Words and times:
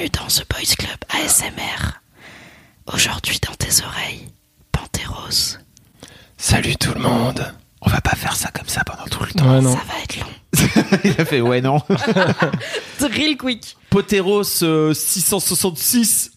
Bienvenue 0.00 0.18
dans 0.18 0.28
The 0.28 0.46
Boys 0.48 0.76
Club 0.78 0.98
ASMR. 1.10 2.00
Aujourd'hui 2.86 3.38
dans 3.46 3.54
tes 3.54 3.84
oreilles, 3.84 4.28
Panteros. 4.72 5.58
Salut 6.38 6.76
tout 6.76 6.94
le 6.94 7.00
monde. 7.00 7.52
On 7.82 7.90
va 7.90 8.00
pas 8.00 8.16
faire 8.16 8.34
ça 8.34 8.50
comme 8.50 8.66
ça 8.66 8.82
pendant 8.82 9.04
tout 9.10 9.22
le 9.24 9.32
temps. 9.32 9.56
Ouais, 9.56 9.60
non. 9.60 9.74
Ça 9.74 9.82
va 9.86 10.02
être 10.02 10.20
long. 10.20 11.00
Il 11.04 11.20
a 11.20 11.24
fait 11.26 11.42
ouais 11.42 11.60
non. 11.60 11.82
Real 13.00 13.36
quick. 13.36 13.76
Poteros 13.90 14.62
euh, 14.62 14.94
666. 14.94 16.30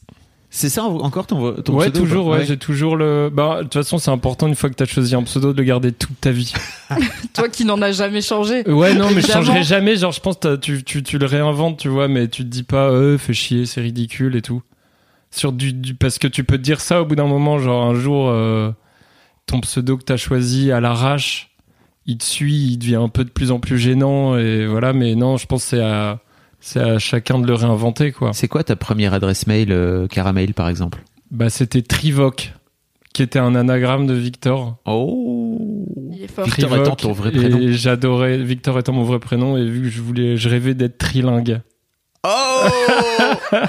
C'est 0.55 0.69
ça 0.69 0.83
encore 0.83 1.25
ton, 1.25 1.53
ton 1.63 1.73
Ouais, 1.73 1.89
pseudo, 1.89 1.99
toujours, 2.01 2.27
ouais, 2.27 2.45
j'ai 2.45 2.57
toujours 2.57 2.95
le. 2.95 3.31
Bah, 3.33 3.57
de 3.57 3.63
toute 3.63 3.73
façon, 3.73 3.97
c'est 3.97 4.11
important 4.11 4.45
une 4.47 4.53
fois 4.53 4.69
que 4.69 4.75
t'as 4.75 4.85
choisi 4.85 5.15
un 5.15 5.23
pseudo 5.23 5.51
de 5.51 5.57
le 5.57 5.63
garder 5.63 5.91
toute 5.91 6.21
ta 6.21 6.29
vie. 6.29 6.53
Toi 7.33 7.49
qui 7.49 7.65
n'en 7.65 7.81
as 7.81 7.91
jamais 7.91 8.21
changé. 8.21 8.61
Ouais, 8.69 8.93
non, 8.93 9.09
mais 9.09 9.21
je 9.21 9.27
changerai 9.31 9.63
jamais. 9.63 9.95
Genre, 9.95 10.11
je 10.11 10.19
pense 10.19 10.37
que 10.37 10.55
tu, 10.57 10.83
tu, 10.83 11.01
tu 11.01 11.17
le 11.17 11.25
réinventes, 11.25 11.79
tu 11.79 11.87
vois, 11.87 12.07
mais 12.07 12.27
tu 12.27 12.43
te 12.43 12.49
dis 12.49 12.61
pas, 12.61 12.89
euh, 12.91 13.17
fais 13.17 13.33
chier, 13.33 13.65
c'est 13.65 13.81
ridicule 13.81 14.35
et 14.35 14.43
tout. 14.43 14.61
Sur 15.31 15.53
du, 15.53 15.73
du- 15.73 15.95
parce 15.95 16.19
que 16.19 16.27
tu 16.27 16.43
peux 16.43 16.57
te 16.59 16.63
dire 16.63 16.81
ça 16.81 17.01
au 17.01 17.05
bout 17.05 17.15
d'un 17.15 17.25
moment, 17.25 17.57
genre 17.57 17.83
un 17.85 17.95
jour, 17.95 18.29
euh, 18.29 18.69
ton 19.47 19.59
pseudo 19.61 19.97
que 19.97 20.03
t'as 20.03 20.17
choisi 20.17 20.71
à 20.71 20.79
l'arrache, 20.79 21.49
il 22.05 22.19
te 22.19 22.23
suit, 22.23 22.73
il 22.73 22.77
devient 22.77 22.97
un 22.97 23.09
peu 23.09 23.23
de 23.23 23.31
plus 23.31 23.49
en 23.49 23.59
plus 23.59 23.79
gênant 23.79 24.37
et 24.37 24.67
voilà. 24.67 24.93
Mais 24.93 25.15
non, 25.15 25.37
je 25.37 25.47
pense 25.47 25.63
que 25.63 25.69
c'est 25.71 25.81
à, 25.83 26.19
c'est 26.65 26.79
à 26.79 26.97
chacun 26.97 27.39
de 27.39 27.45
le 27.45 27.55
réinventer, 27.55 28.13
quoi. 28.13 28.31
C'est 28.31 28.47
quoi 28.47 28.63
ta 28.63 28.77
première 28.77 29.13
adresse 29.13 29.47
mail 29.47 29.73
euh, 29.73 30.07
Caramel 30.07 30.53
par 30.53 30.69
exemple? 30.69 31.03
Bah, 31.29 31.49
c'était 31.49 31.81
Trivoc, 31.81 32.53
qui 33.13 33.21
était 33.21 33.37
un 33.37 33.53
anagramme 33.53 34.07
de 34.07 34.13
Victor. 34.13 34.77
Oh. 34.85 35.85
Il 36.13 36.23
est 36.23 36.27
fort. 36.27 36.45
Victor 36.45 36.69
Trivoc, 36.69 36.87
étant 36.87 36.95
ton 36.95 37.11
vrai 37.11 37.31
prénom. 37.31 37.59
Et 37.59 37.73
j'adorais 37.73 38.37
Victor 38.37 38.79
étant 38.79 38.93
mon 38.93 39.03
vrai 39.03 39.19
prénom 39.19 39.57
et 39.57 39.65
vu 39.65 39.81
que 39.81 39.89
je 39.89 40.01
voulais, 40.01 40.37
je 40.37 40.47
rêvais 40.47 40.73
d'être 40.73 40.97
trilingue. 40.97 41.59
Oh 42.25 42.29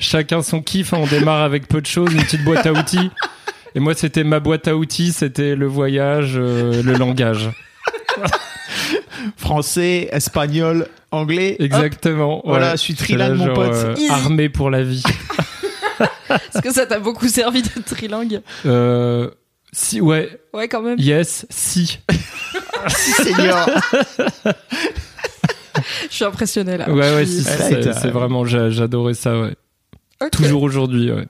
Chacun 0.00 0.42
son 0.42 0.62
kiff, 0.62 0.92
hein, 0.92 0.98
on 1.00 1.06
démarre 1.06 1.42
avec 1.42 1.68
peu 1.68 1.80
de 1.80 1.86
choses, 1.86 2.12
une 2.12 2.22
petite 2.22 2.42
boîte 2.42 2.66
à 2.66 2.72
outils. 2.72 3.12
Et 3.76 3.80
moi, 3.80 3.94
c'était 3.94 4.24
ma 4.24 4.40
boîte 4.40 4.66
à 4.66 4.74
outils, 4.74 5.12
c'était 5.12 5.54
le 5.54 5.66
voyage, 5.66 6.32
euh, 6.34 6.82
le 6.82 6.94
langage. 6.94 7.50
Français, 9.36 10.08
espagnol, 10.12 10.86
anglais. 11.10 11.56
hop. 11.58 11.64
Exactement. 11.64 12.42
Voilà, 12.44 12.66
ouais. 12.66 12.72
je 12.72 12.76
suis 12.82 12.94
trilingue, 12.94 13.36
mon 13.36 13.46
genre, 13.46 13.54
pote. 13.54 13.74
euh, 13.74 13.94
armé 14.10 14.48
pour 14.48 14.70
la 14.70 14.82
vie. 14.82 15.02
Est-ce 16.30 16.60
que 16.62 16.72
ça 16.72 16.86
t'a 16.86 16.98
beaucoup 16.98 17.28
servi 17.28 17.62
d'être 17.62 17.84
trilingue 17.84 18.42
Euh, 18.66 19.30
si, 19.72 20.00
ouais, 20.00 20.38
Ouais, 20.52 20.68
quand 20.68 20.82
même. 20.82 20.98
yes, 20.98 21.46
si. 21.50 21.98
Si, 22.88 23.10
seigneur. 23.24 23.68
Je 26.08 26.14
suis 26.14 26.24
impressionnée 26.24 26.76
là. 26.76 26.88
Ouais, 26.90 27.14
ouais, 27.14 27.24
je, 27.24 27.30
si, 27.30 27.42
c'est 27.42 28.10
vraiment, 28.10 28.44
j'a- 28.44 28.70
j'adorais 28.70 29.14
ça, 29.14 29.38
ouais. 29.40 29.54
Toujours 30.32 30.62
aujourd'hui, 30.62 31.10
ouais. 31.12 31.26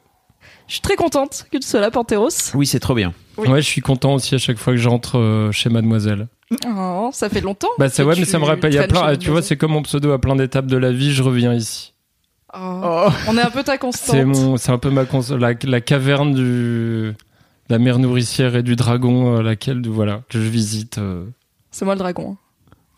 Je 0.69 0.75
suis 0.75 0.81
très 0.83 0.95
contente 0.97 1.47
que 1.51 1.59
tu 1.59 1.67
sois 1.67 1.81
là, 1.81 1.91
Panteros. 1.91 2.29
Oui, 2.55 2.67
c'est 2.67 2.79
trop 2.81 2.95
bien. 2.95 3.13
Oui. 3.37 3.49
Ouais, 3.49 3.61
je 3.63 3.67
suis 3.67 3.81
content 3.81 4.15
aussi 4.15 4.35
à 4.35 4.39
chaque 4.39 4.59
fois 4.59 4.73
que 4.75 4.79
j'entre 4.79 5.19
euh, 5.19 5.51
chez 5.53 5.69
Mademoiselle. 5.71 6.29
Oh, 6.67 7.11
ça 7.13 7.29
fait 7.29 7.41
longtemps. 7.41 7.69
Bah, 7.79 7.89
c'est 7.89 8.03
que 8.03 8.09
ouais, 8.09 8.15
mais 8.19 8.25
ça 8.25 8.39
me 8.39 8.45
rappelle, 8.45 8.73
il 8.73 8.77
y 8.77 8.79
a 8.79 8.87
plein, 8.87 9.03
ah, 9.05 9.17
tu 9.17 9.31
vois, 9.31 9.43
c'est 9.43 9.57
comme 9.57 9.73
mon 9.73 9.83
pseudo 9.83 10.13
à 10.13 10.19
plein 10.21 10.37
d'étapes 10.37 10.67
de 10.67 10.77
la 10.77 10.93
vie, 10.93 11.13
je 11.13 11.23
reviens 11.23 11.53
ici. 11.55 11.93
Oh. 12.55 13.09
On 13.29 13.37
est 13.37 13.43
un 13.43 13.51
peu 13.51 13.63
ta 13.63 13.77
constante. 13.79 14.17
C'est 14.17 14.25
mon, 14.25 14.57
c'est 14.57 14.73
un 14.73 14.79
peu 14.79 14.91
ma 14.91 15.05
cons- 15.05 15.37
la, 15.37 15.53
la 15.65 15.81
caverne 15.83 16.33
du, 16.35 17.13
la 17.69 17.79
mer 17.79 17.99
nourricière 17.99 18.57
et 18.57 18.63
du 18.63 18.77
dragon, 18.77 19.37
euh, 19.37 19.43
laquelle, 19.43 19.87
voilà, 19.87 20.23
que 20.31 20.39
je 20.41 20.49
visite. 20.49 20.97
euh. 20.99 21.27
C'est 21.71 21.85
moi 21.85 21.95
le 21.95 21.99
dragon. 22.01 22.37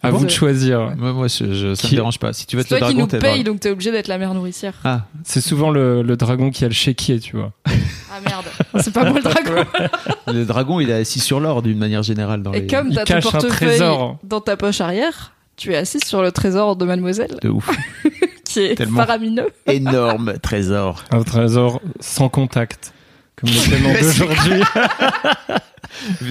À 0.03 0.11
bon 0.11 0.19
vous 0.19 0.25
de 0.27 0.31
choisir. 0.31 0.95
Moi, 0.97 1.13
moi 1.13 1.27
je, 1.29 1.53
je- 1.53 1.75
ça 1.75 1.83
Qui- 1.89 1.95
me 1.95 1.99
dérange 2.01 2.19
pas. 2.19 2.33
Si 2.33 2.47
tu 2.47 2.57
veux 2.57 2.63
être 2.63 2.69
toi 2.69 2.79
le 2.79 2.87
qui 2.87 2.93
dragon, 2.95 3.01
nous 3.03 3.07
t'es 3.07 3.17
le 3.17 3.23
paye, 3.23 3.45
donc 3.45 3.61
t'es 3.61 3.71
obligé 3.71 3.91
d'être 3.93 4.09
la 4.09 4.19
mère 4.19 4.33
nourricière. 4.35 4.75
Ah, 4.85 5.07
C'est 5.25 5.41
souvent 5.41 5.71
le, 5.71 6.03
le 6.03 6.17
dragon 6.17 6.51
qui 6.51 6.65
a 6.65 6.69
le 6.69 6.75
chéquier, 6.75 7.21
tu 7.21 7.37
vois. 7.37 7.53
Ah 7.67 8.21
merde, 8.25 8.45
c'est 8.83 8.93
pas 8.93 9.05
moi 9.05 9.19
le 9.19 9.23
dragon. 9.23 9.65
le 10.29 10.45
dragon, 10.45 10.81
il 10.81 10.91
est 10.91 10.95
assis 10.95 11.21
sur 11.21 11.39
l'or 11.41 11.63
d'une 11.63 11.79
manière 11.79 12.03
générale 12.03 12.43
dans 12.43 12.53
Et 12.53 12.61
les... 12.63 12.67
comme 12.67 12.93
t'as 12.93 13.05
ton 13.05 13.21
portefeuille 13.21 13.51
trésor. 13.77 14.19
dans 14.25 14.41
ta 14.41 14.57
poche 14.57 14.81
arrière, 14.81 15.33
tu 15.57 15.73
es 15.73 15.77
assise 15.77 16.03
sur 16.05 16.23
le 16.23 16.33
trésor 16.33 16.77
de 16.77 16.85
Mademoiselle, 16.87 17.37
De 17.43 17.49
ouf. 17.51 17.69
qui 18.45 18.61
est 18.61 18.75
Tellement. 18.75 19.01
faramineux. 19.01 19.49
Énorme 19.67 20.35
trésor. 20.43 21.05
Un 21.13 21.23
trésor 21.23 21.81
sans 22.01 22.29
contact. 22.29 22.93
Comme 23.41 23.51
le 23.51 23.71
paiement 23.71 23.93
d'aujourd'hui. 24.01 24.63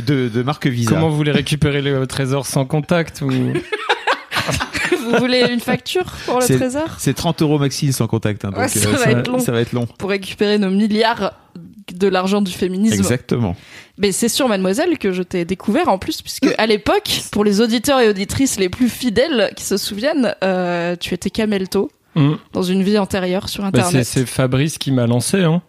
De, 0.08 0.30
de 0.30 0.42
marque 0.42 0.68
Visa. 0.68 0.90
Comment 0.92 1.10
vous 1.10 1.18
voulez 1.18 1.32
récupérer 1.34 1.82
le 1.82 2.08
trésor 2.08 2.46
sans 2.48 2.66
contact 2.66 3.22
ou... 3.22 3.30
Vous 5.12 5.18
voulez 5.20 5.46
une 5.52 5.60
facture 5.60 6.06
pour 6.26 6.40
le 6.40 6.46
C'est- 6.46 6.56
trésor 6.58 6.96
C'est 6.98 7.14
30 7.14 7.42
euros 7.42 7.58
maxi 7.60 7.92
sans 7.94 8.08
contact. 8.08 8.46
hein, 8.46 8.50
donc, 8.52 8.60
Ouais, 8.60 8.68
ça 8.68 8.90
va 8.90 9.12
être 9.12 9.28
long. 9.28 9.40
Ça 9.40 9.52
va 9.52 9.60
être 9.62 9.74
long. 9.74 9.86
Pour 9.98 10.10
récupérer 10.12 10.58
nos 10.60 10.70
milliards 10.70 11.34
de 11.94 12.08
l'argent 12.08 12.42
du 12.42 12.52
féminisme. 12.52 12.96
Exactement. 12.96 13.56
Mais 13.98 14.12
c'est 14.12 14.30
sur 14.30 14.48
Mademoiselle 14.48 14.98
que 14.98 15.12
je 15.12 15.24
t'ai 15.24 15.46
découvert 15.46 15.90
en 15.90 15.98
plus, 15.98 16.22
puisque 16.22 16.48
à 16.58 16.66
l'époque, 16.68 17.22
pour 17.32 17.44
les 17.44 17.60
auditeurs 17.60 18.00
et 18.00 18.10
auditrices 18.10 18.60
les 18.60 18.70
plus 18.70 18.88
fidèles 18.90 19.52
qui 19.56 19.64
se 19.64 19.78
souviennent, 19.78 20.36
euh, 20.44 20.96
tu 20.96 21.14
étais 21.14 21.30
Camelto 21.30 21.92
Hum. 22.16 22.40
dans 22.54 22.64
une 22.64 22.82
vie 22.82 22.98
antérieure 22.98 23.50
sur 23.50 23.62
Bah, 23.62 23.68
Internet. 23.70 24.04
c'est, 24.06 24.22
c'est 24.22 24.26
Fabrice 24.26 24.78
qui 24.80 24.92
m'a 24.92 25.06
lancé, 25.06 25.44
hein. 25.44 25.62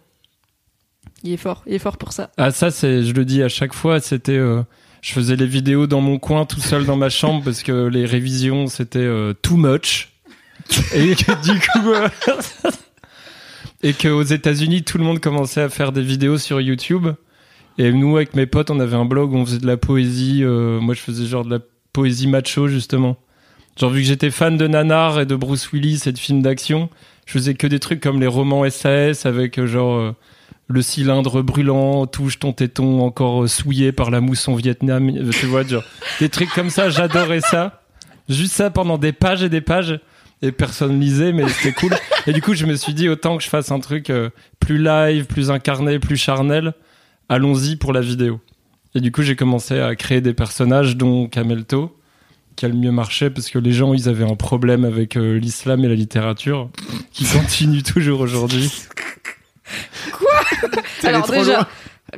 Il 1.23 1.33
est 1.33 1.37
fort, 1.37 1.63
il 1.67 1.73
est 1.73 1.79
fort 1.79 1.97
pour 1.97 2.13
ça. 2.13 2.31
Ah 2.37 2.51
ça 2.51 2.71
c'est, 2.71 3.03
je 3.03 3.13
le 3.13 3.25
dis 3.25 3.43
à 3.43 3.49
chaque 3.49 3.73
fois, 3.73 3.99
c'était, 3.99 4.37
euh, 4.37 4.63
je 5.01 5.13
faisais 5.13 5.35
les 5.35 5.45
vidéos 5.45 5.85
dans 5.87 6.01
mon 6.01 6.17
coin 6.17 6.45
tout 6.45 6.59
seul 6.59 6.85
dans 6.85 6.95
ma 6.95 7.09
chambre 7.09 7.43
parce 7.43 7.63
que 7.63 7.87
les 7.87 8.05
révisions 8.05 8.67
c'était 8.67 8.99
euh, 8.99 9.33
too 9.33 9.55
much 9.55 10.09
et 10.93 11.15
que 11.15 11.41
du 11.51 11.59
coup 11.59 11.91
euh, 11.91 12.09
et 13.83 13.93
que 13.93 14.07
aux 14.07 14.23
États-Unis 14.23 14.83
tout 14.83 14.97
le 14.97 15.03
monde 15.03 15.19
commençait 15.19 15.61
à 15.61 15.69
faire 15.69 15.91
des 15.91 16.01
vidéos 16.01 16.37
sur 16.37 16.59
YouTube 16.59 17.07
et 17.77 17.91
nous 17.91 18.15
avec 18.15 18.35
mes 18.35 18.47
potes 18.47 18.71
on 18.71 18.79
avait 18.79 18.95
un 18.95 19.05
blog 19.05 19.33
où 19.33 19.37
on 19.37 19.45
faisait 19.45 19.59
de 19.59 19.67
la 19.67 19.77
poésie, 19.77 20.43
moi 20.43 20.95
je 20.95 21.01
faisais 21.01 21.25
genre 21.25 21.45
de 21.45 21.51
la 21.51 21.59
poésie 21.93 22.27
macho 22.27 22.67
justement. 22.67 23.17
Genre 23.79 23.89
vu 23.89 24.01
que 24.01 24.07
j'étais 24.07 24.31
fan 24.31 24.57
de 24.57 24.67
Nanar 24.67 25.19
et 25.21 25.25
de 25.25 25.35
Bruce 25.35 25.71
Willis 25.71 26.01
et 26.05 26.11
de 26.11 26.19
films 26.19 26.41
d'action, 26.41 26.89
je 27.25 27.33
faisais 27.33 27.53
que 27.53 27.67
des 27.67 27.79
trucs 27.79 28.01
comme 28.01 28.19
les 28.19 28.27
romans 28.27 28.69
SAS 28.69 29.25
avec 29.25 29.63
genre 29.65 30.13
le 30.71 30.81
cylindre 30.81 31.41
brûlant, 31.41 32.05
touche 32.07 32.39
ton 32.39 32.53
téton 32.53 33.01
encore 33.01 33.43
euh, 33.43 33.47
souillé 33.47 33.91
par 33.91 34.09
la 34.09 34.21
mousson 34.21 34.55
Vietnam, 34.55 35.09
euh, 35.09 35.29
tu 35.31 35.45
vois, 35.45 35.63
des 36.19 36.29
trucs 36.29 36.49
comme 36.49 36.69
ça, 36.69 36.89
j'adorais 36.89 37.41
ça. 37.41 37.83
Juste 38.29 38.53
ça 38.53 38.69
pendant 38.69 38.97
des 38.97 39.11
pages 39.11 39.43
et 39.43 39.49
des 39.49 39.61
pages, 39.61 39.99
et 40.41 40.51
personne 40.51 40.99
lisait, 40.99 41.33
mais 41.33 41.47
c'était 41.49 41.73
cool. 41.73 41.91
Et 42.27 42.33
du 42.33 42.41
coup, 42.41 42.53
je 42.53 42.65
me 42.65 42.75
suis 42.75 42.93
dit, 42.93 43.09
autant 43.09 43.37
que 43.37 43.43
je 43.43 43.49
fasse 43.49 43.71
un 43.71 43.79
truc 43.79 44.09
euh, 44.09 44.29
plus 44.59 44.81
live, 44.81 45.25
plus 45.25 45.51
incarné, 45.51 45.99
plus 45.99 46.17
charnel, 46.17 46.73
allons-y 47.29 47.75
pour 47.75 47.93
la 47.93 48.01
vidéo. 48.01 48.39
Et 48.95 49.01
du 49.01 49.11
coup, 49.11 49.21
j'ai 49.21 49.35
commencé 49.35 49.79
à 49.79 49.95
créer 49.95 50.21
des 50.21 50.33
personnages, 50.33 50.97
dont 50.97 51.27
Camelto, 51.27 51.97
qui 52.55 52.65
a 52.65 52.69
le 52.69 52.75
mieux 52.75 52.91
marché, 52.91 53.29
parce 53.29 53.49
que 53.49 53.59
les 53.59 53.71
gens, 53.71 53.93
ils 53.93 54.09
avaient 54.09 54.29
un 54.29 54.35
problème 54.35 54.85
avec 54.85 55.15
l'islam 55.15 55.83
et 55.85 55.87
la 55.87 55.95
littérature, 55.95 56.69
qui 57.11 57.25
continue 57.25 57.83
toujours 57.83 58.21
aujourd'hui. 58.21 58.71
Alors 61.03 61.23
trop 61.23 61.33
déjà, 61.33 61.53
loin. 61.53 61.67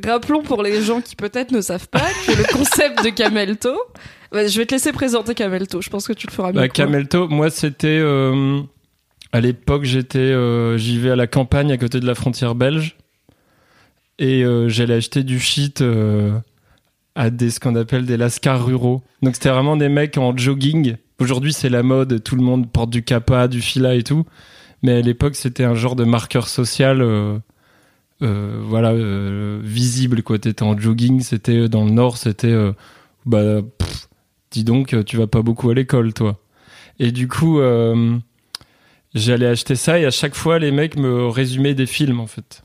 rappelons 0.06 0.44
pour 0.44 0.64
les 0.64 0.82
gens 0.82 1.02
qui 1.02 1.16
peut-être 1.16 1.52
ne 1.52 1.62
savent 1.62 1.88
pas 1.88 2.08
que 2.26 2.32
le 2.32 2.44
concept 2.52 3.04
de 3.04 3.10
Camelto, 3.10 3.76
bah, 4.32 4.48
je 4.48 4.58
vais 4.58 4.66
te 4.66 4.74
laisser 4.74 4.92
présenter 4.92 5.34
Camelto, 5.36 5.82
je 5.82 5.90
pense 5.90 6.08
que 6.08 6.14
tu 6.14 6.28
le 6.28 6.32
feras 6.32 6.50
mieux. 6.52 6.60
Bah. 6.60 6.70
Camelto, 6.70 7.28
moi 7.28 7.50
c'était 7.50 8.00
euh, 8.02 8.62
à 9.32 9.42
l'époque 9.42 9.84
j'étais 9.84 10.20
euh, 10.20 10.78
j'y 10.78 11.00
vais 11.00 11.12
à 11.12 11.16
la 11.16 11.28
campagne 11.28 11.72
à 11.72 11.78
côté 11.78 12.00
de 12.00 12.06
la 12.06 12.16
frontière 12.16 12.56
belge 12.56 12.98
et 14.20 14.44
euh, 14.44 14.70
j'allais 14.70 14.96
acheter 14.96 15.24
du 15.24 15.40
shit 15.40 15.84
à 17.16 17.30
des 17.30 17.50
ce 17.52 17.60
qu'on 17.60 17.76
appelle 17.76 18.06
des 18.06 18.18
lascars 18.18 18.66
ruraux. 18.66 19.04
Donc 19.22 19.36
c'était 19.36 19.50
vraiment 19.50 19.78
des 19.78 19.90
mecs 19.90 20.18
en 20.18 20.36
jogging. 20.36 20.96
Aujourd'hui 21.20 21.54
c'est 21.54 21.70
la 21.70 21.84
mode, 21.84 22.24
tout 22.24 22.36
le 22.36 22.44
monde 22.44 22.72
porte 22.72 22.90
du 22.90 23.04
kappa, 23.04 23.48
du 23.48 23.62
fila 23.62 23.96
et 23.96 24.04
tout. 24.04 24.26
Mais 24.84 24.94
à 24.94 25.02
l'époque 25.02 25.36
c'était 25.36 25.64
un 25.64 25.76
genre 25.76 25.96
de 25.96 26.04
marqueur 26.04 26.48
social. 26.48 27.02
euh, 27.02 27.40
euh, 28.22 28.62
voilà 28.64 28.92
euh, 28.92 29.60
visible 29.64 30.22
quoi 30.24 30.38
t'étais 30.40 30.64
en 30.64 30.78
jogging 30.78 31.20
c'était 31.22 31.68
dans 31.68 31.84
le 31.84 31.92
nord 31.92 32.16
c'était 32.16 32.56
bah 33.26 33.62
dis 34.54 34.64
donc, 34.64 34.96
tu 35.06 35.18
vas 35.18 35.28
pas 35.28 35.42
beaucoup 35.42 35.70
à 35.70 35.74
l'école, 35.74 36.14
toi. 36.14 36.40
Et 37.00 37.12
du 37.12 37.28
coup, 37.28 37.60
j'allais 39.14 39.48
acheter 39.48 39.76
ça 39.76 40.00
et 40.00 40.06
à 40.06 40.12
chaque 40.12 40.36
fois, 40.36 40.60
les 40.60 40.72
mecs 40.72 40.96
me 40.96 41.28
résumaient 41.28 41.74
des 41.74 41.86
films, 41.86 42.20
en 42.20 42.28
fait. 42.28 42.64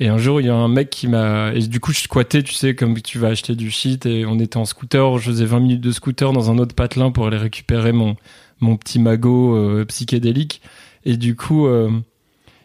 Et 0.00 0.08
un 0.08 0.18
jour, 0.18 0.40
il 0.40 0.46
y 0.46 0.50
a 0.50 0.54
un 0.54 0.68
mec 0.68 0.90
qui 0.90 1.08
m'a. 1.08 1.52
Et 1.54 1.60
du 1.60 1.80
coup, 1.80 1.92
je 1.92 2.00
squattais, 2.00 2.42
tu 2.42 2.54
sais, 2.54 2.74
comme 2.74 3.00
tu 3.02 3.18
vas 3.18 3.28
acheter 3.28 3.56
du 3.56 3.70
shit. 3.70 4.06
Et 4.06 4.24
on 4.26 4.38
était 4.38 4.56
en 4.56 4.64
scooter. 4.64 5.18
Je 5.18 5.30
faisais 5.30 5.44
20 5.44 5.60
minutes 5.60 5.80
de 5.80 5.90
scooter 5.90 6.32
dans 6.32 6.50
un 6.50 6.58
autre 6.58 6.74
patelin 6.74 7.10
pour 7.10 7.26
aller 7.26 7.36
récupérer 7.36 7.92
mon, 7.92 8.16
mon 8.60 8.76
petit 8.76 9.00
magot 9.00 9.84
psychédélique. 9.86 10.62
Et 11.08 11.16
du 11.16 11.36
coup, 11.36 11.66
euh, 11.66 11.90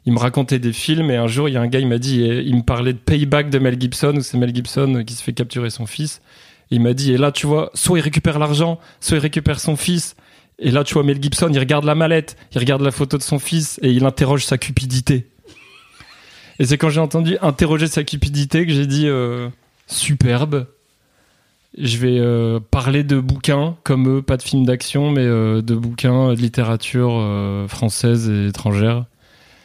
il 0.06 0.12
me 0.12 0.20
racontait 0.20 0.60
des 0.60 0.74
films. 0.74 1.10
Et 1.10 1.16
un 1.16 1.28
jour, 1.28 1.48
il 1.48 1.54
y 1.54 1.58
a 1.58 1.62
un 1.62 1.68
gars, 1.68 1.80
il 1.80 1.88
m'a 1.88 1.98
dit. 1.98 2.22
et 2.26 2.42
il 2.42 2.58
me 2.58 2.62
parlait 2.62 2.92
de 2.92 2.98
Payback 2.98 3.50
de 3.50 3.58
Mel 3.58 3.80
Gibson, 3.80 4.18
où 4.18 4.22
c'est 4.22 4.38
Mel 4.38 4.54
Gibson 4.54 5.02
qui 5.08 5.14
se 5.14 5.24
fait 5.24 5.32
capturer 5.32 5.70
son 5.70 5.86
fils. 5.86 6.22
Et 6.70 6.76
il 6.76 6.82
m'a 6.82 6.94
dit, 6.94 7.14
et 7.14 7.18
là, 7.18 7.32
tu 7.32 7.48
vois, 7.48 7.72
soit 7.74 8.00
il 8.00 8.02
récupère 8.02 8.40
l'argent, 8.40 8.80
soit 9.00 9.16
il 9.16 9.22
récupère 9.22 9.62
son 9.62 9.78
fils. 9.78 10.18
Et 10.60 10.72
là, 10.72 10.84
tu 10.84 10.94
vois, 10.94 11.04
Mel 11.04 11.24
Gibson, 11.24 11.50
il 11.54 11.58
regarde 11.58 11.86
la 11.86 11.96
mallette, 11.96 12.36
il 12.54 12.60
regarde 12.60 12.82
la 12.82 12.92
photo 12.92 13.18
de 13.18 13.24
son 13.24 13.40
fils 13.40 13.80
et 13.82 13.92
il 13.92 14.04
interroge 14.04 14.44
sa 14.46 14.58
cupidité. 14.58 15.30
Et 16.60 16.66
c'est 16.66 16.78
quand 16.78 16.90
j'ai 16.90 17.00
entendu 17.00 17.38
interroger 17.42 17.88
sa 17.88 18.04
cupidité 18.04 18.66
que 18.66 18.74
j'ai 18.74 18.88
dit 18.88 19.08
euh, 19.08 19.48
superbe. 19.88 20.68
Je 21.78 21.98
vais 21.98 22.20
euh, 22.20 22.60
parler 22.60 23.04
de 23.04 23.20
bouquins 23.20 23.76
comme 23.84 24.18
eux, 24.18 24.22
pas 24.22 24.38
de 24.38 24.44
films 24.44 24.66
d'action, 24.66 25.10
mais 25.10 25.26
euh, 25.26 25.62
de 25.62 25.74
bouquins 25.74 26.34
de 26.34 26.40
littérature 26.40 27.14
euh, 27.14 27.68
française 27.68 28.30
et 28.30 28.48
étrangère 28.48 29.06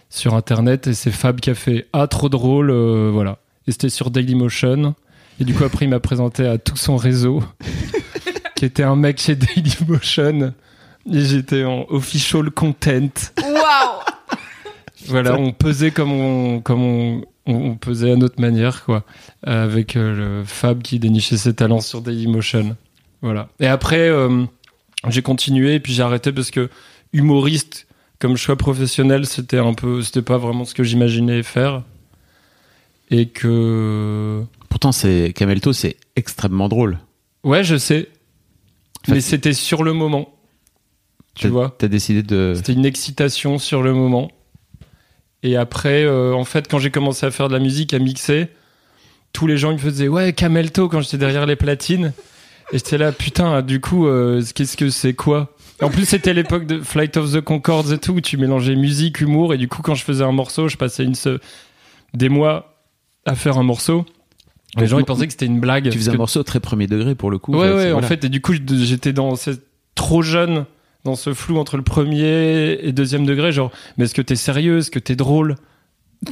sur 0.09 0.35
internet. 0.35 0.87
Et 0.87 0.95
c'est 0.95 1.11
Fab 1.11 1.41
qui 1.41 1.51
a 1.51 1.55
fait 1.55 1.87
Ah, 1.93 2.07
trop 2.07 2.29
drôle, 2.29 2.71
euh, 2.71 3.11
voilà. 3.13 3.39
Et 3.67 3.73
c'était 3.73 3.91
sur 3.91 4.11
Dailymotion. 4.11 4.95
Et 5.41 5.45
du 5.45 5.55
coup, 5.55 5.65
après, 5.65 5.85
il 5.85 5.89
m'a 5.89 6.01
présenté 6.01 6.47
à 6.47 6.59
tout 6.59 6.77
son 6.77 6.97
réseau, 6.97 7.43
qui 8.57 8.65
était 8.65 8.83
un 8.83 8.97
mec 8.97 9.21
chez 9.21 9.37
Dailymotion. 9.37 10.55
Et 11.13 11.21
j'étais 11.21 11.65
en 11.65 11.85
official 11.91 12.51
content. 12.51 13.11
Waouh 13.43 14.39
Voilà, 15.07 15.39
on 15.39 15.53
pesait 15.53 15.91
comme 15.91 16.13
on, 16.13 16.61
comme 16.61 16.83
on, 16.83 17.23
on, 17.49 17.71
on 17.71 17.75
pesait 17.77 18.13
à 18.13 18.17
notre 18.17 18.41
manière, 18.41 18.85
quoi. 18.85 19.05
Avec 19.43 19.97
euh, 19.97 20.41
le 20.41 20.45
Fab 20.45 20.83
qui 20.83 20.99
dénichait 20.99 21.37
ses 21.37 21.55
talents 21.55 21.81
sur 21.81 22.03
Dailymotion. 22.03 22.77
Voilà. 23.23 23.49
Et 23.59 23.67
après, 23.67 24.09
euh, 24.09 24.45
j'ai 25.09 25.23
continué 25.23 25.75
et 25.75 25.81
puis 25.81 25.93
j'ai 25.93 26.03
arrêté 26.03 26.33
parce 26.33 26.51
que 26.51 26.69
humoriste, 27.13 27.87
comme 28.19 28.37
choix 28.37 28.57
professionnel, 28.57 29.27
c'était 29.27 29.59
un 29.59 29.75
peu, 29.75 30.03
c'était 30.03 30.23
pas 30.23 30.39
vraiment 30.39 30.65
ce 30.65 30.75
que 30.75 30.85
j'imaginais 30.85 31.43
faire. 31.43 31.83
Et 33.11 33.27
que. 33.27 34.45
Pourtant, 34.69 34.93
c'est 34.93 35.33
Camelto, 35.35 35.73
c'est 35.73 35.97
extrêmement 36.15 36.69
drôle. 36.69 36.99
Ouais, 37.43 37.65
je 37.65 37.77
sais. 37.77 38.09
Enfin, 39.03 39.15
Mais 39.15 39.21
c'était 39.21 39.55
sur 39.55 39.83
le 39.83 39.95
moment. 39.95 40.35
Tu 41.35 41.49
vois 41.49 41.75
T'as 41.79 41.89
décidé 41.89 42.23
de. 42.23 42.53
C'était 42.57 42.75
une 42.75 42.85
excitation 42.85 43.59
sur 43.59 43.83
le 43.83 43.95
moment. 43.95 44.31
Et 45.43 45.57
après, 45.57 46.05
euh, 46.05 46.33
en 46.35 46.45
fait, 46.45 46.69
quand 46.69 46.79
j'ai 46.79 46.91
commencé 46.91 47.25
à 47.27 47.31
faire 47.31 47.49
de 47.49 47.55
la 47.55 47.61
musique, 47.61 47.95
à 47.95 47.99
mixer, 47.99 48.49
tous 49.33 49.47
les 49.47 49.57
gens 49.57 49.71
ils 49.71 49.75
me 49.75 49.79
faisaient 49.79 50.09
ouais 50.09 50.33
Camelto 50.33 50.89
quand 50.89 51.01
j'étais 51.01 51.19
derrière 51.19 51.47
les 51.47 51.57
platines. 51.57 52.13
Et 52.73 52.79
j'étais 52.79 52.99
là 52.99 53.13
putain, 53.13 53.63
du 53.63 53.81
coup, 53.81 54.07
euh, 54.07 54.43
qu'est-ce 54.55 54.77
que 54.77 54.91
c'est 54.91 55.15
quoi? 55.15 55.55
En 55.81 55.91
plus, 55.91 56.07
c'était 56.07 56.35
l'époque 56.35 56.67
de 56.67 56.81
Flight 56.81 57.17
of 57.17 57.33
the 57.33 57.41
Concords 57.41 57.93
et 57.93 57.99
tout, 57.99 58.15
où 58.15 58.21
tu 58.21 58.37
mélangeais 58.37 58.75
musique, 58.75 59.21
humour, 59.21 59.55
et 59.55 59.59
du 59.59 59.69
coup, 59.69 59.81
quand 59.81 59.95
je 59.95 60.03
faisais 60.03 60.25
un 60.25 60.33
morceau, 60.33 60.67
je 60.69 60.77
passais 60.77 61.05
une 61.05 61.15
se- 61.15 61.39
des 62.15 62.29
mois 62.29 62.83
à 63.25 63.37
faire 63.37 63.59
un 63.59 63.63
morceau. 63.63 64.05
Les 64.75 64.83
Donc, 64.83 64.89
gens 64.91 64.99
ils 64.99 65.05
pensaient 65.05 65.27
que 65.27 65.33
c'était 65.33 65.47
une 65.47 65.61
blague. 65.61 65.89
Tu 65.89 65.97
faisais 65.99 66.11
un 66.11 66.15
que- 66.15 66.19
morceau 66.19 66.43
très 66.43 66.59
premier 66.61 66.89
degré 66.89 67.15
pour 67.15 67.31
le 67.31 67.39
coup. 67.39 67.53
Ouais, 67.57 67.73
ouais, 67.73 67.93
en 67.93 68.03
fait, 68.03 68.25
et 68.25 68.29
du 68.29 68.41
coup, 68.41 68.55
j'étais 68.55 69.13
dans 69.13 69.37
cette, 69.37 69.63
trop 69.95 70.21
jeune, 70.23 70.67
dans 71.05 71.15
ce 71.15 71.33
flou 71.33 71.59
entre 71.59 71.77
le 71.77 71.83
premier 71.83 72.79
et 72.83 72.93
deuxième 72.93 73.25
degré, 73.25 73.53
genre, 73.53 73.71
mais 73.97 74.05
est-ce 74.05 74.15
que 74.15 74.23
t'es 74.23 74.37
sérieux, 74.37 74.79
est-ce 74.79 74.91
que 74.91 74.99
t'es 74.99 75.17
drôle? 75.17 75.57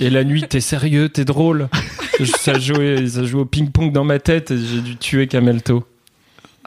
Et 0.01 0.11
la 0.11 0.25
nuit, 0.25 0.43
t'es 0.49 0.61
sérieux, 0.61 1.09
t'es 1.09 1.25
drôle? 1.25 1.69
Ça 2.39 2.59
jouait, 2.59 3.07
ça 3.09 3.25
jouait 3.25 3.43
au 3.43 3.45
ping-pong 3.45 3.93
dans 3.93 4.05
ma 4.05 4.19
tête 4.19 4.51
et 4.51 4.57
j'ai 4.57 4.81
dû 4.81 4.97
tuer 4.97 5.27
Camelto. 5.27 5.85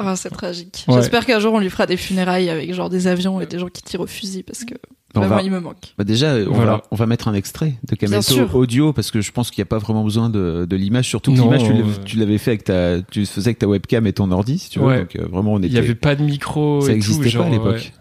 Ah, 0.01 0.16
c'est 0.16 0.30
tragique. 0.30 0.86
Ouais. 0.88 0.96
J'espère 0.96 1.25
qu'un 1.25 1.40
jour 1.40 1.54
on 1.54 1.60
lui 1.60 1.69
fera 1.69 1.86
des 1.86 1.98
funérailles 1.98 2.50
avec 2.50 2.74
genre 2.74 2.90
des 2.90 3.07
avions 3.07 3.42
et 3.42 3.46
des 3.46 3.60
gens 3.60 3.68
qui 3.68 3.81
tirent 3.84 4.00
au 4.01 4.07
fusil 4.07 4.44
parce 4.44 4.63
que 4.63 4.74
On 5.16 5.19
vraiment 5.19 5.36
va- 5.36 5.42
il 5.44 5.51
me 5.51 5.60
manque. 5.60 5.94
Bah 5.98 6.04
déjà, 6.06 6.36
on, 6.36 6.54
Voilà. 6.54 6.72
va, 6.72 6.81
on 6.92 6.96
va 6.96 7.06
mettre 7.06 7.28
un 7.28 7.34
extrait 7.34 7.74
de 7.84 8.22
sûr. 8.22 8.56
audio 8.56 8.94
parce 8.94 9.12
que 9.12 9.19
je 9.22 9.31
pense 9.31 9.51
qu'il 9.51 9.62
n'y 9.62 9.63
a 9.63 9.69
pas 9.69 9.78
vraiment 9.80 10.04
besoin 10.06 10.30
de, 10.30 10.66
de 10.69 10.75
l'image. 10.78 11.07
Surtout 11.10 11.34
que 11.34 11.38
l'image, 11.42 11.63
tu 11.63 11.74
l'avais- 11.74 11.81
euh, 11.84 12.04
tu 12.06 12.18
l'avais 12.18 12.38
fait 12.38 12.51
avec 12.51 12.63
ta, 12.63 13.01
tu 13.01 13.25
faisais 13.25 13.50
avec 13.50 13.60
ta 13.60 13.68
webcam 13.68 14.07
et 14.07 14.13
ton 14.13 14.31
ordi, 14.31 14.57
si 14.60 14.69
tu 14.69 14.80
veux. 14.80 14.86
Ouais. 14.86 15.00
Donc 15.00 15.16
euh, 15.18 15.25
vraiment, 15.30 15.54
on 15.54 15.60
Il 15.60 15.66
était. 15.66 15.75
y 15.75 15.78
avait 15.80 15.96
pas 15.96 16.16
de 16.16 16.24
micro 16.24 16.80
ça 16.81 16.94
n'existait 16.94 17.31
pas 17.38 17.45
à 17.45 17.50
l'époque. 17.50 17.92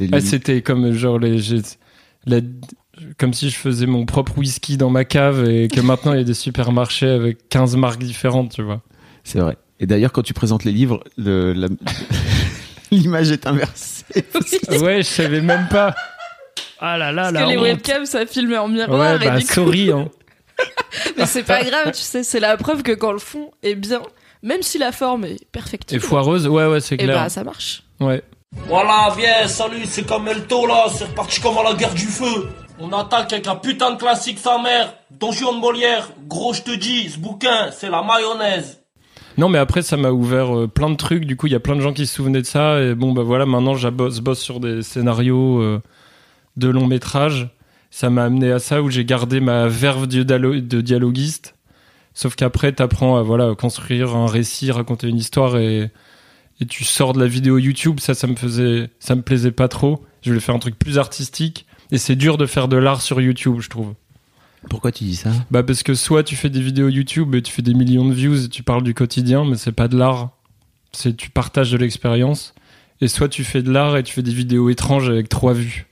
ouais. 0.00 0.08
Ah, 0.12 0.20
c'était 0.20 0.60
comme 0.60 0.92
genre 0.92 1.18
les, 1.18 1.38
j'ai- 1.38 1.62
la- 2.26 2.40
comme 3.18 3.32
si 3.32 3.48
je 3.50 3.56
faisais 3.56 3.86
mon 3.86 4.04
propre 4.06 4.36
whisky 4.38 4.76
dans 4.76 4.90
ma 4.90 5.04
cave 5.04 5.48
et 5.48 5.68
que 5.68 5.80
maintenant 5.80 6.12
il 6.12 6.18
y 6.18 6.20
a 6.20 6.24
des 6.24 6.34
supermarchés 6.34 7.08
avec 7.08 7.48
15 7.48 7.76
marques 7.76 8.02
différentes, 8.02 8.50
tu 8.52 8.62
vois. 8.62 8.82
C'est 9.24 9.38
vrai. 9.40 9.56
Et 9.80 9.86
d'ailleurs, 9.86 10.12
quand 10.12 10.22
tu 10.22 10.34
présentes 10.34 10.64
les 10.64 10.72
livres, 10.72 11.02
l'image 12.90 13.30
est 13.30 13.46
inversée. 13.46 14.04
Ouais, 14.80 14.98
je 14.98 15.08
savais 15.08 15.40
même 15.40 15.66
pas. 15.68 15.94
Ah 16.80 16.98
là 16.98 17.10
là, 17.12 17.22
Parce 17.22 17.34
la 17.34 17.42
que 17.44 17.48
les 17.50 17.56
honte. 17.56 17.62
webcams 17.62 18.06
ça 18.06 18.26
filme 18.26 18.54
en 18.54 18.68
miroir 18.68 19.18
Ouais, 19.18 19.26
et 19.26 19.28
bah 19.28 19.38
du 19.38 19.46
coup, 19.46 19.52
sorry, 19.52 19.90
hein. 19.90 20.08
mais 21.16 21.26
c'est 21.26 21.42
pas 21.42 21.62
grave, 21.64 21.92
tu 21.92 22.00
sais, 22.02 22.22
c'est 22.22 22.40
la 22.40 22.56
preuve 22.56 22.82
que 22.82 22.92
quand 22.92 23.12
le 23.12 23.18
fond 23.18 23.50
est 23.62 23.74
bien, 23.74 24.02
même 24.42 24.62
si 24.62 24.78
la 24.78 24.92
forme 24.92 25.24
est 25.24 25.44
perfecte, 25.50 25.92
Et 25.92 25.98
foireuse, 25.98 26.46
ouais, 26.46 26.66
ouais, 26.66 26.80
c'est 26.80 26.94
et 26.96 26.98
clair. 26.98 27.16
bah 27.16 27.28
ça 27.28 27.42
marche. 27.44 27.82
Ouais. 28.00 28.22
Voilà, 28.68 29.12
viens, 29.16 29.48
salut, 29.48 29.84
c'est 29.86 30.06
Camelto 30.06 30.66
là, 30.66 30.86
c'est 30.94 31.04
reparti 31.04 31.40
comme 31.40 31.58
à 31.58 31.62
la 31.64 31.74
guerre 31.74 31.94
du 31.94 32.06
feu. 32.06 32.48
On 32.78 32.92
attaque 32.92 33.32
avec 33.32 33.46
un 33.46 33.56
putain 33.56 33.92
de 33.92 33.96
classique 33.96 34.38
sa 34.38 34.58
mère, 34.58 34.94
Don 35.10 35.32
Juan 35.32 35.54
de 35.56 35.60
Molière. 35.60 36.10
Gros, 36.28 36.52
je 36.52 36.62
te 36.62 36.72
dis, 36.72 37.08
ce 37.08 37.18
bouquin, 37.18 37.70
c'est 37.72 37.88
la 37.90 38.02
mayonnaise. 38.02 38.80
Non, 39.36 39.48
mais 39.48 39.58
après, 39.58 39.82
ça 39.82 39.96
m'a 39.96 40.10
ouvert 40.10 40.56
euh, 40.56 40.68
plein 40.68 40.90
de 40.90 40.96
trucs. 40.96 41.24
Du 41.24 41.36
coup, 41.36 41.46
il 41.48 41.52
y 41.52 41.56
a 41.56 41.60
plein 41.60 41.74
de 41.74 41.80
gens 41.80 41.92
qui 41.92 42.06
se 42.06 42.14
souvenaient 42.14 42.42
de 42.42 42.46
ça. 42.46 42.80
Et 42.80 42.94
bon, 42.94 43.12
bah 43.12 43.22
voilà, 43.22 43.46
maintenant, 43.46 43.74
je 43.74 43.88
bosse, 43.88 44.20
bosse 44.20 44.40
sur 44.40 44.60
des 44.60 44.82
scénarios 44.82 45.60
euh, 45.60 45.82
de 46.56 46.68
long 46.68 46.86
métrage. 46.86 47.50
Ça 47.90 48.10
m'a 48.10 48.24
amené 48.24 48.52
à 48.52 48.58
ça 48.58 48.82
où 48.82 48.90
j'ai 48.90 49.04
gardé 49.04 49.40
ma 49.40 49.66
verve 49.66 50.06
de, 50.06 50.22
dialo- 50.22 50.60
de 50.66 50.80
dialoguiste. 50.80 51.56
Sauf 52.12 52.36
qu'après, 52.36 52.72
t'apprends 52.72 53.16
à 53.16 53.22
voilà, 53.22 53.54
construire 53.56 54.14
un 54.14 54.26
récit, 54.26 54.70
raconter 54.70 55.08
une 55.08 55.16
histoire 55.16 55.56
et, 55.56 55.90
et 56.60 56.66
tu 56.66 56.84
sors 56.84 57.12
de 57.12 57.18
la 57.20 57.26
vidéo 57.26 57.58
YouTube. 57.58 57.98
Ça, 57.98 58.14
ça 58.14 58.28
me 58.28 58.36
faisait, 58.36 58.88
ça 59.00 59.16
me 59.16 59.22
plaisait 59.22 59.50
pas 59.50 59.66
trop. 59.66 60.04
Je 60.22 60.30
voulais 60.30 60.40
faire 60.40 60.54
un 60.54 60.60
truc 60.60 60.78
plus 60.78 60.98
artistique. 60.98 61.66
Et 61.90 61.98
c'est 61.98 62.16
dur 62.16 62.38
de 62.38 62.46
faire 62.46 62.68
de 62.68 62.76
l'art 62.76 63.02
sur 63.02 63.20
YouTube, 63.20 63.56
je 63.58 63.68
trouve. 63.68 63.94
Pourquoi 64.70 64.92
tu 64.92 65.04
dis 65.04 65.16
ça 65.16 65.30
Bah 65.50 65.62
parce 65.62 65.82
que 65.82 65.94
soit 65.94 66.22
tu 66.24 66.36
fais 66.36 66.50
des 66.50 66.60
vidéos 66.60 66.88
YouTube 66.88 67.34
et 67.34 67.42
tu 67.42 67.52
fais 67.52 67.62
des 67.62 67.74
millions 67.74 68.06
de 68.08 68.14
views 68.14 68.44
et 68.44 68.48
tu 68.48 68.62
parles 68.62 68.82
du 68.82 68.94
quotidien, 68.94 69.44
mais 69.44 69.56
c'est 69.56 69.72
pas 69.72 69.88
de 69.88 69.96
l'art. 69.96 70.30
C'est 70.92 71.16
tu 71.16 71.30
partages 71.30 71.70
de 71.72 71.76
l'expérience. 71.78 72.54
Et 73.00 73.08
soit 73.08 73.28
tu 73.28 73.44
fais 73.44 73.62
de 73.62 73.70
l'art 73.72 73.96
et 73.96 74.02
tu 74.02 74.12
fais 74.14 74.22
des 74.22 74.32
vidéos 74.32 74.70
étranges 74.70 75.08
avec 75.10 75.28
trois 75.28 75.52
vues. 75.52 75.86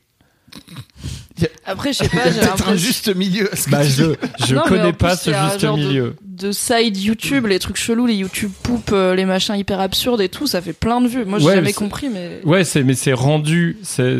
Après, 1.64 1.92
je 1.92 1.98
sais 1.98 2.08
pas, 2.10 2.24
j'ai 2.30 2.40
Peut-être 2.40 2.42
un 2.42 2.46
l'impression 2.50 2.76
juste 2.76 3.14
milieu. 3.16 3.52
à 3.52 3.56
ce 3.56 3.66
que 3.66 3.70
Bah 3.70 3.84
tu 3.84 3.90
je 3.90 4.02
dis. 4.04 4.14
je 4.46 4.54
Non, 4.54 4.62
mais 4.64 4.68
connais 4.68 4.92
pas 4.92 5.16
plus, 5.16 5.22
ce 5.24 5.30
il 5.30 5.32
y 5.32 5.34
a 5.36 5.44
un 5.44 5.48
juste 5.48 5.60
genre 5.60 5.76
de- 5.76 5.82
milieu. 5.82 6.16
de 6.24 6.52
side 6.52 6.96
YouTube, 6.96 7.46
les 7.46 7.58
trucs 7.58 7.76
chelous, 7.76 8.06
les 8.06 8.14
YouTube 8.14 8.50
poop, 8.62 8.90
euh, 8.92 9.14
les 9.14 9.24
machins 9.24 9.54
hyper 9.56 9.80
absurdes 9.80 10.20
et 10.20 10.28
tout, 10.28 10.46
ça 10.46 10.60
fait 10.62 10.72
plein 10.72 11.00
de 11.00 11.08
vues. 11.08 11.24
Moi, 11.24 11.38
j'ai 11.38 11.46
Ouais, 11.46 11.54
jamais 11.54 11.66
mais 11.68 11.72
compris, 11.72 12.08
mais 12.10 12.40
Ouais, 12.44 12.64
c'est 12.64 12.84
mais 12.84 12.94
c'est 12.94 13.12
rendu, 13.12 13.76
c'est 13.82 14.18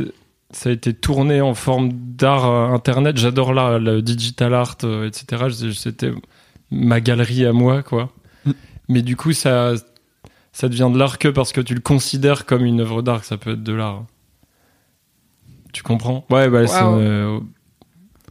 ça 0.52 0.68
a 0.68 0.72
été 0.72 0.92
tourné 0.94 1.40
en 1.40 1.54
forme 1.54 1.90
d'art 1.92 2.48
euh, 2.48 2.68
internet. 2.68 3.16
J'adore 3.16 3.52
l'art, 3.54 3.78
le 3.78 4.02
digital 4.02 4.54
art, 4.54 4.76
euh, 4.84 5.06
etc. 5.08 5.44
C'était 5.74 6.12
ma 6.70 7.00
galerie 7.00 7.44
à 7.46 7.52
moi, 7.52 7.82
quoi. 7.82 8.10
Mm. 8.44 8.50
Mais 8.88 9.02
du 9.02 9.16
coup, 9.16 9.32
ça 9.32 9.72
ça 10.52 10.68
devient 10.68 10.90
de 10.92 10.98
l'art 10.98 11.18
que 11.18 11.28
parce 11.28 11.52
que 11.52 11.60
tu 11.62 11.74
le 11.74 11.80
considères 11.80 12.44
comme 12.46 12.64
une 12.64 12.80
œuvre 12.80 13.00
d'art, 13.02 13.24
ça 13.24 13.36
peut 13.38 13.52
être 13.52 13.62
de 13.62 13.72
l'art. 13.72 14.04
Tu 15.72 15.82
comprends? 15.82 16.26
Ouais, 16.30 16.48
bah 16.50 16.66
c'est. 16.66 16.74
Waouh. 16.82 16.98
euh, 17.00 17.40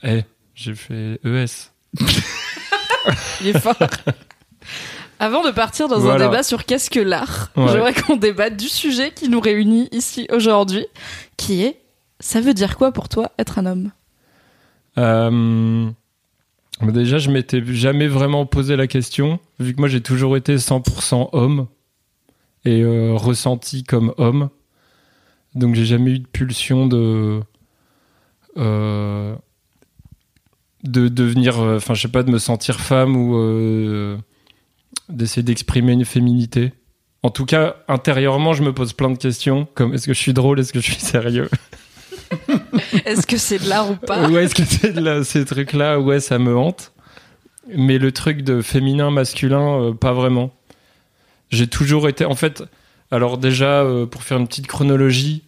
Eh, 0.03 0.23
j'ai 0.53 0.75
fait 0.75 1.19
ES. 1.23 1.71
il 3.41 3.47
est 3.47 3.59
fort. 3.59 3.75
Avant 5.19 5.43
de 5.43 5.51
partir 5.51 5.87
dans 5.87 5.99
Voilà. 5.99 6.25
un 6.25 6.29
débat 6.29 6.43
sur 6.43 6.65
qu'est-ce 6.65 6.89
que 6.89 6.99
l'art, 6.99 7.51
Ouais. 7.55 7.67
j'aimerais 7.71 7.93
qu'on 7.93 8.15
débatte 8.15 8.57
du 8.57 8.67
sujet 8.69 9.11
qui 9.11 9.29
nous 9.29 9.39
réunit 9.39 9.87
ici 9.91 10.27
aujourd'hui, 10.31 10.85
qui 11.37 11.63
est 11.63 11.80
ça 12.21 12.39
veut 12.39 12.53
dire 12.53 12.77
quoi 12.77 12.91
pour 12.91 13.09
toi 13.09 13.31
être 13.37 13.59
un 13.59 13.65
homme? 13.65 13.91
Euh, 14.97 15.89
bah 16.81 16.91
déjà, 16.91 17.17
je 17.17 17.29
m'étais 17.29 17.63
jamais 17.73 18.07
vraiment 18.07 18.45
posé 18.45 18.75
la 18.75 18.87
question, 18.87 19.39
vu 19.59 19.73
que 19.73 19.79
moi 19.79 19.89
j'ai 19.89 20.01
toujours 20.01 20.37
été 20.37 20.55
100% 20.55 21.29
homme 21.33 21.67
et 22.65 22.81
euh, 22.81 23.13
ressenti 23.15 23.83
comme 23.83 24.13
homme. 24.17 24.49
Donc 25.55 25.75
j'ai 25.75 25.85
jamais 25.85 26.11
eu 26.11 26.19
de 26.19 26.27
pulsion 26.27 26.87
de 26.87 27.41
euh, 28.57 29.35
de 30.83 31.07
devenir, 31.07 31.59
enfin 31.59 31.93
je 31.93 32.01
sais 32.01 32.07
pas, 32.07 32.23
de 32.23 32.31
me 32.31 32.39
sentir 32.39 32.79
femme 32.79 33.15
ou 33.15 34.17
d'essayer 35.09 35.43
d'exprimer 35.43 35.91
une 35.93 36.05
féminité. 36.05 36.73
En 37.23 37.29
tout 37.29 37.45
cas, 37.45 37.75
intérieurement, 37.87 38.53
je 38.53 38.63
me 38.63 38.73
pose 38.73 38.93
plein 38.93 39.11
de 39.11 39.17
questions, 39.17 39.67
comme 39.75 39.93
est-ce 39.93 40.07
que 40.07 40.13
je 40.13 40.19
suis 40.19 40.33
drôle, 40.33 40.59
est-ce 40.59 40.73
que 40.73 40.79
je 40.79 40.91
suis 40.91 40.99
sérieux? 40.99 41.49
Est-ce 43.05 43.25
que 43.27 43.37
c'est 43.37 43.59
de 43.59 43.69
l'art 43.69 43.89
ou 43.91 43.95
pas 43.95 44.29
Ouais, 44.29 44.43
est-ce 44.45 44.55
que 44.55 44.65
c'est 44.65 44.93
de 44.93 45.01
la- 45.01 45.23
ces 45.23 45.45
trucs-là 45.45 45.99
Ouais, 45.99 46.19
ça 46.19 46.39
me 46.39 46.55
hante. 46.57 46.91
Mais 47.75 47.97
le 47.97 48.11
truc 48.11 48.41
de 48.43 48.61
féminin, 48.61 49.11
masculin, 49.11 49.81
euh, 49.81 49.93
pas 49.93 50.13
vraiment. 50.13 50.51
J'ai 51.49 51.67
toujours 51.67 52.07
été. 52.09 52.25
En 52.25 52.35
fait, 52.35 52.63
alors 53.11 53.37
déjà, 53.37 53.81
euh, 53.83 54.05
pour 54.05 54.23
faire 54.23 54.37
une 54.37 54.47
petite 54.47 54.67
chronologie, 54.67 55.43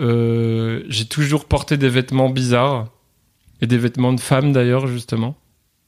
euh, 0.00 0.82
j'ai 0.88 1.04
toujours 1.06 1.44
porté 1.44 1.76
des 1.76 1.88
vêtements 1.88 2.30
bizarres. 2.30 2.88
Et 3.62 3.66
des 3.66 3.76
vêtements 3.76 4.14
de 4.14 4.20
femme 4.20 4.52
d'ailleurs, 4.54 4.86
justement. 4.86 5.36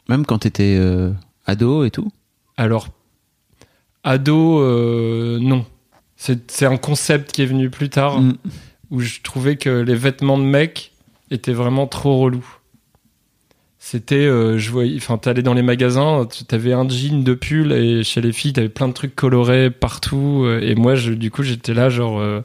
Même 0.08 0.26
quand 0.26 0.40
t'étais 0.40 0.76
euh, 0.78 1.10
ado 1.46 1.84
et 1.84 1.90
tout? 1.90 2.12
Alors, 2.58 2.88
ado, 4.04 4.60
euh, 4.60 5.38
non. 5.40 5.64
C'est 6.16 6.50
c'est 6.50 6.66
un 6.66 6.76
concept 6.76 7.32
qui 7.32 7.42
est 7.42 7.46
venu 7.46 7.70
plus 7.70 7.88
tard. 7.88 8.20
Mm. 8.20 8.34
Où 8.92 9.00
je 9.00 9.20
trouvais 9.22 9.56
que 9.56 9.70
les 9.80 9.96
vêtements 9.96 10.38
de 10.38 10.44
mec 10.44 10.92
étaient 11.32 11.52
vraiment 11.52 11.88
trop 11.88 12.18
relous. 12.20 12.46
C'était, 13.78 14.14
euh, 14.14 14.58
je 14.58 14.70
voyais, 14.70 14.94
enfin, 14.96 15.18
t'allais 15.18 15.42
dans 15.42 15.54
les 15.54 15.62
magasins, 15.62 16.28
t'avais 16.46 16.72
un 16.72 16.88
jean, 16.88 17.24
deux 17.24 17.34
pulls, 17.34 17.72
et 17.72 18.04
chez 18.04 18.20
les 18.20 18.30
filles, 18.32 18.52
t'avais 18.52 18.68
plein 18.68 18.86
de 18.86 18.92
trucs 18.92 19.16
colorés 19.16 19.70
partout, 19.72 20.42
euh, 20.44 20.60
et 20.62 20.76
moi, 20.76 20.94
je, 20.94 21.10
du 21.12 21.32
coup, 21.32 21.42
j'étais 21.42 21.74
là, 21.74 21.88
genre, 21.88 22.20
euh, 22.20 22.42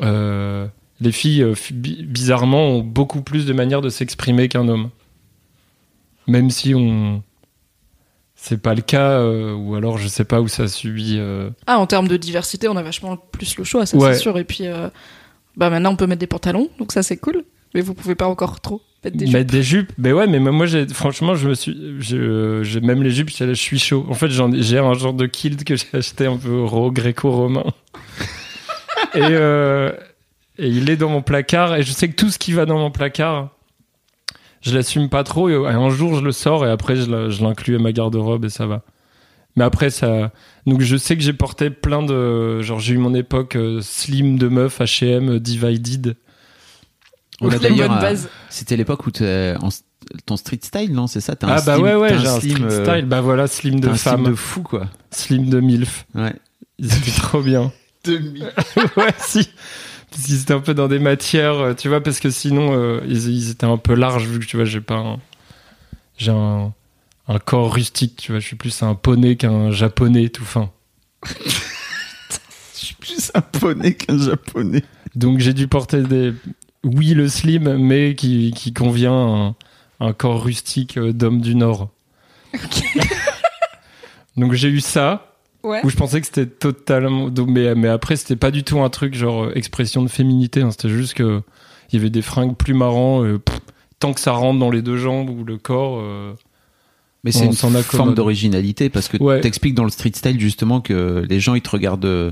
euh, 0.00 0.66
les 1.00 1.12
filles, 1.12 1.44
fi- 1.54 1.72
bi- 1.74 2.02
bizarrement, 2.02 2.66
ont 2.70 2.80
beaucoup 2.82 3.22
plus 3.22 3.46
de 3.46 3.52
manières 3.52 3.80
de 3.80 3.90
s'exprimer 3.90 4.48
qu'un 4.48 4.66
homme. 4.66 4.90
Même 6.26 6.50
si 6.50 6.74
on, 6.74 7.22
c'est 8.34 8.60
pas 8.60 8.74
le 8.74 8.82
cas, 8.82 9.24
ou 9.24 9.74
alors 9.76 9.98
je 9.98 10.08
sais 10.08 10.24
pas 10.24 10.40
où 10.40 10.48
ça 10.48 10.66
subit. 10.68 11.18
Ah, 11.66 11.78
en 11.78 11.86
termes 11.86 12.08
de 12.08 12.16
diversité, 12.16 12.66
on 12.68 12.76
a 12.76 12.82
vachement 12.82 13.16
plus 13.16 13.56
le 13.56 13.64
choix, 13.64 13.86
ça 13.86 13.96
Ouais. 13.96 14.14
c'est 14.14 14.18
sûr. 14.20 14.36
Et 14.38 14.44
puis, 14.44 14.64
bah 15.58 15.68
maintenant 15.68 15.92
on 15.92 15.96
peut 15.96 16.06
mettre 16.06 16.20
des 16.20 16.26
pantalons, 16.26 16.68
donc 16.78 16.92
ça 16.92 17.02
c'est 17.02 17.18
cool. 17.18 17.44
Mais 17.74 17.82
vous 17.82 17.92
pouvez 17.92 18.14
pas 18.14 18.26
encore 18.28 18.60
trop 18.62 18.80
mettre 19.04 19.18
des 19.18 19.26
Mettre 19.26 19.38
jupes. 19.40 19.50
des 19.50 19.62
jupes, 19.62 19.92
mais 19.98 20.12
ouais, 20.14 20.26
mais 20.26 20.38
moi, 20.40 20.64
j'ai, 20.64 20.88
franchement, 20.88 21.34
je 21.34 21.48
me 21.50 21.54
suis, 21.54 21.76
j'ai 22.00 22.80
même 22.80 23.02
les 23.02 23.10
jupes, 23.10 23.28
je 23.30 23.52
suis 23.52 23.78
chaud. 23.78 24.06
En 24.08 24.14
fait, 24.14 24.28
j'ai 24.30 24.78
un 24.78 24.94
genre 24.94 25.12
de 25.12 25.26
kilt 25.26 25.64
que 25.64 25.76
j'ai 25.76 25.84
acheté 25.92 26.24
un 26.26 26.38
peu 26.38 26.62
ro- 26.64 26.90
gréco-romain. 26.90 27.64
et, 29.14 29.18
euh, 29.22 29.92
et 30.58 30.68
il 30.68 30.88
est 30.88 30.96
dans 30.96 31.10
mon 31.10 31.20
placard, 31.22 31.76
et 31.76 31.82
je 31.82 31.92
sais 31.92 32.08
que 32.08 32.14
tout 32.16 32.30
ce 32.30 32.38
qui 32.38 32.52
va 32.54 32.64
dans 32.64 32.78
mon 32.78 32.90
placard, 32.90 33.50
je 34.62 34.74
l'assume 34.74 35.08
pas 35.10 35.22
trop, 35.24 35.48
et 35.50 35.54
un 35.54 35.90
jour 35.90 36.14
je 36.14 36.22
le 36.24 36.32
sors, 36.32 36.64
et 36.66 36.70
après 36.70 36.96
je 36.96 37.42
l'inclus 37.42 37.76
à 37.76 37.78
ma 37.78 37.92
garde-robe, 37.92 38.46
et 38.46 38.48
ça 38.50 38.66
va. 38.66 38.82
Mais 39.56 39.64
après, 39.64 39.90
ça. 39.90 40.32
Donc, 40.66 40.80
je 40.82 40.96
sais 40.96 41.16
que 41.16 41.22
j'ai 41.22 41.32
porté 41.32 41.70
plein 41.70 42.02
de. 42.02 42.60
Genre, 42.62 42.78
j'ai 42.80 42.94
eu 42.94 42.98
mon 42.98 43.14
époque 43.14 43.56
euh, 43.56 43.80
slim 43.82 44.38
de 44.38 44.48
meuf, 44.48 44.80
HM, 44.80 45.38
divided. 45.38 46.16
On 47.40 47.50
a 47.50 47.58
d'ailleurs, 47.58 48.02
euh. 48.04 48.14
C'était 48.50 48.76
l'époque 48.76 49.06
où 49.06 49.10
t'es 49.10 49.54
en 49.60 49.68
ton 50.26 50.36
street 50.36 50.60
style, 50.62 50.92
non 50.92 51.06
C'est 51.06 51.20
ça? 51.20 51.32
Un 51.42 51.48
Ah, 51.48 51.60
bah 51.60 51.74
slim- 51.76 51.82
ouais, 51.82 51.94
ouais, 51.96 52.18
j'ai 52.18 52.26
un 52.28 52.40
slim, 52.40 52.54
street 52.56 52.64
euh, 52.70 52.84
style. 52.94 53.04
Bah 53.06 53.20
voilà, 53.20 53.46
slim 53.46 53.80
de 53.80 53.88
un 53.88 53.94
slim 53.96 54.12
femme. 54.12 54.24
de 54.24 54.34
fou, 54.34 54.62
quoi. 54.62 54.86
Slim 55.10 55.48
de 55.50 55.60
MILF. 55.60 56.06
Ouais. 56.14 56.34
Ils 56.78 56.86
étaient 56.96 57.20
trop 57.20 57.42
bien. 57.42 57.72
ouais, 58.06 59.14
si. 59.18 59.48
Parce 60.10 60.22
qu'ils 60.24 60.40
étaient 60.40 60.54
un 60.54 60.60
peu 60.60 60.72
dans 60.72 60.88
des 60.88 60.98
matières, 61.00 61.74
tu 61.76 61.88
vois, 61.88 62.02
parce 62.02 62.20
que 62.20 62.30
sinon, 62.30 62.72
euh, 62.74 63.00
ils, 63.06 63.28
ils 63.28 63.50
étaient 63.50 63.66
un 63.66 63.76
peu 63.76 63.94
larges, 63.94 64.24
vu 64.26 64.38
que, 64.38 64.46
tu 64.46 64.56
vois, 64.56 64.64
j'ai 64.64 64.80
pas 64.80 64.94
un... 64.94 65.18
J'ai 66.16 66.30
un, 66.30 66.72
un 67.28 67.38
corps 67.38 67.72
rustique, 67.74 68.16
tu 68.16 68.32
vois, 68.32 68.40
je 68.40 68.46
suis 68.46 68.56
plus 68.56 68.82
un 68.82 68.94
poney 68.94 69.36
qu'un 69.36 69.70
japonais 69.70 70.28
tout 70.30 70.44
fin. 70.44 70.70
Je 72.80 72.86
suis 72.86 72.94
plus 72.94 73.30
un 73.34 73.40
poney 73.40 73.94
qu'un 73.94 74.16
japonais. 74.18 74.84
Donc 75.16 75.40
j'ai 75.40 75.52
dû 75.52 75.66
porter 75.66 76.02
des... 76.02 76.32
Oui, 76.84 77.08
le 77.14 77.28
slim, 77.28 77.76
mais 77.76 78.14
qui, 78.14 78.52
qui 78.54 78.72
convient 78.72 79.12
à 79.12 79.16
un, 80.00 80.06
un 80.06 80.12
corps 80.12 80.44
rustique 80.44 80.96
euh, 80.96 81.12
d'homme 81.12 81.40
du 81.40 81.56
Nord. 81.56 81.90
Donc 84.36 84.52
j'ai 84.52 84.68
eu 84.68 84.80
ça, 84.80 85.24
Ouais. 85.64 85.80
où 85.84 85.90
je 85.90 85.96
pensais 85.96 86.20
que 86.20 86.26
c'était 86.26 86.46
totalement 86.46 87.30
mais 87.48 87.74
mais 87.74 87.88
après 87.88 88.14
c'était 88.14 88.36
pas 88.36 88.52
du 88.52 88.62
tout 88.62 88.78
un 88.80 88.88
truc 88.90 89.14
genre 89.16 89.46
euh, 89.46 89.52
expression 89.56 90.02
de 90.02 90.08
féminité 90.08 90.62
hein. 90.62 90.70
c'était 90.70 90.88
juste 90.88 91.14
que 91.14 91.42
il 91.90 91.96
y 91.96 91.98
avait 92.00 92.10
des 92.10 92.22
fringues 92.22 92.54
plus 92.56 92.74
marrants 92.74 93.24
euh, 93.24 93.38
pff, 93.40 93.58
tant 93.98 94.12
que 94.14 94.20
ça 94.20 94.30
rentre 94.30 94.60
dans 94.60 94.70
les 94.70 94.82
deux 94.82 94.96
jambes 94.96 95.28
ou 95.30 95.42
le 95.42 95.58
corps 95.58 95.98
euh, 95.98 96.32
Mais 97.24 97.32
c'est 97.32 97.46
une 97.46 97.52
forme 97.52 98.14
d'originalité 98.14 98.88
parce 98.90 99.08
que 99.08 99.16
Ouais. 99.22 99.40
t'expliques 99.40 99.74
dans 99.74 99.84
le 99.84 99.90
street 99.90 100.12
style 100.14 100.38
justement 100.40 100.80
que 100.80 101.24
les 101.28 101.40
gens 101.40 101.54
ils 101.54 101.60
te 101.62 101.70
regardent, 101.70 102.04
euh, 102.04 102.30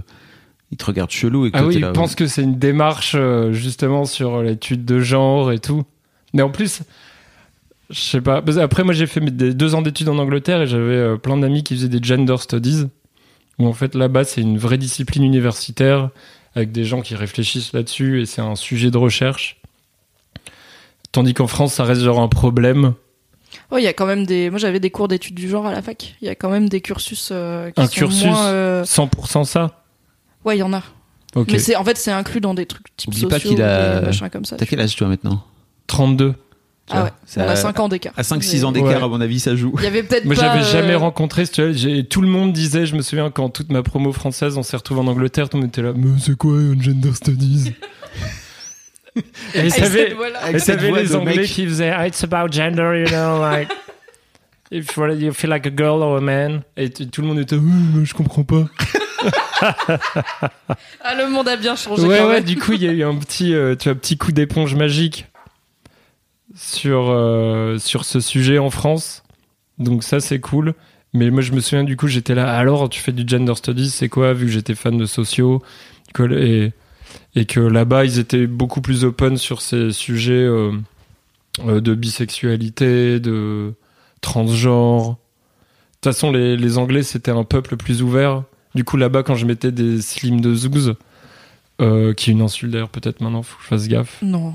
ils 0.71 0.77
te 0.77 0.85
regardent 0.85 1.11
chelou 1.11 1.47
et 1.47 1.51
que 1.51 1.59
ah 1.59 1.67
oui 1.67 1.75
t'es 1.75 1.81
je 1.81 1.87
là, 1.87 1.93
pense 1.93 2.15
que 2.15 2.27
c'est 2.27 2.43
une 2.43 2.59
démarche 2.59 3.15
euh, 3.17 3.53
justement 3.53 4.05
sur 4.05 4.43
l'étude 4.43 4.85
de 4.85 5.01
genre 5.01 5.51
et 5.53 5.59
tout. 5.59 5.85
Mais 6.35 6.43
en 6.43 6.51
plus 6.51 6.83
je 7.91 8.01
sais 8.01 8.21
pas. 8.21 8.43
Après 8.61 8.85
moi 8.85 8.95
j'ai 8.95 9.07
fait 9.07 9.21
mes- 9.21 9.31
des 9.31 9.55
deux 9.55 9.75
ans 9.75 9.83
d'études 9.83 10.09
en 10.09 10.19
Angleterre 10.19 10.63
et 10.63 10.67
j'avais 10.67 10.95
euh, 10.95 11.17
plein 11.17 11.37
d'amis 11.37 11.63
qui 11.65 11.75
faisaient 11.75 11.89
des 11.89 12.01
gender 12.03 12.37
studies 12.39 12.87
où 13.59 13.67
en 13.67 13.73
fait 13.73 13.95
là-bas 13.97 14.23
c'est 14.25 14.41
une 14.41 14.57
vraie 14.59 14.79
discipline 14.79 15.25
universitaire 15.25 16.11
avec 16.55 16.71
des 16.73 16.85
gens 16.85 17.01
qui 17.03 17.15
réfléchissent 17.17 17.73
là-dessus 17.73 18.23
et 18.23 18.27
c'est 18.27 18.41
un 18.41 18.55
sujet 18.57 18.91
de 18.93 18.99
recherche. 18.99 19.61
Tandis 21.13 21.35
qu'en 21.35 21.47
France 21.49 21.75
ça 21.75 21.85
reste 21.85 22.03
genre 22.03 22.21
un 22.21 22.29
problème 22.29 22.95
Oh, 23.71 23.79
il 23.79 23.83
y 23.85 23.89
a 23.89 23.93
quand 23.93 24.07
même 24.07 24.27
des. 24.27 24.49
Moi, 24.51 24.59
j'avais 24.59 24.79
des 24.81 24.91
cours 24.91 25.09
d'études 25.09 25.35
du 25.35 25.49
genre 25.49 25.67
à 25.67 25.73
la 25.73 25.83
fac. 25.83 26.15
Il 26.23 26.27
y 26.27 26.29
a 26.31 26.35
quand 26.37 26.51
même 26.51 26.69
des 26.69 26.81
cursus 26.81 27.31
euh, 27.33 27.71
qui 27.71 27.81
Un 27.81 27.87
sont 27.87 27.93
cursus 27.95 28.25
moins. 28.27 28.47
euh, 28.47 28.85
100% 28.85 29.45
ça? 29.45 29.83
Ouais, 30.45 30.57
il 30.57 30.61
y 30.61 30.63
en 30.63 30.73
a. 30.73 30.83
Mais 31.51 31.59
c'est 31.59 31.77
en 31.77 31.85
fait 31.85 31.99
c'est 31.99 32.13
inclus 32.13 32.41
dans 32.41 32.55
des 32.55 32.65
trucs 32.65 32.97
type 32.97 33.09
Oublie 33.09 33.21
sociaux, 33.21 33.29
pas 33.29 33.41
qu'il 33.41 33.61
a- 33.63 34.01
des 34.01 34.07
machins 34.07 34.31
comme 34.31 34.45
ça. 34.47 34.57
T'as 34.57 34.65
quel 34.65 34.81
âge 34.81 34.97
toi 34.97 35.07
maintenant? 35.09 35.43
32 35.87 36.33
Tu 36.33 36.37
Ah 36.91 37.05
ouais. 37.05 37.11
c'est 37.27 37.41
On 37.41 37.45
a 37.49 37.51
à- 37.51 37.57
5 37.57 37.79
ans 37.81 37.89
d'écart. 37.89 38.13
À 38.17 38.23
5-6 38.23 38.65
ans 38.65 38.73
d'écart, 38.73 38.89
Ouais. 38.89 39.03
à 39.03 39.09
mon 39.09 39.21
avis, 39.21 39.39
ça 39.41 39.55
joue. 39.57 39.75
Il 39.79 39.85
y 39.85 39.87
avait 39.87 40.03
peut-être 40.05 40.25
Moi, 40.25 40.35
pas. 40.35 40.41
j'avais 40.41 40.61
euh, 40.61 40.65
jamais 40.73 40.95
rencontré, 40.95 41.47
tu 41.47 41.61
vois, 41.63 41.73
j'ai- 41.73 42.05
tout 42.07 42.23
le 42.23 42.29
monde 42.29 42.53
disait, 42.55 42.87
je 42.87 42.95
me 42.97 43.03
souviens 43.03 43.31
quand 43.31 43.49
toute 43.51 43.71
ma 43.71 43.83
promo 43.83 44.13
française, 44.13 44.57
on 44.57 44.63
s'est 44.63 44.77
retrouvé 44.79 45.01
en 45.01 45.09
Angleterre, 45.09 45.49
tout 45.51 45.57
le 45.59 45.63
monde 45.63 45.69
était 45.71 45.83
là, 45.83 45.93
mais 45.95 46.09
c'est 46.21 46.37
quoi 46.37 46.53
un 46.53 46.81
gender 46.81 47.13
studies? 47.15 47.75
Et 49.55 49.71
cette 49.71 49.93
t'avais 49.93 50.15
voix 50.89 51.01
les 51.01 51.09
de 51.09 51.15
Anglais 51.15 51.37
mec. 51.37 51.47
qui 51.47 51.67
faisaient, 51.67 51.91
Ah, 51.91 52.07
it's 52.07 52.23
about 52.23 52.53
gender, 52.53 52.99
you 53.01 53.07
know, 53.07 53.41
like, 53.41 53.69
if 54.71 54.97
you 54.97 55.33
feel 55.33 55.51
like 55.51 55.67
a 55.67 55.71
girl 55.71 56.03
or 56.03 56.17
a 56.17 56.21
man. 56.21 56.63
Et 56.77 56.91
tout 56.91 57.23
le 57.23 57.29
monde 57.29 57.39
était, 57.39 57.57
je 57.57 58.15
comprends 58.15 58.45
pas. 58.45 58.65
Ah, 61.01 61.15
le 61.17 61.31
monde 61.31 61.49
a 61.49 61.57
bien 61.57 61.77
changé. 61.77 62.03
Ouais, 62.07 62.19
quand 62.19 62.27
ouais, 62.29 62.35
même. 62.35 62.45
du 62.45 62.59
coup, 62.59 62.73
il 62.75 62.83
y 62.83 62.89
a 62.89 62.93
eu 62.93 63.03
un 63.03 63.17
petit, 63.17 63.55
euh, 63.55 63.75
tu 63.75 63.89
vois, 63.89 63.95
petit 63.99 64.19
coup 64.19 64.31
d'éponge 64.33 64.75
magique 64.75 65.27
sur, 66.55 67.07
euh, 67.11 67.79
sur 67.79 68.05
ce 68.05 68.21
sujet 68.21 68.59
en 68.59 68.71
France. 68.71 69.23
Donc 69.79 70.05
ça, 70.05 70.21
c'est 70.21 70.41
cool. 70.41 70.75
Mais 71.13 71.31
moi, 71.31 71.41
je 71.41 71.53
me 71.53 71.61
souviens, 71.61 71.85
du 71.85 71.97
coup, 71.97 72.09
j'étais 72.09 72.35
là, 72.35 72.55
alors, 72.57 72.89
tu 72.89 73.01
fais 73.01 73.13
du 73.13 73.25
gender 73.27 73.55
studies, 73.55 73.89
c'est 73.91 74.09
quoi, 74.09 74.35
vu 74.35 74.47
que 74.47 74.53
j'étais 74.53 74.75
fan 74.75 74.99
de 74.99 75.07
sociaux, 75.07 75.63
et, 76.31 76.73
et 77.37 77.45
que 77.45 77.61
là-bas, 77.61 78.05
ils 78.05 78.19
étaient 78.19 78.47
beaucoup 78.49 78.81
plus 78.81 79.05
open 79.05 79.37
sur 79.37 79.61
ces 79.63 79.93
sujets 79.93 80.33
euh, 80.33 80.73
euh, 81.67 81.81
de 81.81 81.95
bisexualité, 81.95 83.21
de 83.21 83.75
transgenre. 84.23 85.11
De 85.11 85.15
toute 86.01 86.15
façon, 86.15 86.33
les, 86.33 86.57
les 86.57 86.79
Anglais, 86.79 87.03
c'était 87.03 87.31
un 87.31 87.45
peuple 87.45 87.77
plus 87.77 88.03
ouvert. 88.03 88.43
Du 88.75 88.85
coup, 88.85 88.97
là-bas, 88.97 89.23
quand 89.23 89.35
je 89.37 89.47
mettais 89.47 89.71
des 89.73 90.01
slims 90.03 90.41
de 90.41 90.55
zouz, 90.55 90.95
euh, 91.81 92.13
qui 92.15 92.31
est 92.31 92.33
une 92.33 92.43
insulte 92.43 92.73
d'ailleurs, 92.73 92.89
peut-être 92.89 93.21
maintenant, 93.21 93.43
faut 93.43 93.57
que 93.59 93.63
je 93.63 93.69
fasse 93.69 93.87
gaffe. 93.89 94.19
Non. 94.23 94.55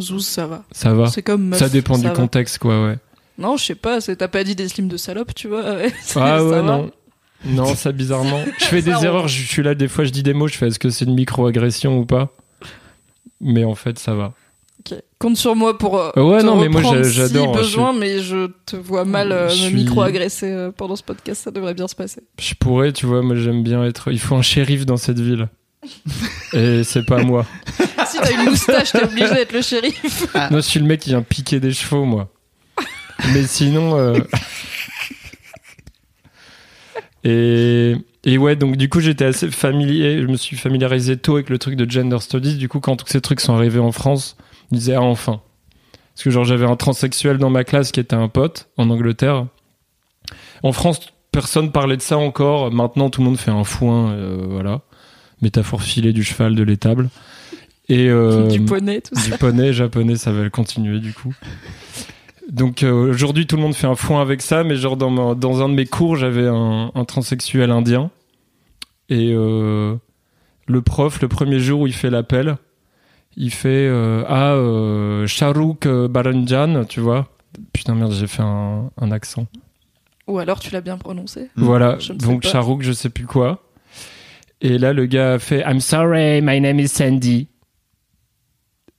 Zouz, 0.00 0.26
ça 0.26 0.46
va. 0.46 0.64
Ça 0.72 0.94
va. 0.94 1.06
C'est 1.08 1.22
comme 1.22 1.44
meuf, 1.48 1.58
Ça 1.58 1.68
dépend 1.68 1.98
du 1.98 2.04
va. 2.04 2.10
contexte, 2.10 2.58
quoi, 2.58 2.84
ouais. 2.86 2.98
Non, 3.36 3.56
je 3.56 3.64
sais 3.66 3.74
pas, 3.74 4.00
t'as 4.00 4.28
pas 4.28 4.42
dit 4.44 4.56
des 4.56 4.68
slims 4.68 4.88
de 4.88 4.96
salope, 4.96 5.34
tu 5.34 5.46
vois. 5.48 5.62
ouais, 5.62 5.92
Ah 6.16 6.42
ouais, 6.42 6.50
va. 6.50 6.62
non. 6.62 6.90
Non, 7.44 7.74
ça 7.74 7.92
bizarrement. 7.92 8.44
Je 8.58 8.64
fais 8.64 8.82
des 8.82 9.04
erreurs, 9.04 9.28
je 9.28 9.42
suis 9.42 9.62
là, 9.62 9.74
des 9.74 9.88
fois 9.88 10.04
je 10.04 10.10
dis 10.10 10.22
des 10.22 10.34
mots, 10.34 10.48
je 10.48 10.56
fais 10.56 10.68
est-ce 10.68 10.78
que 10.78 10.90
c'est 10.90 11.04
une 11.04 11.14
micro-agression 11.14 11.98
ou 11.98 12.04
pas? 12.04 12.32
Mais 13.40 13.64
en 13.64 13.74
fait, 13.74 13.98
ça 13.98 14.14
va. 14.14 14.34
Ok. 14.80 14.98
Compte 15.18 15.36
sur 15.36 15.54
moi 15.56 15.78
pour 15.78 15.98
euh, 15.98 16.10
Ouais, 16.16 16.40
te 16.40 16.46
non, 16.46 16.56
mais 16.60 16.68
moi, 16.68 16.82
j'adore, 17.02 17.54
si 17.54 17.60
besoin, 17.60 17.92
mais 17.92 18.20
je 18.20 18.50
te 18.66 18.76
vois 18.76 19.04
mal 19.04 19.32
euh, 19.32 19.48
me 19.48 19.70
micro-agresser 19.70 20.50
euh, 20.50 20.70
pendant 20.70 20.96
ce 20.96 21.02
podcast, 21.02 21.42
ça 21.42 21.50
devrait 21.50 21.74
bien 21.74 21.88
se 21.88 21.94
passer. 21.94 22.22
Je 22.40 22.54
pourrais, 22.54 22.92
tu 22.92 23.06
vois, 23.06 23.22
moi 23.22 23.36
j'aime 23.36 23.62
bien 23.62 23.84
être. 23.84 24.10
Il 24.12 24.20
faut 24.20 24.36
un 24.36 24.42
shérif 24.42 24.86
dans 24.86 24.96
cette 24.96 25.20
ville. 25.20 25.48
Et 26.52 26.82
c'est 26.82 27.04
pas 27.04 27.22
moi. 27.22 27.46
si 28.06 28.18
t'as 28.18 28.32
une 28.32 28.50
moustache, 28.50 28.92
t'es 28.92 29.04
obligé 29.04 29.28
d'être 29.28 29.52
le 29.52 29.62
shérif. 29.62 30.26
Moi, 30.34 30.60
je 30.60 30.66
suis 30.66 30.80
le 30.80 30.86
mec 30.86 31.00
qui 31.00 31.10
vient 31.10 31.22
piquer 31.22 31.60
des 31.60 31.72
chevaux, 31.72 32.04
moi. 32.04 32.28
Mais 33.32 33.44
sinon. 33.44 34.14
euh, 37.26 37.96
Et, 38.24 38.32
et 38.32 38.38
ouais, 38.38 38.56
donc 38.56 38.76
du 38.76 38.88
coup, 38.88 39.00
j'étais 39.00 39.24
assez 39.24 39.50
familier. 39.50 40.22
Je 40.22 40.26
me 40.26 40.36
suis 40.36 40.56
familiarisé 40.56 41.16
tôt 41.16 41.34
avec 41.34 41.50
le 41.50 41.58
truc 41.58 41.76
de 41.76 41.88
gender 41.90 42.18
studies. 42.20 42.56
Du 42.56 42.68
coup, 42.68 42.80
quand 42.80 42.96
tous 42.96 43.06
ces 43.08 43.20
trucs 43.20 43.40
sont 43.40 43.54
arrivés 43.54 43.78
en 43.80 43.92
France, 43.92 44.36
je 44.70 44.76
disais, 44.76 44.94
ah, 44.94 45.02
enfin. 45.02 45.40
Parce 46.14 46.24
que, 46.24 46.30
genre, 46.30 46.44
j'avais 46.44 46.66
un 46.66 46.76
transsexuel 46.76 47.38
dans 47.38 47.50
ma 47.50 47.64
classe 47.64 47.92
qui 47.92 48.00
était 48.00 48.16
un 48.16 48.28
pote 48.28 48.68
en 48.76 48.90
Angleterre. 48.90 49.46
En 50.62 50.72
France, 50.72 51.00
personne 51.30 51.70
parlait 51.70 51.96
de 51.96 52.02
ça 52.02 52.18
encore. 52.18 52.72
Maintenant, 52.72 53.10
tout 53.10 53.20
le 53.20 53.26
monde 53.26 53.38
fait 53.38 53.52
un 53.52 53.64
foin, 53.64 54.10
euh, 54.10 54.44
voilà. 54.48 54.80
Métaphore 55.40 55.82
filée 55.82 56.12
du 56.12 56.24
cheval, 56.24 56.56
de 56.56 56.62
l'étable. 56.64 57.08
Et 57.88 58.08
euh, 58.10 58.48
Du 58.48 58.60
poney, 58.62 59.00
tout 59.00 59.14
ça. 59.14 59.30
du 59.30 59.38
poney 59.38 59.72
japonais, 59.72 60.16
ça 60.16 60.32
va 60.32 60.50
continuer 60.50 60.98
du 60.98 61.14
coup. 61.14 61.34
Donc 62.48 62.82
euh, 62.82 63.10
aujourd'hui, 63.10 63.46
tout 63.46 63.56
le 63.56 63.62
monde 63.62 63.74
fait 63.74 63.86
un 63.86 63.94
foin 63.94 64.22
avec 64.22 64.40
ça, 64.42 64.64
mais 64.64 64.76
genre 64.76 64.96
dans, 64.96 65.10
ma- 65.10 65.34
dans 65.34 65.62
un 65.62 65.68
de 65.68 65.74
mes 65.74 65.86
cours, 65.86 66.16
j'avais 66.16 66.46
un, 66.46 66.90
un 66.94 67.04
transsexuel 67.04 67.70
indien. 67.70 68.10
Et 69.10 69.32
euh, 69.34 69.96
le 70.66 70.82
prof, 70.82 71.20
le 71.20 71.28
premier 71.28 71.60
jour 71.60 71.80
où 71.82 71.86
il 71.86 71.92
fait 71.94 72.10
l'appel, 72.10 72.56
il 73.36 73.50
fait 73.52 73.68
euh, 73.88 74.24
Ah, 74.28 74.52
euh, 74.54 75.26
Shahrukh 75.26 75.86
euh, 75.86 76.08
Baranjan, 76.08 76.84
tu 76.86 77.00
vois. 77.00 77.28
Putain, 77.72 77.94
merde, 77.94 78.12
j'ai 78.12 78.26
fait 78.26 78.42
un, 78.42 78.90
un 78.98 79.10
accent. 79.12 79.46
Ou 80.26 80.38
alors 80.38 80.60
tu 80.60 80.70
l'as 80.70 80.80
bien 80.82 80.98
prononcé. 80.98 81.48
Voilà, 81.56 81.96
ne 81.96 82.00
sais 82.00 82.14
donc 82.14 82.42
pas. 82.42 82.48
Shahrukh, 82.50 82.82
je 82.82 82.92
sais 82.92 83.08
plus 83.10 83.26
quoi. 83.26 83.62
Et 84.60 84.76
là, 84.78 84.92
le 84.92 85.06
gars 85.06 85.34
a 85.34 85.38
fait 85.38 85.60
I'm 85.66 85.80
sorry, 85.80 86.40
my 86.42 86.60
name 86.60 86.80
is 86.80 86.88
Sandy. 86.88 87.48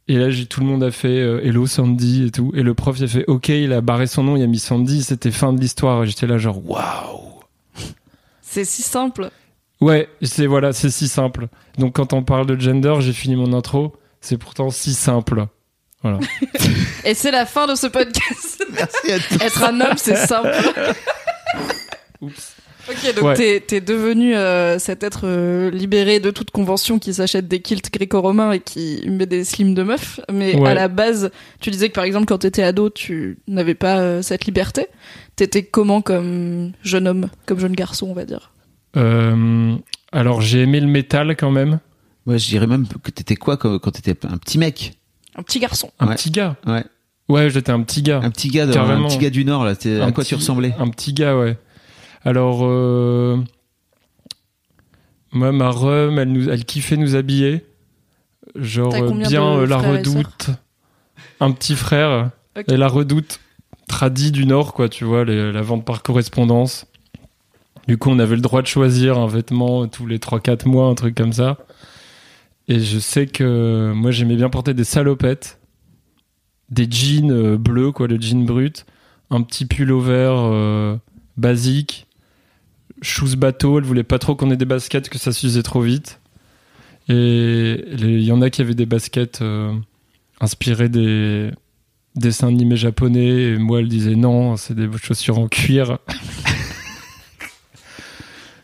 Et 0.09 0.15
là, 0.15 0.31
j'ai 0.31 0.47
tout 0.47 0.61
le 0.61 0.65
monde 0.65 0.83
a 0.83 0.89
fait 0.89 1.07
euh, 1.07 1.39
Hello 1.43 1.67
Sandy 1.67 2.25
et 2.25 2.31
tout. 2.31 2.51
Et 2.55 2.63
le 2.63 2.73
prof, 2.73 2.97
il 2.97 3.03
a 3.03 3.07
fait 3.07 3.25
OK, 3.27 3.49
il 3.49 3.71
a 3.71 3.79
barré 3.79 4.07
son 4.07 4.23
nom, 4.23 4.35
il 4.35 4.41
a 4.41 4.47
mis 4.47 4.57
Sandy, 4.57 5.03
c'était 5.03 5.29
fin 5.29 5.53
de 5.53 5.61
l'histoire. 5.61 6.03
J'étais 6.03 6.25
là, 6.25 6.39
genre 6.39 6.67
Waouh! 6.67 7.41
C'est 8.41 8.65
si 8.65 8.81
simple. 8.81 9.29
Ouais, 9.79 10.09
c'est 10.23 10.47
voilà, 10.47 10.73
c'est 10.73 10.89
si 10.89 11.07
simple. 11.07 11.47
Donc 11.77 11.95
quand 11.95 12.13
on 12.13 12.23
parle 12.23 12.47
de 12.47 12.59
gender, 12.59 12.95
j'ai 13.01 13.13
fini 13.13 13.35
mon 13.35 13.53
intro. 13.53 13.95
C'est 14.19 14.39
pourtant 14.39 14.71
si 14.71 14.95
simple. 14.95 15.45
Voilà. 16.01 16.17
Et 17.05 17.13
c'est 17.13 17.31
la 17.31 17.45
fin 17.45 17.67
de 17.67 17.75
ce 17.75 17.85
podcast. 17.85 18.65
Merci 18.73 19.11
à 19.11 19.19
tous. 19.19 19.43
Être 19.43 19.63
un 19.63 19.79
homme, 19.79 19.97
c'est 19.97 20.15
simple. 20.15 20.55
Oups. 22.21 22.55
Ok, 22.89 23.15
donc 23.15 23.23
Ouais. 23.25 23.33
t'es, 23.35 23.59
t'es 23.59 23.81
devenu 23.81 24.35
euh, 24.35 24.79
cet 24.79 25.03
être 25.03 25.21
euh, 25.25 25.69
libéré 25.69 26.19
de 26.19 26.31
toute 26.31 26.49
convention 26.51 26.97
qui 26.99 27.13
s'achète 27.13 27.47
des 27.47 27.59
kilts 27.61 27.91
gréco-romains 27.93 28.53
et 28.53 28.59
qui 28.59 29.03
met 29.07 29.25
des 29.25 29.43
slims 29.43 29.73
de 29.75 29.83
meuf. 29.83 30.19
Mais 30.31 30.55
Ouais. 30.55 30.69
à 30.69 30.73
la 30.73 30.87
base, 30.87 31.29
tu 31.61 31.69
disais 31.69 31.89
que 31.89 31.93
par 31.93 32.03
exemple, 32.03 32.25
quand 32.25 32.39
t'étais 32.39 32.63
ado, 32.63 32.89
tu 32.89 33.37
n'avais 33.47 33.75
pas 33.75 33.99
euh, 33.99 34.21
cette 34.21 34.45
liberté. 34.45 34.87
T'étais 35.35 35.63
comment 35.63 36.01
comme 36.01 36.71
jeune 36.83 37.07
homme, 37.07 37.29
comme 37.45 37.59
jeune 37.59 37.73
garçon, 37.75 38.07
on 38.09 38.13
va 38.13 38.25
dire? 38.25 38.51
Euh, 38.97 39.75
alors 40.11 40.41
j'ai 40.41 40.61
aimé 40.61 40.79
le 40.79 40.87
métal 40.87 41.35
quand 41.37 41.51
même. 41.51 41.79
Ouais, 42.25 42.37
je 42.39 42.47
dirais 42.47 42.67
même 42.67 42.87
que 43.03 43.11
t'étais 43.11 43.35
quoi 43.35 43.57
quand, 43.57 43.79
quand 43.79 43.91
t'étais 43.91 44.15
un 44.27 44.37
petit 44.37 44.57
mec? 44.57 44.93
Un 45.35 45.43
petit 45.43 45.59
garçon. 45.59 45.91
Un 45.99 46.07
Ouais. 46.07 46.15
petit 46.15 46.31
gars. 46.31 46.55
Ouais. 46.65 46.83
Ouais, 47.29 47.49
j'étais 47.51 47.71
un 47.71 47.81
petit 47.81 48.01
gars. 48.01 48.19
Un 48.23 48.31
petit 48.31 48.47
gars, 48.49 48.65
de- 48.65 48.75
un 48.77 49.07
petit 49.07 49.19
gars 49.19 49.29
du 49.29 49.45
Nord, 49.45 49.63
là. 49.63 49.71
À 49.71 49.75
quoi 50.11 50.23
petit- 50.23 50.29
tu 50.29 50.35
ressemblais? 50.35 50.73
Un 50.79 50.87
petit 50.89 51.13
gars, 51.13 51.37
ouais. 51.37 51.55
Alors, 52.25 52.59
euh, 52.63 53.37
moi, 55.31 55.51
ma 55.51 55.69
rhum, 55.69 56.17
elle, 56.19 56.31
nous, 56.31 56.49
elle 56.49 56.65
kiffait 56.65 56.97
nous 56.97 57.15
habiller. 57.15 57.65
Genre, 58.55 58.91
euh, 59.03 59.07
bien 59.29 59.41
euh, 59.59 59.67
la 59.67 59.77
redoute. 59.97 60.49
Un 61.39 61.51
petit 61.51 61.75
frère. 61.75 62.31
Et 62.73 62.77
la 62.77 62.87
redoute 62.87 63.39
tradie 63.87 64.31
du 64.31 64.45
Nord, 64.45 64.73
quoi, 64.73 64.89
tu 64.89 65.05
vois, 65.05 65.23
les- 65.23 65.51
la 65.51 65.61
vente 65.61 65.85
par 65.85 66.03
correspondance. 66.03 66.85
Du 67.87 67.97
coup, 67.97 68.09
on 68.09 68.19
avait 68.19 68.35
le 68.35 68.41
droit 68.41 68.61
de 68.61 68.67
choisir 68.67 69.17
un 69.17 69.27
vêtement 69.27 69.87
tous 69.87 70.05
les 70.05 70.19
3-4 70.19 70.67
mois, 70.67 70.87
un 70.87 70.95
truc 70.95 71.15
comme 71.15 71.33
ça. 71.33 71.57
Et 72.67 72.79
je 72.79 72.99
sais 72.99 73.25
que 73.25 73.91
moi, 73.95 74.11
j'aimais 74.11 74.35
bien 74.35 74.49
porter 74.49 74.73
des 74.75 74.83
salopettes, 74.83 75.59
des 76.69 76.87
jeans 76.89 77.55
bleus, 77.55 77.91
quoi, 77.91 78.07
le 78.07 78.19
jean 78.21 78.45
brut, 78.45 78.85
un 79.31 79.41
petit 79.41 79.65
pull 79.65 79.89
euh, 79.91 80.95
basique, 81.37 82.05
shoes 83.01 83.35
bateau. 83.37 83.79
Elle 83.79 83.85
voulait 83.85 84.03
pas 84.03 84.19
trop 84.19 84.35
qu'on 84.35 84.51
ait 84.51 84.57
des 84.57 84.65
baskets, 84.65 85.09
que 85.09 85.17
ça 85.17 85.31
s'usait 85.31 85.63
trop 85.63 85.81
vite. 85.81 86.19
Et 87.07 87.83
il 87.91 88.23
y 88.23 88.31
en 88.31 88.41
a 88.41 88.49
qui 88.49 88.61
avaient 88.61 88.75
des 88.75 88.85
baskets 88.85 89.41
euh, 89.41 89.73
inspirées 90.39 90.89
des 90.89 91.51
dessins 92.15 92.47
animés 92.47 92.77
japonais. 92.77 93.43
Et 93.43 93.57
moi, 93.57 93.79
elle 93.79 93.87
disait 93.87 94.15
non, 94.15 94.57
c'est 94.57 94.75
des 94.75 94.87
chaussures 95.01 95.39
en 95.39 95.47
cuir. 95.47 95.97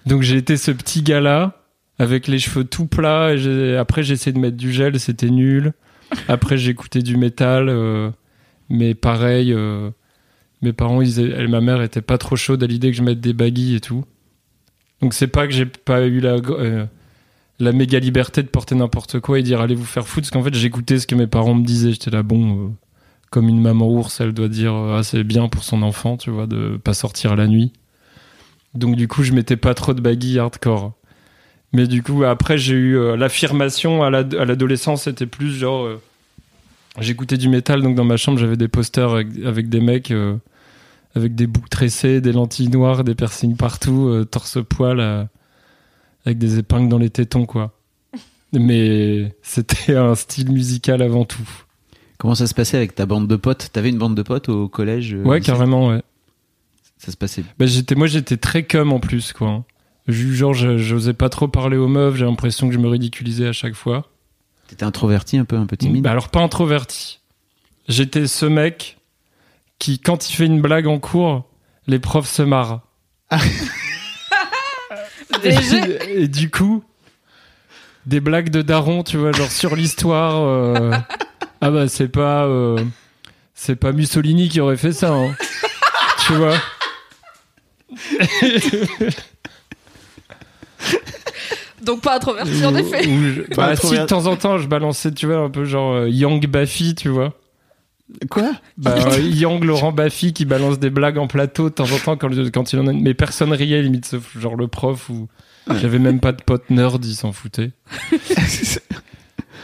Donc 0.05 0.21
j'ai 0.21 0.38
été 0.38 0.57
ce 0.57 0.69
petit 0.71 1.01
gars-là 1.01 1.63
avec 1.97 2.27
les 2.27 2.38
cheveux 2.38 2.65
tout 2.65 2.86
plats. 2.86 3.33
Et 3.33 3.75
après, 3.77 4.03
j'ai 4.03 4.13
essayé 4.13 4.33
de 4.33 4.39
mettre 4.39 4.57
du 4.57 4.71
gel, 4.71 4.99
c'était 4.99 5.29
nul. 5.29 5.73
Après, 6.27 6.57
j'ai 6.57 6.71
écouté 6.71 7.01
du 7.01 7.17
métal, 7.17 7.67
euh, 7.69 8.12
mais 8.69 8.93
pareil. 8.93 9.51
euh, 9.51 9.89
mes 10.62 10.73
parents, 10.73 11.01
ils, 11.01 11.47
ma 11.47 11.62
mère 11.62 11.81
était 11.81 12.01
pas 12.01 12.17
trop 12.17 12.36
chaude 12.36 12.63
à 12.63 12.67
l'idée 12.67 12.91
que 12.91 12.97
je 12.97 13.03
mette 13.03 13.21
des 13.21 13.33
baguilles 13.33 13.75
et 13.75 13.81
tout. 13.81 14.05
Donc 15.01 15.13
c'est 15.13 15.27
pas 15.27 15.45
que 15.47 15.53
j'ai 15.53 15.65
pas 15.65 16.05
eu 16.05 16.19
la, 16.19 16.36
euh, 16.36 16.86
la 17.60 17.71
méga 17.71 17.99
liberté 17.99 18.41
de 18.43 18.47
porter 18.47 18.75
n'importe 18.75 19.19
quoi 19.19 19.39
et 19.39 19.43
dire 19.43 19.62
allez 19.62 19.75
vous 19.75 19.86
faire 19.86 20.08
foutre, 20.08 20.27
parce 20.27 20.31
qu'en 20.31 20.43
fait 20.43 20.53
j'écoutais 20.55 20.99
ce 20.99 21.08
que 21.08 21.15
mes 21.15 21.27
parents 21.27 21.53
me 21.53 21.65
disaient. 21.65 21.91
J'étais 21.91 22.12
là, 22.12 22.23
bon, 22.23 22.65
euh, 22.65 22.69
comme 23.29 23.49
une 23.49 23.62
maman 23.62 23.88
ours, 23.89 24.21
elle 24.21 24.34
doit 24.34 24.47
dire 24.47 24.73
euh, 24.73 24.97
ah, 24.99 25.03
c'est 25.03 25.23
bien 25.23 25.47
pour 25.49 25.63
son 25.63 25.81
enfant, 25.84 26.17
tu 26.17 26.29
vois, 26.29 26.47
de 26.47 26.77
pas 26.77 26.93
sortir 26.93 27.36
la 27.36 27.47
nuit. 27.47 27.73
Donc 28.73 28.95
du 28.95 29.08
coup, 29.08 29.23
je 29.23 29.31
mettais 29.34 29.58
pas 29.58 29.73
trop 29.73 29.93
de 29.93 30.01
baguilles 30.01 30.39
hardcore. 30.39 30.93
Mais 31.73 31.88
du 31.88 32.01
coup, 32.03 32.23
après, 32.23 32.58
j'ai 32.58 32.73
eu 32.75 32.97
euh, 32.97 33.17
l'affirmation 33.17 34.01
à 34.03 34.10
l'ad- 34.10 34.36
à 34.36 34.45
l'adolescence, 34.45 35.03
c'était 35.03 35.25
plus 35.25 35.51
genre. 35.51 35.86
euh, 35.86 36.01
J'écoutais 36.99 37.36
du 37.38 37.49
métal, 37.49 37.81
donc 37.81 37.95
dans 37.95 38.05
ma 38.05 38.15
chambre, 38.15 38.38
j'avais 38.39 38.55
des 38.55 38.69
posters 38.69 39.10
avec, 39.10 39.27
avec 39.45 39.67
des 39.67 39.81
mecs 39.81 40.12
euh, 40.12 40.38
avec 41.15 41.36
des 41.36 41.47
boucles 41.47 41.69
tressées, 41.69 42.21
des 42.21 42.32
lentilles 42.32 42.69
noires, 42.69 43.04
des 43.04 43.15
piercings 43.15 43.56
partout, 43.56 44.08
euh, 44.10 44.25
torse-poil, 44.25 44.99
euh, 44.99 45.23
avec 46.25 46.38
des 46.38 46.60
épingles 46.60 46.89
dans 46.89 46.97
les 46.97 47.10
tétons, 47.10 47.45
quoi. 47.45 47.73
Mais 48.54 49.36
c'était 49.41 49.95
un 49.95 50.15
style 50.15 50.51
musical 50.51 51.01
avant 51.01 51.25
tout. 51.25 51.47
Comment 52.17 52.36
ça 52.36 52.47
se 52.47 52.54
passait 52.54 52.78
avec 52.78 52.95
ta 52.95 53.06
bande 53.06 53.28
de 53.28 53.36
potes? 53.36 53.69
T'avais 53.73 53.89
une 53.89 53.97
bande 53.97 54.15
de 54.15 54.21
potes 54.23 54.49
au 54.49 54.67
collège 54.69 55.13
euh, 55.13 55.23
Ouais, 55.23 55.41
carrément, 55.41 55.88
ouais. 55.89 56.01
Ça 56.97 57.12
se 57.12 57.17
passait. 57.17 57.43
Bah, 57.60 57.65
j'étais, 57.65 57.95
moi, 57.95 58.08
j'étais 58.08 58.38
très 58.38 58.63
cum 58.63 58.93
en 58.93 58.99
plus, 58.99 59.34
quoi. 59.34 59.49
hein. 59.49 59.63
Genre, 60.08 60.54
je- 60.54 60.78
j'osais 60.78 61.13
pas 61.13 61.30
trop 61.30 61.47
parler 61.47 61.78
aux 61.78 61.88
meufs, 61.88 62.15
j'ai 62.15 62.25
l'impression 62.25 62.67
que 62.67 62.73
je 62.73 62.80
me 62.80 62.88
ridiculisais 62.88 63.47
à 63.47 63.51
chaque 63.54 63.73
fois. 63.73 64.10
T'étais 64.67 64.84
introverti, 64.86 65.38
un 65.38 65.45
peu, 65.45 65.58
un 65.58 65.65
peu 65.65 65.75
timide? 65.78 66.04
Bah, 66.04 66.12
alors, 66.12 66.30
pas 66.30 66.41
introverti. 66.41 67.19
J'étais 67.88 68.28
ce 68.28 68.45
mec 68.45 68.97
qui, 69.79 69.99
quand 69.99 70.29
il 70.29 70.33
fait 70.33 70.45
une 70.45 70.61
blague 70.61 70.88
en 70.88 70.99
cours, 70.99 71.45
les 71.88 71.99
profs 71.99 72.27
se 72.29 72.41
marrent. 72.41 72.81
Et, 75.43 76.23
et 76.23 76.27
du 76.27 76.49
coup, 76.49 76.83
des 78.05 78.19
blagues 78.19 78.49
de 78.49 78.61
daron, 78.61 79.03
tu 79.03 79.17
vois, 79.17 79.31
genre 79.31 79.51
sur 79.51 79.75
l'histoire. 79.75 80.41
euh, 80.43 80.91
ah 81.61 81.71
bah, 81.71 81.88
c'est 81.88 82.07
pas. 82.07 82.45
euh, 82.45 82.83
c'est 83.53 83.75
pas 83.75 83.91
Mussolini 83.91 84.49
qui 84.49 84.59
aurait 84.59 84.77
fait 84.77 84.91
ça, 84.93 85.13
hein. 85.13 85.35
tu 86.25 86.33
vois. 86.33 86.55
Donc 91.81 92.01
pas 92.01 92.15
introverti 92.15 92.65
en 92.65 92.75
effet. 92.75 93.07
ou 93.07 93.33
je- 93.33 93.41
Pas 93.55 93.69
bah, 93.69 93.75
si 93.75 93.97
de 93.97 94.05
temps 94.05 94.25
en 94.25 94.35
temps, 94.35 94.57
je 94.57 94.67
balançais, 94.67 95.11
tu 95.11 95.27
vois, 95.27 95.38
un 95.38 95.49
peu 95.49 95.65
genre 95.65 95.93
euh, 95.93 96.09
Yang 96.09 96.47
Baffy, 96.47 96.95
tu 96.95 97.09
vois. 97.09 97.33
Quoi 98.29 98.51
Bah, 98.77 98.95
euh, 98.97 99.19
Yang 99.19 99.63
Laurent 99.63 99.91
Baffy 99.91 100.33
qui 100.33 100.45
balance 100.45 100.79
des 100.79 100.89
blagues 100.89 101.17
en 101.17 101.27
plateau 101.27 101.69
de 101.69 101.75
temps 101.75 101.91
en 101.91 101.97
temps 101.97 102.17
quand, 102.17 102.29
quand 102.51 102.73
il 102.73 102.79
en 102.79 102.87
a. 102.87 102.93
Mais 102.93 103.13
personne 103.13 103.51
riait, 103.51 103.81
limite, 103.81 104.05
sauf 104.05 104.37
genre 104.37 104.55
le 104.55 104.67
prof 104.67 105.09
ou. 105.09 105.27
J'avais 105.79 105.97
même 105.97 106.19
pas 106.19 106.31
de 106.31 106.43
pote 106.43 106.69
nerd, 106.69 107.03
il 107.03 107.15
s'en 107.15 107.31
foutait. 107.31 107.71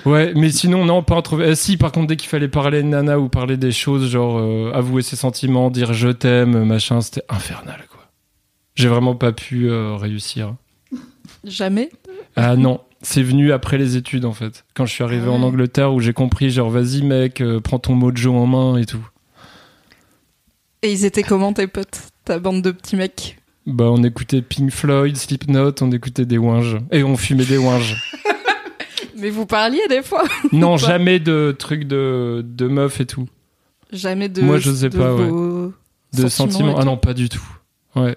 Ouais, 0.05 0.33
mais 0.35 0.49
sinon, 0.49 0.85
non, 0.85 1.03
pas 1.03 1.15
introverti. 1.15 1.51
Euh, 1.51 1.55
si, 1.55 1.77
par 1.77 1.91
contre, 1.91 2.07
dès 2.07 2.15
qu'il 2.15 2.29
fallait 2.29 2.47
parler 2.47 2.81
de 2.81 2.87
nana 2.87 3.19
ou 3.19 3.29
parler 3.29 3.57
des 3.57 3.71
choses, 3.71 4.09
genre 4.09 4.39
euh, 4.39 4.71
avouer 4.73 5.01
ses 5.03 5.15
sentiments, 5.15 5.69
dire 5.69 5.93
je 5.93 6.09
t'aime, 6.09 6.63
machin, 6.63 7.01
c'était 7.01 7.23
infernal, 7.29 7.85
quoi. 7.89 8.09
J'ai 8.75 8.87
vraiment 8.87 9.15
pas 9.15 9.31
pu 9.31 9.69
euh, 9.69 9.95
réussir. 9.95 10.55
Jamais? 11.43 11.91
Ah 12.35 12.55
non, 12.55 12.81
c'est 13.01 13.23
venu 13.23 13.51
après 13.51 13.77
les 13.77 13.97
études, 13.97 14.25
en 14.25 14.33
fait. 14.33 14.65
Quand 14.75 14.85
je 14.85 14.93
suis 14.93 15.03
arrivé 15.03 15.23
Ah 15.27 15.31
en 15.31 15.39
ouais. 15.39 15.45
Angleterre, 15.45 15.93
où 15.93 15.99
j'ai 15.99 16.13
compris, 16.13 16.49
genre, 16.49 16.69
vas-y, 16.69 17.01
mec, 17.03 17.41
euh, 17.41 17.59
prends 17.59 17.79
ton 17.79 17.95
mojo 17.95 18.33
en 18.35 18.45
main 18.47 18.77
et 18.77 18.85
tout. 18.85 19.05
Et 20.83 20.91
ils 20.91 21.05
étaient 21.05 21.23
comment 21.23 21.53
tes 21.53 21.67
potes 21.67 22.09
Ta 22.25 22.39
bande 22.39 22.61
de 22.61 22.71
petits 22.71 22.95
mecs? 22.95 23.37
Bah, 23.67 23.85
on 23.91 24.03
écoutait 24.03 24.41
Pink 24.41 24.71
Floyd, 24.71 25.15
Slipknot, 25.15 25.73
on 25.81 25.91
écoutait 25.91 26.25
des 26.25 26.37
ouinges. 26.37 26.77
Et 26.91 27.03
on 27.03 27.15
fumait 27.17 27.45
des 27.45 27.57
ouinges. 27.57 27.95
Mais 29.17 29.29
vous 29.29 29.45
parliez 29.45 29.81
des 29.87 30.01
fois 30.01 30.23
non, 30.51 30.77
jamais 30.77 31.19
de 31.19 31.55
trucs 31.57 31.83
de, 31.87 32.43
de 32.43 32.67
meufs 32.67 33.01
et 33.01 33.05
tout. 33.05 33.27
Jamais 33.91 34.29
de. 34.29 34.41
Moi, 34.41 34.57
je 34.57 34.71
sais 34.71 34.89
de 34.89 34.97
pas, 34.97 35.13
ouais. 35.13 35.69
De 36.13 36.27
sentiments. 36.27 36.75
Ah 36.79 36.85
non, 36.85 36.97
pas 36.97 37.13
du 37.13 37.29
tout. 37.29 37.43
Ouais. 37.95 38.15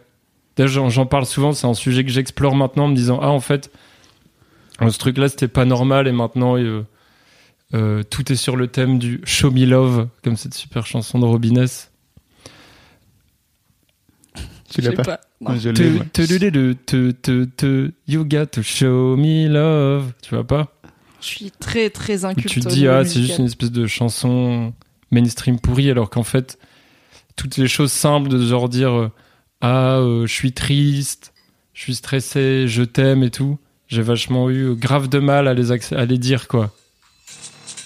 D'ailleurs, 0.57 0.89
j'en- 0.89 1.05
parle 1.07 1.27
souvent, 1.27 1.53
c'est 1.53 1.67
un 1.67 1.75
sujet 1.75 2.05
que 2.05 2.11
j'explore 2.11 2.55
maintenant 2.55 2.85
en 2.85 2.89
me 2.89 2.95
disant 2.97 3.19
Ah, 3.21 3.29
en 3.31 3.41
fait, 3.41 3.71
ce 4.91 4.99
truc-là, 4.99 5.29
c'était 5.29 5.49
pas 5.49 5.65
normal 5.65 6.07
et 6.09 6.13
maintenant, 6.13 6.57
euh, 6.57 6.85
euh, 7.75 8.03
tout 8.03 8.31
est 8.33 8.37
sur 8.37 8.57
le 8.57 8.67
thème 8.69 8.99
du 8.99 9.21
Show 9.25 9.51
Me 9.51 9.65
Love, 9.65 10.09
comme 10.23 10.37
cette 10.37 10.55
super 10.55 10.87
chanson 10.87 11.19
de 11.19 11.25
Robiness. 11.25 11.91
Tu 14.71 14.81
l'as 14.81 14.93
pas, 14.93 15.03
pas. 15.05 15.21
Non. 15.41 15.51
Moi, 15.51 15.59
je 15.59 15.69
l'ai, 15.69 15.75
Tu- 15.75 15.91
moi. 15.91 16.05
tu- 16.13 16.27
tu- 16.27 16.39
tu- 16.39 16.77
tu- 16.87 17.15
tu- 17.23 17.51
tu- 17.57 17.95
You 18.09 18.25
got 18.25 18.47
to 18.47 18.63
show 18.63 19.17
me 19.17 19.47
love. 19.49 20.13
Tu 20.23 20.35
vois 20.35 20.45
pas? 20.47 20.73
Je 21.21 21.27
suis 21.27 21.51
très 21.53 21.91
très 21.91 22.25
inculte. 22.25 22.49
Tu 22.49 22.61
te 22.61 22.69
dis, 22.69 22.89
ah, 22.89 23.05
c'est 23.05 23.21
juste 23.23 23.39
une 23.39 23.47
espèce 23.47 23.71
de 23.71 23.87
chanson 23.87 24.73
mainstream 25.11 25.61
pourrie, 25.61 25.91
alors 25.91 26.11
qu'en 26.11 26.23
fait, 26.25 26.59
toutes 27.37 27.57
les 27.57 27.69
choses 27.69 27.93
simples 27.93 28.29
de 28.29 28.45
genre 28.45 28.69
dire, 28.69 28.93
euh, 28.93 29.11
ah, 29.61 29.99
euh, 29.99 30.27
je 30.27 30.33
suis 30.33 30.53
triste, 30.53 31.33
je 31.73 31.83
suis 31.83 31.95
stressé, 31.95 32.67
je 32.69 32.83
t'aime 32.83 33.23
et 33.23 33.31
tout, 33.31 33.59
j'ai 33.89 34.03
vachement 34.03 34.51
eu 34.51 34.75
grave 34.75 35.09
de 35.09 35.19
mal 35.19 35.49
à 35.49 35.55
les, 35.55 35.73
à 35.73 36.05
les 36.05 36.19
dire, 36.19 36.49
quoi. 36.49 36.71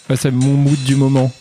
Ouais, 0.09 0.17
c'est 0.17 0.31
mon 0.31 0.55
mood 0.55 0.83
du 0.85 0.97
moment. 0.97 1.33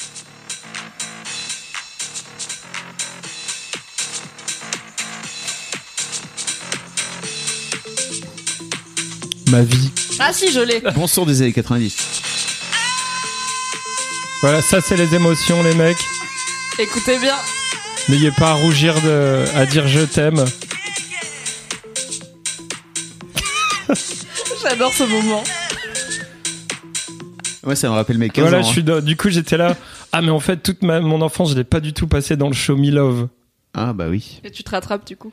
Ma 9.49 9.61
vie. 9.61 9.89
Ah 10.19 10.33
si, 10.33 10.51
je 10.51 10.59
l'ai. 10.59 10.81
Bon 10.93 11.07
son 11.07 11.25
des 11.25 11.41
années 11.41 11.53
90. 11.53 11.95
Voilà, 14.41 14.61
ça 14.61 14.81
c'est 14.81 14.97
les 14.97 15.15
émotions, 15.15 15.63
les 15.63 15.73
mecs. 15.75 15.97
Écoutez 16.79 17.17
bien. 17.19 17.35
N'ayez 18.09 18.31
pas 18.31 18.51
à 18.51 18.53
rougir 18.53 18.93
de, 19.01 19.45
à 19.55 19.65
dire 19.65 19.87
je 19.87 20.01
t'aime. 20.01 20.43
J'adore 24.69 24.93
ce 24.93 25.03
moment. 25.03 25.43
Ouais, 27.63 27.75
ça 27.75 27.89
me 27.89 27.93
rappelle 27.93 28.17
mes 28.17 28.29
15 28.29 28.41
Voilà, 28.43 28.59
ans. 28.59 28.63
je 28.63 28.67
hein. 28.67 28.71
suis 28.71 28.83
dans- 28.83 29.01
du 29.03 29.15
coup 29.17 29.29
j'étais 29.29 29.57
là. 29.57 29.75
Ah 30.11 30.21
mais 30.21 30.29
en 30.29 30.39
fait 30.39 30.57
toute 30.63 30.81
ma, 30.83 30.99
mon 31.01 31.21
enfance 31.21 31.51
je 31.51 31.55
l'ai 31.55 31.63
pas 31.63 31.79
du 31.79 31.93
tout 31.93 32.07
passé 32.07 32.35
dans 32.37 32.47
le 32.47 32.53
show 32.53 32.75
me 32.77 32.89
love. 32.91 33.27
Ah 33.73 33.93
bah 33.93 34.07
oui. 34.09 34.41
Et 34.43 34.51
tu 34.51 34.63
te 34.63 34.71
rattrapes 34.71 35.05
du 35.05 35.15
coup? 35.17 35.31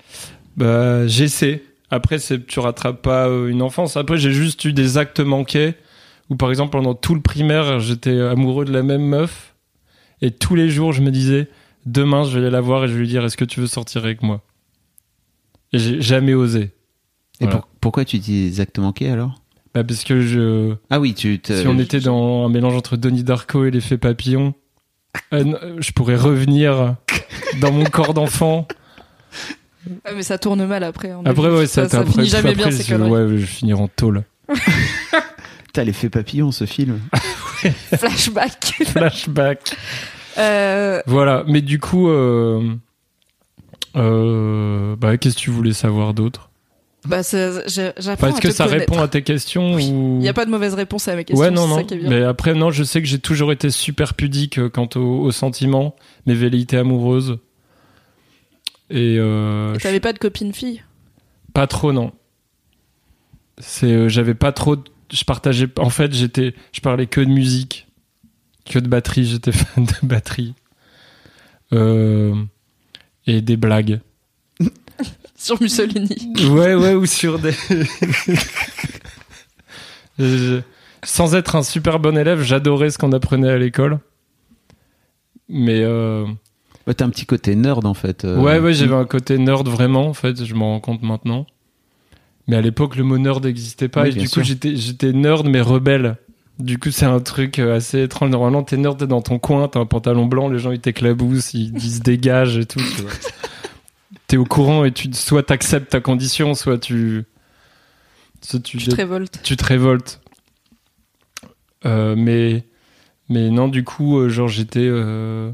Bah 0.56 1.06
j'essaie. 1.06 1.62
Après 1.90 2.18
c'est 2.18 2.46
tu 2.46 2.58
rattrapes 2.60 3.02
pas 3.02 3.28
euh, 3.28 3.48
une 3.48 3.62
enfance. 3.62 3.96
Après 3.96 4.18
j'ai 4.18 4.32
juste 4.32 4.64
eu 4.64 4.72
des 4.72 4.98
actes 4.98 5.20
manqués 5.20 5.74
où 6.30 6.36
par 6.36 6.50
exemple 6.50 6.72
pendant 6.72 6.94
tout 6.94 7.14
le 7.14 7.20
primaire 7.20 7.78
j'étais 7.80 8.20
amoureux 8.20 8.64
de 8.64 8.72
la 8.72 8.82
même 8.82 9.02
meuf 9.04 9.54
et 10.22 10.30
tous 10.32 10.54
les 10.54 10.70
jours 10.70 10.92
je 10.92 11.02
me 11.02 11.10
disais 11.10 11.48
demain 11.86 12.24
je 12.24 12.30
vais 12.38 12.40
aller 12.46 12.50
la 12.50 12.60
voir 12.60 12.84
et 12.84 12.88
je 12.88 12.94
vais 12.94 13.00
lui 13.00 13.08
dire 13.08 13.24
est-ce 13.24 13.36
que 13.36 13.44
tu 13.44 13.60
veux 13.60 13.66
sortir 13.66 14.04
avec 14.04 14.22
moi? 14.22 14.42
Et 15.72 15.78
j'ai 15.78 16.00
jamais 16.00 16.34
osé. 16.34 16.70
Et 17.40 17.44
Voilà. 17.44 17.60
pour- 17.60 17.68
pourquoi 17.80 18.04
tu 18.04 18.18
dis 18.18 18.46
exactement 18.46 18.88
manqué 18.88 19.10
alors 19.10 19.40
Bah 19.74 19.82
parce 19.84 20.04
que 20.04 20.20
je 20.22 20.74
Ah 20.90 21.00
oui, 21.00 21.14
tu 21.14 21.38
te... 21.40 21.60
Si 21.60 21.66
on 21.66 21.78
était 21.78 22.00
dans 22.00 22.46
un 22.46 22.48
mélange 22.48 22.74
entre 22.74 22.96
Donnie 22.96 23.24
Darko 23.24 23.64
et 23.64 23.70
l'effet 23.70 23.98
papillon, 23.98 24.54
euh, 25.32 25.76
je 25.80 25.90
pourrais 25.92 26.16
revenir 26.16 26.96
dans 27.60 27.72
mon 27.72 27.84
corps 27.84 28.14
d'enfant. 28.14 28.66
Ah, 30.04 30.10
mais 30.14 30.22
ça 30.22 30.38
tourne 30.38 30.64
mal 30.64 30.82
après. 30.84 31.12
Après, 31.24 31.50
ouais, 31.50 31.66
ça, 31.66 31.84
ça, 31.84 31.88
ça 31.90 31.98
après, 32.00 32.12
finit 32.12 32.26
jamais 32.28 32.50
après, 32.50 32.68
bien 32.68 32.70
ces 32.70 32.82
je, 32.84 32.94
ouais, 32.96 33.20
je 33.28 33.34
vais 33.34 33.46
finir 33.46 33.80
en 33.80 33.88
tôle. 33.88 34.24
T'as 35.72 35.82
l'effet 35.84 36.08
papillon, 36.08 36.52
ce 36.52 36.66
film. 36.66 37.00
Flashback. 37.96 38.76
Flashback. 38.86 39.76
Euh, 40.38 41.02
Voilà, 41.06 41.44
mais 41.48 41.60
du 41.60 41.80
coup, 41.80 42.08
euh, 42.08 42.74
euh, 43.96 44.96
bah, 44.96 45.16
qu'est-ce 45.18 45.34
que 45.36 45.40
tu 45.40 45.50
voulais 45.50 45.72
savoir 45.72 46.14
d'autre? 46.14 46.50
Bah, 47.06 47.20
j'apprends 47.22 48.28
Est-ce 48.28 48.40
que 48.40 48.50
ça 48.50 48.64
connaître. 48.64 48.90
répond 48.92 49.02
à 49.02 49.08
tes 49.08 49.22
questions 49.22 49.74
ou... 49.74 49.78
Il 49.78 50.18
n'y 50.18 50.28
a 50.28 50.32
pas 50.32 50.44
de 50.46 50.50
mauvaise 50.50 50.74
réponse 50.74 51.06
à 51.08 51.16
mes 51.16 51.24
questions. 51.24 51.44
Ouais, 51.44 51.50
non, 51.50 51.66
non. 51.66 51.86
ça. 51.86 51.94
Mais 52.02 52.22
après, 52.22 52.54
non, 52.54 52.70
je 52.70 52.82
sais 52.84 53.00
que 53.02 53.08
j'ai 53.08 53.18
toujours 53.18 53.52
été 53.52 53.70
super 53.70 54.14
pudique 54.14 54.58
euh, 54.58 54.68
quant 54.70 54.88
aux, 54.96 55.00
aux 55.20 55.30
sentiments, 55.32 55.94
mes 56.26 56.34
velléités 56.34 56.76
amoureuses. 56.78 57.38
Et 58.90 59.16
euh, 59.18 59.76
T'avais 59.76 60.00
pas 60.00 60.12
de 60.12 60.18
copine 60.18 60.52
fille? 60.52 60.82
Pas 61.52 61.66
trop, 61.66 61.92
non. 61.92 62.12
C'est, 63.58 63.86
euh, 63.92 64.08
j'avais 64.08 64.34
pas 64.34 64.52
trop. 64.52 64.76
de- 64.76 64.82
Je 65.12 65.24
partageais. 65.24 65.68
En 65.78 65.90
fait, 65.90 66.12
j'étais. 66.12 66.54
Je 66.72 66.80
parlais 66.80 67.06
que 67.06 67.20
de 67.20 67.30
musique, 67.30 67.86
que 68.64 68.78
de 68.78 68.88
batterie. 68.88 69.24
J'étais 69.24 69.52
fan 69.52 69.84
de 69.84 70.06
batterie. 70.06 70.54
Euh, 71.72 72.34
et 73.26 73.40
des 73.40 73.56
blagues. 73.56 74.00
sur 75.46 75.60
Mussolini. 75.62 76.32
Ouais, 76.50 76.74
ouais, 76.74 76.94
ou 76.94 77.04
sur 77.06 77.38
des. 77.38 77.52
Je- 80.18 80.60
Sans 81.04 81.34
être 81.34 81.56
un 81.56 81.62
super 81.62 81.98
bon 81.98 82.16
élève, 82.16 82.40
j'adorais 82.42 82.90
ce 82.90 82.98
qu'on 82.98 83.12
apprenait 83.12 83.50
à 83.50 83.58
l'école. 83.58 83.98
Mais 85.48 85.82
euh, 85.82 86.24
Ouais, 86.86 86.94
t'as 86.94 87.04
un 87.04 87.10
petit 87.10 87.26
côté 87.26 87.54
nerd 87.56 87.84
en 87.86 87.94
fait. 87.94 88.24
euh. 88.24 88.38
Ouais, 88.40 88.58
ouais, 88.58 88.72
j'avais 88.74 88.94
un 88.94 89.04
côté 89.04 89.36
nerd 89.38 89.66
vraiment, 89.68 90.06
en 90.06 90.14
fait, 90.14 90.44
je 90.44 90.54
m'en 90.54 90.72
rends 90.72 90.80
compte 90.80 91.02
maintenant. 91.02 91.46
Mais 92.46 92.56
à 92.56 92.60
l'époque, 92.60 92.96
le 92.96 93.04
mot 93.04 93.16
nerd 93.18 93.44
n'existait 93.44 93.88
pas, 93.88 94.02
Oui, 94.02 94.10
et 94.10 94.12
du 94.12 94.28
coup, 94.28 94.34
sûr. 94.34 94.44
j'étais, 94.44 94.76
j'étais 94.76 95.12
nerd, 95.12 95.46
mais 95.46 95.60
rebelle. 95.62 96.16
Du 96.58 96.78
coup, 96.78 96.90
c'est 96.90 97.06
un 97.06 97.20
truc 97.20 97.58
euh, 97.58 97.76
assez 97.76 98.02
étrange. 98.02 98.30
Normalement, 98.30 98.62
t'es 98.62 98.76
nerd, 98.76 98.98
t'es 98.98 99.06
dans 99.06 99.22
ton 99.22 99.38
coin, 99.38 99.66
t'as 99.68 99.80
un 99.80 99.86
pantalon 99.86 100.26
blanc, 100.26 100.48
les 100.48 100.58
gens 100.58 100.70
ils 100.72 100.80
t'éclaboussent, 100.80 101.52
ils 101.54 101.72
disent 101.72 102.00
dégage 102.02 102.58
et 102.58 102.66
tout. 102.66 102.80
tu 102.96 103.02
vois. 103.02 103.10
t'es 104.34 104.38
au 104.38 104.44
courant 104.44 104.84
et 104.84 104.90
tu, 104.90 105.12
soit 105.12 105.44
t'acceptes 105.44 105.90
ta 105.92 106.00
condition, 106.00 106.54
soit 106.54 106.78
tu. 106.78 107.22
soit 108.42 108.58
tu, 108.60 108.78
Tu 108.78 108.88
te 108.88 108.96
révoltes. 108.96 109.40
tu 109.44 109.56
te 109.56 109.64
révoltes. 109.64 110.20
Euh, 111.86 112.16
mais, 112.16 112.64
mais 113.28 113.48
non, 113.50 113.68
du 113.68 113.84
coup, 113.84 114.18
euh, 114.18 114.28
genre, 114.28 114.48
j'étais. 114.48 114.80
euh, 114.86 115.52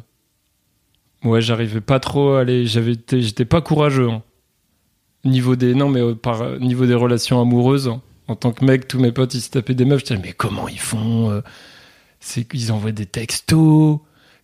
Ouais, 1.23 1.43
j'arrivais 1.43 1.83
pas 1.83 2.01
trop 2.01 2.33
à 2.33 2.41
aller. 2.41 2.65
J'avais 2.67 2.93
été- 2.93 3.21
J'étais 3.21 3.45
pas 3.45 3.61
courageux. 3.61 4.09
hein. 4.09 4.23
Niveau 5.27 5.55
des. 5.57 5.75
Non, 5.75 5.91
mais 5.91 6.01
euh, 6.01 6.15
par 6.15 6.41
euh, 6.41 6.59
niveau 6.59 6.87
des 6.87 6.95
relations 6.95 7.39
amoureuses. 7.43 7.89
hein. 7.89 8.01
En 8.29 8.37
tant 8.37 8.53
que 8.53 8.65
mec, 8.65 8.89
tous 8.89 8.99
mes 8.99 9.13
potes, 9.13 9.35
ils 9.35 9.43
se 9.43 9.51
tapaient 9.51 9.75
des 9.75 9.85
meufs. 9.85 10.01
Je 10.01 10.15
disais, 10.15 10.21
mais 10.25 10.33
comment 10.33 10.69
ils 10.69 10.81
font 10.81 11.43
C'est 12.21 12.45
qu'ils 12.45 12.73
envoient 12.73 12.93
des 12.93 13.05
textos. 13.07 13.99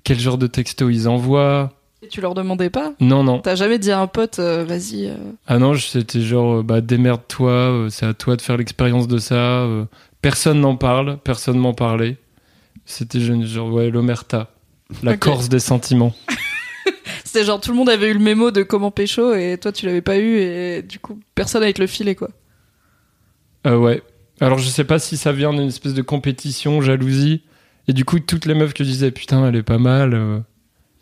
Quel 0.04 0.18
genre 0.20 0.36
de 0.36 0.46
textos 0.48 0.92
ils 0.92 1.08
envoient? 1.08 1.75
Et 2.02 2.08
tu 2.08 2.20
leur 2.20 2.34
demandais 2.34 2.70
pas 2.70 2.92
Non, 3.00 3.24
non. 3.24 3.40
T'as 3.40 3.54
jamais 3.54 3.78
dit 3.78 3.90
à 3.90 4.00
un 4.00 4.06
pote, 4.06 4.38
euh, 4.38 4.64
vas-y. 4.64 5.06
euh, 5.08 5.16
Ah 5.46 5.58
non, 5.58 5.74
c'était 5.74 6.20
genre, 6.20 6.58
euh, 6.58 6.62
bah 6.62 6.80
démerde-toi, 6.80 7.86
c'est 7.90 8.06
à 8.06 8.12
toi 8.14 8.36
de 8.36 8.42
faire 8.42 8.56
l'expérience 8.58 9.08
de 9.08 9.18
ça. 9.18 9.66
personne 10.20 10.60
n'en 10.60 10.76
parle, 10.76 11.18
personne 11.24 11.58
m'en 11.58 11.72
parlait. 11.74 12.16
C'était 12.84 13.18
genre, 13.20 13.72
ouais, 13.72 13.90
l'omerta, 13.90 14.50
la. 15.02 15.16
Corse 15.16 15.48
des 15.48 15.58
sentiments. 15.58 16.14
C'était 17.24 17.44
genre 17.44 17.60
tout 17.60 17.70
le 17.72 17.76
monde 17.76 17.88
avait 17.88 18.10
eu 18.10 18.14
le 18.14 18.20
mémo 18.20 18.50
de 18.50 18.62
comment 18.62 18.90
pécho 18.90 19.34
et 19.34 19.58
toi 19.60 19.70
tu 19.72 19.84
l'avais 19.84 20.00
pas 20.00 20.16
eu 20.16 20.38
et 20.38 20.82
du 20.82 20.98
coup 20.98 21.18
personne 21.34 21.62
avec 21.62 21.78
le 21.78 21.86
filet 21.86 22.14
quoi. 22.14 22.30
Euh, 23.66 23.76
ouais. 23.76 24.02
Alors 24.40 24.58
je 24.58 24.68
sais 24.68 24.84
pas 24.84 24.98
si 24.98 25.16
ça 25.16 25.32
vient 25.32 25.52
d'une 25.52 25.66
espèce 25.68 25.92
de 25.94 26.02
compétition, 26.02 26.80
jalousie. 26.80 27.42
Et 27.88 27.92
du 27.92 28.04
coup, 28.04 28.18
toutes 28.20 28.46
les 28.46 28.54
meufs 28.54 28.74
que 28.74 28.82
je 28.84 28.88
disais, 28.88 29.10
putain, 29.10 29.46
elle 29.48 29.54
est 29.56 29.62
pas 29.62 29.78
mal, 29.78 30.42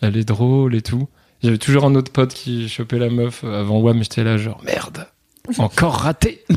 elle 0.04 0.16
est 0.16 0.24
drôle 0.28 0.74
et 0.74 0.82
tout. 0.82 1.08
J'avais 1.42 1.58
toujours 1.58 1.84
un 1.84 1.94
autre 1.94 2.10
pote 2.12 2.32
qui 2.32 2.68
chopait 2.68 2.98
la 2.98 3.10
meuf 3.10 3.44
avant 3.44 3.82
mais 3.94 4.02
j'étais 4.02 4.24
là 4.24 4.36
genre, 4.38 4.62
merde, 4.64 5.06
encore 5.58 5.94
raté. 5.96 6.44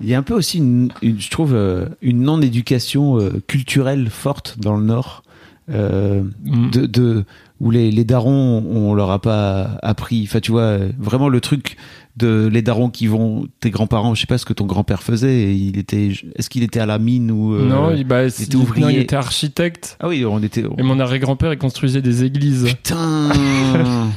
Il 0.00 0.08
y 0.08 0.14
a 0.14 0.18
un 0.18 0.22
peu 0.22 0.34
aussi, 0.34 0.58
une, 0.58 0.90
une- 1.02 1.20
je 1.20 1.30
trouve, 1.30 1.54
euh, 1.54 1.86
une 2.02 2.22
non-éducation 2.22 3.18
euh, 3.20 3.42
culturelle 3.46 4.08
forte 4.10 4.56
dans 4.58 4.76
le 4.76 4.82
Nord. 4.84 5.22
euh, 5.70 6.22
Mm. 6.44 6.70
de, 6.70 6.86
de 6.86 7.24
où 7.60 7.70
les, 7.70 7.90
les 7.92 8.04
darons 8.04 8.64
on 8.70 8.92
leur 8.94 9.10
a 9.12 9.20
pas 9.20 9.78
appris 9.82 10.24
enfin 10.26 10.40
tu 10.40 10.50
vois 10.50 10.78
vraiment 10.98 11.28
le 11.28 11.40
truc 11.40 11.76
de 12.20 12.48
les 12.52 12.62
darons 12.62 12.90
qui 12.90 13.06
vont 13.06 13.46
tes 13.60 13.70
grands-parents 13.70 14.14
je 14.14 14.20
sais 14.20 14.26
pas 14.26 14.38
ce 14.38 14.44
que 14.44 14.52
ton 14.52 14.66
grand-père 14.66 15.02
faisait 15.02 15.32
et 15.42 15.52
il 15.52 15.78
était 15.78 16.12
est-ce 16.36 16.48
qu'il 16.50 16.62
était 16.62 16.80
à 16.80 16.86
la 16.86 16.98
mine 16.98 17.30
ou 17.30 17.54
euh, 17.54 17.66
non, 17.68 17.92
il, 17.94 18.04
bah, 18.04 18.24
était 18.24 18.44
il- 18.44 18.56
non, 18.56 18.62
ouvrier. 18.62 18.86
il 18.90 18.98
était 18.98 19.16
architecte. 19.16 19.96
ah 20.00 20.08
oui 20.08 20.24
on 20.24 20.42
était 20.42 20.62
Et 20.78 20.82
mon 20.82 21.00
arrière-grand-père, 21.00 21.52
il 21.52 21.58
construisait 21.58 22.02
des 22.02 22.24
églises. 22.24 22.64
putain 22.66 23.30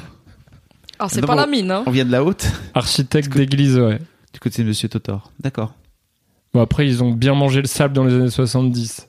Alors 1.00 1.10
c'est 1.12 1.22
pas 1.26 1.36
la 1.36 1.48
mine 1.48 1.72
hein. 1.72 1.84
on 1.86 1.92
vient 1.92 2.06
de 2.06 2.12
la 2.12 2.24
haute? 2.24 2.46
Architecte 2.76 3.36
d'église, 3.36 3.78
ouais. 3.78 4.00
du 4.34 4.40
côté 4.40 4.62
de 4.64 4.68
Monsieur 4.68 4.90
Totor 4.90 5.32
d'accord 5.40 5.74
Bon, 6.54 6.62
après, 6.62 6.86
ils 6.88 7.02
ont 7.04 7.12
bien 7.12 7.34
mangé 7.34 7.62
le 7.62 7.68
sable 7.68 7.96
dans 7.96 8.04
les 8.04 8.14
années 8.14 8.30
70. 8.30 9.08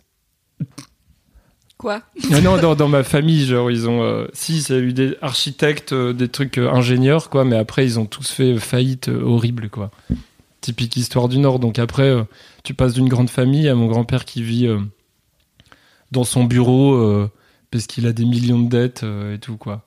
Quoi 1.85 2.01
Ah 2.33 2.41
non, 2.41 2.57
dans, 2.57 2.75
dans 2.75 2.89
ma 2.89 3.03
famille, 3.05 3.45
genre, 3.45 3.71
ils 3.71 3.87
ont. 3.87 4.03
euh, 4.03 4.27
si, 4.33 4.63
ça 4.63 4.73
a 4.73 4.79
eu 4.79 4.95
des 4.95 5.17
architectes, 5.21 5.93
euh, 5.93 6.15
des 6.15 6.29
trucs 6.29 6.57
euh, 6.57 6.71
ingénieurs, 6.71 7.29
quoi, 7.29 7.45
mais 7.45 7.57
après, 7.57 7.85
ils 7.85 7.99
ont 7.99 8.07
tous 8.07 8.31
fait 8.31 8.57
faillite 8.57 9.11
euh, 9.11 9.21
horrible, 9.23 9.69
quoi. 9.69 9.91
Typique 10.63 10.97
histoire 10.97 11.29
du 11.29 11.37
Nord. 11.39 11.59
Donc 11.59 11.79
après, 11.79 12.09
euh, 12.09 12.23
tu 12.63 12.73
passes 12.73 12.95
d'une 12.95 13.11
grande 13.11 13.29
famille 13.29 13.69
à 13.69 13.75
mon 13.75 13.87
grand-père 13.87 14.25
qui 14.25 14.43
vit 14.43 14.67
euh, 14.67 14.79
dans 16.11 16.25
son 16.25 16.45
bureau 16.45 16.95
euh, 16.95 17.31
parce 17.71 17.87
qu'il 17.87 18.07
a 18.07 18.15
des 18.15 18.25
millions 18.25 18.61
de 18.61 18.71
dettes 18.71 19.03
euh, 19.05 19.35
et 19.35 19.39
tout, 19.39 19.59
quoi. 19.59 19.85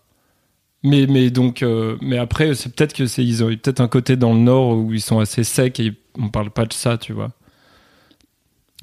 Mais, 0.83 1.07
mais 1.07 1.31
donc, 1.31 1.63
euh, 1.63 1.97
mais 2.01 2.19
après, 2.19 2.53
c'est 2.53 2.75
peut-être 2.75 2.93
que 2.93 3.07
c'est 3.07 3.25
ils 3.25 3.43
ont 3.43 3.49
eu 3.49 3.57
peut-être 3.57 3.81
un 3.81 3.87
côté 3.87 4.17
dans 4.17 4.33
le 4.33 4.39
Nord 4.39 4.77
où 4.77 4.93
ils 4.93 5.01
sont 5.01 5.17
assez 5.17 5.43
secs 5.43 5.79
et 5.79 5.93
on 6.19 6.29
parle 6.29 6.51
pas 6.51 6.65
de 6.65 6.73
ça, 6.73 6.99
tu 6.99 7.13
vois. 7.13 7.31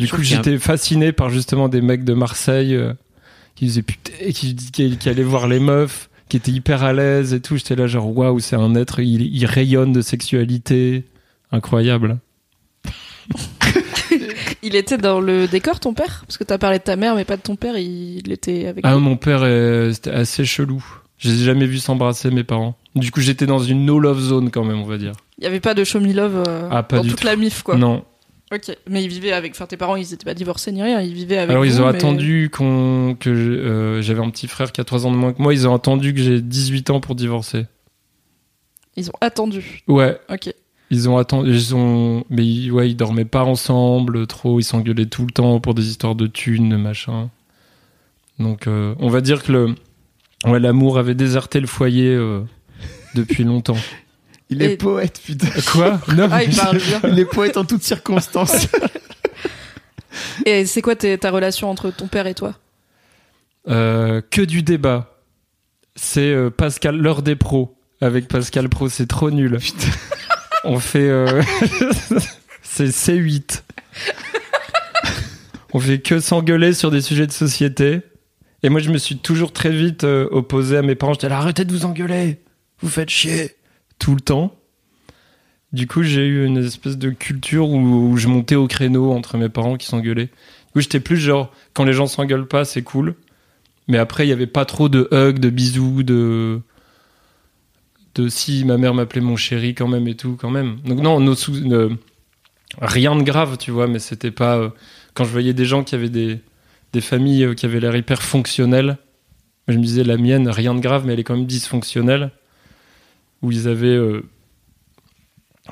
Du 0.00 0.06
Je 0.06 0.10
coup, 0.10 0.16
y 0.22 0.34
un- 0.34 0.38
j'étais 0.38 0.58
fasciné 0.58 1.12
par 1.12 1.30
justement 1.30 1.68
des 1.68 1.80
mecs 1.80 2.02
de 2.02 2.14
Marseille 2.14 2.74
euh, 2.74 2.92
qui 3.54 3.66
disaient 3.66 3.82
putain, 3.82 4.12
qui, 4.32 4.54
qui, 4.56 4.96
qui 4.96 5.08
allaient 5.08 5.22
voir 5.22 5.46
les 5.48 5.60
meufs, 5.60 6.08
qui 6.28 6.36
était 6.36 6.50
hyper 6.52 6.82
à 6.82 6.92
l'aise 6.92 7.32
et 7.34 7.40
tout. 7.40 7.56
J'étais 7.56 7.76
là 7.76 7.86
genre 7.86 8.16
waouh, 8.16 8.38
c'est 8.40 8.56
un 8.56 8.74
être, 8.74 9.00
il, 9.00 9.22
il 9.34 9.46
rayonne 9.46 9.92
de 9.92 10.00
sexualité, 10.00 11.04
incroyable. 11.52 12.18
Il 14.62 14.76
était 14.76 14.96
dans 14.98 15.20
le 15.20 15.46
décor, 15.46 15.78
ton 15.80 15.92
père? 15.92 16.24
Parce 16.26 16.38
que 16.38 16.44
t'as 16.44 16.56
parlé 16.58 16.78
de 16.78 16.82
ta 16.84 16.96
mère, 16.96 17.14
mais 17.14 17.24
pas 17.24 17.36
de 17.36 17.42
ton 17.42 17.56
père, 17.56 17.76
il 17.76 18.32
était 18.32 18.66
avec 18.66 18.84
Ah, 18.86 18.94
lui. 18.94 19.02
mon 19.02 19.16
père, 19.16 19.40
c'était 19.94 20.10
assez 20.10 20.44
chelou. 20.46 20.82
Je 21.18 21.28
les 21.30 21.42
ai 21.42 21.44
jamais 21.44 21.66
vus 21.66 21.78
s'embrasser, 21.78 22.30
mes 22.30 22.44
parents. 22.44 22.74
Du 22.94 23.10
coup, 23.10 23.20
j'étais 23.20 23.46
dans 23.46 23.58
une 23.58 23.84
no-love 23.84 24.20
zone 24.20 24.50
quand 24.50 24.64
même, 24.64 24.80
on 24.80 24.86
va 24.86 24.96
dire. 24.98 25.12
Il 25.38 25.44
y 25.44 25.46
avait 25.46 25.60
pas 25.60 25.74
de 25.74 25.84
show 25.84 26.00
me 26.00 26.12
love 26.12 26.42
euh, 26.48 26.68
Ah, 26.70 26.82
pas 26.82 26.96
dans 26.96 27.02
du 27.02 27.10
toute 27.10 27.20
tout. 27.20 27.26
la 27.26 27.36
mif, 27.36 27.62
quoi. 27.62 27.76
Non. 27.76 28.04
Ok. 28.54 28.76
Mais 28.88 29.02
ils 29.02 29.08
vivaient 29.08 29.32
avec. 29.32 29.52
Enfin, 29.52 29.66
tes 29.66 29.76
parents, 29.76 29.96
ils 29.96 30.12
étaient 30.14 30.24
pas 30.24 30.34
divorcés 30.34 30.70
ni 30.70 30.82
rien, 30.82 31.00
ils 31.00 31.12
vivaient 31.14 31.38
avec. 31.38 31.50
Alors, 31.50 31.64
ils 31.66 31.80
ont 31.80 31.84
mais- 31.90 31.96
attendu 31.96 32.50
qu'on, 32.52 33.16
que 33.18 33.34
je- 33.34 33.50
euh, 33.50 34.02
j'avais 34.02 34.20
un 34.20 34.30
petit 34.30 34.46
frère 34.48 34.70
qui 34.72 34.80
a 34.80 34.84
3 34.84 35.06
ans 35.06 35.10
de 35.10 35.16
moins 35.16 35.32
que 35.32 35.42
moi. 35.42 35.52
Ils 35.54 35.66
ont 35.66 35.74
attendu 35.74 36.14
que 36.14 36.20
j'ai 36.20 36.40
18 36.40 36.90
ans 36.90 37.00
pour 37.00 37.14
divorcer. 37.14 37.66
Ils 38.96 39.08
ont 39.10 39.14
attendu. 39.20 39.82
Ouais, 39.88 40.18
Ok. 40.30 40.54
ils 40.90 41.08
ont 41.08 41.16
attendu. 41.18 41.50
Ils 41.50 41.74
ont, 41.74 42.24
mais 42.30 42.46
ils- 42.46 42.70
ouais, 42.70 42.88
ils 42.90 42.94
dormaient 42.94 43.24
pas 43.24 43.42
ensemble 43.44 44.26
trop. 44.28 44.60
Ils 44.60 44.64
s'engueulaient 44.64 45.06
tout 45.06 45.26
le 45.26 45.32
temps 45.32 45.58
pour 45.58 45.74
des 45.74 45.88
histoires 45.88 46.14
de 46.14 46.26
thunes, 46.28 46.68
de 46.68 46.76
machin. 46.76 47.30
Donc, 48.38 48.66
euh, 48.66 48.94
on 49.00 49.08
va 49.08 49.20
dire 49.20 49.42
que 49.42 49.50
le, 49.52 49.74
ouais, 50.46 50.60
l'amour 50.60 50.98
avait 50.98 51.14
déserté 51.14 51.58
le 51.60 51.66
foyer 51.66 52.08
euh, 52.08 52.42
depuis 53.14 53.42
longtemps. 53.44 53.76
Il 54.50 54.62
Et- 54.62 54.72
est 54.72 54.76
poète, 54.76 55.20
putain. 55.24 55.48
Quoi 55.72 56.00
Non. 56.14 56.28
Ah, 56.30 56.44
il 56.44 56.54
parle 56.54 56.78
bien. 56.78 57.00
Il 57.08 57.18
est 57.18 57.24
poète 57.24 57.56
en 57.56 57.64
toutes 57.64 57.82
circonstances. 57.82 58.66
Et 60.46 60.64
c'est 60.66 60.82
quoi 60.82 60.94
ta 60.96 61.30
relation 61.30 61.70
entre 61.70 61.90
ton 61.90 62.06
père 62.06 62.26
et 62.26 62.34
toi? 62.34 62.54
Euh, 63.68 64.20
que 64.30 64.42
du 64.42 64.62
débat. 64.62 65.16
C'est 65.96 66.32
euh, 66.32 66.50
Pascal, 66.50 66.96
l'heure 66.96 67.22
des 67.22 67.36
pros. 67.36 67.76
Avec 68.00 68.28
Pascal 68.28 68.68
Pro, 68.68 68.88
c'est 68.88 69.06
trop 69.06 69.30
nul. 69.30 69.58
On 70.64 70.78
fait. 70.78 71.08
euh, 71.08 71.42
c'est 72.62 72.86
C8. 72.86 73.62
On 75.72 75.80
fait 75.80 76.00
que 76.00 76.20
s'engueuler 76.20 76.72
sur 76.74 76.90
des 76.90 77.00
sujets 77.00 77.26
de 77.26 77.32
société. 77.32 78.00
Et 78.62 78.68
moi, 78.68 78.80
je 78.80 78.90
me 78.90 78.98
suis 78.98 79.18
toujours 79.18 79.52
très 79.52 79.70
vite 79.70 80.04
euh, 80.04 80.28
opposé 80.30 80.76
à 80.76 80.82
mes 80.82 80.94
parents. 80.94 81.12
J'étais 81.14 81.28
là, 81.28 81.38
arrêtez 81.38 81.64
de 81.64 81.72
vous 81.72 81.84
engueuler. 81.84 82.40
Vous 82.80 82.88
faites 82.88 83.10
chier. 83.10 83.54
Tout 83.98 84.14
le 84.14 84.20
temps. 84.20 84.54
Du 85.72 85.86
coup, 85.88 86.02
j'ai 86.02 86.24
eu 86.26 86.44
une 86.44 86.58
espèce 86.58 86.96
de 86.98 87.10
culture 87.10 87.68
où, 87.70 88.16
je 88.16 88.28
montais 88.28 88.54
au 88.54 88.68
créneau 88.68 89.12
entre 89.12 89.36
mes 89.38 89.48
parents 89.48 89.76
qui 89.76 89.86
s'engueulaient. 89.86 90.26
Du 90.26 90.72
coup, 90.72 90.80
j'étais 90.80 91.00
plus 91.00 91.16
genre, 91.16 91.52
quand 91.72 91.84
les 91.84 91.92
gens 91.92 92.06
s'engueulent 92.06 92.46
pas, 92.46 92.64
c'est 92.64 92.82
cool. 92.82 93.16
Mais 93.88 93.98
après, 93.98 94.24
il 94.26 94.30
y 94.30 94.32
avait 94.32 94.46
pas 94.46 94.64
trop 94.64 94.88
de 94.88 95.08
hugs, 95.12 95.38
de 95.38 95.50
bisous, 95.50 96.02
de. 96.02 96.60
De 98.14 98.28
si 98.28 98.64
ma 98.64 98.78
mère 98.78 98.94
m'appelait 98.94 99.20
mon 99.20 99.34
chéri 99.36 99.74
quand 99.74 99.88
même 99.88 100.06
et 100.06 100.14
tout, 100.14 100.36
quand 100.40 100.50
même. 100.50 100.76
Donc, 100.84 101.00
non, 101.00 101.18
ne- 101.18 101.88
rien 102.80 103.16
de 103.16 103.22
grave, 103.24 103.58
tu 103.58 103.72
vois, 103.72 103.88
mais 103.88 103.98
c'était 103.98 104.30
pas. 104.30 104.56
euh, 104.58 104.70
Quand 105.14 105.24
je 105.24 105.30
voyais 105.30 105.52
des 105.52 105.64
gens 105.64 105.82
qui 105.82 105.96
avaient 105.96 106.08
des, 106.08 106.38
des 106.92 107.00
familles 107.00 107.44
euh, 107.44 107.54
qui 107.54 107.66
avaient 107.66 107.80
l'air 107.80 107.96
hyper 107.96 108.22
fonctionnelles, 108.22 108.98
je 109.66 109.76
me 109.76 109.82
disais, 109.82 110.04
la 110.04 110.16
mienne, 110.16 110.48
rien 110.48 110.74
de 110.74 110.80
grave, 110.80 111.04
mais 111.06 111.14
elle 111.14 111.20
est 111.20 111.24
quand 111.24 111.36
même 111.36 111.46
dysfonctionnelle. 111.46 112.30
Où 113.44 113.52
ils 113.52 113.68
avaient. 113.68 113.88
euh, 113.88 114.24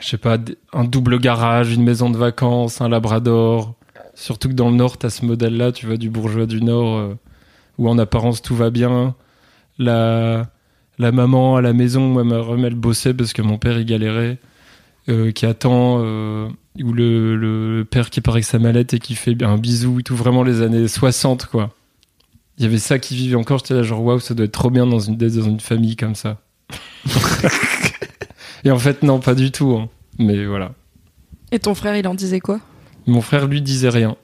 je 0.00 0.06
sais 0.08 0.18
pas, 0.18 0.38
un 0.72 0.84
double 0.84 1.18
garage, 1.18 1.72
une 1.74 1.84
maison 1.84 2.10
de 2.10 2.16
vacances, 2.16 2.80
un 2.80 2.88
labrador. 2.88 3.74
Surtout 4.14 4.48
que 4.48 4.54
dans 4.54 4.70
le 4.70 4.76
Nord, 4.76 4.98
t'as 4.98 5.10
ce 5.10 5.24
modèle-là, 5.24 5.72
tu 5.72 5.86
vois, 5.86 5.96
du 5.96 6.10
bourgeois 6.10 6.46
du 6.46 6.62
Nord, 6.62 6.98
euh, 6.98 7.14
où 7.78 7.88
en 7.88 7.98
apparence 7.98 8.42
tout 8.42 8.56
va 8.56 8.70
bien. 8.70 9.14
La, 9.78 10.50
la 10.98 11.12
maman 11.12 11.56
à 11.56 11.62
la 11.62 11.72
maison, 11.74 12.08
moi, 12.08 12.24
ma 12.24 12.36
mère, 12.42 12.66
elle 12.66 12.74
bossait 12.76 13.14
parce 13.14 13.32
que 13.34 13.42
mon 13.42 13.58
père, 13.58 13.78
il 13.78 13.86
galérait. 13.86 14.38
euh, 15.10 15.32
qui 15.32 15.46
attend, 15.46 16.00
ou 16.82 16.92
le, 16.94 17.36
le 17.36 17.84
père 17.84 18.10
qui 18.10 18.20
part 18.20 18.34
avec 18.36 18.44
sa 18.44 18.58
mallette 18.60 18.94
et 18.94 19.00
qui 19.00 19.14
fait 19.16 19.42
un 19.42 19.58
bisou 19.58 20.00
et 20.00 20.04
tout, 20.04 20.16
vraiment 20.16 20.44
les 20.44 20.62
années 20.62 20.88
60, 20.88 21.46
quoi. 21.46 21.70
Il 22.58 22.64
y 22.64 22.66
avait 22.68 22.78
ça 22.78 22.98
qui 23.00 23.16
vivait 23.16 23.36
encore, 23.36 23.60
j'étais 23.60 23.74
là 23.74 23.84
genre, 23.84 24.02
waouh, 24.04 24.20
ça 24.20 24.34
doit 24.34 24.46
être 24.46 24.52
trop 24.52 24.70
bien 24.70 24.86
dans 24.86 25.00
une, 25.00 25.16
dans 25.16 25.28
une 25.42 25.60
famille 25.60 25.96
comme 25.96 26.16
ça. 26.16 26.41
et 28.64 28.70
en 28.70 28.78
fait, 28.78 29.02
non, 29.02 29.20
pas 29.20 29.34
du 29.34 29.50
tout, 29.50 29.76
hein. 29.76 29.88
mais 30.18 30.44
voilà. 30.46 30.72
Et 31.50 31.58
ton 31.58 31.74
frère, 31.74 31.96
il 31.96 32.06
en 32.08 32.14
disait 32.14 32.40
quoi? 32.40 32.60
Mon 33.06 33.20
frère, 33.20 33.46
lui, 33.46 33.60
disait 33.62 33.88
rien. 33.90 34.16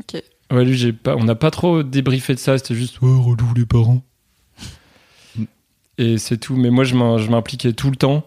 Ok. 0.00 0.22
Ouais, 0.50 0.64
lui, 0.64 0.76
j'ai 0.76 0.92
pas, 0.92 1.16
on 1.16 1.24
n'a 1.24 1.34
pas 1.34 1.50
trop 1.50 1.82
débriefé 1.82 2.34
de 2.34 2.38
ça, 2.38 2.56
c'était 2.58 2.74
juste, 2.74 3.00
ouais, 3.00 3.08
relou 3.10 3.52
les 3.56 3.66
parents. 3.66 4.02
Et 5.98 6.18
c'est 6.18 6.38
tout, 6.38 6.56
mais 6.56 6.70
moi, 6.70 6.84
je 6.84 6.94
m'im- 6.94 7.18
je 7.18 7.28
m'impliquais 7.30 7.72
tout 7.72 7.90
le 7.90 7.96
temps, 7.96 8.24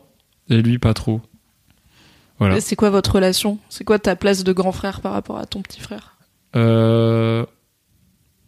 et 0.50 0.62
lui, 0.62 0.78
pas 0.78 0.94
trop. 0.94 1.22
Voilà. 2.40 2.58
Et 2.58 2.62
C'est 2.62 2.76
quoi 2.76 2.90
votre 2.90 3.14
relation? 3.16 3.58
C'est 3.70 3.84
quoi 3.84 3.98
ta 3.98 4.16
place 4.16 4.44
de 4.44 4.52
grand 4.54 4.72
frère 4.72 5.02
par 5.02 5.14
rapport 5.14 5.38
à 5.38 5.46
ton 5.46 5.62
petit 5.62 5.80
frère? 5.80 6.18
Euh, 6.56 7.46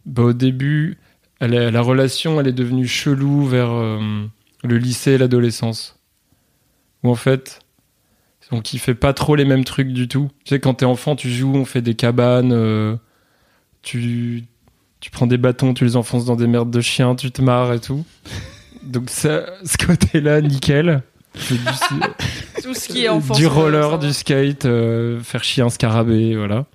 bah, 0.06 0.24
au 0.24 0.34
début, 0.34 0.98
elle 1.40 1.54
est- 1.54 1.72
la 1.72 1.82
relation, 1.82 2.40
elle 2.40 2.48
est 2.48 2.54
devenue 2.54 2.88
chelou 2.88 3.46
vers 3.46 3.72
euh, 3.72 4.26
le 4.64 4.78
lycée 4.78 5.12
et 5.14 5.18
l'adolescence. 5.18 6.00
Où 7.04 7.10
en 7.12 7.16
fait, 7.16 7.60
on 8.52 8.62
kiffait 8.62 8.96
pas 8.96 9.14
trop 9.14 9.36
les 9.36 9.46
mêmes 9.46 9.64
trucs 9.66 9.90
du 9.94 10.08
tout. 10.08 10.30
Tu 10.46 10.56
sais, 10.56 10.60
quand 10.60 10.76
t'es 10.76 10.86
enfant, 10.86 11.16
tu 11.16 11.30
joues, 11.32 11.54
on 11.56 11.66
fait 11.66 11.82
des 11.82 11.96
cabanes, 11.96 12.52
euh, 12.54 12.96
tu, 13.84 14.44
tu 15.00 15.12
prends 15.12 15.28
des 15.28 15.38
bâtons, 15.38 15.74
tu 15.74 15.84
les 15.86 15.96
enfonces 15.96 16.26
dans 16.26 16.36
des 16.36 16.48
merdes 16.48 16.72
de 16.72 16.82
chiens, 16.82 17.16
tu 17.16 17.32
te 17.32 17.42
marres 17.42 17.74
et 17.74 17.80
tout. 17.80 18.06
Donc 18.84 19.10
ça, 19.10 19.46
ce 19.66 19.78
côté-là, 19.86 20.42
nickel. 20.42 21.02
Du- 21.50 21.60
Tout 22.64 22.74
ce 22.74 22.88
qui 22.88 23.04
est 23.06 23.10
enfant. 23.10 23.36
du 23.36 23.46
roller, 23.46 24.00
du 24.00 24.12
skate, 24.12 24.66
euh, 24.66 25.20
faire 25.22 25.44
chier 25.44 25.62
un 25.62 25.70
scarabée, 25.70 26.36
voilà. 26.36 26.66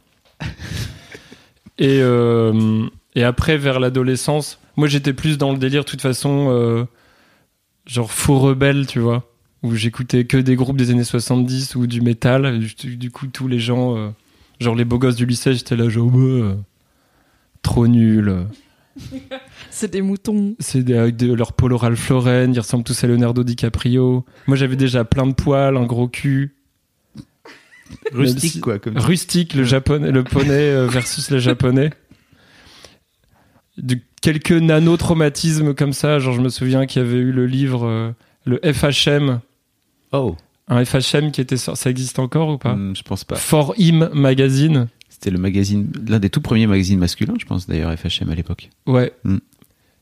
et, 1.78 1.98
euh, 2.00 2.86
et 3.14 3.24
après, 3.24 3.56
vers 3.56 3.80
l'adolescence, 3.80 4.58
moi 4.76 4.88
j'étais 4.88 5.12
plus 5.12 5.36
dans 5.38 5.52
le 5.52 5.58
délire, 5.58 5.84
de 5.84 5.88
toute 5.88 6.00
façon, 6.02 6.86
genre 7.92 8.10
faux 8.10 8.38
rebelle, 8.38 8.86
tu 8.86 8.98
vois, 8.98 9.30
où 9.62 9.74
j'écoutais 9.74 10.24
que 10.24 10.36
des 10.36 10.56
groupes 10.56 10.76
des 10.76 10.90
années 10.90 11.04
70 11.04 11.74
ou 11.76 11.86
du 11.86 12.00
métal. 12.00 12.58
Du, 12.58 12.96
du 12.96 13.10
coup, 13.10 13.26
tous 13.26 13.48
les 13.48 13.58
gens, 13.58 13.96
euh, 13.96 14.10
genre 14.60 14.74
les 14.74 14.84
beaux 14.84 14.98
gosses 14.98 15.16
du 15.16 15.26
lycée, 15.26 15.54
j'étais 15.54 15.76
là, 15.76 15.88
genre, 15.88 16.10
euh, 16.16 16.56
trop 17.62 17.86
nul. 17.86 18.46
C'est 19.70 19.90
des 19.90 20.02
moutons. 20.02 20.54
C'est 20.58 20.90
avec 20.94 21.16
de, 21.16 21.32
leur 21.32 21.52
polo 21.52 21.76
Ralph 21.76 22.08
Lauren, 22.08 22.52
ils 22.52 22.60
ressemblent 22.60 22.84
tous 22.84 23.04
à 23.04 23.06
Leonardo 23.06 23.42
DiCaprio. 23.42 24.24
Moi 24.46 24.56
j'avais 24.56 24.76
déjà 24.76 25.04
plein 25.04 25.26
de 25.26 25.32
poils, 25.32 25.76
un 25.76 25.86
gros 25.86 26.08
cul. 26.08 26.56
Rustique, 28.12 28.52
si- 28.52 28.60
quoi. 28.60 28.78
Comme 28.78 28.98
Rustique, 28.98 29.54
le 29.54 29.64
japonais, 29.64 30.10
le 30.10 30.24
poney 30.24 30.50
euh, 30.50 30.86
versus 30.86 31.30
le 31.30 31.38
japonais. 31.38 31.90
De 33.78 33.98
quelques 34.22 34.52
nano-traumatismes 34.52 35.74
comme 35.74 35.92
ça, 35.92 36.18
genre 36.18 36.32
je 36.34 36.40
me 36.40 36.48
souviens 36.48 36.86
qu'il 36.86 37.02
y 37.02 37.04
avait 37.04 37.18
eu 37.18 37.32
le 37.32 37.46
livre, 37.46 37.86
euh, 37.86 38.10
le 38.46 38.58
FHM, 38.72 39.40
Oh, 40.12 40.36
un 40.68 40.84
FHM 40.84 41.30
qui 41.32 41.40
était 41.40 41.56
sorti, 41.56 41.80
ça 41.82 41.90
existe 41.90 42.18
encore 42.18 42.48
ou 42.48 42.58
pas? 42.58 42.74
Hmm, 42.74 42.94
je 42.96 43.02
pense 43.02 43.24
pas. 43.24 43.36
For 43.36 43.74
Him 43.78 44.08
Magazine. 44.14 44.88
C'était 45.08 45.30
le 45.30 45.38
magazine, 45.38 45.90
l'un 46.08 46.18
des 46.18 46.30
tout 46.30 46.40
premiers 46.40 46.66
magazines 46.66 46.98
masculins, 46.98 47.34
je 47.38 47.44
pense, 47.46 47.66
d'ailleurs, 47.66 47.92
FHM 47.96 48.30
à 48.30 48.34
l'époque. 48.34 48.70
Ouais. 48.86 49.12
Mm. 49.24 49.36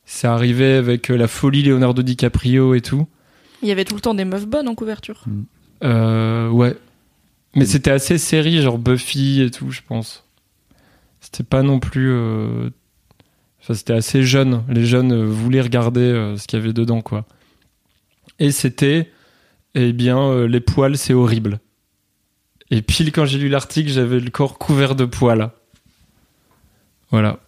C'est 0.06 0.26
arrivé 0.26 0.74
avec 0.74 1.11
euh, 1.11 1.16
la 1.16 1.28
folie 1.28 1.62
Leonardo 1.62 2.02
DiCaprio 2.02 2.74
et 2.74 2.80
tout. 2.80 3.06
Il 3.62 3.68
y 3.68 3.72
avait 3.72 3.85
tout 3.85 3.94
le 3.94 4.00
temps 4.00 4.14
des 4.14 4.24
meufs 4.24 4.46
bonnes 4.46 4.66
en 4.68 4.74
couverture. 4.74 5.24
Euh, 5.85 6.48
ouais. 6.48 6.74
Mais 7.54 7.64
Mm. 7.64 7.66
c'était 7.66 7.90
assez 7.90 8.18
série, 8.18 8.61
genre 8.62 8.78
Buffy 8.78 9.42
et 9.42 9.50
tout, 9.50 9.70
je 9.70 9.80
pense. 9.87 10.24
C'était 11.20 11.44
pas 11.44 11.62
non 11.62 11.78
plus. 11.80 12.11
Enfin, 13.70 13.78
c'était 13.78 13.92
assez 13.92 14.24
jeune. 14.24 14.64
Les 14.68 14.85
jeunes 14.85 15.12
euh, 15.12 15.24
voulaient 15.24 15.61
regarder 15.61 16.00
euh, 16.00 16.37
ce 16.37 16.48
qu'il 16.48 16.59
y 16.59 16.62
avait 16.62 16.72
dedans, 16.72 17.02
quoi. 17.02 17.24
Et 18.40 18.50
c'était. 18.50 19.12
Eh 19.76 19.92
bien, 19.92 20.18
euh, 20.18 20.48
les 20.48 20.59
poils, 20.59 20.98
c'est 20.98 21.14
horrible. 21.14 21.61
Et 22.72 22.83
pile 22.83 23.12
quand 23.12 23.26
j'ai 23.26 23.38
lu 23.38 23.48
l'article, 23.48 23.88
j'avais 23.88 24.18
le 24.18 24.30
corps 24.30 24.59
couvert 24.59 24.96
de 24.96 25.04
poils. 25.04 25.50
Voilà. 27.12 27.38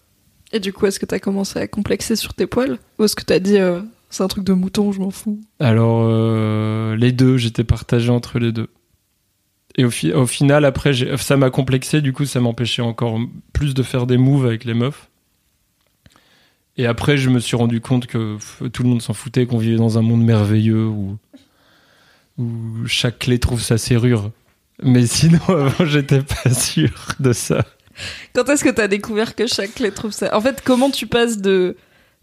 Et 0.53 0.61
du 0.61 0.73
coup, 0.73 0.87
est-ce 0.87 1.01
que 1.01 1.07
t'as 1.07 1.19
commencé 1.19 1.59
à 1.59 1.67
complexer 1.67 2.15
sur 2.15 2.35
tes 2.35 2.47
poils? 2.47 2.79
Ou 3.01 3.05
est-ce 3.05 3.17
que 3.17 3.25
t'as 3.25 3.41
dit 3.41 3.59
euh, 3.59 3.81
c'est 4.09 4.23
un 4.23 4.29
truc 4.29 4.45
de 4.45 4.53
mouton, 4.53 4.93
je 4.93 5.01
m'en 5.01 5.11
fous? 5.11 5.41
Alors, 5.59 6.05
euh, 6.05 6.95
les 6.95 7.11
deux, 7.11 7.37
j'étais 7.37 7.65
partagé 7.65 8.11
entre 8.11 8.39
les 8.39 8.53
deux. 8.53 8.69
Et 9.77 9.85
au, 9.85 9.91
fi- 9.91 10.13
au 10.13 10.27
final, 10.27 10.65
après, 10.65 10.93
ça 11.17 11.37
m'a 11.37 11.51
complexé, 11.51 12.01
du 12.01 12.13
coup, 12.13 12.27
ça 12.27 12.39
m'empêchait 12.39 12.83
encore 12.83 13.19
plus 13.53 13.75
de 13.75 13.83
faire 13.83 14.07
des 14.07 14.19
moves 14.19 14.47
avec 14.47 14.65
les 14.65 14.75
meufs. 14.75 15.09
Et 16.79 16.87
après, 16.87 17.17
je 17.17 17.29
me 17.29 17.39
suis 17.39 17.57
rendu 17.57 17.81
compte 17.81 18.07
que 18.07 18.39
tout 18.73 18.83
le 18.83 18.89
monde 18.89 19.03
s'en 19.03 19.13
foutait, 19.13 19.47
qu'on 19.47 19.59
vivait 19.59 19.77
dans 19.77 19.99
un 19.99 20.03
monde 20.03 20.25
merveilleux 20.25 20.87
où, 20.87 21.19
où 22.39 22.87
chaque 22.87 23.19
clé 23.21 23.39
trouve 23.39 23.61
sa 23.61 23.79
serrure. 23.79 24.31
Mais 24.83 25.07
sinon, 25.07 25.41
avant, 25.49 25.85
j'étais 25.85 26.23
pas 26.23 26.51
sûr 26.51 26.91
de 27.21 27.33
ça. 27.33 27.65
Quand 28.35 28.49
est-ce 28.49 28.65
que 28.65 28.71
t'as 28.71 28.89
découvert 28.89 29.35
que 29.35 29.47
chaque 29.47 29.75
clé 29.75 29.91
trouve 29.93 30.13
ça 30.13 30.35
En 30.37 30.41
fait, 30.41 30.63
comment 30.65 30.91
tu 30.91 31.07
passes 31.07 31.39
de 31.39 31.77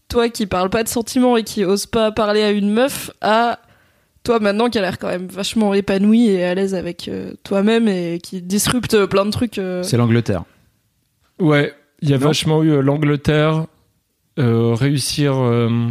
toi 0.07 0.29
qui 0.29 0.47
parles 0.47 0.71
pas 0.71 0.83
de 0.83 0.89
sentiments 0.89 1.37
et 1.37 1.43
qui 1.43 1.63
ose 1.63 1.85
pas 1.85 2.11
parler 2.11 2.41
à 2.41 2.49
une 2.49 2.71
meuf 2.73 3.11
à 3.21 3.59
toi 4.23 4.39
maintenant 4.39 4.69
qui 4.69 4.79
a 4.79 4.81
l'air 4.81 4.97
quand 4.97 5.07
même 5.07 5.27
vachement 5.27 5.75
épanoui 5.75 6.25
et 6.29 6.43
à 6.43 6.55
l'aise 6.55 6.73
avec 6.73 7.07
euh, 7.07 7.33
toi-même 7.43 7.87
et 7.87 8.19
qui 8.21 8.41
disrupte 8.41 9.05
plein 9.05 9.25
de 9.25 9.29
trucs. 9.31 9.59
euh. 9.59 9.83
C'est 9.83 9.95
l'Angleterre. 9.97 10.43
Ouais, 11.39 11.73
il 12.01 12.09
y 12.09 12.13
a 12.13 12.17
Non. 12.17 12.25
vachement 12.27 12.63
eu 12.63 12.71
euh, 12.71 12.81
l'Angleterre, 12.81 13.67
réussir, 14.43 15.35
euh, 15.35 15.89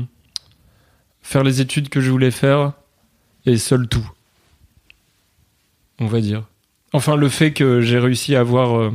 faire 1.23 1.43
les 1.45 1.61
études 1.61 1.89
que 1.89 2.01
je 2.01 2.11
voulais 2.11 2.31
faire, 2.31 2.73
et 3.47 3.57
seul 3.59 3.89
tout. 3.89 4.09
On 6.01 6.07
va 6.07 6.21
dire. 6.21 6.45
Enfin, 6.93 7.17
le 7.17 7.29
fait 7.29 7.53
que 7.53 7.81
j'ai 7.81 7.99
réussi 7.99 8.35
à 8.37 8.41
avoir, 8.41 8.79
euh, 8.79 8.91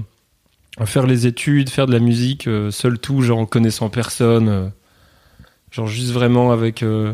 faire 0.86 1.06
les 1.06 1.28
études, 1.28 1.70
faire 1.70 1.86
de 1.86 1.92
la 1.94 2.00
musique, 2.00 2.48
euh, 2.48 2.72
seul 2.72 2.98
tout, 2.98 3.22
genre 3.22 3.40
en 3.40 3.46
connaissant 3.46 3.90
personne, 3.90 4.50
euh, 4.50 4.70
genre 5.72 5.88
juste 5.88 6.12
vraiment 6.12 6.52
avec 6.52 6.82
euh, 6.82 7.14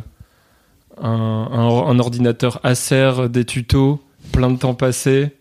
un, 1.02 1.10
un- 1.12 2.00
ordinateur 2.00 2.60
Acer, 2.64 3.28
des 3.30 3.46
tutos, 3.46 4.02
plein 4.32 4.52
de 4.52 4.58
temps 4.58 4.76
passé, 4.76 5.32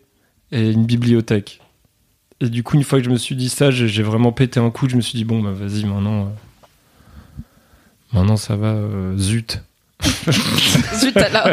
et 0.50 0.70
une 0.70 0.86
bibliothèque. 0.86 1.60
Et 2.40 2.48
du 2.48 2.62
coup, 2.62 2.76
une 2.76 2.84
fois 2.84 3.00
que 3.00 3.04
je 3.04 3.10
me 3.10 3.16
suis 3.18 3.34
dit 3.36 3.48
ça, 3.48 3.70
j'ai 3.70 4.02
vraiment 4.02 4.30
pété 4.32 4.60
un 4.60 4.70
coup. 4.70 4.88
Je 4.88 4.94
me 4.96 5.00
suis 5.00 5.16
dit, 5.18 5.24
bon, 5.24 5.42
bah 5.42 5.50
vas-y, 5.52 5.84
maintenant. 5.84 6.32
Maintenant, 8.12 8.36
ça 8.36 8.56
va, 8.56 8.68
euh, 8.68 9.16
zut. 9.18 9.62
Zut, 11.00 11.16
alors. 11.16 11.48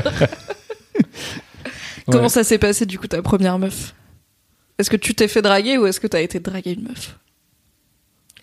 Comment 2.06 2.24
Ouais. 2.24 2.30
ça 2.30 2.44
s'est 2.44 2.60
passé 2.60 2.86
du 2.86 3.00
coup 3.00 3.08
ta 3.08 3.22
première 3.22 3.58
meuf? 3.60 3.96
Est-ce 4.78 4.90
que 4.90 4.96
tu 4.98 5.16
t'es 5.16 5.28
fait 5.28 5.42
draguer 5.42 5.78
ou 5.78 5.86
est-ce 5.88 6.00
que 6.00 6.08
t'as 6.08 6.22
été 6.22 6.40
draguer 6.40 6.74
une 6.74 6.84
meuf? 6.84 7.18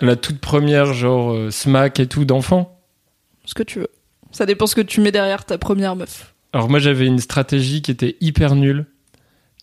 La 0.00 0.16
toute 0.16 0.40
première, 0.40 0.92
genre, 0.92 1.32
euh, 1.32 1.50
smack 1.50 2.00
et 2.00 2.06
tout, 2.08 2.24
d'enfant. 2.24 2.80
Ce 3.44 3.54
que 3.54 3.62
tu 3.62 3.78
veux. 3.80 3.88
Ça 4.32 4.46
dépend 4.46 4.66
ce 4.66 4.74
que 4.74 4.80
tu 4.80 5.00
mets 5.00 5.12
derrière 5.12 5.44
ta 5.44 5.58
première 5.58 5.94
meuf. 5.94 6.34
Alors, 6.52 6.68
moi, 6.68 6.78
j'avais 6.80 7.06
une 7.06 7.20
stratégie 7.20 7.82
qui 7.82 7.90
était 7.90 8.16
hyper 8.20 8.54
nulle, 8.56 8.86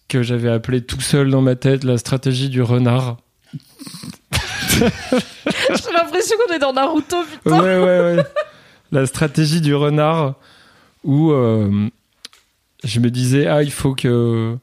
que 0.08 0.24
j'avais 0.24 0.50
appelée 0.50 0.82
tout 0.82 1.02
seul 1.02 1.30
dans 1.30 1.42
ma 1.42 1.56
tête 1.56 1.84
la 1.84 1.98
stratégie 1.98 2.50
du 2.50 2.62
renard. 2.62 3.18
J'ai 4.80 5.92
l'impression 5.94 6.36
qu'on 6.48 6.54
est 6.54 6.60
dans 6.60 6.74
Naruto, 6.74 7.18
Ouais, 7.18 7.24
putain. 7.44 7.62
ouais, 7.64 8.16
ouais. 8.18 8.24
La 8.92 9.06
stratégie 9.06 9.62
du 9.62 9.76
renard 9.76 10.36
où 11.04 11.32
euh, 11.32 11.88
je 12.84 13.00
me 13.00 13.10
disais, 13.10 13.48
ah, 13.48 13.64
il 13.64 13.72
faut 13.72 13.94
que. 13.96 14.56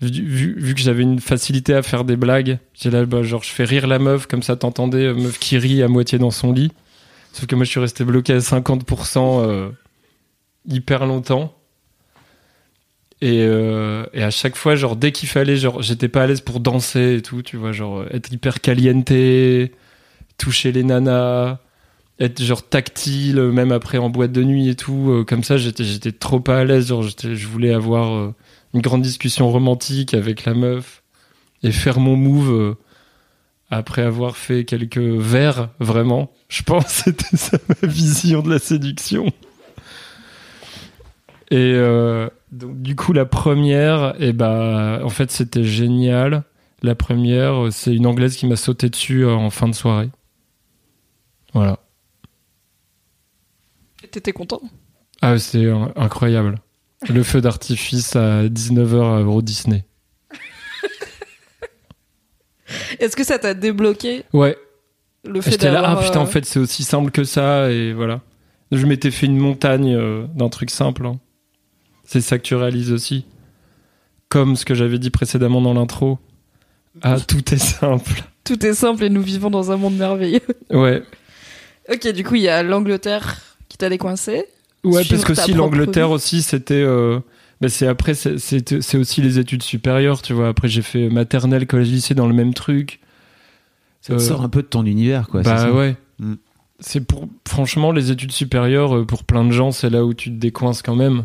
Vu, 0.00 0.10
vu- 0.10 0.54
vu 0.58 0.74
que 0.74 0.80
j'avais 0.80 1.02
une 1.04 1.20
facilité 1.20 1.74
à 1.74 1.82
faire 1.82 2.02
des 2.04 2.16
blagues, 2.16 2.58
j'ai 2.74 2.90
là, 2.90 3.04
bah, 3.06 3.22
genre, 3.22 3.44
je 3.44 3.50
fais 3.50 3.62
rire 3.64 3.86
la 3.86 4.00
meuf, 4.00 4.26
comme 4.26 4.42
ça 4.42 4.56
t'entendais, 4.56 5.04
euh, 5.06 5.14
meuf 5.14 5.38
qui 5.38 5.56
rit 5.58 5.80
à 5.82 5.86
moitié 5.88 6.18
dans 6.18 6.32
son 6.32 6.52
lit. 6.52 6.72
Sauf 7.32 7.46
que 7.46 7.54
moi, 7.54 7.64
je 7.64 7.70
suis 7.70 7.78
resté 7.80 8.04
bloqué 8.04 8.32
à 8.32 8.38
50% 8.38 9.42
euh, 9.48 9.68
hyper 10.68 11.06
longtemps. 11.06 11.54
Et, 13.22 13.44
euh, 13.44 14.04
et 14.12 14.24
à 14.24 14.30
chaque 14.32 14.56
fois, 14.56 14.74
genre, 14.74 14.96
dès 14.96 15.12
qu'il 15.12 15.28
fallait, 15.28 15.56
genre, 15.56 15.80
j'étais 15.80 16.08
pas 16.08 16.24
à 16.24 16.26
l'aise 16.26 16.40
pour 16.40 16.58
danser 16.58 17.14
et 17.18 17.22
tout, 17.22 17.40
tu 17.40 17.56
vois, 17.56 17.70
genre, 17.70 18.04
être 18.10 18.32
hyper 18.32 18.60
caliente, 18.60 19.12
toucher 20.38 20.72
les 20.72 20.82
nanas, 20.82 21.60
être 22.18 22.42
genre 22.42 22.68
tactile, 22.68 23.40
même 23.40 23.70
après 23.70 23.98
en 23.98 24.10
boîte 24.10 24.32
de 24.32 24.42
nuit 24.42 24.68
et 24.68 24.74
tout. 24.74 25.10
euh, 25.12 25.24
comme 25.24 25.44
ça, 25.44 25.56
j'étais, 25.56 25.84
j'étais 25.84 26.10
trop 26.10 26.40
pas 26.40 26.58
à 26.58 26.64
l'aise. 26.64 26.88
Genre, 26.88 27.02
je 27.04 27.46
voulais 27.46 27.72
avoir 27.72 28.12
euh, 28.12 28.34
une 28.74 28.80
grande 28.80 29.02
discussion 29.02 29.48
romantique 29.52 30.14
avec 30.14 30.44
la 30.44 30.54
meuf 30.54 31.04
et 31.62 31.70
faire 31.70 32.00
mon 32.00 32.16
move 32.16 32.74
après 33.70 34.02
avoir 34.02 34.36
fait 34.36 34.64
quelques 34.64 34.98
verres, 34.98 35.68
vraiment. 35.78 36.32
Je 36.48 36.64
pense 36.64 36.86
que 36.86 36.90
c'était 36.90 37.36
ça 37.36 37.56
ma 37.68 37.86
vision 37.86 38.42
de 38.42 38.50
la 38.50 38.58
séduction. 38.58 39.26
Et 41.52 41.78
donc, 42.52 42.82
du 42.82 42.94
coup, 42.94 43.14
la 43.14 43.24
première, 43.24 44.14
et 44.20 44.34
bah, 44.34 45.00
en 45.02 45.08
fait, 45.08 45.30
c'était 45.30 45.64
génial. 45.64 46.44
La 46.82 46.94
première, 46.94 47.72
c'est 47.72 47.94
une 47.94 48.06
anglaise 48.06 48.36
qui 48.36 48.46
m'a 48.46 48.56
sauté 48.56 48.90
dessus 48.90 49.24
euh, 49.24 49.34
en 49.34 49.50
fin 49.50 49.68
de 49.68 49.74
soirée. 49.74 50.10
Voilà. 51.54 51.78
T'étais 54.10 54.32
content? 54.32 54.60
Ah, 55.22 55.38
c'est 55.38 55.70
incroyable. 55.96 56.56
Le 57.08 57.22
feu 57.22 57.40
d'artifice 57.40 58.16
à 58.16 58.44
19h 58.44 59.00
à 59.00 59.20
Euro 59.20 59.40
Disney. 59.40 59.86
Est-ce 62.98 63.16
que 63.16 63.24
ça 63.24 63.38
t'a 63.38 63.54
débloqué? 63.54 64.24
Ouais, 64.32 64.56
le 65.24 65.40
fait 65.40 65.52
j'étais 65.52 65.70
là, 65.70 65.82
ah 65.84 66.02
putain, 66.02 66.20
en 66.20 66.24
euh, 66.24 66.26
fait, 66.26 66.44
c'est 66.44 66.58
aussi 66.58 66.84
simple 66.84 67.10
que 67.10 67.24
ça, 67.24 67.70
et 67.70 67.92
voilà. 67.92 68.20
Je 68.72 68.86
m'étais 68.86 69.10
fait 69.10 69.26
une 69.26 69.38
montagne 69.38 69.94
euh, 69.94 70.26
d'un 70.34 70.48
truc 70.48 70.70
simple. 70.70 71.06
hein. 71.06 71.18
C'est 72.04 72.20
ça 72.20 72.38
que 72.38 72.42
tu 72.42 72.54
réalises 72.54 72.92
aussi. 72.92 73.24
Comme 74.28 74.56
ce 74.56 74.64
que 74.64 74.74
j'avais 74.74 74.98
dit 74.98 75.10
précédemment 75.10 75.60
dans 75.60 75.74
l'intro. 75.74 76.18
Ah, 77.02 77.18
tout 77.26 77.54
est 77.54 77.58
simple. 77.58 78.22
Tout 78.44 78.64
est 78.66 78.74
simple 78.74 79.04
et 79.04 79.10
nous 79.10 79.22
vivons 79.22 79.50
dans 79.50 79.70
un 79.70 79.76
monde 79.76 79.96
merveilleux. 79.96 80.40
Ouais. 80.70 81.02
ok, 81.92 82.12
du 82.12 82.24
coup, 82.24 82.34
il 82.34 82.42
y 82.42 82.48
a 82.48 82.62
l'Angleterre 82.62 83.40
qui 83.68 83.78
t'a 83.78 83.88
décoincé. 83.88 84.44
Ouais, 84.84 85.04
parce 85.08 85.24
que 85.24 85.34
si 85.34 85.52
l'Angleterre 85.52 86.10
aussi, 86.10 86.42
c'était. 86.42 86.74
euh, 86.74 87.20
bah, 87.60 87.68
c'est 87.68 87.86
après, 87.86 88.14
c'est- 88.14 88.96
aussi 88.96 89.22
les 89.22 89.38
études 89.38 89.62
supérieures, 89.62 90.20
tu 90.22 90.32
vois. 90.32 90.48
Après, 90.48 90.66
j'ai 90.68 90.82
fait 90.82 91.08
maternelle, 91.08 91.66
collège, 91.68 91.88
lycée 91.90 92.14
dans 92.14 92.26
le 92.26 92.34
même 92.34 92.52
truc. 92.52 92.98
Ça 94.00 94.14
te 94.16 94.18
Euh, 94.20 94.24
sort 94.24 94.42
un 94.42 94.48
peu 94.48 94.62
de 94.62 94.66
ton 94.66 94.84
univers, 94.84 95.28
quoi. 95.28 95.42
bah 95.42 95.56
ça 95.58 95.72
ouais. 95.72 95.94
Mm. 96.18 96.34
C'est 96.80 97.00
pour 97.06 97.28
franchement 97.46 97.92
les 97.92 98.10
études 98.10 98.32
supérieures 98.32 98.96
euh, 98.96 99.04
pour 99.06 99.22
plein 99.22 99.44
de 99.44 99.52
gens, 99.52 99.70
c'est 99.70 99.88
là 99.90 100.04
où 100.04 100.12
tu 100.14 100.30
te 100.30 100.34
décoinces 100.36 100.82
quand 100.82 100.96
même. 100.96 101.24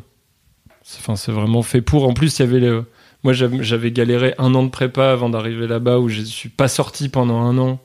C'est- 0.89 0.99
Enfin, 0.99 1.17
c'est 1.17 1.33
vraiment 1.33 1.63
fait 1.63 1.81
pour. 1.81 2.07
En 2.07 2.13
plus, 2.13 2.39
il 2.39 2.43
y 2.43 2.45
avait 2.45 2.59
le 2.61 2.85
moi 3.23 3.33
j'avais 3.33 3.91
galéré 3.91 4.35
un 4.37 4.55
an 4.55 4.63
de 4.63 4.69
prépa 4.69 5.11
avant 5.11 5.27
d'arriver 5.29 5.67
là-bas 5.67 5.99
où 5.99 6.07
je 6.07 6.21
suis 6.21 6.47
pas 6.49 6.69
sorti 6.69 7.09
pendant 7.09 7.41
un 7.41 7.57
an. 7.57 7.81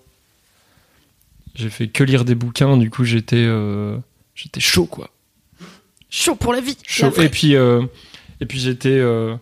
J'ai 1.57 1.69
fait 1.69 1.89
que 1.89 2.05
lire 2.05 2.25
des 2.25 2.35
bouquins, 2.37 2.77
du 2.77 2.91
coup 2.91 3.03
j'étais 3.05 3.37
euh, 3.39 3.97
j'étais 4.37 4.61
chaud 4.61 4.87
quoi. 4.87 5.11
Chaud 6.11 6.37
pour 6.37 6.53
la 6.53 6.61
vie. 6.61 6.77
Chaud. 6.87 7.11
Et 7.21 7.29
puis, 7.29 7.57
euh, 7.57 7.83
et 8.41 8.47
puis 8.47 8.61
j'étais 8.61 8.91
euh, 8.91 9.35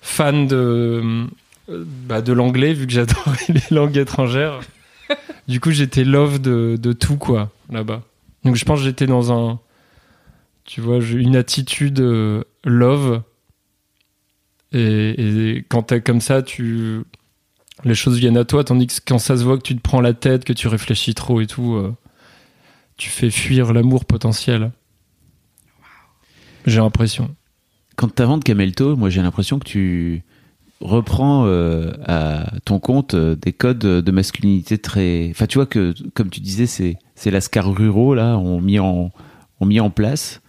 fan 0.00 0.46
de, 0.46 1.26
bah, 1.68 2.22
de 2.22 2.32
l'anglais, 2.32 2.72
vu 2.72 2.86
que 2.86 2.92
j'adorais 2.92 3.36
les 3.48 3.60
langues 3.76 3.96
étrangères. 3.98 4.60
du 5.48 5.58
coup, 5.60 5.72
j'étais 5.72 6.04
love 6.04 6.40
de, 6.40 6.78
de 6.80 6.92
tout, 6.92 7.16
quoi, 7.16 7.50
là-bas. 7.70 8.02
Donc, 8.44 8.54
je 8.54 8.64
pense 8.64 8.78
que 8.78 8.84
j'étais 8.84 9.06
dans 9.06 9.32
un. 9.32 9.58
Tu 10.64 10.80
vois, 10.80 11.00
j'ai 11.00 11.18
une 11.18 11.34
attitude 11.34 11.98
euh, 12.00 12.44
love. 12.64 13.22
Et, 14.72 15.64
quand 15.68 15.84
t'es 15.84 16.00
comme 16.00 16.20
ça, 16.20 16.42
tu. 16.42 17.02
Les 17.84 17.94
choses 17.94 18.18
viennent 18.18 18.36
à 18.36 18.44
toi, 18.44 18.62
tandis 18.62 18.86
que 18.86 18.94
quand 19.06 19.18
ça 19.18 19.36
se 19.38 19.42
voit 19.42 19.56
que 19.56 19.62
tu 19.62 19.74
te 19.74 19.80
prends 19.80 20.02
la 20.02 20.12
tête, 20.12 20.44
que 20.44 20.52
tu 20.52 20.68
réfléchis 20.68 21.14
trop 21.14 21.40
et 21.40 21.46
tout, 21.46 21.74
euh, 21.74 21.94
tu 22.98 23.08
fais 23.08 23.30
fuir 23.30 23.72
l'amour 23.72 24.04
potentiel. 24.04 24.70
J'ai 26.66 26.80
l'impression. 26.80 27.34
Quand 27.96 28.14
t'inventes 28.14 28.44
Camelto, 28.44 28.96
moi 28.96 29.08
j'ai 29.08 29.22
l'impression 29.22 29.58
que 29.58 29.64
tu 29.64 30.24
reprends 30.80 31.46
euh, 31.46 31.92
à 32.06 32.52
ton 32.66 32.80
compte 32.80 33.14
euh, 33.14 33.34
des 33.34 33.54
codes 33.54 33.78
de 33.78 34.10
masculinité 34.10 34.76
très. 34.76 35.28
Enfin, 35.30 35.46
tu 35.46 35.56
vois 35.56 35.66
que, 35.66 35.94
comme 36.12 36.28
tu 36.28 36.40
disais, 36.40 36.66
c'est 36.66 36.98
c'est 37.14 37.30
l'ascar 37.30 37.74
ruraux 37.74 38.14
là, 38.14 38.36
ont 38.36 38.60
mis 38.60 38.78
ont 38.78 39.10
mis 39.62 39.80
en 39.80 39.88
place. 39.88 40.39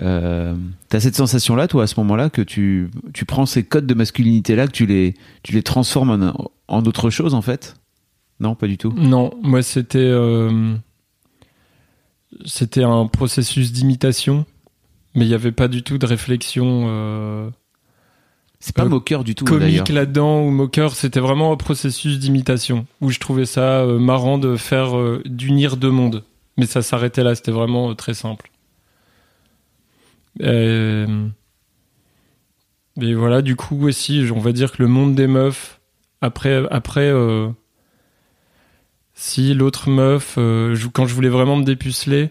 Euh, 0.00 0.54
T'as 0.88 1.00
cette 1.00 1.16
sensation-là, 1.16 1.66
toi, 1.68 1.82
à 1.82 1.86
ce 1.86 1.98
moment-là, 2.00 2.30
que 2.30 2.42
tu 2.42 2.90
tu 3.12 3.24
prends 3.24 3.46
ces 3.46 3.64
codes 3.64 3.86
de 3.86 3.94
masculinité-là, 3.94 4.66
que 4.68 4.72
tu 4.72 4.86
les 4.86 5.14
tu 5.42 5.52
les 5.52 5.62
transformes 5.62 6.10
en, 6.10 6.50
en 6.68 6.84
autre 6.84 7.10
chose, 7.10 7.34
en 7.34 7.42
fait? 7.42 7.74
Non, 8.40 8.54
pas 8.54 8.68
du 8.68 8.78
tout. 8.78 8.92
Non, 8.96 9.32
moi 9.42 9.62
c'était 9.62 9.98
euh, 9.98 10.74
c'était 12.44 12.84
un 12.84 13.06
processus 13.06 13.72
d'imitation, 13.72 14.46
mais 15.14 15.24
il 15.24 15.28
n'y 15.28 15.34
avait 15.34 15.52
pas 15.52 15.68
du 15.68 15.82
tout 15.82 15.98
de 15.98 16.06
réflexion 16.06 16.84
euh, 16.88 17.50
C'est 18.60 18.76
pas 18.76 18.84
moqueur 18.84 19.24
du 19.24 19.34
tout, 19.34 19.44
d'ailleurs. 19.44 19.84
comique 19.84 19.88
là-dedans 19.88 20.42
ou 20.42 20.50
moqueur. 20.50 20.92
C'était 20.94 21.20
vraiment 21.20 21.52
un 21.52 21.56
processus 21.56 22.18
d'imitation 22.20 22.86
où 23.00 23.10
je 23.10 23.18
trouvais 23.18 23.46
ça 23.46 23.84
marrant 23.84 24.38
de 24.38 24.54
faire 24.56 24.90
d'unir 25.24 25.76
deux 25.76 25.90
mondes, 25.90 26.22
mais 26.56 26.66
ça 26.66 26.82
s'arrêtait 26.82 27.24
là. 27.24 27.34
C'était 27.34 27.50
vraiment 27.52 27.94
très 27.96 28.14
simple. 28.14 28.50
Euh, 30.42 31.28
Et 33.00 33.14
voilà, 33.14 33.42
du 33.42 33.56
coup 33.56 33.86
aussi, 33.86 34.24
on 34.34 34.40
va 34.40 34.52
dire 34.52 34.72
que 34.72 34.82
le 34.82 34.88
monde 34.88 35.14
des 35.14 35.26
meufs 35.28 35.80
après 36.20 36.64
après 36.70 37.08
euh, 37.08 37.48
si 39.14 39.54
l'autre 39.54 39.90
meuf, 39.90 40.36
euh, 40.38 40.76
quand 40.92 41.06
je 41.06 41.14
voulais 41.14 41.28
vraiment 41.28 41.56
me 41.56 41.64
dépuceler, 41.64 42.30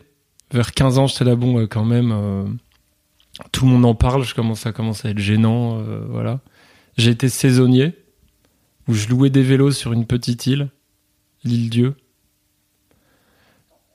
vers 0.51 0.71
15 0.71 0.99
ans, 0.99 1.07
j'étais 1.07 1.25
là, 1.25 1.35
bon, 1.35 1.59
euh, 1.59 1.67
quand 1.67 1.83
même, 1.85 2.11
euh, 2.13 2.45
tout 3.51 3.65
le 3.65 3.71
monde 3.71 3.85
en 3.85 3.95
parle, 3.95 4.23
je 4.23 4.33
commence 4.33 4.65
à 4.65 4.71
commencer 4.71 5.07
à 5.07 5.11
être 5.11 5.19
gênant, 5.19 5.79
euh, 5.79 6.05
voilà. 6.09 6.39
J'ai 6.97 7.11
été 7.11 7.29
saisonnier, 7.29 7.93
où 8.87 8.93
je 8.93 9.09
louais 9.09 9.29
des 9.29 9.43
vélos 9.43 9.71
sur 9.71 9.91
une 9.93 10.05
petite 10.05 10.47
île, 10.47 10.69
l'île 11.43 11.69
Dieu. 11.69 11.95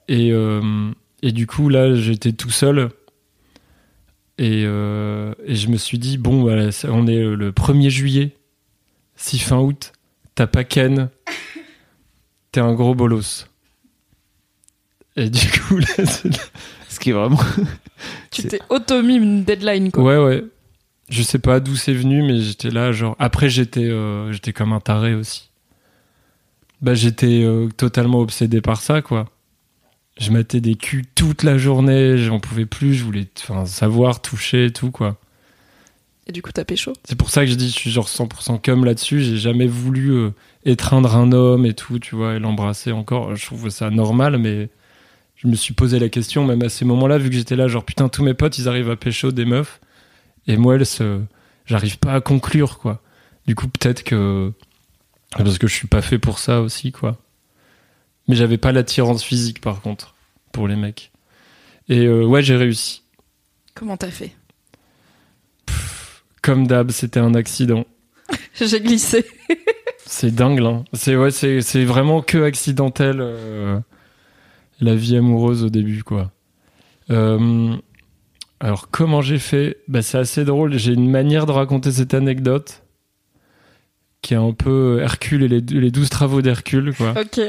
Et, 0.09 0.31
euh, 0.33 0.91
et 1.23 1.33
du 1.33 1.47
coup, 1.47 1.69
là, 1.69 1.95
j'étais 1.95 2.33
tout 2.33 2.51
seul. 2.51 2.91
Et, 4.43 4.65
euh, 4.67 5.33
et 5.47 5.55
je 5.55 5.69
me 5.69 5.77
suis 5.77 5.99
dit, 6.01 6.19
bon, 6.19 6.41
voilà, 6.41 6.71
on 6.89 7.07
est 7.07 7.23
le 7.23 7.53
1er 7.53 7.91
juillet. 7.91 8.37
Si 9.15 9.39
fin 9.39 9.59
août, 9.61 9.93
t'as 10.35 10.49
pas 10.49 10.65
Ken, 10.65 11.11
t'es 12.51 12.59
un 12.61 12.73
gros 12.75 12.97
bolos. 12.97 13.47
Et 15.15 15.31
du 15.31 15.47
coup, 15.49 15.77
là, 15.79 15.87
c'est- 16.07 16.31
Ce 16.89 16.99
qui 16.99 17.11
est 17.11 17.13
vraiment. 17.13 17.39
Tu 18.33 18.43
t'es 18.49 18.61
auto-mis 18.69 19.17
une 19.17 19.45
deadline, 19.45 19.93
quoi. 19.93 20.03
ouais, 20.03 20.19
ouais. 20.25 20.45
Je 21.09 21.23
sais 21.23 21.39
pas 21.39 21.61
d'où 21.61 21.77
c'est 21.77 21.93
venu, 21.93 22.23
mais 22.23 22.41
j'étais 22.41 22.71
là, 22.71 22.91
genre. 22.91 23.15
Après, 23.19 23.49
j'étais 23.51 23.85
euh, 23.85 24.33
j'étais 24.33 24.53
comme 24.53 24.73
un 24.73 24.81
taré 24.81 25.15
aussi. 25.15 25.51
Bah, 26.81 26.95
j'étais 26.95 27.43
euh, 27.45 27.69
totalement 27.77 28.19
obsédé 28.21 28.61
par 28.61 28.81
ça, 28.81 29.03
quoi. 29.03 29.29
Je 30.23 30.31
mettais 30.31 30.61
des 30.61 30.77
culs 30.77 31.05
toute 31.17 31.43
la 31.43 31.59
journée, 31.59 32.17
j'en 32.17 32.39
pouvais 32.39 32.65
plus, 32.65 32.95
je 32.95 33.03
voulais 33.03 33.27
savoir, 33.67 34.23
toucher, 34.23 34.67
et 34.67 34.73
tout, 34.73 34.93
quoi. 34.93 35.17
Et 36.29 36.33
du 36.33 36.43
coup, 36.43 36.53
t'as 36.53 36.65
pécho. 36.65 36.93
C'est 37.03 37.17
pour 37.17 37.29
ça 37.29 37.45
que 37.45 37.51
je 37.51 37.57
dis, 37.57 37.69
je 37.69 37.75
suis 37.75 37.91
genre 37.91 38.07
100% 38.07 38.63
comme 38.63 38.85
là-dessus. 38.85 39.21
J'ai 39.21 39.37
jamais 39.37 39.67
voulu 39.67 40.13
euh, 40.13 40.31
étreindre 40.65 41.17
un 41.17 41.33
homme 41.33 41.67
et 41.67 41.75
tout, 41.75 41.99
tu 41.99 42.15
vois, 42.15 42.35
et 42.35 42.39
l'embrasser 42.39 42.93
encore. 42.93 43.35
Je 43.35 43.45
trouve 43.45 43.69
ça 43.71 43.91
normal, 43.91 44.39
mais 44.39 44.69
je 45.35 45.49
me 45.49 45.57
suis 45.57 45.75
posé 45.75 45.99
la 45.99 46.09
question, 46.09 46.45
même 46.45 46.63
à 46.63 46.69
ces 46.69 46.85
moments-là, 46.85 47.19
vu 47.19 47.29
que 47.29 47.35
j'étais 47.35 47.57
là, 47.57 47.67
genre 47.67 47.85
putain, 47.85 48.09
tous 48.09 48.23
mes 48.23 48.35
potes, 48.35 48.59
ils 48.59 48.69
arrivent 48.69 48.91
à 48.91 48.97
pécho 48.97 49.33
des 49.33 49.45
meufs, 49.45 49.81
et 50.47 50.57
moi, 50.57 50.77
elles 50.77 50.87
se... 50.87 51.21
j'arrive 51.67 51.99
pas 51.99 52.13
à 52.13 52.21
conclure, 52.21 52.79
quoi. 52.79 53.03
Du 53.49 53.57
coup, 53.57 53.67
peut-être 53.67 54.05
que. 54.05 54.53
Parce 55.37 55.59
que 55.59 55.67
je 55.67 55.75
suis 55.75 55.89
pas 55.89 56.01
fait 56.03 56.21
pour 56.21 56.39
ça 56.39 56.61
aussi, 56.61 56.93
quoi. 56.93 57.19
Mais 58.29 58.37
j'avais 58.37 58.59
pas 58.59 58.73
l'attirance 58.73 59.23
physique, 59.23 59.61
par 59.61 59.81
contre, 59.81 60.15
pour 60.53 60.69
les 60.69 60.77
mecs. 60.77 61.13
Et 61.89 62.07
euh, 62.07 62.25
ouais, 62.25 62.43
j'ai 62.43 62.57
réussi. 62.57 63.03
Comment 63.75 63.97
t'as 63.97 64.11
fait? 64.11 64.33
Comme 66.43 66.67
d'hab, 66.67 66.91
c'était 66.91 67.21
un 67.21 67.35
accident. 67.35 67.85
J'ai 68.55 68.81
glissé. 68.81 69.25
C'est 70.05 70.35
dingue, 70.35 70.59
là. 70.59 70.83
C'est 70.93 71.17
ouais, 71.17 71.31
c'est 71.31 71.61
c'est 71.63 71.85
vraiment 71.85 72.21
que 72.21 72.43
accidentel 72.43 73.19
euh, 73.21 73.79
la 74.81 74.95
vie 74.95 75.17
amoureuse 75.17 75.65
au 75.65 75.71
début, 75.71 76.03
quoi. 76.03 76.33
Euh, 77.11 77.75
alors 78.61 78.91
comment 78.91 79.23
j'ai 79.23 79.39
fait? 79.39 79.79
Bah, 79.89 80.03
c'est 80.03 80.19
assez 80.19 80.45
drôle. 80.45 80.79
J'ai 80.79 80.93
une 80.93 81.11
manière 81.11 81.47
de 81.47 81.53
raconter 81.53 81.91
cette 81.93 82.15
anecdote 82.15 82.83
qui 84.21 84.35
est 84.35 84.39
un 84.39 84.53
peu 84.53 85.01
Hercule 85.01 85.43
et 85.43 85.49
les, 85.49 85.61
les 85.61 85.91
douze 85.91 86.11
travaux 86.11 86.43
d'Hercule, 86.43 86.95
quoi. 86.95 87.15
Ok. 87.21 87.41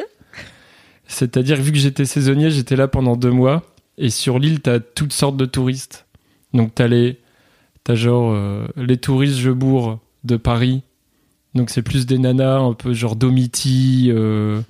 C'est-à-dire 1.14 1.62
vu 1.62 1.72
que 1.72 1.78
j'étais 1.78 2.06
saisonnier, 2.06 2.50
j'étais 2.50 2.76
là 2.76 2.88
pendant 2.88 3.16
deux 3.16 3.32
mois. 3.32 3.64
Et 3.98 4.10
sur 4.10 4.40
l'île, 4.40 4.60
t'as 4.60 4.80
toutes 4.80 5.14
sortes 5.14 5.38
de 5.38 5.46
touristes. 5.46 6.08
Donc 6.54 6.74
t'as 6.76 6.88
les, 6.88 7.20
genre 7.90 8.34
euh, 8.34 8.68
les 8.76 8.98
touristes 8.98 9.38
Jebourg 9.38 10.00
de 10.24 10.38
Paris. 10.38 10.84
Donc 11.56 11.70
c'est 11.70 11.82
plus 11.82 12.06
des 12.06 12.18
nanas 12.18 12.60
un 12.60 12.74
peu 12.74 12.94
genre 12.94 13.16
Domiti, 13.16 14.10
euh, 14.10 14.62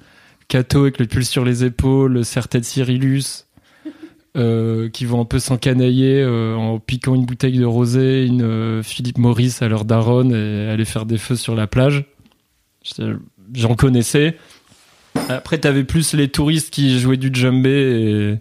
Cato 0.47 0.81
avec 0.81 0.99
le 0.99 1.05
pull 1.05 1.25
sur 1.25 1.45
les 1.45 1.63
épaules, 1.63 2.25
Sertet 2.25 2.63
Cyrillus, 2.63 3.45
euh, 4.37 4.89
qui 4.89 5.05
vont 5.05 5.21
un 5.21 5.25
peu 5.25 5.39
s'encanailler 5.39 6.21
euh, 6.21 6.55
en 6.55 6.79
piquant 6.79 7.15
une 7.15 7.25
bouteille 7.25 7.57
de 7.57 7.65
rosé, 7.65 8.25
une 8.25 8.83
Philippe 8.83 9.17
Maurice 9.17 9.61
à 9.61 9.69
leur 9.69 9.85
daronne 9.85 10.33
et 10.33 10.69
aller 10.69 10.85
faire 10.85 11.05
des 11.05 11.17
feux 11.17 11.37
sur 11.37 11.55
la 11.55 11.67
plage. 11.67 12.05
J'en 13.53 13.75
connaissais. 13.75 14.37
Après, 15.30 15.57
t'avais 15.57 15.84
plus 15.84 16.13
les 16.13 16.28
touristes 16.30 16.74
qui 16.74 16.99
jouaient 16.99 17.17
du 17.17 17.30
djembé 17.34 18.39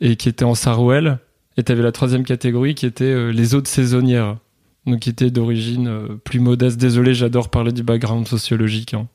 et, 0.00 0.10
et 0.12 0.16
qui 0.16 0.28
étaient 0.28 0.44
en 0.44 0.54
sarouel. 0.54 1.18
Et 1.56 1.62
t'avais 1.62 1.82
la 1.82 1.92
troisième 1.92 2.24
catégorie 2.24 2.74
qui 2.74 2.86
était 2.86 3.04
euh, 3.04 3.30
les 3.32 3.54
autres 3.54 3.68
saisonnières. 3.68 4.38
Donc 4.86 5.00
qui 5.00 5.10
étaient 5.10 5.30
d'origine 5.30 5.88
euh, 5.88 6.08
plus 6.24 6.40
modeste. 6.40 6.78
Désolé, 6.78 7.14
j'adore 7.14 7.50
parler 7.50 7.72
du 7.72 7.82
background 7.82 8.26
sociologique. 8.26 8.94
hein. 8.94 9.08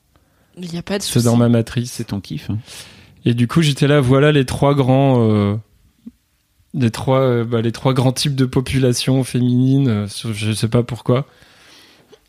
Il 0.58 0.70
n'y 0.70 0.78
a 0.78 0.84
pas 0.84 1.00
de 1.00 1.04
C'est 1.04 1.24
dans 1.24 1.38
ma 1.38 1.50
matrice. 1.50 1.92
C'est 1.94 2.06
ton 2.06 2.20
kiff. 2.20 2.50
hein. 2.50 2.58
Et 3.26 3.34
du 3.34 3.48
coup, 3.48 3.62
j'étais 3.62 3.88
là, 3.88 4.02
voilà 4.02 4.32
les 4.32 4.46
trois 4.46 4.76
grands, 4.76 5.30
euh, 5.32 5.56
les 6.74 6.92
trois, 6.92 7.22
euh, 7.22 7.44
bah, 7.46 7.62
les 7.62 7.72
trois 7.72 7.94
grands 7.94 8.12
types 8.12 8.36
de 8.36 8.46
population 8.46 9.24
féminine. 9.24 9.88
euh, 9.88 10.08
je 10.34 10.52
sais 10.52 10.68
pas 10.68 10.84
pourquoi. 10.84 11.26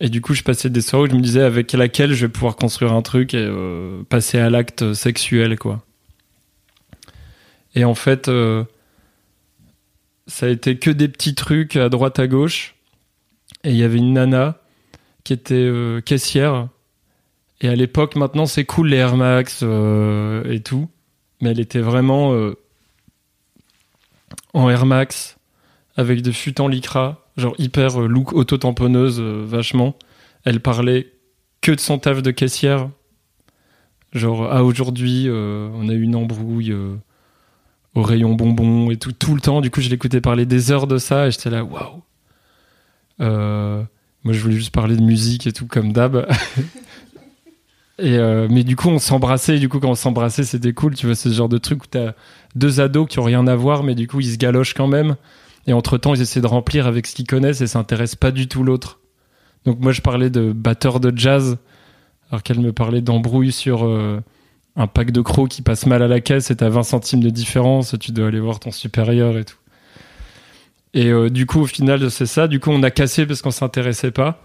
Et 0.00 0.08
du 0.08 0.20
coup, 0.20 0.34
je 0.34 0.42
passais 0.42 0.70
des 0.70 0.80
soirées 0.80 1.08
où 1.08 1.10
je 1.10 1.16
me 1.16 1.20
disais 1.20 1.42
avec 1.42 1.72
laquelle 1.72 2.12
je 2.12 2.26
vais 2.26 2.32
pouvoir 2.32 2.56
construire 2.56 2.92
un 2.92 3.02
truc 3.02 3.34
et 3.34 3.38
euh, 3.38 4.02
passer 4.08 4.38
à 4.38 4.50
l'acte 4.50 4.92
sexuel, 4.92 5.58
quoi. 5.58 5.84
Et 7.74 7.84
en 7.84 7.94
fait, 7.94 8.28
euh, 8.28 8.64
ça 10.26 10.46
a 10.46 10.48
été 10.48 10.78
que 10.78 10.90
des 10.90 11.08
petits 11.08 11.34
trucs 11.34 11.76
à 11.76 11.88
droite 11.88 12.18
à 12.18 12.26
gauche. 12.26 12.74
Et 13.62 13.70
il 13.70 13.76
y 13.76 13.82
avait 13.82 13.98
une 13.98 14.12
nana 14.12 14.58
qui 15.22 15.32
était 15.32 15.54
euh, 15.54 16.00
caissière 16.00 16.68
et 17.60 17.68
à 17.68 17.74
l'époque, 17.74 18.16
maintenant, 18.16 18.46
c'est 18.46 18.64
cool 18.64 18.88
les 18.88 18.96
Air 18.98 19.16
Max 19.16 19.62
et 19.62 20.60
tout. 20.60 20.90
Mais 21.40 21.50
elle 21.50 21.60
était 21.60 21.80
vraiment 21.80 22.52
en 24.52 24.68
Air 24.68 24.84
Max 24.84 25.38
avec 25.96 26.20
des 26.20 26.32
fûts 26.32 26.60
en 26.60 26.68
lycra, 26.68 27.23
genre 27.36 27.54
hyper 27.58 28.00
euh, 28.00 28.06
look 28.06 28.32
auto-tamponneuse, 28.32 29.20
euh, 29.20 29.44
vachement. 29.46 29.96
Elle 30.44 30.60
parlait 30.60 31.12
que 31.60 31.72
de 31.72 31.80
son 31.80 31.98
taf 31.98 32.22
de 32.22 32.30
caissière. 32.30 32.90
Genre, 34.12 34.48
ah, 34.50 34.62
aujourd'hui, 34.62 35.24
euh, 35.26 35.68
on 35.74 35.88
a 35.88 35.92
eu 35.92 36.02
une 36.02 36.14
embrouille 36.14 36.74
au 37.94 38.02
rayon 38.02 38.34
bonbons 38.34 38.90
et 38.90 38.96
tout, 38.96 39.12
tout 39.12 39.34
le 39.34 39.40
temps. 39.40 39.60
Du 39.60 39.70
coup, 39.70 39.80
je 39.80 39.88
l'écoutais 39.88 40.20
parler 40.20 40.46
des 40.46 40.70
heures 40.70 40.86
de 40.86 40.98
ça 40.98 41.26
et 41.26 41.30
j'étais 41.30 41.50
là, 41.50 41.64
waouh. 41.64 42.02
Moi, 43.18 44.32
je 44.32 44.40
voulais 44.40 44.56
juste 44.56 44.72
parler 44.72 44.96
de 44.96 45.02
musique 45.02 45.46
et 45.46 45.52
tout, 45.52 45.66
comme 45.66 45.92
d'hab. 45.92 46.28
Et 48.00 48.18
mais 48.50 48.64
du 48.64 48.74
coup, 48.74 48.88
on 48.88 48.98
s'embrassait. 48.98 49.60
Du 49.60 49.68
coup, 49.68 49.78
quand 49.78 49.90
on 49.90 49.94
s'embrassait, 49.94 50.42
c'était 50.42 50.72
cool. 50.72 50.96
Tu 50.96 51.06
vois, 51.06 51.14
ce 51.14 51.28
genre 51.28 51.48
de 51.48 51.58
truc 51.58 51.84
où 51.84 51.86
t'as 51.86 52.14
deux 52.56 52.80
ados 52.80 53.06
qui 53.08 53.20
ont 53.20 53.22
rien 53.22 53.46
à 53.46 53.54
voir, 53.54 53.84
mais 53.84 53.94
du 53.94 54.08
coup, 54.08 54.18
ils 54.18 54.32
se 54.32 54.36
galochent 54.36 54.74
quand 54.74 54.88
même. 54.88 55.14
Et 55.66 55.72
entre 55.72 55.98
temps, 55.98 56.14
ils 56.14 56.20
essaient 56.20 56.40
de 56.40 56.46
remplir 56.46 56.86
avec 56.86 57.06
ce 57.06 57.14
qu'ils 57.14 57.26
connaissent 57.26 57.60
et 57.60 57.66
s'intéressent 57.66 58.16
pas 58.16 58.30
du 58.30 58.48
tout 58.48 58.62
l'autre. 58.62 59.00
Donc 59.64 59.80
moi, 59.80 59.92
je 59.92 60.00
parlais 60.00 60.30
de 60.30 60.52
batteur 60.52 61.00
de 61.00 61.16
jazz, 61.16 61.58
alors 62.30 62.42
qu'elle 62.42 62.60
me 62.60 62.72
parlait 62.72 63.00
d'embrouille 63.00 63.52
sur 63.52 63.86
euh, 63.86 64.20
un 64.76 64.86
pack 64.86 65.10
de 65.10 65.20
crocs 65.20 65.48
qui 65.48 65.62
passe 65.62 65.86
mal 65.86 66.02
à 66.02 66.08
la 66.08 66.20
caisse 66.20 66.50
et 66.50 66.56
t'as 66.56 66.68
20 66.68 66.82
centimes 66.82 67.22
de 67.22 67.30
différence. 67.30 67.96
Tu 67.98 68.12
dois 68.12 68.28
aller 68.28 68.40
voir 68.40 68.60
ton 68.60 68.70
supérieur 68.70 69.38
et 69.38 69.44
tout. 69.44 69.56
Et 70.92 71.08
euh, 71.08 71.30
du 71.30 71.46
coup, 71.46 71.60
au 71.60 71.66
final, 71.66 72.10
c'est 72.10 72.26
ça. 72.26 72.46
Du 72.46 72.60
coup, 72.60 72.70
on 72.70 72.82
a 72.82 72.90
cassé 72.90 73.26
parce 73.26 73.42
qu'on 73.42 73.50
s'intéressait 73.50 74.12
pas. 74.12 74.44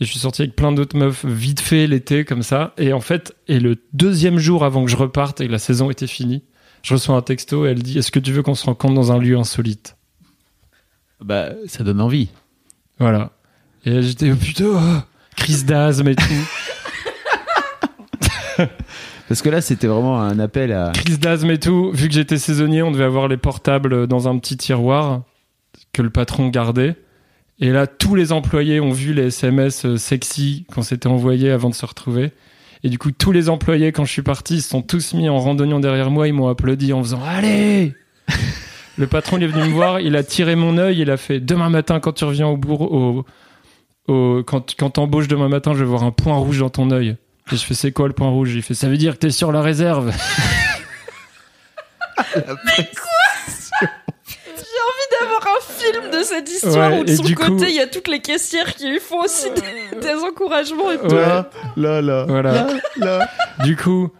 Et 0.00 0.04
je 0.04 0.10
suis 0.10 0.18
sorti 0.18 0.42
avec 0.42 0.56
plein 0.56 0.72
d'autres 0.72 0.96
meufs 0.96 1.24
vite 1.24 1.60
fait 1.60 1.86
l'été 1.86 2.24
comme 2.24 2.42
ça. 2.42 2.74
Et 2.78 2.92
en 2.92 3.00
fait, 3.00 3.36
et 3.46 3.60
le 3.60 3.76
deuxième 3.92 4.38
jour 4.38 4.64
avant 4.64 4.84
que 4.84 4.90
je 4.90 4.96
reparte 4.96 5.40
et 5.40 5.46
que 5.46 5.52
la 5.52 5.58
saison 5.58 5.90
était 5.90 6.08
finie, 6.08 6.42
je 6.82 6.94
reçois 6.94 7.14
un 7.14 7.22
texto 7.22 7.64
et 7.64 7.70
elle 7.70 7.82
dit 7.82 7.98
Est-ce 7.98 8.10
que 8.10 8.18
tu 8.18 8.32
veux 8.32 8.42
qu'on 8.42 8.56
se 8.56 8.66
rencontre 8.66 8.94
dans 8.94 9.12
un 9.12 9.18
lieu 9.18 9.38
insolite? 9.38 9.96
Bah, 11.24 11.48
ça 11.66 11.82
donne 11.84 12.02
envie. 12.02 12.28
Voilà. 12.98 13.30
Et 13.86 14.02
j'étais 14.02 14.30
oh, 14.30 14.36
putain, 14.36 14.66
oh, 14.66 15.00
crise 15.36 15.64
d'asthme 15.64 16.08
et 16.08 16.16
tout. 16.16 16.24
Parce 19.28 19.40
que 19.40 19.48
là, 19.48 19.62
c'était 19.62 19.86
vraiment 19.86 20.20
un 20.20 20.38
appel 20.38 20.70
à. 20.72 20.92
crise 20.92 21.18
d'asthme 21.18 21.50
et 21.50 21.58
tout. 21.58 21.90
Vu 21.94 22.08
que 22.08 22.14
j'étais 22.14 22.36
saisonnier, 22.36 22.82
on 22.82 22.90
devait 22.90 23.04
avoir 23.04 23.26
les 23.28 23.38
portables 23.38 24.06
dans 24.06 24.28
un 24.28 24.38
petit 24.38 24.58
tiroir 24.58 25.22
que 25.94 26.02
le 26.02 26.10
patron 26.10 26.48
gardait. 26.48 26.94
Et 27.58 27.70
là, 27.70 27.86
tous 27.86 28.14
les 28.14 28.30
employés 28.30 28.80
ont 28.80 28.92
vu 28.92 29.14
les 29.14 29.28
SMS 29.28 29.86
euh, 29.86 29.96
sexy 29.96 30.66
qu'on 30.74 30.82
s'était 30.82 31.06
envoyés 31.06 31.50
avant 31.50 31.70
de 31.70 31.74
se 31.74 31.86
retrouver. 31.86 32.32
Et 32.82 32.90
du 32.90 32.98
coup, 32.98 33.12
tous 33.12 33.32
les 33.32 33.48
employés, 33.48 33.92
quand 33.92 34.04
je 34.04 34.12
suis 34.12 34.20
parti, 34.20 34.56
ils 34.56 34.62
se 34.62 34.68
sont 34.68 34.82
tous 34.82 35.14
mis 35.14 35.30
en 35.30 35.38
randonnion 35.38 35.80
derrière 35.80 36.10
moi. 36.10 36.28
Ils 36.28 36.34
m'ont 36.34 36.48
applaudi 36.48 36.92
en 36.92 37.02
faisant 37.02 37.22
Allez 37.24 37.94
Le 38.96 39.06
patron, 39.06 39.38
il 39.38 39.42
est 39.44 39.46
venu 39.48 39.64
me 39.68 39.72
voir, 39.74 40.00
il 40.00 40.14
a 40.16 40.22
tiré 40.22 40.54
mon 40.56 40.78
œil, 40.78 41.00
il 41.00 41.10
a 41.10 41.16
fait 41.16 41.40
Demain 41.40 41.68
matin, 41.68 41.98
quand 42.00 42.12
tu 42.12 42.24
reviens 42.24 42.46
au 42.46 42.56
bourg, 42.56 42.82
au, 42.82 43.24
au- 44.08 44.42
quand, 44.44 44.74
quand 44.78 44.90
t'embauches 44.90 45.26
demain 45.28 45.48
matin, 45.48 45.72
je 45.74 45.78
vais 45.80 45.84
voir 45.84 46.04
un 46.04 46.12
point 46.12 46.36
rouge 46.36 46.60
dans 46.60 46.70
ton 46.70 46.90
œil. 46.90 47.16
Et 47.52 47.56
je 47.56 47.64
fais 47.64 47.74
C'est 47.74 47.92
quoi 47.92 48.06
le 48.06 48.14
point 48.14 48.28
rouge? 48.28 48.54
Il 48.54 48.62
fait 48.62 48.74
Ça 48.74 48.88
veut 48.88 48.96
dire 48.96 49.14
que 49.14 49.18
t'es 49.18 49.30
sur 49.30 49.50
la 49.52 49.62
réserve. 49.62 50.12
d'avoir 55.20 55.42
un 55.42 55.60
film 55.72 56.10
de 56.10 56.22
cette 56.24 56.50
histoire 56.50 56.92
Ouais, 56.92 57.00
où 57.00 57.04
de 57.04 57.14
son 57.14 57.22
du 57.22 57.34
côté 57.34 57.50
coup- 57.50 57.64
il 57.64 57.74
y 57.74 57.80
a 57.80 57.86
toutes 57.86 58.08
les 58.08 58.20
caissières 58.20 58.74
qui 58.74 58.88
lui 58.90 58.98
font 59.00 59.20
aussi 59.22 59.46
des, 59.50 60.00
des 60.00 60.14
encouragements 60.14 60.90
et 60.90 60.98
tout. 60.98 61.14
Ouais. 61.14 61.42
là, 61.76 62.00
là. 62.02 62.24
Voilà. 62.26 62.66
là. 62.96 63.28
Du 63.64 63.76
coup, 63.76 64.10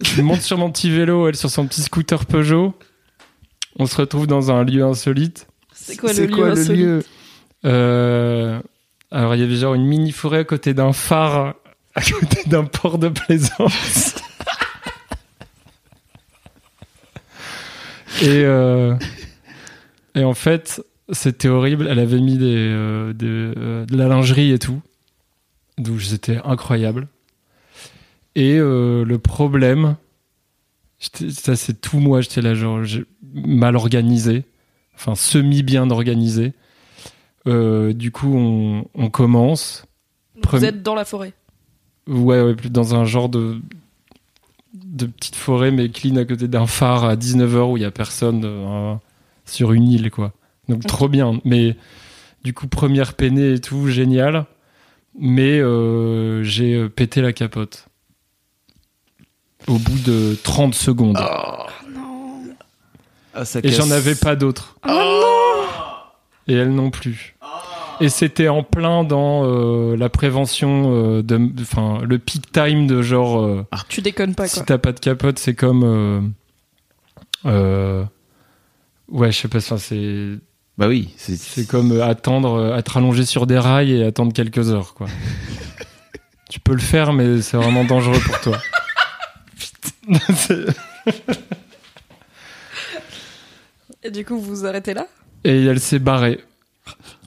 je 0.00 0.22
monte 0.22 0.40
sur 0.40 0.58
mon 0.58 0.70
petit 0.70 0.90
vélo, 0.90 1.28
elle 1.28 1.36
sur 1.36 1.50
son 1.50 1.66
petit 1.66 1.82
scooter 1.82 2.24
Peugeot. 2.24 2.72
On 3.78 3.86
se 3.86 3.96
retrouve 3.96 4.26
dans 4.26 4.50
un 4.50 4.64
lieu 4.64 4.84
insolite. 4.84 5.46
C'est 5.72 5.96
quoi 5.96 6.12
le 6.12 6.26
lieu 6.26 6.34
quoi 6.36 6.46
le 6.46 6.52
insolite 6.52 6.84
lieu 6.84 7.04
Euh, 7.64 8.60
alors, 9.10 9.34
il 9.34 9.40
y 9.40 9.44
avait 9.44 9.56
genre 9.56 9.74
une 9.74 9.86
mini 9.86 10.12
forêt 10.12 10.38
à 10.38 10.44
côté 10.44 10.74
d'un 10.74 10.92
phare, 10.92 11.54
à 11.94 12.00
côté 12.02 12.42
d'un 12.46 12.64
port 12.64 12.98
de 12.98 13.08
plaisance. 13.08 14.14
Et, 18.22 18.44
euh, 18.44 18.94
et 20.14 20.22
en 20.22 20.34
fait, 20.34 20.80
c'était 21.10 21.48
horrible. 21.48 21.88
Elle 21.90 21.98
avait 21.98 22.20
mis 22.20 22.38
des, 22.38 22.54
euh, 22.56 23.12
des, 23.12 23.26
euh, 23.26 23.84
de 23.84 23.96
la 23.96 24.06
lingerie 24.06 24.52
et 24.52 24.58
tout. 24.60 24.80
Donc 25.78 26.00
c'était 26.02 26.38
incroyable. 26.44 27.08
Et 28.34 28.58
euh, 28.58 29.04
le 29.04 29.18
problème, 29.18 29.96
ça 31.30 31.56
c'est 31.56 31.80
tout 31.80 31.98
moi, 31.98 32.20
j'étais 32.20 32.42
là 32.42 32.54
genre 32.54 32.80
mal 33.34 33.76
organisé, 33.76 34.44
enfin 34.94 35.14
semi 35.14 35.62
bien 35.62 35.90
organisé. 35.90 36.52
Euh, 37.48 37.92
du 37.92 38.12
coup, 38.12 38.32
on, 38.34 38.84
on 38.94 39.10
commence. 39.10 39.84
Vous 40.50 40.64
êtes 40.64 40.82
dans 40.82 40.94
la 40.94 41.04
forêt. 41.04 41.32
Ouais, 42.06 42.40
ouais, 42.40 42.54
dans 42.70 42.94
un 42.94 43.04
genre 43.04 43.28
de 43.28 43.60
de 44.74 45.06
petite 45.06 45.36
forêt 45.36 45.70
mais 45.70 45.90
clean 45.90 46.16
à 46.16 46.24
côté 46.24 46.48
d'un 46.48 46.66
phare 46.66 47.04
à 47.04 47.14
19h 47.14 47.72
où 47.72 47.76
il 47.76 47.82
y 47.82 47.86
a 47.86 47.90
personne 47.90 48.42
euh, 48.44 48.94
sur 49.44 49.72
une 49.72 49.86
île 49.88 50.10
quoi. 50.10 50.32
Donc 50.68 50.86
trop 50.86 51.08
bien. 51.08 51.40
Mais 51.44 51.76
du 52.44 52.54
coup 52.54 52.68
première 52.68 53.14
peinée 53.14 53.54
et 53.54 53.60
tout 53.60 53.88
génial. 53.88 54.46
Mais 55.18 55.60
euh, 55.60 56.42
j'ai 56.42 56.88
pété 56.88 57.20
la 57.20 57.32
capote. 57.32 57.88
Au 59.68 59.78
bout 59.78 59.98
de 60.00 60.36
30 60.42 60.74
secondes. 60.74 61.18
Ah, 63.34 63.44
ça 63.44 63.60
Et 63.62 63.68
j'en 63.70 63.90
avais 63.90 64.14
pas 64.14 64.36
d'autres. 64.36 64.76
Oh 64.88 65.22
Et 66.48 66.54
elle 66.54 66.74
non 66.74 66.90
plus. 66.90 67.36
Et 68.00 68.08
c'était 68.08 68.48
en 68.48 68.62
plein 68.62 69.04
dans 69.04 69.44
euh, 69.44 69.96
la 69.96 70.08
prévention 70.08 70.92
euh, 70.92 71.22
de, 71.22 71.40
enfin 71.60 72.00
le 72.04 72.18
peak 72.18 72.50
time 72.50 72.86
de 72.86 73.00
genre 73.00 73.40
euh, 73.40 73.64
Tu 73.88 74.02
déconnes 74.02 74.34
pas, 74.34 74.48
si 74.48 74.56
quoi. 74.56 74.64
t'as 74.66 74.78
pas 74.78 74.92
de 74.92 74.98
capote, 74.98 75.38
c'est 75.38 75.54
comme 75.54 75.84
euh, 75.84 76.20
euh, 77.46 78.04
ouais, 79.08 79.30
je 79.30 79.38
sais 79.38 79.48
pas, 79.48 79.58
enfin, 79.58 79.78
c'est 79.78 80.30
Bah 80.78 80.88
oui, 80.88 81.10
c'est 81.16 81.36
c'est 81.36 81.66
comme 81.66 81.92
euh, 81.92 82.04
attendre, 82.04 82.54
euh, 82.58 82.76
être 82.76 82.96
allongé 82.96 83.24
sur 83.24 83.46
des 83.46 83.58
rails 83.58 83.92
et 83.92 84.04
attendre 84.04 84.32
quelques 84.32 84.70
heures 84.72 84.94
quoi. 84.94 85.06
tu 86.50 86.58
peux 86.58 86.72
le 86.74 86.80
faire, 86.80 87.12
mais 87.12 87.40
c'est 87.40 87.56
vraiment 87.56 87.84
dangereux 87.84 88.18
pour 88.26 88.40
toi. 88.40 88.58
Et 94.02 94.10
du 94.10 94.24
coup, 94.24 94.38
vous 94.38 94.56
vous 94.56 94.66
arrêtez 94.66 94.94
là? 94.94 95.06
Et 95.44 95.64
elle 95.64 95.80
s'est 95.80 95.98
barrée 95.98 96.40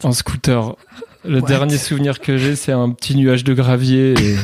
en 0.03 0.11
scooter. 0.11 0.75
Le 1.23 1.39
What? 1.39 1.47
dernier 1.47 1.77
souvenir 1.77 2.19
que 2.19 2.37
j'ai, 2.37 2.55
c'est 2.55 2.71
un 2.71 2.91
petit 2.91 3.15
nuage 3.15 3.43
de 3.43 3.53
gravier 3.53 4.13
et, 4.13 4.35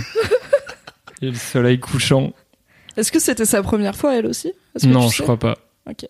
et 1.21 1.29
le 1.29 1.36
soleil 1.36 1.79
couchant. 1.79 2.34
Est-ce 2.97 3.11
que 3.11 3.19
c'était 3.19 3.45
sa 3.45 3.61
première 3.61 3.95
fois, 3.95 4.15
elle 4.17 4.25
aussi? 4.25 4.53
Que 4.79 4.88
Non, 4.88 5.09
je 5.09 5.21
crois 5.21 5.38
pas. 5.38 5.57
Ok. 5.89 6.07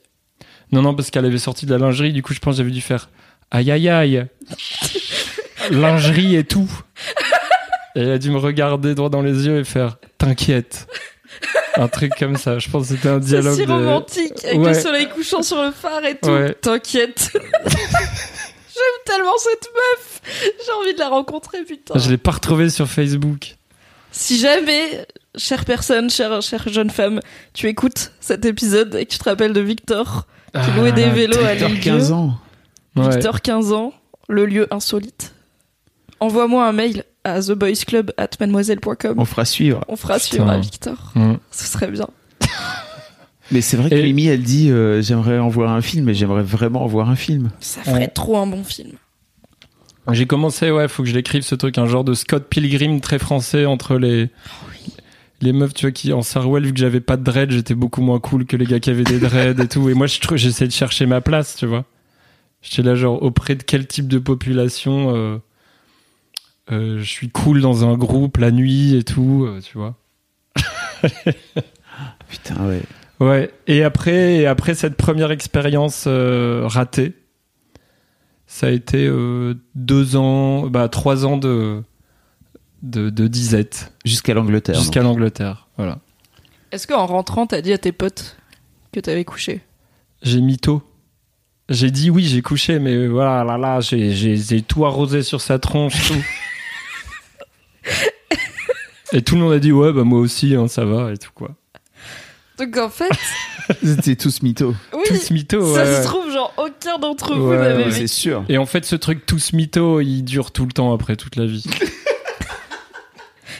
Non, 0.72 0.82
non, 0.82 0.95
parce 0.95 1.09
qu'elle 1.11 1.26
avait 1.26 1.38
sorti 1.38 1.65
de 1.65 1.72
la 1.72 1.78
lingerie, 1.78 2.13
du 2.13 2.24
coup, 2.24 2.34
je 2.34 2.39
pense 2.39 2.53
que 2.53 2.57
j'avais 2.59 2.72
dû 2.72 2.82
faire 2.82 3.09
aïe 3.51 3.69
aïe 3.72 3.89
aïe. 3.89 4.26
lingerie 5.69 6.36
et 6.36 6.43
tout. 6.45 6.72
Et 7.95 7.99
elle 8.01 8.11
a 8.11 8.17
dû 8.17 8.32
me 8.32 8.38
regarder 8.38 8.95
droit 8.95 9.09
dans 9.09 9.22
les 9.22 9.45
yeux 9.45 9.59
et 9.59 9.63
faire 9.65 9.97
t'inquiète. 10.17 10.88
Un 11.78 11.88
truc 11.88 12.11
comme 12.19 12.36
ça. 12.38 12.59
Je 12.59 12.69
pense 12.69 12.88
que 12.89 12.95
c'était 12.95 13.09
un 13.09 13.19
C'est 13.22 13.28
dialogue. 13.28 13.55
si 13.59 13.65
de- 13.65 13.72
romantique, 13.72 14.45
avec 14.45 14.59
Ouais. 14.59 14.74
le 14.74 14.80
soleil 14.80 15.09
couchant 15.09 15.41
sur 15.43 15.61
le 15.61 15.72
phare 15.72 16.03
et 16.05 16.17
tout. 16.17 16.30
Ouais. 16.30 16.53
T'inquiète. 16.53 17.32
J'aime 17.65 19.03
tellement 19.05 19.38
cette 19.38 19.67
meuf. 19.74 20.22
J'ai 20.65 20.72
envie 20.82 20.93
de 20.93 20.99
la 20.99 21.09
rencontrer, 21.09 21.63
putain. 21.63 21.97
Je 21.99 22.09
l'ai 22.09 22.17
pas 22.17 22.32
retrouvé 22.32 22.69
sur 22.69 22.88
Facebook. 22.88 23.55
Si 24.11 24.38
jamais, 24.39 25.05
chère 25.38 25.63
personne, 25.65 26.09
chère, 26.09 26.41
chère 26.41 26.67
jeune 26.67 26.89
femme, 26.89 27.19
tu 27.53 27.67
écoutes 27.67 28.11
cet 28.19 28.43
épisode 28.45 28.95
et 28.95 29.05
que 29.05 29.11
tu 29.11 29.17
te 29.19 29.24
rappelles 29.24 29.53
de 29.53 29.61
Victor, 29.61 30.26
qui 30.53 30.72
louait 30.80 30.91
des 30.91 31.09
vélos 31.09 31.38
à 31.39 31.51
Victor, 31.53 31.69
l'île 31.69 31.80
15 31.80 32.11
ans. 32.11 32.38
Ouais. 32.95 33.09
Victor 33.09 33.41
15 33.41 33.72
ans, 33.72 33.93
le 34.28 34.45
lieu 34.45 34.67
insolite. 34.72 35.34
Envoie-moi 36.22 36.65
un 36.65 36.72
mail 36.72 37.03
à 37.26 37.41
theboysclub 37.41 38.11
at 38.17 38.30
mademoiselle.com. 38.39 39.15
On 39.17 39.26
fera 39.26 39.43
suivre. 39.43 39.84
On 39.89 39.95
fera 39.97 40.17
suivre 40.19 40.47
à 40.49 40.57
Victor. 40.57 41.11
Mm. 41.15 41.34
Ce 41.51 41.65
serait 41.65 41.91
bien. 41.91 42.07
Mais 43.51 43.59
c'est 43.61 43.76
vrai 43.76 43.89
que 43.89 43.95
Et- 43.95 44.03
Mimi, 44.03 44.28
elle 44.28 44.43
dit 44.43 44.69
euh, 44.72 45.01
j'aimerais 45.01 45.38
en 45.39 45.49
voir 45.49 45.72
un 45.74 45.82
film, 45.82 46.05
mais 46.05 46.13
j'aimerais 46.13 46.43
vraiment 46.43 46.84
en 46.84 46.88
voir 46.88 47.09
un 47.09 47.17
film. 47.17 47.49
Ça 47.59 47.82
ferait 47.82 47.93
Ouais. 47.99 48.07
trop 48.07 48.38
un 48.38 48.47
bon 48.47 48.63
film. 48.63 48.91
J'ai 50.11 50.26
commencé, 50.26 50.72
ouais, 50.72 50.88
faut 50.88 51.03
que 51.03 51.09
je 51.09 51.13
l'écrive 51.13 51.43
ce 51.43 51.53
truc, 51.55 51.78
un 51.78 51.86
genre 51.86 52.03
de 52.05 52.13
Scott 52.13 52.47
Pilgrim 52.49 53.01
très 53.01 53.19
français 53.19 53.65
entre 53.65 53.97
les 53.97 54.30
les 55.41 55.53
meufs, 55.53 55.74
tu 55.74 55.86
vois, 55.86 55.91
qui 55.91 56.13
en 56.13 56.22
Sarwell, 56.22 56.63
vu 56.65 56.72
que 56.74 56.80
j'avais 56.80 57.01
pas 57.01 57.17
de 57.17 57.24
dread, 57.24 57.51
j'étais 57.51 57.74
beaucoup 57.74 58.01
moins 58.01 58.19
cool 58.19 58.45
que 58.45 58.55
les 58.55 58.65
gars 58.65 58.80
qui 58.80 58.89
avaient 58.91 59.03
des 59.03 59.19
dreads 59.19 59.59
et 59.61 59.67
tout. 59.67 59.89
Et 59.89 59.95
moi, 59.95 60.05
je 60.07 60.19
trou- 60.19 60.38
j'essaie 60.38 60.67
de 60.67 60.72
chercher 60.72 61.05
ma 61.07 61.19
place, 61.19 61.55
tu 61.57 61.65
vois. 61.65 61.84
J'étais 62.61 62.84
là, 62.84 62.93
genre, 62.95 63.22
auprès 63.24 63.55
de 63.55 63.63
quel 63.63 63.86
type 63.88 64.07
de 64.07 64.19
population 64.19 65.13
euh, 65.15 65.38
euh, 66.72 66.99
je 66.99 67.03
suis 67.03 67.30
cool 67.30 67.61
dans 67.61 67.86
un 67.89 67.97
groupe 67.97 68.38
la 68.38 68.51
nuit 68.51 68.95
et 68.95 69.03
tout, 69.03 69.45
euh, 69.45 69.59
tu 69.61 69.78
vois. 69.78 69.95
Putain, 72.30 72.65
ouais. 72.67 72.82
Ouais. 73.19 73.51
Et 73.67 73.84
après, 73.84 74.36
et 74.38 74.47
après 74.47 74.74
cette 74.74 74.95
première 74.95 75.32
expérience 75.32 76.05
euh, 76.07 76.63
ratée, 76.65 77.13
ça 78.47 78.67
a 78.67 78.69
été 78.69 79.05
euh, 79.05 79.55
deux 79.76 80.15
ans, 80.15 80.67
bah 80.67 80.89
trois 80.89 81.26
ans 81.26 81.38
de 81.38 81.84
de, 82.82 83.09
de 83.11 83.28
disette 83.28 83.93
Jusqu'à 84.05 84.34
l'Angleterre. 84.34 84.76
jusqu'à 84.76 85.03
l'Angleterre. 85.03 85.67
Voilà. 85.78 85.99
Est-ce 86.72 86.88
qu'en 86.88 87.05
rentrant, 87.05 87.45
t'as 87.45 87.61
dit 87.61 87.74
à 87.74 87.78
tes 87.78 87.91
potes 87.91 88.38
que 88.91 88.99
t'avais 88.99 89.24
couché? 89.24 89.61
J'ai 90.24 90.41
mytho. 90.41 90.82
J'ai 91.69 91.91
dit 91.91 92.09
oui, 92.09 92.24
j'ai 92.26 92.41
couché, 92.41 92.80
mais 92.80 93.07
voilà, 93.07 93.43
là, 93.43 93.57
là, 93.57 93.80
j'ai 93.82 94.61
tout 94.63 94.86
arrosé 94.86 95.22
sur 95.22 95.41
sa 95.41 95.59
tronche, 95.59 96.07
tout. 96.07 96.15
et 99.13 99.21
tout 99.21 99.36
le 99.36 99.41
monde 99.41 99.53
a 99.53 99.59
dit 99.59 99.71
ouais, 99.71 99.91
bah 99.93 100.03
moi 100.03 100.19
aussi, 100.19 100.55
hein, 100.55 100.67
ça 100.67 100.86
va 100.86 101.11
et 101.11 101.17
tout 101.17 101.32
quoi. 101.34 101.49
Donc 102.57 102.77
en 102.77 102.89
fait, 102.89 103.09
C'était 103.84 104.15
tous 104.15 104.41
mythos. 104.43 104.73
oui, 104.93 105.01
Tous 105.07 105.32
mytho, 105.32 105.61
ça 105.73 105.84
ouais, 105.84 105.86
se 105.86 105.97
ouais. 105.99 106.03
trouve, 106.03 106.32
genre, 106.32 106.53
aucun 106.57 106.99
d'entre 106.99 107.34
vous 107.36 107.49
Ouais, 107.49 107.57
n'avait 107.57 107.84
vécu. 107.86 107.91
C'est 107.91 108.07
sûr. 108.07 108.43
Et 108.49 108.57
en 108.57 108.65
fait, 108.65 108.86
ce 108.86 108.95
truc 108.95 109.25
tous 109.25 109.53
mytho, 109.53 110.01
il 110.01 110.23
dure 110.23 110.51
tout 110.51 110.65
le 110.65 110.71
temps 110.71 110.93
après 110.93 111.15
toute 111.15 111.36
la 111.38 111.45
vie. 111.45 111.63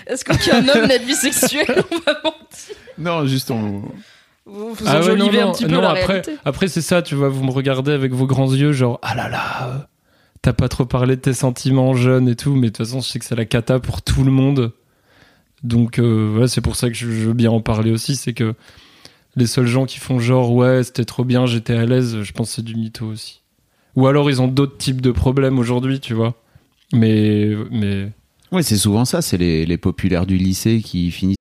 Est-ce 0.08 0.26
qu'aucun 0.26 0.68
homme 0.68 0.88
n'est 0.88 1.00
bisexuel 1.00 1.84
On 1.92 1.98
va 2.00 2.14
mentir. 2.24 2.76
Non, 2.98 3.26
juste 3.28 3.52
on. 3.52 3.84
Vous, 4.46 4.74
vous 4.74 4.86
Ah 4.88 4.94
ouais, 4.94 4.98
enjolivez 5.00 5.40
non, 5.40 5.46
non, 5.46 5.50
un 5.50 5.54
petit 5.54 5.66
peu 5.66 5.72
non, 5.72 5.82
la 5.82 5.90
après, 5.92 6.06
réalité. 6.08 6.34
après 6.44 6.68
c'est 6.68 6.82
ça, 6.82 7.02
tu 7.02 7.16
vois, 7.16 7.30
vous 7.30 7.44
me 7.44 7.52
regardez 7.52 7.92
avec 7.92 8.12
vos 8.12 8.26
grands 8.26 8.52
yeux, 8.52 8.74
genre 8.74 9.00
ah 9.04 9.16
là 9.16 9.30
là, 9.30 9.68
euh, 9.70 9.78
t'as 10.42 10.54
pas 10.54 10.70
trop 10.70 10.86
parlé 10.86 11.16
de 11.16 11.22
tes 11.22 11.34
sentiments 11.34 11.94
jeunes 11.94 12.28
et 12.28 12.36
tout, 12.36 12.54
mais 12.56 12.68
de 12.68 12.76
toute 12.76 12.86
façon, 12.86 13.02
je 13.02 13.08
sais 13.08 13.20
que 13.20 13.26
c'est 13.26 13.36
la 13.36 13.46
cata 13.46 13.80
pour 13.80 14.02
tout 14.02 14.24
le 14.24 14.32
monde. 14.32 14.74
Donc 15.64 16.00
euh, 16.00 16.38
ouais, 16.40 16.48
c'est 16.48 16.62
pour 16.62 16.76
ça 16.76 16.90
que 16.90 16.96
je, 16.96 17.06
je 17.12 17.28
veux 17.28 17.34
bien 17.34 17.52
en 17.52 17.62
parler 17.62 17.92
aussi, 17.92 18.16
c'est 18.16 18.34
que 18.34 18.56
les 19.36 19.48
seuls 19.48 19.68
gens 19.68 19.86
qui 19.86 20.00
font 20.00 20.20
genre 20.20 20.52
ouais, 20.54 20.84
c'était 20.84 21.06
trop 21.06 21.24
bien, 21.24 21.46
j'étais 21.46 21.76
à 21.76 21.86
l'aise, 21.86 22.24
je 22.24 22.32
pense 22.32 22.50
que 22.50 22.56
c'est 22.56 22.66
du 22.66 22.76
mytho 22.76 23.06
aussi. 23.06 23.42
Ou 23.96 24.08
alors 24.08 24.30
ils 24.30 24.42
ont 24.42 24.48
d'autres 24.48 24.78
types 24.78 25.02
de 25.02 25.12
problèmes 25.12 25.60
aujourd'hui, 25.60 26.00
tu 26.00 26.14
vois. 26.14 26.36
Mais 26.94 27.56
mais 27.70 28.12
Ouais, 28.52 28.64
c'est 28.64 28.78
souvent 28.78 29.06
ça. 29.06 29.22
C'est 29.22 29.38
les, 29.38 29.66
les 29.66 29.78
populaires 29.78 30.26
du 30.26 30.38
lycée 30.38 30.82
qui 30.82 31.10
finissent. 31.10 31.38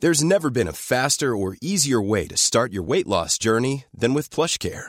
There's 0.00 0.24
never 0.24 0.50
been 0.50 0.66
a 0.66 0.72
faster 0.72 1.36
or 1.36 1.54
easier 1.60 2.00
way 2.00 2.26
to 2.28 2.36
start 2.36 2.72
your 2.72 2.82
weight 2.82 3.06
loss 3.06 3.36
journey 3.38 3.84
than 3.94 4.14
with 4.14 4.30
PlushCare. 4.30 4.88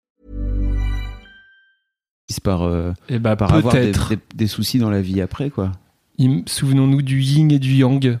Par, 2.39 2.63
euh, 2.63 2.91
et 3.09 3.19
bah 3.19 3.35
par 3.35 3.53
avoir 3.53 3.73
des, 3.73 3.81
peut-être. 3.81 4.09
des- 4.11 4.19
des 4.35 4.47
soucis 4.47 4.79
dans 4.79 4.89
la 4.89 5.01
vie 5.01 5.21
après, 5.21 5.49
quoi. 5.49 5.71
Souvenons-nous 6.45 7.01
du 7.01 7.19
yin 7.21 7.51
et 7.51 7.57
du 7.59 7.73
yang. 7.73 8.17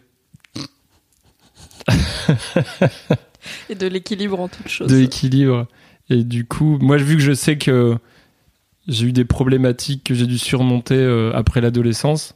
Et 3.69 3.75
de 3.75 3.87
l'équilibre 3.87 4.39
en 4.39 4.47
toute 4.47 4.67
chose. 4.67 4.87
de 4.91 4.95
l'équilibre. 4.97 5.67
Et 6.09 6.23
du 6.23 6.45
coup, 6.45 6.77
moi, 6.81 6.97
vu 6.97 7.15
que 7.15 7.21
je 7.21 7.33
sais 7.33 7.57
que 7.57 7.97
j'ai 8.87 9.07
eu 9.07 9.11
des 9.13 9.25
problématiques 9.25 10.03
que 10.03 10.13
j'ai 10.13 10.27
dû 10.27 10.37
surmonter 10.37 10.95
euh, 10.95 11.31
après 11.33 11.61
l'adolescence, 11.61 12.35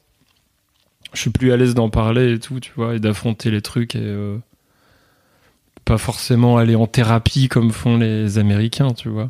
je 1.13 1.19
suis 1.21 1.29
plus 1.29 1.51
à 1.51 1.57
l'aise 1.57 1.73
d'en 1.73 1.89
parler 1.89 2.33
et 2.33 2.39
tout, 2.39 2.59
tu 2.59 2.71
vois, 2.75 2.95
et 2.95 2.99
d'affronter 2.99 3.51
les 3.51 3.61
trucs 3.61 3.95
et 3.95 4.01
euh, 4.01 4.37
pas 5.83 5.97
forcément 5.97 6.57
aller 6.57 6.75
en 6.75 6.87
thérapie 6.87 7.47
comme 7.47 7.71
font 7.71 7.97
les 7.97 8.37
Américains, 8.37 8.93
tu 8.93 9.09
vois. 9.09 9.29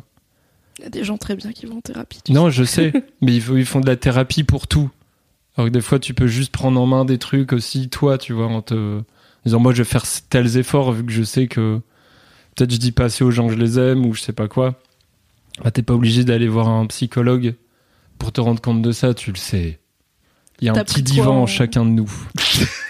Il 0.78 0.82
y 0.82 0.86
a 0.86 0.90
des 0.90 1.04
gens 1.04 1.16
très 1.16 1.36
bien 1.36 1.52
qui 1.52 1.66
vont 1.66 1.78
en 1.78 1.80
thérapie. 1.80 2.20
tu 2.22 2.32
Non, 2.32 2.50
je 2.50 2.64
sais, 2.64 2.92
mais 3.22 3.34
ils, 3.34 3.64
font 3.64 3.80
de 3.80 3.86
la 3.86 3.96
thérapie 3.96 4.44
pour 4.44 4.66
tout. 4.66 4.90
Alors 5.56 5.68
que 5.68 5.72
des 5.72 5.80
fois, 5.80 5.98
tu 5.98 6.12
peux 6.12 6.26
juste 6.26 6.52
prendre 6.52 6.80
en 6.80 6.86
main 6.86 7.04
des 7.04 7.18
trucs 7.18 7.52
aussi, 7.52 7.88
toi, 7.88 8.18
tu 8.18 8.34
vois, 8.34 8.46
en 8.46 8.60
te 8.60 9.00
disant, 9.44 9.58
moi, 9.58 9.72
je 9.72 9.78
vais 9.78 9.88
faire 9.88 10.04
tels 10.28 10.58
efforts, 10.58 10.92
vu 10.92 11.04
que 11.04 11.12
je 11.12 11.22
sais 11.22 11.46
que 11.46 11.80
peut-être 12.54 12.72
je 12.72 12.76
dis 12.76 12.92
pas 12.92 13.04
assez 13.04 13.24
aux 13.24 13.30
gens 13.30 13.46
que 13.46 13.54
je 13.54 13.58
les 13.58 13.78
aime, 13.78 14.04
ou 14.04 14.12
je 14.12 14.20
sais 14.20 14.32
pas 14.34 14.48
quoi. 14.48 14.80
Bah, 15.64 15.70
t'es 15.70 15.82
pas 15.82 15.94
obligé 15.94 16.24
d'aller 16.24 16.48
voir 16.48 16.68
un 16.68 16.86
psychologue 16.86 17.54
pour 18.18 18.32
te 18.32 18.40
rendre 18.40 18.60
compte 18.60 18.82
de 18.82 18.92
ça, 18.92 19.14
tu 19.14 19.30
le 19.30 19.36
sais. 19.36 19.78
Il 20.60 20.66
y 20.66 20.68
a 20.68 20.72
un 20.72 20.84
petit 20.84 21.02
divan 21.02 21.38
en 21.38 21.42
en- 21.42 21.46
chacun 21.46 21.84
de 21.84 21.90
nous. 21.90 22.10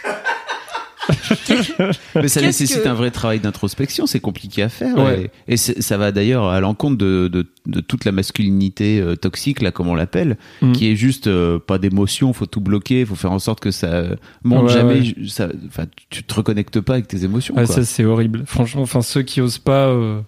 Mais 2.15 2.29
ça 2.29 2.41
nécessite 2.41 2.83
que- 2.83 2.89
un 2.89 2.95
vrai 2.95 3.11
travail 3.11 3.41
d'introspection, 3.41 4.07
c'est 4.07 4.21
compliqué 4.21 4.63
à 4.63 4.69
faire. 4.69 4.97
Ouais. 4.97 5.31
Et, 5.49 5.57
ça 5.57 5.97
va 5.97 6.13
d'ailleurs 6.13 6.47
à 6.49 6.61
l'encontre 6.61 6.97
de, 6.97 7.29
de, 7.29 7.47
de 7.67 7.81
toute 7.81 8.05
la 8.05 8.13
masculinité 8.13 9.01
euh, 9.01 9.17
toxique, 9.17 9.63
là, 9.63 9.71
comme 9.71 9.89
on 9.89 9.95
l'appelle, 9.95 10.37
Mm. 10.63 10.73
qui 10.73 10.91
est 10.91 10.97
juste 10.97 11.27
euh, 11.27 11.59
pas 11.59 11.79
d'émotion, 11.79 12.33
faut 12.33 12.47
tout 12.47 12.61
bloquer, 12.61 13.05
faut 13.05 13.15
faire 13.15 13.33
en 13.33 13.39
sorte 13.39 13.61
que 13.61 13.71
ça 13.71 14.05
monte 14.45 14.65
Ouais, 14.67 14.73
jamais. 14.73 15.01
ouais. 15.01 15.15
Ça, 15.29 15.49
enfin, 15.67 15.85
tu 16.11 16.23
te 16.25 16.35
reconnectes 16.35 16.81
pas 16.81 16.95
avec 16.95 17.09
tes 17.09 17.25
émotions. 17.25 17.55
Ah, 17.57 17.65
quoi. 17.67 17.75
ça, 17.75 17.85
c'est 17.85 18.05
horrible. 18.05 18.45
Franchement, 18.47 18.83
enfin, 18.83 19.03
ceux 19.03 19.23
qui 19.23 19.41
osent 19.41 19.59
pas, 19.59 19.89
euh, 19.89 20.21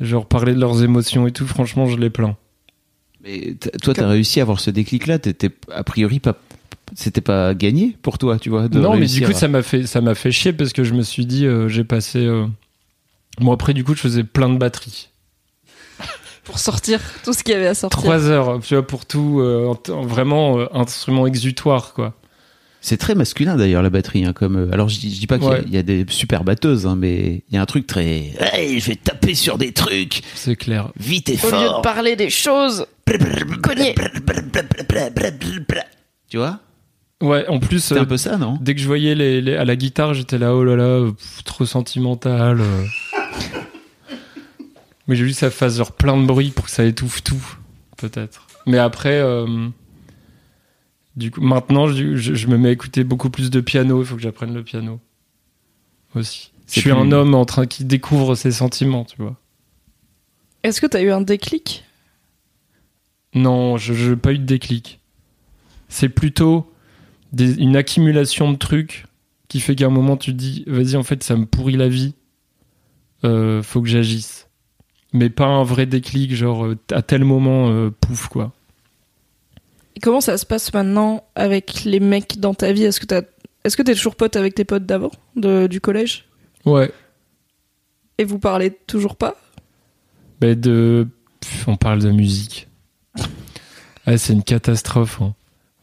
genre, 0.00 0.26
parler 0.26 0.54
de 0.54 0.60
leurs 0.60 0.82
émotions 0.82 1.26
et 1.26 1.32
tout, 1.32 1.46
franchement, 1.46 1.86
je 1.86 1.96
les 1.96 2.10
plains. 2.10 2.36
Mais 3.24 3.56
toi, 3.82 3.92
t'as 3.94 4.06
réussi 4.06 4.38
à 4.38 4.42
avoir 4.44 4.60
ce 4.60 4.70
déclic-là. 4.70 5.18
T'étais 5.18 5.50
a 5.74 5.82
priori 5.82 6.20
pas, 6.20 6.36
c'était 6.94 7.20
pas 7.20 7.54
gagné 7.54 7.96
pour 8.02 8.18
toi, 8.18 8.38
tu 8.38 8.48
vois. 8.50 8.68
De 8.68 8.78
non, 8.78 8.96
mais 8.96 9.06
du 9.06 9.22
coup, 9.22 9.32
ça 9.32 9.48
m'a 9.48 9.62
fait, 9.62 9.86
ça 9.86 10.00
m'a 10.00 10.14
fait 10.14 10.30
chier 10.32 10.52
parce 10.52 10.72
que 10.72 10.84
je 10.84 10.94
me 10.94 11.02
suis 11.02 11.26
dit, 11.26 11.46
euh, 11.46 11.68
j'ai 11.68 11.84
passé. 11.84 12.20
euh, 12.24 12.46
Bon, 13.40 13.52
après, 13.52 13.74
du 13.74 13.84
coup, 13.84 13.94
je 13.94 14.00
faisais 14.00 14.24
plein 14.24 14.48
de 14.48 14.56
batteries. 14.56 15.08
Pour 16.44 16.58
sortir 16.58 17.00
tout 17.24 17.32
ce 17.32 17.42
qu'il 17.42 17.52
y 17.54 17.56
avait 17.56 17.66
à 17.66 17.74
sortir. 17.74 17.98
Trois 18.00 18.26
heures, 18.26 18.60
tu 18.62 18.74
vois, 18.74 18.86
pour 18.86 19.04
tout, 19.04 19.40
euh, 19.40 19.66
en- 19.66 19.92
en 19.92 20.02
vraiment 20.06 20.58
euh, 20.60 20.66
instrument 20.72 21.26
exutoire, 21.26 21.92
quoi. 21.92 22.14
C'est 22.80 22.98
très 22.98 23.16
masculin 23.16 23.56
d'ailleurs 23.56 23.82
la 23.82 23.90
batterie. 23.90 24.24
Hein, 24.24 24.32
comme 24.32 24.56
euh, 24.56 24.72
alors 24.72 24.88
je 24.88 25.00
dis, 25.00 25.12
je 25.12 25.18
dis 25.18 25.26
pas 25.26 25.38
qu'il 25.38 25.48
y 25.48 25.50
a- 25.50 25.54
Ouais. 25.54 25.64
il 25.66 25.74
y, 25.74 25.78
a 25.78 25.82
des 25.82 26.06
super 26.08 26.44
batteuses, 26.44 26.86
hein, 26.86 26.94
mais 26.96 27.42
il 27.50 27.54
y 27.54 27.58
a 27.58 27.62
un 27.62 27.66
truc 27.66 27.86
très. 27.88 28.32
Hey, 28.38 28.78
je 28.78 28.86
vais 28.86 28.94
taper 28.96 29.34
sur 29.34 29.58
des 29.58 29.72
trucs 29.72 30.22
C'est 30.36 30.54
clair. 30.54 30.92
vite 30.96 31.28
et 31.28 31.32
Au 31.32 31.50
lieu 31.50 31.58
de 31.58 31.64
fort. 31.66 31.82
parler 31.82 32.14
des 32.14 32.30
choses, 32.30 32.86
cogner. 33.62 33.94
Tu 36.28 36.36
vois? 36.38 36.60
Ouais, 37.22 37.46
en 37.48 37.58
plus, 37.60 37.80
C'est 37.82 37.96
euh, 37.96 38.02
un 38.02 38.04
peu 38.04 38.18
ça, 38.18 38.36
non? 38.36 38.58
dès 38.60 38.74
que 38.74 38.80
je 38.80 38.86
voyais 38.86 39.14
les, 39.14 39.40
les- 39.40 39.56
à 39.56 39.64
la 39.64 39.74
guitare, 39.76 40.12
j'étais 40.12 40.36
là, 40.38 40.54
oh 40.54 40.62
là 40.64 40.76
là, 40.76 40.82
euh, 40.84 41.12
pff, 41.12 41.44
trop 41.44 41.64
sentimental. 41.64 42.60
euh. 42.60 42.84
Mais 45.08 45.14
j'ai 45.16 45.22
voulu 45.22 45.32
que 45.32 45.38
ça 45.38 45.50
fasse 45.50 45.76
genre 45.76 45.92
plein 45.92 46.20
de 46.20 46.26
bruit 46.26 46.50
pour 46.50 46.64
que 46.66 46.70
ça 46.70 46.84
étouffe 46.84 47.22
tout, 47.22 47.42
peut-être. 47.96 48.46
Mais 48.66 48.78
après, 48.78 49.18
euh, 49.20 49.68
du 51.16 51.30
coup, 51.30 51.40
maintenant, 51.40 51.86
je, 51.88 52.16
je- 52.16 52.34
je 52.34 52.46
me 52.48 52.58
mets 52.58 52.68
à 52.68 52.72
écouter 52.72 53.04
beaucoup 53.04 53.30
plus 53.30 53.50
de 53.50 53.60
piano. 53.60 54.02
Il 54.02 54.06
faut 54.06 54.16
que 54.16 54.22
j'apprenne 54.22 54.52
le 54.52 54.62
piano 54.64 55.00
aussi. 56.14 56.50
Je 56.66 56.72
suis 56.72 56.82
plus- 56.82 56.92
un 56.92 57.12
homme 57.12 57.34
en 57.34 57.44
train 57.44 57.66
qui 57.66 57.84
découvre 57.84 58.34
ses 58.34 58.50
sentiments, 58.50 59.04
tu 59.04 59.16
vois. 59.22 59.36
Est-ce 60.64 60.80
que 60.80 60.86
t'as 60.86 61.00
eu 61.00 61.12
un 61.12 61.20
déclic? 61.20 61.84
Non, 63.34 63.76
je 63.76 64.10
n'ai 64.10 64.16
pas 64.16 64.32
eu 64.32 64.38
de 64.38 64.44
déclic. 64.44 64.98
C'est 65.88 66.08
plutôt 66.08 66.70
des- 67.32 67.54
une 67.56 67.76
accumulation 67.76 68.52
de 68.52 68.56
trucs 68.56 69.06
qui 69.48 69.60
fait 69.60 69.74
qu'à 69.76 69.86
un 69.86 69.90
moment 69.90 70.16
tu 70.16 70.32
te 70.32 70.36
dis, 70.36 70.64
vas-y, 70.66 70.96
en 70.96 71.02
fait, 71.02 71.22
ça 71.22 71.36
me 71.36 71.46
pourrit 71.46 71.76
la 71.76 71.88
vie. 71.88 72.14
Euh, 73.24 73.62
faut 73.62 73.80
que 73.82 73.88
j'agisse. 73.88 74.48
Mais 75.12 75.30
pas 75.30 75.46
un 75.46 75.62
vrai 75.64 75.86
déclic, 75.86 76.34
genre 76.34 76.66
euh, 76.66 76.76
à 76.92 77.02
tel 77.02 77.24
moment, 77.24 77.70
euh, 77.70 77.90
pouf, 77.90 78.28
quoi. 78.28 78.52
Et 79.94 80.00
comment 80.00 80.20
ça 80.20 80.36
se 80.36 80.44
passe 80.44 80.72
maintenant 80.74 81.24
avec 81.34 81.84
les 81.84 82.00
mecs 82.00 82.38
dans 82.38 82.52
ta 82.54 82.72
vie? 82.72 82.82
Est-ce 82.84 83.00
que 83.00 83.06
t'as, 83.06 83.22
est-ce 83.64 83.76
que 83.76 83.82
t'es 83.82 83.94
toujours 83.94 84.16
pote 84.16 84.36
avec 84.36 84.54
tes 84.54 84.64
potes 84.64 84.84
d'avant, 84.84 85.12
de- 85.36 85.66
du 85.68 85.80
collège? 85.80 86.26
Ouais. 86.66 86.92
Et 88.18 88.24
vous 88.24 88.38
parlez 88.38 88.70
toujours 88.86 89.16
pas? 89.16 89.36
Mais 90.42 90.54
de. 90.54 91.08
on 91.66 91.76
parle 91.76 92.00
de 92.00 92.10
musique. 92.10 92.68
Ah, 94.04 94.18
c'est 94.18 94.34
une 94.34 94.42
catastrophe. 94.42 95.22
hein. 95.22 95.34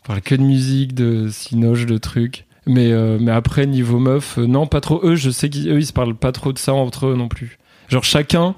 On 0.03 0.07
parle 0.07 0.21
que 0.21 0.35
de 0.35 0.43
musique, 0.43 0.93
de 0.93 1.29
cinoche, 1.29 1.85
de 1.85 1.97
trucs. 1.97 2.45
Mais, 2.65 2.91
euh, 2.91 3.17
mais 3.19 3.31
après, 3.31 3.65
niveau 3.67 3.99
meuf, 3.99 4.37
euh, 4.37 4.45
non, 4.47 4.67
pas 4.67 4.81
trop. 4.81 5.01
Eux, 5.03 5.15
je 5.15 5.29
sais 5.29 5.49
qu'eux, 5.49 5.79
ils 5.79 5.85
se 5.85 5.93
parlent 5.93 6.15
pas 6.15 6.31
trop 6.31 6.53
de 6.53 6.57
ça 6.57 6.73
entre 6.73 7.07
eux 7.07 7.15
non 7.15 7.27
plus. 7.27 7.57
Genre, 7.89 8.03
chacun, 8.03 8.55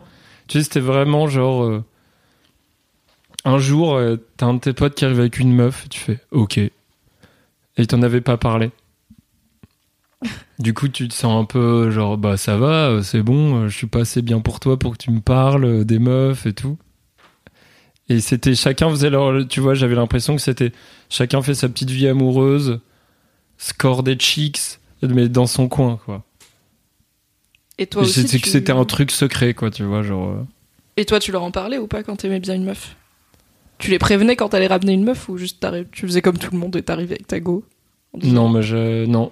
tu 0.48 0.58
sais, 0.60 0.64
c'était 0.64 0.80
vraiment 0.80 1.28
genre. 1.28 1.64
euh, 1.64 1.84
un 3.46 3.58
jour, 3.60 3.96
euh, 3.96 4.18
t'as 4.38 4.48
un 4.48 4.56
de 4.56 4.60
tes 4.60 4.74
potes 4.74 4.96
qui 4.96 5.06
arrive 5.06 5.20
avec 5.20 5.40
une 5.40 5.54
meuf, 5.54 5.86
et 5.86 5.90
tu 5.90 6.00
fais 6.00 6.20
OK. 6.32 6.58
Et 6.58 6.72
il 7.78 7.88
t'en 7.88 8.02
avait 8.02 8.22
pas 8.22 8.38
parlé. 8.38 8.72
Du 10.60 10.74
coup, 10.74 10.88
tu 10.88 11.08
te 11.08 11.14
sens 11.14 11.42
un 11.42 11.46
peu 11.46 11.92
genre, 11.92 12.18
bah 12.18 12.38
ça 12.38 12.58
va, 12.58 12.88
euh, 12.90 13.02
c'est 13.02 13.22
bon, 13.22 13.64
euh, 13.64 13.68
je 13.68 13.76
suis 13.78 13.88
pas 13.88 14.00
assez 14.00 14.22
bien 14.22 14.40
pour 14.40 14.60
toi 14.62 14.80
pour 14.80 14.94
que 14.94 14.98
tu 15.04 15.12
me 15.12 15.20
parles 15.20 15.66
euh, 15.66 15.84
des 15.84 16.00
meufs 16.00 16.46
et 16.46 16.54
tout. 16.54 16.78
Et 18.10 18.20
c'était 18.20 18.54
chacun 18.56 18.90
faisait 18.90 19.10
leur, 19.10 19.48
tu 19.48 19.60
vois, 19.60 19.74
j'avais 19.74 19.96
l'impression 19.96 20.36
que 20.36 20.42
c'était 20.42 20.72
chacun 21.10 21.42
fait 21.42 21.56
sa 21.56 21.70
petite 21.70 21.90
vie 21.90 22.08
amoureuse, 22.08 22.80
score 23.58 24.04
des 24.04 24.16
chicks, 24.18 24.80
mais 25.02 25.28
dans 25.28 25.48
son 25.48 25.68
coin, 25.68 26.00
quoi. 26.06 26.24
Et 27.78 27.88
toi 27.88 28.04
C'était 28.08 28.38
tu- 28.64 28.72
un 28.72 28.86
truc 28.86 29.12
secret, 29.12 29.54
quoi, 29.54 29.72
tu 29.72 29.84
vois, 29.84 30.02
genre. 30.04 30.30
euh, 30.30 30.44
Et 30.98 31.06
toi, 31.06 31.20
tu 31.20 31.32
leur 31.32 31.44
en 31.44 31.52
parlais 31.52 31.78
ou 31.78 31.88
pas 31.88 32.04
quand 32.04 32.16
t'aimais 32.16 32.40
bien 32.40 32.56
une 32.56 32.64
meuf? 32.64 32.96
Tu 33.80 33.92
les 33.92 34.00
prévenais 34.00 34.36
quand 34.38 34.50
t'allais 34.50 34.68
ramener 34.68 34.94
une 34.94 35.04
meuf 35.04 35.28
ou 35.28 35.38
juste 35.38 35.66
tu 35.92 36.08
faisais 36.08 36.22
comme 36.22 36.38
tout 36.38 36.52
le 36.54 36.58
monde 36.60 36.76
et 36.78 36.84
t'arrivais 36.84 37.16
avec 37.16 37.28
ta 37.28 37.40
go? 37.42 37.66
Non, 38.24 38.48
mais 38.50 38.62
je, 38.62 39.06
non. 39.06 39.32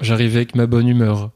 J'arrivais 0.00 0.36
avec 0.36 0.54
ma 0.54 0.66
bonne 0.66 0.88
humeur. 0.88 1.30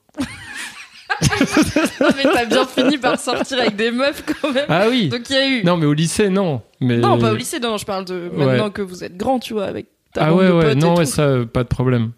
Mais 2.16 2.22
t'as 2.22 2.44
bien 2.46 2.66
fini 2.66 2.98
par 2.98 3.18
sortir 3.18 3.58
avec 3.60 3.76
des 3.76 3.90
meufs 3.90 4.24
quand 4.40 4.52
même. 4.52 4.66
Ah 4.68 4.86
oui. 4.88 5.08
Donc 5.08 5.28
il 5.30 5.32
y 5.34 5.38
a 5.38 5.48
eu. 5.48 5.64
Non, 5.64 5.76
mais 5.76 5.86
au 5.86 5.92
lycée, 5.92 6.28
non. 6.28 6.62
Mais 6.80 6.98
Non, 6.98 7.18
pas 7.18 7.32
au 7.32 7.36
lycée, 7.36 7.60
non, 7.60 7.76
je 7.76 7.84
parle 7.84 8.04
de 8.04 8.30
maintenant 8.34 8.70
que 8.70 8.82
vous 8.82 9.04
êtes 9.04 9.16
grand, 9.16 9.38
tu 9.38 9.52
vois, 9.54 9.64
avec 9.66 9.86
ta 10.12 10.26
Ah 10.26 10.30
bande 10.30 10.38
ouais, 10.38 10.48
de 10.48 10.52
ouais, 10.52 10.72
et 10.72 10.74
non, 10.74 10.94
tout. 10.94 11.04
ça, 11.04 11.22
euh, 11.22 11.44
pas 11.46 11.62
de 11.64 11.68
problème. 11.68 12.12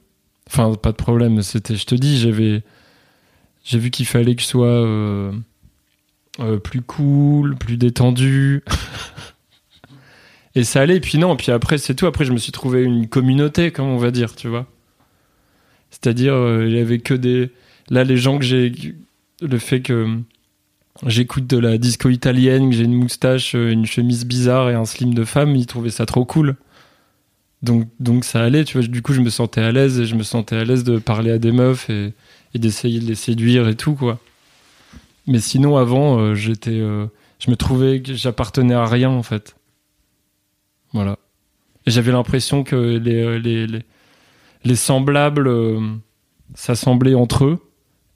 Enfin, 0.46 0.74
pas 0.74 0.90
de 0.92 0.96
problème. 0.96 1.42
C'était, 1.42 1.76
je 1.76 1.86
te 1.86 1.94
dis, 1.94 2.18
j'avais, 2.18 2.62
j'ai 3.64 3.78
vu 3.78 3.90
qu'il 3.90 4.06
fallait 4.06 4.34
que 4.34 4.42
je 4.42 4.46
sois 4.46 4.66
euh, 4.66 5.32
euh, 6.40 6.58
plus 6.58 6.82
cool, 6.82 7.56
plus 7.56 7.76
détendu. 7.76 8.62
et 10.54 10.64
ça 10.64 10.80
allait. 10.80 10.96
Et 10.96 11.00
puis 11.00 11.18
non, 11.18 11.36
puis 11.36 11.52
après, 11.52 11.78
c'est 11.78 11.94
tout. 11.94 12.06
Après, 12.06 12.24
je 12.24 12.32
me 12.32 12.38
suis 12.38 12.52
trouvé 12.52 12.82
une 12.82 13.08
communauté, 13.08 13.70
comme 13.70 13.86
on 13.86 13.96
va 13.98 14.10
dire, 14.10 14.34
tu 14.34 14.48
vois. 14.48 14.66
C'est-à-dire, 15.90 16.34
euh, 16.34 16.66
il 16.66 16.74
y 16.74 16.78
avait 16.80 16.98
que 16.98 17.14
des. 17.14 17.50
Là, 17.88 18.04
les 18.04 18.16
gens 18.16 18.38
que 18.38 18.44
j'ai. 18.44 18.72
Le 19.42 19.58
fait 19.58 19.80
que 19.80 20.20
j'écoute 21.06 21.46
de 21.46 21.58
la 21.58 21.78
disco 21.78 22.08
italienne, 22.08 22.70
que 22.70 22.76
j'ai 22.76 22.84
une 22.84 22.94
moustache, 22.94 23.54
euh, 23.54 23.70
une 23.70 23.86
chemise 23.86 24.26
bizarre 24.26 24.70
et 24.70 24.74
un 24.74 24.84
slim 24.84 25.14
de 25.14 25.24
femme, 25.24 25.56
ils 25.56 25.66
trouvaient 25.66 25.90
ça 25.90 26.06
trop 26.06 26.24
cool. 26.24 26.56
Donc, 27.62 27.88
donc 28.00 28.24
ça 28.24 28.42
allait, 28.42 28.64
tu 28.64 28.78
vois. 28.78 28.86
Du 28.86 29.02
coup, 29.02 29.12
je 29.12 29.20
me 29.20 29.30
sentais 29.30 29.60
à 29.60 29.72
l'aise 29.72 30.00
et 30.00 30.06
je 30.06 30.14
me 30.14 30.22
sentais 30.22 30.56
à 30.56 30.64
l'aise 30.64 30.84
de 30.84 30.98
parler 30.98 31.30
à 31.30 31.38
des 31.38 31.52
meufs 31.52 31.90
et, 31.90 32.12
d'essayer 32.54 33.00
de 33.00 33.06
les 33.06 33.14
séduire 33.14 33.68
et 33.68 33.76
tout, 33.76 33.94
quoi. 33.94 34.18
Mais 35.26 35.38
sinon, 35.38 35.76
avant, 35.76 36.18
euh, 36.18 36.34
j'étais. 36.34 36.80
euh, 36.80 37.06
je 37.38 37.50
me 37.50 37.56
trouvais 37.56 38.02
que 38.02 38.14
j'appartenais 38.14 38.74
à 38.74 38.86
rien, 38.86 39.10
en 39.10 39.22
fait. 39.22 39.56
Voilà. 40.92 41.18
J'avais 41.86 42.12
l'impression 42.12 42.64
que 42.64 42.76
les, 42.76 43.38
les, 43.38 43.66
les, 43.66 43.82
les 44.64 44.76
semblables 44.76 45.50
s'assemblaient 46.54 47.14
entre 47.14 47.44
eux. 47.44 47.69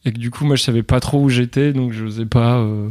Et 0.05 0.13
que 0.13 0.19
du 0.19 0.31
coup, 0.31 0.45
moi, 0.45 0.57
je 0.57 0.63
savais 0.63 0.83
pas 0.83 1.01
trop 1.01 1.21
où 1.23 1.29
j'étais, 1.29 1.73
donc 1.73 1.93
je 1.93 2.05
n'osais 2.05 2.27
pas. 2.27 2.59
euh, 2.59 2.91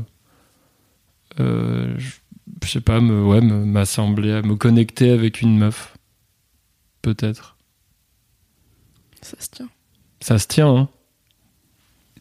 euh, 1.40 1.94
je, 1.98 2.68
sais 2.68 2.82
pas, 2.82 3.00
me, 3.02 3.24
ouais, 3.24 3.42
me- 3.42 3.66
m'assembler, 3.66 4.42
me 4.44 4.56
connecter 4.56 5.12
avec 5.12 5.42
une 5.42 5.58
meuf. 5.58 5.96
Peut-être. 7.02 7.58
Ça 9.22 9.38
se 9.40 9.50
tient. 9.50 9.70
Ça 10.22 10.40
se 10.40 10.48
tient, 10.48 10.70
hein. 10.76 10.90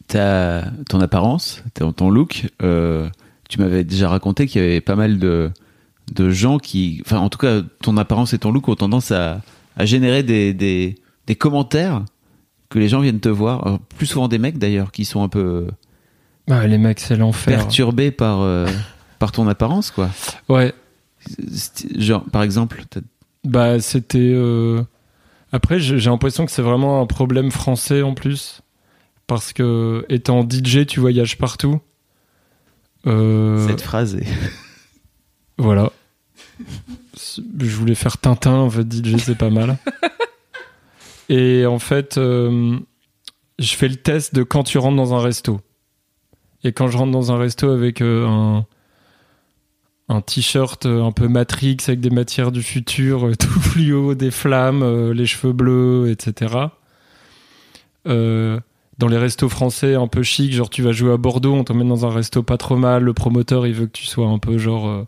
ta, 0.07 0.71
ton 0.89 0.99
apparence, 1.01 1.63
ton, 1.73 1.91
ton 1.93 2.09
look, 2.09 2.49
euh, 2.61 3.09
tu 3.49 3.59
m'avais 3.59 3.83
déjà 3.83 4.09
raconté 4.09 4.45
qu'il 4.47 4.61
y 4.61 4.65
avait 4.65 4.81
pas 4.81 4.95
mal 4.95 5.19
de, 5.19 5.51
de 6.13 6.29
gens 6.29 6.59
qui, 6.59 7.01
enfin 7.05 7.19
en 7.19 7.29
tout 7.29 7.37
cas 7.37 7.61
ton 7.81 7.95
apparence 7.97 8.33
et 8.33 8.39
ton 8.39 8.51
look 8.51 8.67
ont 8.67 8.75
tendance 8.75 9.11
à, 9.11 9.41
à 9.77 9.85
générer 9.85 10.23
des, 10.23 10.53
des, 10.53 10.95
des 11.27 11.35
commentaires 11.35 12.03
que 12.73 12.79
les 12.79 12.89
gens 12.89 12.99
viennent 13.01 13.19
te 13.19 13.29
voir, 13.29 13.65
Alors, 13.65 13.79
plus 13.79 14.07
souvent 14.07 14.27
des 14.27 14.39
mecs 14.39 14.57
d'ailleurs 14.57 14.91
qui 14.91 15.05
sont 15.05 15.21
un 15.23 15.29
peu 15.29 15.67
Bah, 16.47 16.65
les 16.67 16.77
mecs, 16.79 16.99
c'est 16.99 17.15
l'enfer. 17.15 17.55
perturbés 17.57 18.09
par, 18.11 18.41
euh, 18.41 18.67
par 19.19 19.31
ton 19.31 19.47
apparence 19.47 19.91
quoi. 19.91 20.09
Ouais. 20.49 20.73
Genre 21.97 22.23
par 22.31 22.41
exemple, 22.43 22.83
Bah, 23.43 23.79
c'était. 23.79 24.17
euh, 24.33 24.83
Après, 25.51 25.79
j'ai 25.79 25.99
j'ai 25.99 26.09
l'impression 26.09 26.45
que 26.45 26.51
c'est 26.51 26.61
vraiment 26.63 26.99
un 27.01 27.05
problème 27.05 27.51
français 27.51 28.01
en 28.01 28.13
plus. 28.13 28.61
Parce 29.27 29.53
que, 29.53 30.05
étant 30.09 30.41
DJ, 30.47 30.85
tu 30.85 30.99
voyages 30.99 31.37
partout. 31.37 31.79
Euh, 33.07 33.65
Cette 33.67 33.81
phrase 33.81 34.15
est. 34.15 34.27
Voilà. 35.57 35.91
Je 37.17 37.75
voulais 37.75 37.95
faire 37.95 38.17
Tintin, 38.17 38.55
en 38.55 38.69
fait, 38.69 38.91
DJ, 38.91 39.17
c'est 39.17 39.37
pas 39.37 39.49
mal. 39.49 39.77
Et 41.35 41.65
en 41.65 41.79
fait, 41.79 42.19
euh, 42.19 42.77
je 43.57 43.73
fais 43.73 43.87
le 43.87 43.95
test 43.95 44.35
de 44.35 44.43
quand 44.43 44.61
tu 44.61 44.77
rentres 44.77 44.97
dans 44.97 45.15
un 45.15 45.19
resto. 45.19 45.61
Et 46.63 46.73
quand 46.73 46.89
je 46.89 46.97
rentre 46.97 47.11
dans 47.11 47.31
un 47.31 47.39
resto 47.39 47.71
avec 47.71 48.01
euh, 48.01 48.61
un, 50.09 50.21
t-shirt 50.21 50.85
euh, 50.85 51.01
un 51.01 51.11
peu 51.11 51.27
Matrix 51.27 51.77
avec 51.87 52.01
des 52.01 52.11
matières 52.11 52.51
du 52.51 52.61
futur, 52.61 53.31
tout 53.39 53.59
fluo, 53.59 54.13
des 54.13 54.29
flammes, 54.29 55.11
les 55.11 55.25
cheveux 55.25 55.53
bleus, 55.53 56.11
etc. 56.11 56.67
Dans 58.05 59.07
les 59.07 59.17
restos 59.17 59.49
français 59.49 59.95
un 59.95 60.07
peu 60.07 60.21
chic, 60.21 60.53
genre 60.53 60.69
tu 60.69 60.83
vas 60.83 60.91
jouer 60.91 61.13
à 61.13 61.17
Bordeaux, 61.17 61.55
on 61.55 61.63
t'emmène 61.63 61.89
dans 61.89 62.05
un 62.05 62.11
resto 62.11 62.43
pas 62.43 62.57
trop 62.57 62.75
mal, 62.75 63.01
le 63.01 63.13
promoteur 63.13 63.65
il 63.65 63.73
veut 63.73 63.87
que 63.87 63.91
tu 63.91 64.05
sois 64.05 64.27
un 64.27 64.37
peu 64.37 64.59
genre 64.59 65.07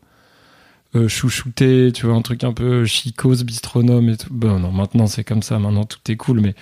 euh, 0.96 1.00
euh, 1.04 1.08
chouchouté, 1.08 1.92
tu 1.94 2.06
vois, 2.06 2.16
un 2.16 2.22
truc 2.22 2.44
un 2.44 2.54
peu 2.54 2.86
chicose, 2.86 3.44
bistronome 3.44 4.10
et 4.10 4.18
tout. 4.18 4.30
Bon, 4.32 4.60
non, 4.60 4.72
maintenant 4.72 5.08
c'est 5.08 5.24
comme 5.24 5.42
ça, 5.44 5.60
maintenant 5.60 5.84
tout 5.86 6.00
est 6.10 6.16
cool, 6.16 6.40
mais, 6.42 6.56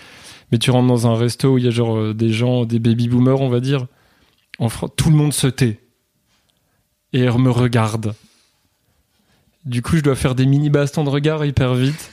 mais 0.52 0.58
tu 0.60 0.72
rentres 0.72 0.88
dans 0.88 1.08
un 1.08 1.16
resto 1.16 1.54
où 1.54 1.58
il 1.58 1.66
y 1.66 1.68
a 1.68 1.72
genre 1.72 1.98
euh, 1.98 2.14
des 2.14 2.32
gens, 2.32 2.66
des 2.66 2.80
baby 2.80 3.08
boomers, 3.08 3.42
on 3.42 3.50
va 3.50 3.60
dire, 3.60 3.88
en 4.60 4.70
tout 4.88 5.10
le 5.10 5.16
monde 5.16 5.34
se 5.34 5.48
tait. 5.48 5.80
Et 7.14 7.30
me 7.38 7.52
regarde. 7.52 8.16
Du 9.66 9.82
coup, 9.84 9.96
je 9.98 10.02
dois 10.02 10.16
faire 10.16 10.34
des 10.34 10.48
mini 10.48 10.70
bastons 10.72 11.04
de 11.04 11.10
regard 11.10 11.46
hyper 11.46 11.76
vite. 11.76 12.12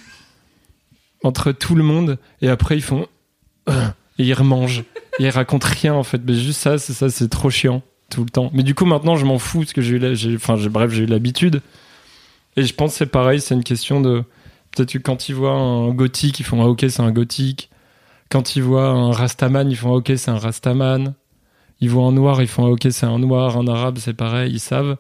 Entre 1.25 1.53
tout 1.53 1.75
le 1.75 1.83
monde. 1.83 2.19
Et 2.43 2.49
après 2.49 2.77
ils 2.77 2.83
font 2.83 3.07
et 3.69 4.25
ils 4.25 4.35
remangent. 4.35 4.85
Et 5.19 5.25
ils 5.25 5.31
racontent 5.31 5.67
rien 5.69 5.95
en 5.95 6.03
fait. 6.03 6.21
Mais 6.25 6.35
juste 6.35 6.61
ça 6.61 6.77
c'est 6.79 6.93
ça 6.93 7.09
c'est 7.09 7.29
trop 7.29 7.49
chiant 7.51 7.83
tout 8.11 8.25
le 8.25 8.31
temps. 8.31 8.51
Mais 8.55 8.63
du 8.63 8.75
coup 8.75 8.85
maintenant 8.85 9.17
je 9.17 9.25
m'en 9.25 9.39
fous 9.39 9.61
parce 9.61 9.73
que 9.73 9.81
j'ai 9.83 9.97
eu 9.97 9.99
la- 9.99 10.15
j'ai 10.15 10.35
enfin 10.37 10.57
j'ai- 10.57 10.69
bref 10.69 10.91
j'ai 10.93 11.05
eu 11.05 11.07
l'habitude 11.07 11.63
et 12.61 12.65
je 12.65 12.75
pense 12.75 12.93
que 12.93 12.99
c'est 12.99 13.07
pareil 13.07 13.41
c'est 13.41 13.55
une 13.55 13.65
question 13.65 14.01
de 14.01 14.23
peut-être 14.71 14.93
que 14.93 14.99
quand 14.99 15.29
ils 15.29 15.35
voient 15.35 15.53
un 15.53 15.91
gothique 15.91 16.39
ils 16.41 16.45
font 16.45 16.63
ah 16.63 16.67
ok 16.67 16.85
c'est 16.89 17.01
un 17.03 17.11
gothique 17.13 17.71
quand 18.31 18.55
ils 18.57 18.63
voient 18.63 18.89
un 18.89 19.13
rastaman 19.13 19.71
ils 19.71 19.77
font 19.77 19.93
ah 19.93 19.97
ok 19.97 20.13
c'est 20.17 20.31
un 20.31 20.39
rastaman 20.39 21.15
ils 21.81 21.91
voient 21.91 22.05
un 22.05 22.13
noir 22.13 22.41
ils 22.43 22.49
font 22.49 22.67
ah 22.67 22.71
ok 22.71 22.87
c'est 22.91 23.07
un 23.07 23.19
noir 23.19 23.57
un 23.57 23.67
arabe 23.67 23.99
c'est 23.99 24.15
pareil 24.15 24.53
ils 24.53 24.61
savent 24.61 24.97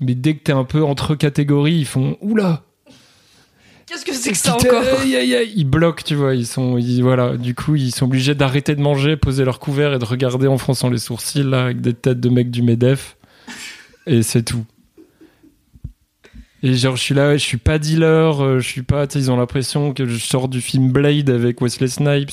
mais 0.00 0.14
dès 0.14 0.34
que 0.36 0.42
t'es 0.42 0.52
un 0.52 0.64
peu 0.64 0.82
entre 0.82 1.14
catégories 1.14 1.76
ils 1.76 1.86
font 1.86 2.16
oula 2.20 2.62
Qu'est-ce 3.86 4.06
que 4.06 4.14
c'est 4.14 4.30
que 4.32 4.36
ça 4.38 4.54
encore? 4.56 4.82
aïe, 5.02 5.14
aïe, 5.14 5.34
aïe. 5.34 5.52
Ils 5.54 5.66
bloquent, 5.66 6.02
tu 6.02 6.14
vois. 6.14 6.34
Ils 6.34 6.46
sont, 6.46 6.78
ils- 6.78 7.02
voilà. 7.02 7.36
Du 7.36 7.54
coup, 7.54 7.74
ils 7.76 7.94
sont 7.94 8.06
obligés 8.06 8.34
d'arrêter 8.34 8.74
de 8.74 8.80
manger, 8.80 9.18
poser 9.18 9.44
leur 9.44 9.60
couvert 9.60 9.92
et 9.92 9.98
de 9.98 10.04
regarder 10.06 10.46
en 10.46 10.56
fronçant 10.56 10.88
les 10.88 10.96
sourcils 10.96 11.42
là, 11.42 11.64
avec 11.64 11.82
des 11.82 11.92
têtes 11.92 12.18
de 12.18 12.30
mecs 12.30 12.50
du 12.50 12.62
Medef. 12.62 13.18
Et 14.06 14.22
c'est 14.22 14.42
tout. 14.42 14.64
Et 16.66 16.74
genre, 16.76 16.96
je 16.96 17.02
suis 17.02 17.14
là, 17.14 17.36
je 17.36 17.42
suis 17.44 17.58
pas 17.58 17.78
dealer, 17.78 18.42
euh, 18.42 18.58
je 18.58 18.66
suis 18.66 18.82
pas. 18.82 19.04
Ils 19.14 19.30
ont 19.30 19.36
l'impression 19.36 19.92
que 19.92 20.06
je 20.06 20.16
sors 20.16 20.48
du 20.48 20.62
film 20.62 20.90
Blade 20.92 21.28
avec 21.28 21.60
Wesley 21.60 21.88
Snipes 21.88 22.30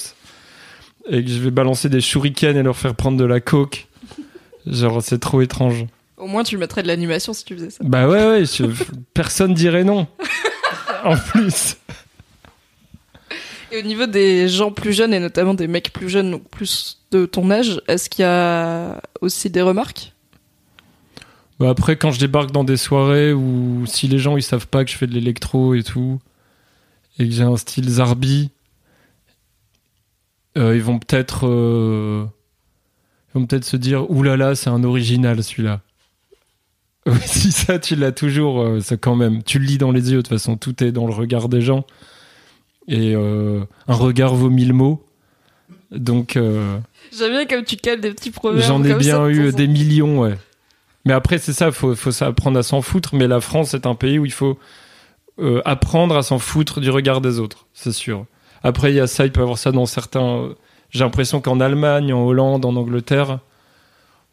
et 1.10 1.22
que 1.26 1.30
je 1.30 1.40
vais 1.40 1.52
balancer 1.52 1.90
des 1.90 2.00
shurikens 2.00 2.56
et 2.56 2.64
leur 2.64 2.78
faire 2.78 2.96
prendre 2.96 3.18
de 3.18 3.26
la 3.26 3.42
coke. 3.42 3.88
Genre, 4.66 5.04
c'est 5.04 5.20
trop 5.20 5.42
étrange. 5.42 5.86
Au 6.16 6.28
moins, 6.28 6.44
tu 6.44 6.58
mettrais 6.58 6.82
de 6.82 6.88
l'animation 6.88 7.34
si 7.34 7.44
tu 7.44 7.56
faisais 7.56 7.72
ça. 7.72 7.84
Bah 7.84 8.08
ouais, 8.08 8.24
ouais. 8.26 8.46
je- 8.46 8.64
personne 9.14 9.54
dirait 9.54 9.84
non. 9.84 10.08
en 11.04 11.18
plus. 11.18 11.76
Et 13.74 13.80
au 13.80 13.82
niveau 13.82 14.06
des 14.06 14.48
gens 14.48 14.72
plus 14.72 14.94
jeunes, 14.94 15.14
et 15.14 15.20
notamment 15.20 15.54
des 15.56 15.68
mecs 15.68 15.92
plus 15.92 16.10
jeunes, 16.10 16.32
donc 16.32 16.48
plus 16.50 17.00
de 17.12 17.26
ton 17.26 17.50
âge, 17.52 17.82
est-ce 17.90 18.10
qu'il 18.10 18.24
y 18.24 18.28
a 18.28 19.02
aussi 19.20 19.50
des 19.50 19.62
remarques? 19.62 20.14
Après, 21.70 21.96
quand 21.96 22.12
je 22.12 22.20
débarque 22.20 22.52
dans 22.52 22.64
des 22.64 22.78
soirées 22.78 23.34
où 23.34 23.86
si 23.86 24.08
les 24.08 24.18
gens 24.18 24.38
ils 24.38 24.44
savent 24.44 24.68
pas 24.68 24.84
que 24.84 24.92
je 24.92 24.98
fais 24.98 25.08
de 25.08 25.14
l'électro 25.14 25.74
et 25.74 25.84
tout, 25.84 26.20
et 27.20 27.28
que 27.28 27.34
j'ai 27.34 27.44
un 27.44 27.58
style 27.58 27.90
zarbi, 27.90 28.50
euh, 30.58 30.76
ils 30.76 30.84
vont 30.84 31.00
peut-être 31.00 31.48
euh, 31.48 32.26
ils 33.30 33.40
vont 33.40 33.46
peut-être 33.46 33.66
se 33.66 33.78
dire 33.78 34.10
oulala, 34.10 34.56
c'est 34.56 34.70
un 34.70 34.84
original 34.84 35.44
celui-là. 35.44 35.82
Si 37.26 37.52
ça, 37.52 37.80
tu 37.80 37.96
l'as 37.96 38.12
toujours, 38.12 38.62
euh, 38.62 38.80
ça 38.80 38.96
quand 38.96 39.16
même. 39.16 39.44
Tu 39.44 39.58
le 39.60 39.66
lis 39.66 39.78
dans 39.78 39.92
les 39.92 40.12
yeux, 40.12 40.18
de 40.18 40.22
toute 40.22 40.30
façon, 40.30 40.56
tout 40.56 40.84
est 40.84 40.92
dans 40.92 41.08
le 41.08 41.14
regard 41.14 41.50
des 41.50 41.62
gens. 41.62 41.86
Et 42.88 43.16
euh, 43.16 43.64
un 43.88 43.96
regard 43.96 44.36
vaut 44.36 44.50
mille 44.50 44.74
mots. 44.74 45.04
Donc. 45.92 46.34
J'aime 46.34 47.32
bien 47.32 47.46
comme 47.46 47.64
tu 47.64 47.76
cales 47.76 48.02
des 48.02 48.12
petits 48.12 48.32
proverbes. 48.32 48.68
J'en 48.68 48.84
ai 48.84 48.94
bien 48.94 49.28
eu 49.28 49.52
des 49.52 49.68
millions, 49.68 50.22
ouais. 50.22 50.38
Mais 51.06 51.14
après, 51.14 51.38
c'est 51.38 51.54
ça, 51.54 51.72
faut, 51.72 51.96
faut 51.96 52.24
apprendre 52.24 52.60
à 52.60 52.64
s'en 52.64 52.82
foutre. 52.82 53.16
Mais 53.16 53.28
la 53.28 53.42
France 53.42 53.74
est 53.74 53.86
un 53.86 53.96
pays 53.96 54.20
où 54.20 54.26
il 54.26 54.32
faut 54.32 54.58
euh, 55.40 55.62
apprendre 55.66 56.16
à 56.16 56.24
s'en 56.24 56.40
foutre 56.40 56.80
du 56.80 56.90
regard 56.90 57.22
des 57.22 57.40
autres, 57.40 57.68
c'est 57.74 57.92
sûr. 57.92 58.26
Après, 58.64 58.92
il 58.92 58.96
y 58.96 59.00
a 59.00 59.08
ça, 59.08 59.26
il 59.26 59.32
peut 59.32 59.40
y 59.40 59.44
avoir 59.44 59.58
ça 59.58 59.72
dans 59.72 59.86
certains. 59.86 60.50
J'ai 60.92 61.04
l'impression 61.04 61.42
qu'en 61.42 61.60
Allemagne, 61.60 62.14
en 62.14 62.24
Hollande, 62.24 62.66
en 62.66 62.76
Angleterre, 62.76 63.40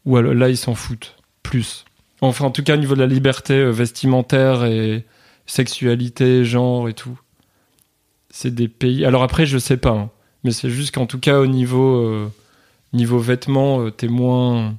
ou 0.04 0.16
alors 0.16 0.34
là, 0.34 0.48
ils 0.50 0.56
s'en 0.56 0.74
foutent 0.74 1.16
plus. 1.42 1.84
Enfin, 2.20 2.44
en 2.46 2.50
tout 2.50 2.62
cas, 2.62 2.74
au 2.74 2.78
niveau 2.78 2.94
de 2.94 3.00
la 3.00 3.06
liberté 3.06 3.54
euh, 3.54 3.70
vestimentaire 3.70 4.64
et 4.64 5.06
sexualité, 5.46 6.44
genre 6.44 6.88
et 6.88 6.94
tout. 6.94 7.18
C'est 8.30 8.54
des 8.54 8.68
pays. 8.68 9.04
Alors 9.04 9.22
après, 9.22 9.46
je 9.46 9.56
sais 9.58 9.78
pas, 9.78 9.90
hein. 9.90 10.10
mais 10.44 10.50
c'est 10.50 10.68
juste 10.68 10.94
qu'en 10.94 11.06
tout 11.06 11.20
cas, 11.20 11.38
au 11.38 11.46
niveau. 11.46 12.04
euh, 12.04 12.30
niveau 12.92 13.18
vêtements, 13.18 13.82
euh, 13.82 13.90
t'es 13.90 14.08
moins 14.08 14.74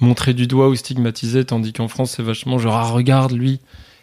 montré 0.00 0.34
du 0.34 0.46
doigt 0.46 0.68
ou 0.68 0.74
stigmatisé, 0.76 1.44
tandis 1.44 1.72
qu'en 1.72 1.88
France, 1.88 2.12
c'est 2.16 2.22
vachement 2.22 2.58
genre, 2.58 2.74
ah, 2.76 2.84
regarde 2.84 3.32
lui. 3.32 3.60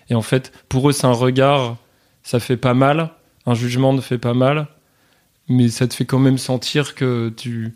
Et 0.10 0.16
en 0.16 0.22
fait, 0.22 0.52
pour 0.70 0.90
eux, 0.90 0.92
c'est 0.92 1.08
un 1.08 1.12
regard, 1.14 1.78
ça 2.24 2.40
fait 2.40 2.58
pas 2.58 2.74
mal, 2.74 3.12
un 3.46 3.54
jugement 3.54 3.94
ne 3.94 4.02
fait 4.02 4.18
pas 4.18 4.34
mal, 4.34 4.68
mais 5.48 5.70
ça 5.70 5.88
te 5.88 5.94
fait 5.94 6.06
quand 6.06 6.20
même 6.20 6.38
sentir 6.38 6.96
que 6.96 7.34
tu. 7.36 7.74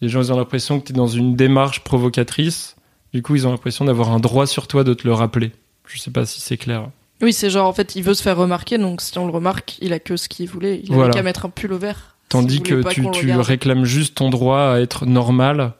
Les 0.00 0.08
gens, 0.08 0.20
ils 0.22 0.32
ont 0.32 0.36
l'impression 0.36 0.78
que 0.80 0.86
tu 0.86 0.92
es 0.92 0.96
dans 0.96 1.08
une 1.08 1.34
démarche 1.36 1.80
provocatrice, 1.82 2.76
du 3.12 3.22
coup, 3.22 3.34
ils 3.36 3.46
ont 3.46 3.50
l'impression 3.50 3.84
d'avoir 3.84 4.10
un 4.12 4.20
droit 4.20 4.46
sur 4.46 4.66
toi 4.68 4.84
de 4.84 4.94
te 4.94 5.06
le 5.06 5.12
rappeler. 5.14 5.52
Je 5.86 5.98
sais 5.98 6.10
pas 6.10 6.26
si 6.26 6.40
c'est 6.40 6.56
clair. 6.56 6.88
Oui, 7.20 7.32
c'est 7.32 7.50
genre, 7.50 7.66
en 7.66 7.72
fait, 7.72 7.96
il 7.96 8.02
veut 8.02 8.14
se 8.14 8.22
faire 8.22 8.36
remarquer, 8.36 8.78
donc 8.78 9.00
si 9.00 9.16
on 9.18 9.26
le 9.26 9.32
remarque, 9.32 9.76
il 9.80 9.92
a 9.92 9.98
que 9.98 10.16
ce 10.16 10.28
qu'il 10.28 10.48
voulait. 10.48 10.80
Il 10.84 10.88
Voilà. 10.92 11.04
avait 11.06 11.14
qu'à 11.14 11.22
mettre 11.22 11.46
un 11.46 11.50
pull 11.50 11.72
au 11.72 11.78
vert. 11.78 12.16
Tandis 12.28 12.60
que 12.60 12.86
tu, 12.90 13.10
tu 13.10 13.32
réclames 13.32 13.84
juste 13.84 14.16
ton 14.16 14.28
droit 14.30 14.60
à 14.74 14.78
être 14.80 15.06
normal, 15.06 15.72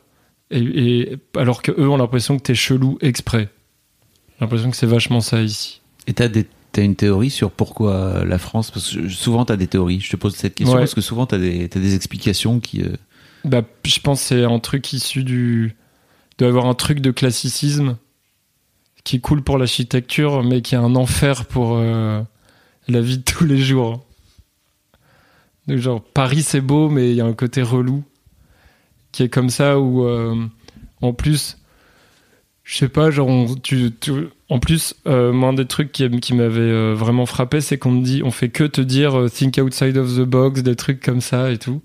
et, 0.51 0.59
et- 1.13 1.17
alors 1.37 1.63
que 1.63 1.73
eux 1.73 1.89
ont 1.89 1.97
l'impression 1.97 2.37
que 2.39 2.43
t'es 2.43 2.55
chelou 2.55 2.99
exprès. 3.01 3.49
J'ai 4.31 4.37
l'impression 4.45 4.71
que 4.71 4.77
c'est 4.77 4.87
vachement 4.87 5.21
ça 5.21 5.43
ici. 5.43 5.81
Et 6.07 6.15
t'as 6.15 6.29
des 6.29 6.47
T'as 6.71 6.83
une 6.83 6.97
théorie 6.97 7.31
sur 7.31 7.51
pourquoi 7.51 8.25
la 8.27 8.37
France 8.37 8.71
Parce 8.71 8.95
que 8.95 9.09
souvent 9.09 9.47
t'as 9.47 9.57
des 9.57 9.67
théories. 9.69 10.01
Je 10.01 10.11
te 10.11 10.17
pose 10.17 10.35
cette 10.37 10.55
question 10.55 10.75
Ouais. 10.75 10.83
parce 10.83 10.93
que 10.95 11.01
souvent 11.01 11.25
t'as 11.25 11.39
des, 11.39 11.67
t'as 11.71 11.81
des 11.81 11.95
explications 11.95 12.61
qui. 12.61 12.83
euh, 12.83 12.95
Bah, 13.45 13.63
je 13.87 13.99
pense 14.01 14.21
que 14.21 14.27
c'est 14.29 14.45
un 14.45 14.59
truc 14.59 14.93
issu 14.93 15.25
du. 15.25 15.75
Il 16.33 16.35
doit 16.39 16.49
y 16.49 16.51
avoir 16.51 16.67
un 16.67 16.75
truc 16.75 17.01
de 17.01 17.11
classicisme 17.11 17.97
qui 19.03 19.17
est 19.17 19.21
cool 19.21 19.43
pour 19.43 19.57
l'architecture, 19.57 20.43
mais 20.45 20.61
qui 20.61 20.75
est 20.75 20.79
un 20.79 20.95
enfer 20.95 21.47
pour 21.47 21.77
euh, 21.79 22.21
la 22.87 23.01
vie 23.01 23.17
de 23.17 23.23
tous 23.25 23.47
les 23.47 23.59
jours. 23.59 24.05
Donc, 25.69 25.79
genre, 25.79 26.03
Paris 26.05 26.43
c'est 26.43 26.61
beau, 26.61 26.91
mais 26.91 27.09
il 27.11 27.17
y 27.17 27.21
a 27.23 27.25
un 27.27 27.33
côté 27.33 27.63
relou 27.63 28.05
qui 29.19 29.25
est 29.25 29.29
comme 29.29 29.51
ça 29.51 29.81
où, 29.81 30.05
euh, 30.05 30.47
en 31.03 31.13
plus, 31.13 31.59
je 32.63 32.79
sais 32.79 32.89
pas, 32.89 33.11
genre, 33.11 33.29
tu, 33.65 33.91
en 34.49 34.61
plus, 34.61 34.95
euh, 35.09 35.33
moi, 35.33 35.49
un 35.49 35.55
des 35.55 35.67
trucs 35.67 35.91
qui, 35.91 36.09
qui 36.21 36.35
m'avait 36.35 36.61
euh, 36.61 36.95
vraiment 36.97 37.27
frappé, 37.27 37.61
c'est 37.61 37.79
qu'on 37.79 37.91
me 37.91 38.05
dit, 38.05 38.23
on 38.25 38.31
fait 38.31 38.49
que 38.49 38.63
te 38.63 38.81
dire 38.81 39.27
think 39.29 39.59
outside 39.61 39.97
of 39.97 40.15
the 40.15 40.21
box, 40.21 40.63
des 40.63 40.77
trucs 40.77 41.03
comme 41.03 41.21
ça 41.21 41.51
et 41.51 41.59
tout. 41.59 41.83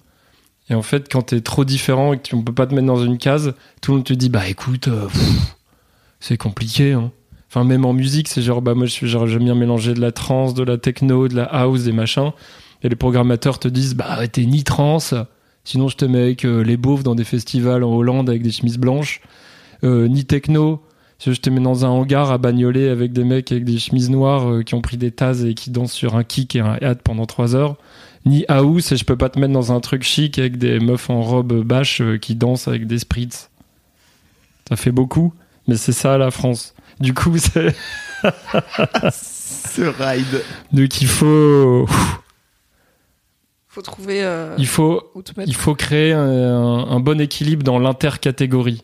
Et 0.69 0.75
en 0.75 0.83
fait, 0.83 1.11
quand 1.11 1.23
t'es 1.23 1.41
trop 1.41 1.65
différent 1.65 2.13
et 2.13 2.17
que 2.17 2.21
tu, 2.21 2.35
on 2.35 2.43
peut 2.43 2.53
pas 2.53 2.67
te 2.67 2.75
mettre 2.75 2.85
dans 2.85 3.03
une 3.03 3.17
case, 3.17 3.55
tout 3.81 3.93
le 3.93 3.97
monde 3.97 4.05
te 4.05 4.13
dit 4.13 4.29
bah 4.29 4.47
écoute, 4.47 4.87
c'est 6.19 6.37
compliqué. 6.37 6.91
Hein. 6.91 7.11
Enfin, 7.49 7.63
même 7.63 7.83
en 7.83 7.93
musique, 7.93 8.27
c'est 8.27 8.43
genre 8.43 8.61
bah 8.61 8.75
moi 8.75 8.85
je 8.85 8.91
suis 8.91 9.07
j'aime 9.07 9.43
bien 9.43 9.55
mélanger 9.55 9.95
de 9.95 10.01
la 10.01 10.11
trance, 10.11 10.53
de 10.53 10.63
la 10.63 10.77
techno, 10.77 11.27
de 11.27 11.35
la 11.35 11.45
house, 11.45 11.81
des 11.81 11.93
machins. 11.93 12.31
Et 12.83 12.89
les 12.89 12.95
programmateurs 12.95 13.57
te 13.57 13.67
disent 13.67 13.95
bah 13.95 14.27
t'es 14.27 14.45
ni 14.45 14.63
trance, 14.63 15.15
sinon 15.63 15.87
je 15.87 15.97
te 15.97 16.05
mets 16.05 16.21
avec 16.21 16.45
euh, 16.45 16.63
les 16.63 16.77
beaufs 16.77 17.03
dans 17.03 17.15
des 17.15 17.23
festivals 17.23 17.83
en 17.83 17.93
Hollande 17.93 18.29
avec 18.29 18.41
des 18.41 18.51
chemises 18.51 18.77
blanches, 18.77 19.21
euh, 19.83 20.07
ni 20.07 20.25
techno. 20.25 20.81
Je 21.25 21.31
te 21.31 21.49
mets 21.49 21.61
dans 21.61 21.85
un 21.85 21.89
hangar 21.89 22.31
à 22.31 22.37
bagnoler 22.37 22.89
avec 22.89 23.13
des 23.13 23.23
mecs 23.23 23.49
avec 23.51 23.63
des 23.63 23.79
chemises 23.79 24.09
noires 24.09 24.51
euh, 24.51 24.61
qui 24.61 24.73
ont 24.73 24.81
pris 24.81 24.97
des 24.97 25.11
tasses 25.11 25.43
et 25.43 25.53
qui 25.53 25.71
dansent 25.71 25.93
sur 25.93 26.15
un 26.17 26.25
kick 26.25 26.55
et 26.57 26.59
un 26.59 26.77
hat 26.81 26.95
pendant 26.95 27.25
trois 27.25 27.55
heures 27.55 27.77
ni 28.25 28.45
house 28.47 28.91
et 28.91 28.97
je 28.97 29.05
peux 29.05 29.17
pas 29.17 29.29
te 29.29 29.39
mettre 29.39 29.53
dans 29.53 29.71
un 29.71 29.79
truc 29.79 30.03
chic 30.03 30.39
avec 30.39 30.57
des 30.57 30.79
meufs 30.79 31.09
en 31.09 31.21
robe 31.21 31.61
bâche 31.63 32.01
euh, 32.01 32.17
qui 32.17 32.35
dansent 32.35 32.67
avec 32.67 32.87
des 32.87 32.99
spritz. 32.99 33.49
Ça 34.67 34.75
fait 34.75 34.91
beaucoup, 34.91 35.33
mais 35.67 35.75
c'est 35.75 35.91
ça 35.91 36.17
la 36.17 36.31
France. 36.31 36.73
Du 36.99 37.13
coup, 37.13 37.37
c'est 37.37 37.75
Ce 39.11 39.81
ride. 39.81 40.43
donc 40.71 41.01
il 41.01 41.07
faut 41.07 41.87
Faut 43.73 43.81
trouver 43.81 44.23
euh, 44.23 44.53
il 44.59 44.67
faut 44.67 45.11
il 45.47 45.55
faut 45.55 45.73
créer 45.73 46.13
un, 46.13 46.21
un 46.23 46.99
bon 46.99 47.19
équilibre 47.19 47.63
dans 47.63 47.79
l'intercatégorie. 47.79 48.83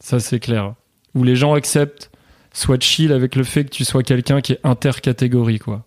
Ça 0.00 0.18
c'est 0.18 0.40
clair. 0.40 0.74
où 1.14 1.22
les 1.22 1.36
gens 1.36 1.54
acceptent, 1.54 2.10
soit 2.52 2.82
chill 2.82 3.12
avec 3.12 3.36
le 3.36 3.44
fait 3.44 3.64
que 3.64 3.70
tu 3.70 3.84
sois 3.84 4.02
quelqu'un 4.02 4.40
qui 4.40 4.54
est 4.54 4.60
intercatégorie, 4.64 5.60
quoi. 5.60 5.84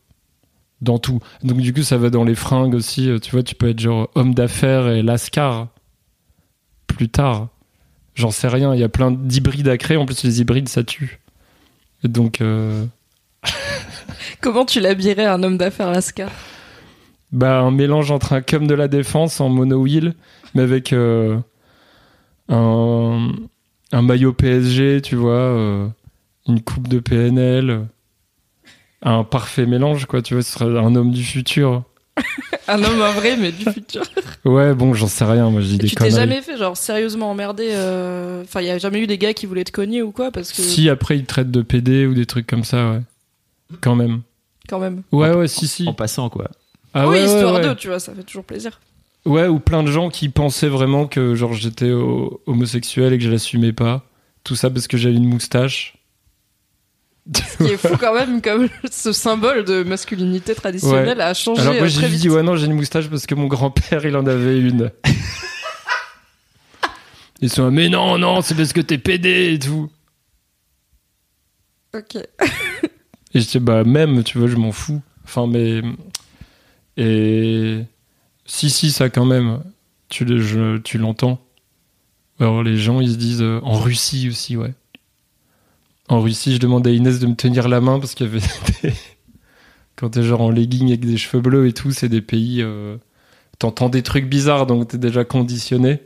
Dans 0.80 1.00
tout. 1.00 1.20
Donc 1.44 1.58
du 1.60 1.74
coup, 1.74 1.84
ça 1.84 1.98
va 1.98 2.10
dans 2.10 2.24
les 2.24 2.34
fringues 2.34 2.74
aussi. 2.76 3.10
euh, 3.10 3.20
Tu 3.20 3.32
vois, 3.32 3.44
tu 3.44 3.56
peux 3.56 3.70
être 3.70 3.80
genre 3.80 4.10
homme 4.16 4.34
d'affaires 4.34 4.88
et 4.88 5.02
lascar 5.04 5.68
plus 6.88 7.10
tard. 7.10 7.50
J'en 8.16 8.32
sais 8.32 8.48
rien. 8.48 8.74
Il 8.74 8.80
y 8.80 8.84
a 8.84 8.90
plein 8.90 9.12
d'hybrides 9.12 9.68
à 9.68 9.78
créer. 9.78 9.98
En 9.98 10.06
plus, 10.06 10.24
les 10.24 10.40
hybrides, 10.42 10.70
ça 10.70 10.84
tue. 10.84 11.20
Et 12.04 12.08
donc, 12.08 12.42
euh, 12.42 12.86
Comment 14.42 14.66
tu 14.66 14.80
l'habillerais 14.80 15.26
un 15.26 15.44
homme 15.44 15.58
d'affaires 15.58 15.92
Lascar? 15.92 16.32
Bah, 17.32 17.60
un 17.60 17.72
mélange 17.72 18.12
entre 18.12 18.34
un 18.34 18.42
cum 18.42 18.68
de 18.68 18.74
la 18.74 18.88
défense 18.88 19.40
en 19.40 19.50
mono-wheel, 19.50 20.14
mais 20.54 20.64
avec 20.64 20.94
euh, 20.94 21.38
un, 22.50 23.30
un 23.92 24.02
maillot 24.02 24.34
PSG, 24.34 25.02
tu 25.02 25.16
vois, 25.16 25.32
euh, 25.34 25.88
une 26.48 26.62
coupe 26.62 26.88
de 26.88 27.00
PNL, 27.00 27.88
un 29.02 29.24
parfait 29.24 29.66
mélange, 29.66 30.06
quoi, 30.06 30.22
tu 30.22 30.34
vois, 30.34 30.44
ce 30.44 30.52
serait 30.52 30.66
un 30.78 30.96
homme 30.96 31.12
du 31.12 31.24
futur. 31.24 31.84
Un 32.68 32.84
homme 32.84 33.02
en 33.02 33.12
vrai, 33.14 33.36
mais 33.38 33.52
du 33.52 33.64
futur. 33.66 34.04
Ouais, 34.46 34.74
bon, 34.76 34.94
j'en 34.94 35.08
sais 35.08 35.24
rien, 35.26 35.50
moi 35.50 35.62
je 35.62 35.68
dis 35.68 35.78
des 35.78 35.88
tu 35.88 35.96
t'es 35.96 36.12
jamais 36.12 36.42
fait, 36.42 36.58
genre, 36.58 36.78
sérieusement 36.78 37.32
emmerdé 37.32 37.70
euh, 37.72 38.44
Enfin, 38.44 38.62
il 38.62 38.68
y 38.68 38.70
a 38.70 38.78
jamais 38.78 39.00
eu 39.00 39.08
des 39.08 39.18
gars 39.18 39.34
qui 39.34 39.46
voulaient 39.46 39.64
te 39.64 39.72
cogner 39.72 40.02
ou 40.02 40.12
quoi 40.12 40.30
Parce 40.30 40.52
que, 40.52 40.62
Si 40.62 40.90
après 40.90 41.18
ils 41.18 41.26
traitent 41.26 41.52
de 41.52 41.62
PD 41.62 42.06
ou 42.06 42.14
des 42.14 42.26
trucs 42.26 42.46
comme 42.48 42.64
ça, 42.64 42.92
ouais. 42.92 43.02
Quand 43.82 43.96
même. 43.96 44.22
quand 44.70 44.80
même. 44.80 45.02
Ouais, 45.12 45.34
ouais, 45.34 45.48
si, 45.48 45.68
si. 45.68 45.88
En 45.88 45.94
passant, 45.94 46.30
quoi. 46.30 46.50
Ah 46.94 47.08
oui, 47.08 47.18
ouais, 47.18 47.26
histoire 47.26 47.56
ouais. 47.56 47.68
de, 47.68 47.74
tu 47.74 47.88
vois, 47.88 48.00
ça 48.00 48.14
fait 48.14 48.24
toujours 48.24 48.44
plaisir. 48.44 48.80
Ouais, 49.26 49.48
ou 49.48 49.60
plein 49.60 49.84
de 49.84 49.92
gens 49.92 50.10
qui 50.10 50.30
pensaient 50.30 50.68
vraiment 50.68 51.08
que 51.08 51.36
genre 51.36 51.54
j'étais 51.54 51.92
ho- 51.92 52.42
homosexuel 52.48 53.14
et 53.14 53.18
que 53.18 53.24
je 53.24 53.30
l'assumais 53.30 53.72
pas. 53.74 54.04
Tout 54.44 54.56
ça 54.56 54.70
parce 54.70 54.88
que 54.88 54.98
j'avais 54.98 55.16
une 55.16 55.28
moustache. 55.30 55.96
Ce 57.32 57.58
qui 57.64 57.72
est 57.72 57.78
fou 57.78 57.96
quand 58.00 58.16
même, 58.16 58.42
comme 58.42 58.68
ce 58.92 59.12
symbole 59.12 59.64
de 59.64 59.84
masculinité 59.84 60.56
traditionnelle 60.56 61.22
a 61.22 61.36
changé 61.36 61.62
Alors 61.62 61.76
moi 61.76 61.84
euh, 61.84 61.88
j'ai 61.88 62.10
dit 62.10 62.30
ouais 62.30 62.42
non 62.42 62.56
j'ai 62.56 62.66
une 62.66 62.74
moustache 62.74 63.08
parce 63.10 63.28
que 63.28 63.36
mon 63.36 63.46
grand-père 63.46 64.04
il 64.06 64.16
en 64.18 64.26
avait 64.26 64.60
une. 64.60 64.92
Ils 67.44 67.50
sont 67.50 67.66
là, 67.66 67.72
mais 67.72 67.90
non 67.90 68.18
non 68.18 68.42
c'est 68.42 68.56
parce 68.56 68.74
que 68.74 68.82
t'es 68.82 68.98
pédé 68.98 69.54
et 69.54 69.60
tout. 69.60 69.90
Ok. 71.96 72.16
Et 72.16 73.40
je 73.40 73.48
dis 73.48 73.60
bah 73.60 73.84
même 73.84 74.24
tu 74.24 74.38
vois 74.40 74.48
je 74.48 74.56
m'en 74.56 74.72
fous. 74.72 75.02
Enfin 75.24 75.48
mais 75.48 75.82
et 77.04 77.80
si 78.46 78.70
si 78.70 78.92
ça 78.92 79.10
quand 79.10 79.26
même 79.26 79.62
tu 80.10 80.26
l'entends. 80.98 81.40
Alors 82.40 82.64
les 82.64 82.78
gens 82.78 83.00
ils 83.02 83.12
se 83.12 83.18
disent 83.18 83.42
euh, 83.42 83.60
en 83.64 83.80
Russie 83.80 84.28
aussi 84.30 84.58
ouais. 84.58 84.74
En 86.10 86.20
Russie 86.22 86.54
je 86.54 86.60
demandais 86.60 86.90
à 86.90 86.94
Inès 86.94 87.20
de 87.20 87.28
me 87.28 87.36
tenir 87.36 87.68
la 87.70 87.82
main 87.82 88.00
parce 88.00 88.14
qu'il 88.16 88.26
y 88.28 88.30
avait 88.30 88.40
des... 88.84 88.94
quand 89.96 90.10
t'es 90.10 90.24
genre 90.24 90.42
en 90.42 90.50
legging 90.50 90.88
avec 90.90 91.06
des 91.06 91.18
cheveux 91.18 91.42
bleus 91.42 91.68
et 91.68 91.74
tout 91.74 91.92
c'est 91.92 92.10
des 92.10 92.22
pays 92.22 92.62
euh, 92.62 92.98
t'entends 93.60 93.90
des 93.90 94.04
trucs 94.04 94.28
bizarres 94.28 94.66
donc 94.68 94.88
t'es 94.90 94.98
déjà 94.98 95.24
conditionné. 95.24 96.00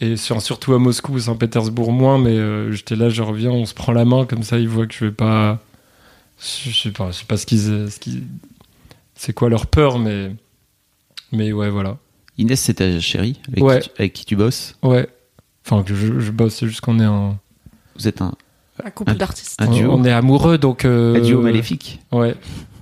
Et 0.00 0.16
sur- 0.16 0.42
surtout 0.42 0.72
à 0.74 0.78
Moscou, 0.80 1.18
Saint-Pétersbourg 1.20 1.92
moins, 1.92 2.18
mais 2.18 2.36
euh, 2.36 2.72
j'étais 2.72 2.96
là, 2.96 3.08
je 3.08 3.22
reviens, 3.22 3.50
on 3.52 3.66
se 3.66 3.74
prend 3.74 3.92
la 3.92 4.04
main 4.04 4.26
comme 4.26 4.42
ça, 4.42 4.58
ils 4.58 4.68
voient 4.68 4.88
que 4.88 4.94
je 4.94 5.04
vais 5.04 5.12
pas. 5.12 5.60
Je 6.40 6.70
sais 6.72 6.90
pas, 6.90 7.12
je 7.12 7.18
sais 7.18 7.24
pas 7.24 7.36
ce 7.36 7.46
qu'ils- 7.46 8.26
c'est 9.14 9.32
quoi 9.32 9.48
leur 9.48 9.66
peur, 9.66 9.98
mais 9.98 10.34
mais 11.32 11.52
ouais, 11.52 11.70
voilà. 11.70 11.98
Inès, 12.38 12.60
c'est 12.60 12.74
ta 12.74 12.98
chérie 13.00 13.40
avec, 13.48 13.62
Ouais. 13.64 13.80
qui, 13.80 13.88
tu, 13.88 13.94
avec 13.98 14.12
qui 14.12 14.24
tu 14.24 14.36
bosses. 14.36 14.76
Ouais. 14.82 15.08
Enfin, 15.64 15.82
que 15.82 15.94
je, 15.94 16.18
je 16.20 16.30
bosse, 16.30 16.54
c'est 16.56 16.66
juste 16.66 16.80
qu'on 16.80 16.98
est 16.98 17.04
un, 17.04 17.38
Vous 17.96 18.08
êtes 18.08 18.20
un, 18.22 18.34
Un 18.82 18.90
couple 18.90 19.14
d'artistes. 19.14 19.60
un 19.60 19.66
duo, 19.68 19.90
on 19.92 20.04
est 20.04 20.10
amoureux, 20.12 20.58
donc. 20.58 20.84
euh, 20.84 21.16
un 21.16 21.20
duo 21.20 21.40
maléfique. 21.40 22.00
Ouais. 22.10 22.34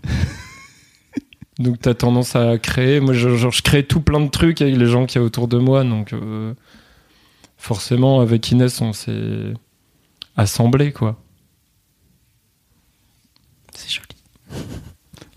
donc 1.58 1.78
t'as 1.80 1.94
tendance 1.94 2.36
à 2.36 2.58
créer. 2.58 3.00
Moi, 3.00 3.12
je, 3.12 3.36
genre, 3.36 3.50
je 3.52 3.62
crée 3.62 3.84
tout 3.86 4.00
plein 4.00 4.20
de 4.20 4.30
trucs 4.30 4.62
avec 4.62 4.76
les 4.76 4.86
gens 4.86 5.04
qui 5.06 5.18
y 5.18 5.20
a 5.20 5.24
autour 5.24 5.46
de 5.48 5.58
moi, 5.58 5.84
donc 5.84 6.12
euh, 6.12 6.54
forcément, 7.58 8.20
avec 8.20 8.50
Inès, 8.50 8.80
on 8.80 8.92
s'est 8.92 9.52
assemblé, 10.36 10.92
quoi. 10.92 11.20
C'est 13.74 13.90
joli. 13.90 14.06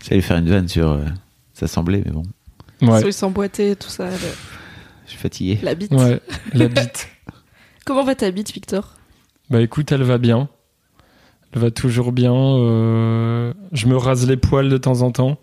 J'allais 0.08 0.22
faire 0.22 0.38
une 0.38 0.50
vanne 0.50 0.68
sur 0.68 0.92
euh, 0.92 1.06
s'assembler, 1.54 2.04
mais 2.06 2.12
bon, 2.12 2.24
Ouais. 2.82 3.02
Ils 3.06 3.14
s'emboîtaient, 3.14 3.76
tout 3.76 3.90
ça. 3.90 4.10
le- 4.10 4.18
je 5.06 5.12
suis 5.12 5.18
fatigué. 5.20 5.60
La 5.64 5.74
bite. 5.76 5.92
Ouais, 5.94 6.20
la 6.54 6.68
bite. 6.70 7.08
Comment 7.86 8.04
va 8.04 8.16
ta 8.16 8.30
bite, 8.32 8.52
Victor? 8.54 8.96
Bah 9.50 9.62
écoute, 9.62 9.92
elle 9.92 10.04
va 10.04 10.18
bien. 10.18 10.50
Elle 11.54 11.62
va 11.62 11.72
toujours 11.72 12.12
bien. 12.12 12.34
euh, 12.34 13.54
Je 13.72 13.88
me 13.88 13.96
rase 13.96 14.28
les 14.28 14.38
poils 14.38 14.70
de 14.70 14.78
temps 14.78 15.02
en 15.02 15.12
temps. 15.12 15.38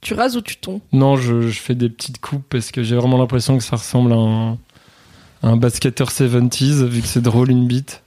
Tu 0.00 0.14
rases 0.14 0.36
ou 0.36 0.40
tu 0.40 0.56
tonds? 0.56 0.80
Non, 0.92 1.16
je, 1.16 1.48
je 1.48 1.60
fais 1.60 1.74
des 1.74 1.90
petites 1.90 2.20
coupes 2.20 2.44
parce 2.48 2.70
que 2.70 2.82
j'ai 2.82 2.96
vraiment 2.96 3.18
l'impression 3.18 3.58
que 3.58 3.64
ça 3.64 3.76
ressemble 3.76 4.12
à 4.12 4.16
un, 4.16 4.52
à 5.42 5.48
un 5.48 5.56
basketteur 5.56 6.08
70s, 6.10 6.84
vu 6.86 7.02
que 7.02 7.06
c'est 7.08 7.20
drôle 7.20 7.50
une 7.50 7.66
bite. 7.66 8.02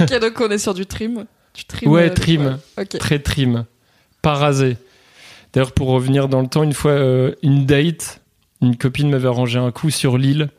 Ok, 0.00 0.18
donc 0.20 0.40
on 0.40 0.48
est 0.50 0.58
sur 0.58 0.74
du 0.74 0.86
trim. 0.86 1.26
Tu 1.56 1.64
trim. 1.64 1.90
Ouais, 1.90 2.10
euh, 2.10 2.14
trim. 2.14 2.58
Très 2.98 3.18
trim. 3.18 3.64
Pas 4.22 4.34
rasé. 4.34 4.76
D'ailleurs, 5.52 5.72
pour 5.72 5.88
revenir 5.88 6.28
dans 6.28 6.42
le 6.42 6.48
temps, 6.48 6.62
une 6.62 6.74
fois, 6.74 6.90
euh, 6.92 7.32
une 7.42 7.64
date, 7.64 8.20
une 8.60 8.76
copine 8.76 9.08
m'avait 9.10 9.28
arrangé 9.28 9.58
un 9.58 9.70
coup 9.70 9.90
sur 9.90 10.18
l'île 10.18 10.50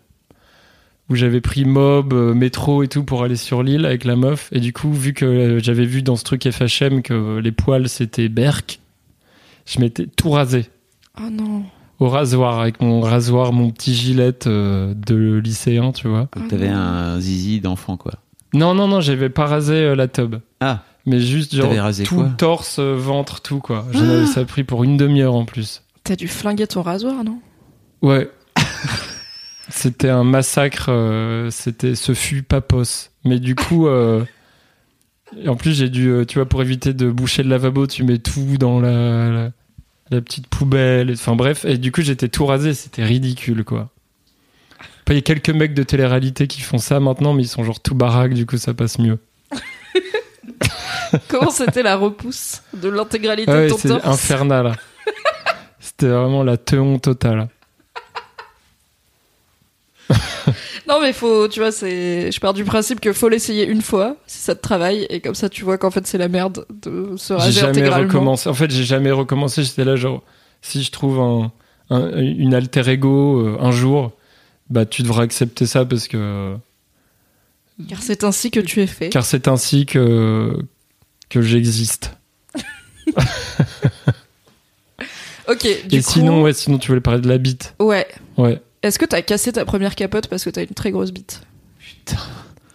où 1.10 1.16
j'avais 1.16 1.40
pris 1.40 1.64
mob, 1.66 2.14
euh, 2.14 2.34
métro 2.34 2.84
et 2.84 2.88
tout 2.90 3.04
pour 3.04 3.24
aller 3.24 3.36
sur 3.38 3.64
l'île 3.64 3.86
avec 3.86 4.04
la 4.04 4.16
meuf. 4.16 4.50
Et 4.52 4.60
du 4.60 4.74
coup, 4.74 4.92
vu 4.92 5.14
que 5.14 5.26
euh, 5.26 5.60
j'avais 5.60 5.86
vu 5.86 6.02
dans 6.02 6.16
ce 6.18 6.24
truc 6.24 6.50
FHM 6.50 7.02
que 7.02 7.38
les 7.38 7.52
poils 7.54 7.88
c'était 7.88 8.28
berk, 8.28 8.80
je 9.66 9.80
m'étais 9.80 10.06
tout 10.08 10.32
rasé 10.32 10.66
Oh 11.20 11.30
non. 11.32 11.64
au 12.00 12.10
rasoir 12.10 12.60
avec 12.60 12.82
mon 12.82 13.00
rasoir, 13.02 13.54
mon 13.54 13.70
petit 13.72 13.94
gilet 13.96 14.48
euh, 14.48 14.94
de 14.96 15.40
lycéen, 15.44 15.92
tu 15.94 16.08
vois. 16.10 16.28
Donc 16.36 16.50
t'avais 16.50 16.68
un 16.68 17.20
zizi 17.22 17.62
d'enfant, 17.62 17.96
quoi. 17.98 18.14
Non, 18.54 18.74
non, 18.74 18.88
non, 18.88 19.02
j'avais 19.02 19.30
pas 19.30 19.46
rasé 19.46 19.74
euh, 19.76 19.96
la 19.96 20.08
tub. 20.08 20.36
Ah, 20.60 20.84
Mais 21.06 21.20
juste 21.20 21.56
genre 21.56 21.68
T'avais 21.68 21.80
rasé 21.80 22.04
tout 22.04 22.16
quoi 22.16 22.30
torse, 22.38 22.80
euh, 22.80 22.96
ventre, 22.96 23.42
tout 23.42 23.60
quoi. 23.60 23.86
J'en 23.92 24.02
avais- 24.10 24.26
ça 24.26 24.42
a 24.42 24.46
pris 24.46 24.64
pour 24.64 24.84
une 24.84 24.98
demi-heure 24.98 25.36
en 25.36 25.46
plus. 25.46 25.84
T'as 26.04 26.16
dû 26.16 26.28
flinguer 26.28 26.68
ton 26.68 26.82
rasoir, 26.82 27.24
non? 27.24 27.40
Ouais. 28.02 28.30
c'était 29.70 30.10
un 30.10 30.24
massacre. 30.24 30.88
euh, 30.90 31.50
c'était, 31.52 31.96
ce 31.96 32.14
fut 32.14 32.44
papos. 32.44 33.10
Mais 33.26 33.40
du 33.40 33.56
coup, 33.56 33.88
euh, 33.88 34.24
et 35.42 35.50
en 35.50 35.56
plus 35.56 35.74
j'ai 35.74 35.90
dû, 35.90 36.08
euh, 36.10 36.26
tu 36.26 36.36
vois, 36.40 36.48
pour 36.48 36.62
éviter 36.62 36.94
de 36.94 37.10
boucher 37.12 37.44
le 37.44 37.50
lavabo, 37.50 37.88
tu 37.88 38.04
mets 38.04 38.18
tout 38.20 38.58
dans 38.58 38.80
la, 38.80 39.30
la, 39.30 39.50
la 40.10 40.22
petite 40.22 40.48
poubelle. 40.48 41.12
Enfin 41.12 41.36
bref, 41.36 41.66
et 41.66 41.78
du 41.78 41.92
coup 41.92 42.02
j'étais 42.02 42.30
tout 42.30 42.46
rasé. 42.46 42.74
C'était 42.74 43.04
ridicule 43.04 43.64
quoi. 43.66 43.90
Il 45.10 45.16
y 45.16 45.20
a 45.20 45.22
quelques 45.22 45.50
mecs 45.50 45.74
de 45.74 45.84
télé-réalité 45.84 46.48
qui 46.48 46.62
font 46.62 46.78
ça 46.78 47.00
maintenant, 47.00 47.34
mais 47.34 47.44
ils 47.44 47.48
sont 47.48 47.64
genre 47.64 47.80
tout 47.80 47.96
baraque, 47.96 48.34
du 48.34 48.46
coup 48.46 48.58
ça 48.58 48.74
passe 48.74 49.00
mieux. 49.00 49.20
Comment 51.30 51.52
c'était 51.52 51.84
la 51.84 51.96
repousse 51.96 52.62
de 52.74 52.90
l'intégralité 52.90 53.52
Ouais, 53.52 53.68
de 53.68 53.74
ton 53.74 53.78
torse? 54.00 54.06
infernal. 54.06 54.76
C'était 55.80 56.08
vraiment 56.08 56.44
la 56.44 56.58
teon 56.58 57.00
totale. 57.00 57.48
Non, 60.88 61.02
mais 61.02 61.12
faut, 61.12 61.48
tu 61.50 61.60
vois, 61.60 61.72
c'est. 61.74 62.32
Je 62.32 62.40
pars 62.40 62.54
du 62.54 62.64
principe 62.64 63.02
que 63.02 63.12
faut 63.12 63.28
l'essayer 63.28 63.66
une 63.68 63.82
fois, 63.82 64.16
si 64.26 64.38
ça 64.40 64.56
te 64.56 64.62
travaille, 64.62 65.06
et 65.10 65.20
comme 65.20 65.36
ça 65.36 65.50
tu 65.50 65.64
vois 65.66 65.78
qu'en 65.78 65.92
fait 65.92 66.08
c'est 66.08 66.18
la 66.18 66.30
merde 66.30 66.66
de 66.82 67.18
se 67.18 67.34
J'ai 67.34 67.40
raser 67.40 67.52
jamais 67.52 67.70
intégralement. 67.72 68.08
recommencé. 68.08 68.50
En 68.50 68.54
fait, 68.54 68.72
j'ai 68.72 68.84
jamais 68.86 69.12
recommencé. 69.12 69.64
J'étais 69.64 69.84
là, 69.84 69.96
genre, 69.98 70.24
si 70.62 70.84
je 70.84 70.92
trouve 70.92 71.20
un, 71.20 71.52
un- 71.90 72.18
une 72.18 72.54
alter 72.54 72.90
ego 72.90 73.42
euh, 73.42 73.58
un 73.60 73.72
jour, 73.72 74.12
bah, 74.70 74.86
tu 74.86 75.02
devras 75.04 75.24
accepter 75.24 75.66
ça 75.66 75.86
parce 75.86 76.08
que. 76.08 76.56
Car 77.88 78.02
c'est 78.02 78.24
ainsi 78.24 78.50
que 78.52 78.60
tu 78.60 78.82
es 78.82 78.88
fait. 78.88 79.10
Car 79.10 79.24
c'est 79.26 79.48
ainsi 79.48 79.86
que, 79.86 80.58
que 81.30 81.42
j'existe. 81.42 82.12
Ok, 85.50 85.66
du 85.88 85.96
Et 85.98 86.02
coup. 86.02 86.12
sinon, 86.12 86.42
ouais, 86.44 86.52
sinon, 86.52 86.78
tu 86.78 86.90
voulais 86.90 87.00
parler 87.00 87.22
de 87.22 87.30
la 87.30 87.38
bite. 87.38 87.74
Ouais. 87.80 88.06
Ouais. 88.38 88.62
Est-ce 88.84 89.00
que 89.00 89.06
t'as 89.06 89.22
cassé 89.22 89.54
ta 89.54 89.64
première 89.64 89.96
capote 89.96 90.28
parce 90.28 90.44
que 90.44 90.50
t'as 90.50 90.64
une 90.64 90.74
très 90.74 90.92
grosse 90.92 91.12
bite 91.12 91.42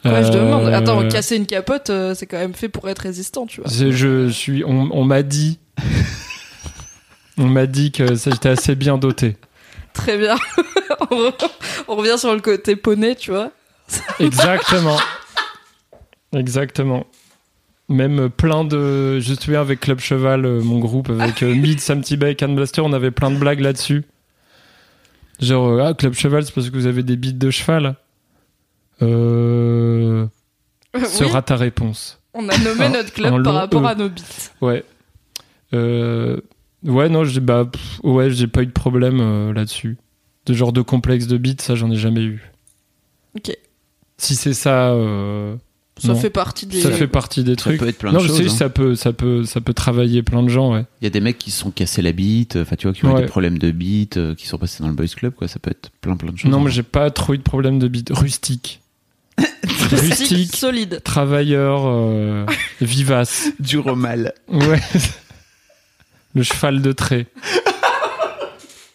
Ouais, 0.05 0.25
je 0.25 0.31
demande. 0.33 0.67
Euh, 0.67 0.73
Attends, 0.73 1.07
casser 1.09 1.37
une 1.37 1.47
capote, 1.47 1.91
euh, 1.91 2.15
c'est 2.15 2.27
quand 2.27 2.39
même 2.39 2.55
fait 2.55 2.69
pour 2.69 2.89
être 2.89 3.01
résistant, 3.01 3.47
tu 3.47 3.61
vois. 3.61 3.71
je, 3.71 4.29
suis. 4.31 4.65
On, 4.65 4.89
on 4.91 5.05
m'a 5.05 5.23
dit. 5.23 5.59
on 7.39 7.47
m'a 7.47 7.67
dit 7.67 7.93
que 7.93 8.15
j'étais 8.15 8.49
assez 8.49 8.75
bien 8.75 8.99
doté. 8.99 9.37
Très 9.93 10.17
bien. 10.17 10.37
on, 11.13 11.29
re- 11.31 11.51
on 11.89 11.97
revient 11.97 12.19
sur 12.19 12.35
le 12.35 12.41
côté 12.41 12.77
poney, 12.77 13.15
tu 13.15 13.31
vois. 13.31 13.51
Exactement. 14.21 14.99
Exactement. 16.35 17.07
Même 17.89 18.31
plein 18.31 18.65
de. 18.65 19.19
Je 19.21 19.35
souviens 19.35 19.61
avec 19.61 19.81
Club 19.81 19.99
Cheval, 20.01 20.47
euh, 20.47 20.63
mon 20.63 20.79
groupe, 20.79 21.11
avec 21.11 21.43
euh, 21.43 21.55
Mid, 21.55 21.81
Sam 21.81 22.01
Tibet, 22.01 22.35
Can 22.37 22.51
Blaster, 22.51 22.81
on 22.81 22.93
avait 22.93 23.11
plein 23.11 23.31
de 23.31 23.37
blagues 23.37 23.61
là-dessus. 23.61 24.05
Genre, 25.41 25.69
euh, 25.69 25.85
ah, 25.89 25.95
Club 25.95 26.15
Cheval, 26.15 26.45
c'est 26.45 26.55
parce 26.55 26.71
que 26.71 26.75
vous 26.77 26.87
avez 26.87 27.03
des 27.03 27.17
bites 27.17 27.39
de 27.39 27.51
cheval. 27.51 27.97
Euh, 29.03 30.27
Oui, 30.95 31.07
sera 31.07 31.41
ta 31.43 31.57
réponse. 31.57 32.19
on 32.35 32.47
a 32.51 32.59
nommé 32.59 32.85
Un- 32.85 32.91
notre 32.91 33.13
club 33.15 33.43
par 33.43 33.55
rapport 33.55 33.83
E. 33.83 33.87
à 33.87 33.95
nos 33.95 34.09
bits. 34.11 34.23
Ouais. 34.61 34.85
Euh, 35.73 36.37
ouais, 36.85 37.09
non, 37.09 37.25
j'ai 37.25 37.41
bah, 37.41 37.65
pff, 37.71 38.01
ouais, 38.05 38.31
j'ai 38.31 38.47
pas 38.47 38.63
eu 38.63 38.67
de 38.67 38.73
problème 38.73 39.19
euh, 39.21 39.53
là-dessus. 39.55 39.97
De 40.47 40.55
genre 40.55 40.73
de 40.73 40.83
complexe 40.83 41.27
de 41.27 41.37
bits, 41.39 41.57
ça, 41.61 41.75
j'en 41.75 41.91
ai 41.91 41.97
jamais 41.97 42.23
eu. 42.23 42.51
Ok. 43.37 43.57
Si 44.19 44.35
c'est 44.35 44.55
ça, 44.55 44.91
euh, 44.91 45.55
Ça 45.99 46.09
Non. 46.09 46.15
fait 46.17 46.31
partie 46.31 46.67
des. 46.67 46.81
ça 46.81 46.91
fait 46.91 47.07
partie 47.07 47.45
des 47.45 47.53
Ça 47.53 47.57
trucs. 47.57 47.79
peut 47.81 47.89
être 47.89 47.99
plein 47.99 48.11
non, 48.13 48.19
de 48.19 48.25
je 48.25 48.29
choses. 48.29 48.39
sais, 48.39 48.45
hein. 48.47 48.49
ça 48.49 48.69
peut, 48.69 48.95
ça 48.97 49.13
peut, 49.13 49.45
ça 49.45 49.61
peut 49.61 49.73
travailler 49.75 50.23
plein 50.23 50.43
de 50.43 50.49
gens, 50.49 50.73
ouais. 50.75 50.85
Il 51.01 51.05
y 51.05 51.07
a 51.07 51.11
des 51.11 51.21
mecs 51.21 51.39
qui 51.39 51.51
se 51.53 51.61
sont 51.61 51.71
cassés 51.71 52.03
la 52.03 52.13
bite, 52.13 52.57
enfin 52.57 52.75
tu 52.77 52.87
vois, 52.89 52.95
qui 52.95 53.05
ont 53.05 53.17
eu 53.17 53.21
des 53.21 53.27
problèmes 53.27 53.59
de 53.59 53.71
bite, 53.71 54.17
euh, 54.17 54.35
qui 54.35 54.47
sont 54.49 54.59
passés 54.59 54.83
dans 54.83 54.89
le 54.89 54.95
boys 54.95 55.07
club, 55.07 55.33
quoi. 55.35 55.47
Ça 55.49 55.59
peut 55.61 55.71
être 55.71 55.91
plein 56.01 56.17
plein 56.17 56.33
de 56.33 56.39
choses. 56.39 56.51
Non, 56.51 56.59
hein. 56.59 56.63
mais 56.65 56.71
j'ai 56.71 56.83
pas 56.83 57.11
trop 57.11 57.35
eu 57.35 57.39
de 57.39 57.43
problème 57.43 57.79
de 57.79 57.87
bits. 57.89 58.05
Rustique. 58.11 58.81
Rustique, 59.39 60.19
Rustique, 60.19 60.57
solide. 60.57 61.01
travailleur, 61.05 61.83
euh, 61.87 62.47
vivace. 62.81 63.49
dur 63.61 63.87
au 63.87 63.95
mal. 63.95 64.35
Ouais. 64.49 64.81
Le 66.35 66.43
cheval 66.43 66.83
de 66.83 66.93
trait. 66.93 67.27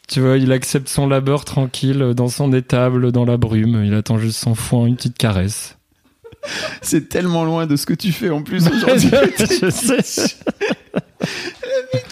Tu 0.08 0.22
vois, 0.22 0.38
il 0.38 0.52
accepte 0.54 0.88
son 0.88 1.08
labeur 1.08 1.44
tranquille 1.44 2.14
dans 2.16 2.30
son 2.30 2.54
étable, 2.54 3.12
dans 3.12 3.26
la 3.26 3.38
brume. 3.38 3.84
Il 3.86 3.94
attend 3.94 4.18
juste 4.18 4.40
son 4.40 4.56
foin, 4.56 4.86
une 4.86 4.96
petite 4.96 5.18
caresse. 5.18 5.78
C'est 6.82 7.10
tellement 7.10 7.44
loin 7.44 7.66
de 7.68 7.76
ce 7.76 7.86
que 7.86 7.94
tu 7.94 8.12
fais 8.12 8.30
en 8.30 8.42
plus 8.42 8.68
aujourd'hui. 8.74 9.10
Je 9.40 9.70
sais. 9.70 9.98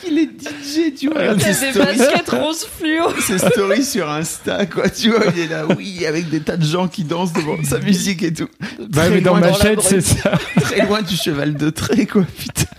Il 0.08 0.20
est 0.20 0.30
DJ, 0.40 0.96
tu 0.98 1.10
vois. 1.10 1.36
T'as 1.36 1.54
ses 1.54 1.74
des 1.74 1.80
baskets 1.80 2.30
rose 2.30 2.66
fluo. 2.66 3.10
ses 3.20 3.40
stories 3.40 3.84
sur 3.84 4.10
Insta, 4.10 4.66
quoi. 4.68 4.88
Tu 4.90 5.10
vois, 5.10 5.26
il 5.36 5.42
est 5.42 5.48
là, 5.48 5.66
oui, 5.76 6.06
avec 6.06 6.30
des 6.30 6.42
tas 6.42 6.58
de 6.58 6.64
gens 6.64 6.88
qui 6.88 7.04
dansent 7.04 7.34
devant 7.34 7.62
sa 7.64 7.80
musique 7.80 8.22
et 8.22 8.32
tout. 8.32 8.48
Bah, 8.80 9.02
Très 9.02 9.10
mais 9.10 9.22
dans 9.22 9.34
ma 9.36 9.50
brume. 9.50 9.80
c'est 9.82 10.02
ça. 10.02 10.34
Très 10.62 10.86
loin 10.86 11.02
du 11.02 11.16
cheval 11.16 11.56
de 11.56 11.70
trait, 11.72 12.06
quoi. 12.06 12.24
Putain. 12.38 12.70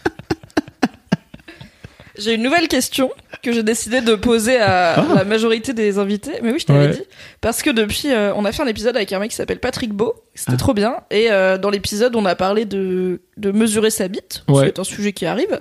J'ai 2.16 2.34
une 2.34 2.42
nouvelle 2.44 2.68
question 2.68 3.10
que 3.46 3.52
j'ai 3.52 3.62
décidé 3.62 4.00
de 4.02 4.14
poser 4.14 4.58
à 4.58 5.02
la 5.14 5.24
majorité 5.24 5.72
des 5.72 5.98
invités. 5.98 6.32
Mais 6.42 6.52
oui, 6.52 6.58
je 6.58 6.66
t'avais 6.66 6.78
Ah. 6.86 6.88
Ouais. 6.90 6.96
dit. 6.96 7.02
Parce 7.40 7.62
que 7.62 7.70
depuis, 7.70 8.12
euh, 8.12 8.34
on 8.34 8.44
a 8.44 8.52
fait 8.52 8.62
un 8.62 8.66
épisode 8.66 8.96
avec 8.96 9.12
un 9.12 9.18
mec 9.18 9.30
qui 9.30 9.36
s'appelle 9.36 9.60
Patrick 9.60 9.92
Beau. 9.92 10.14
C'était 10.34 10.52
Ah. 10.54 10.56
trop 10.58 10.74
bien. 10.74 10.96
Et 11.10 11.30
euh, 11.30 11.56
dans 11.56 11.70
l'épisode, 11.70 12.14
on 12.16 12.26
a 12.26 12.34
parlé 12.34 12.64
de, 12.66 13.20
de 13.38 13.50
mesurer 13.52 13.90
sa 13.90 14.08
bite. 14.08 14.42
Ouais. 14.48 14.66
C'est 14.66 14.78
un 14.78 14.84
sujet 14.84 15.12
qui 15.12 15.24
arrive. 15.24 15.60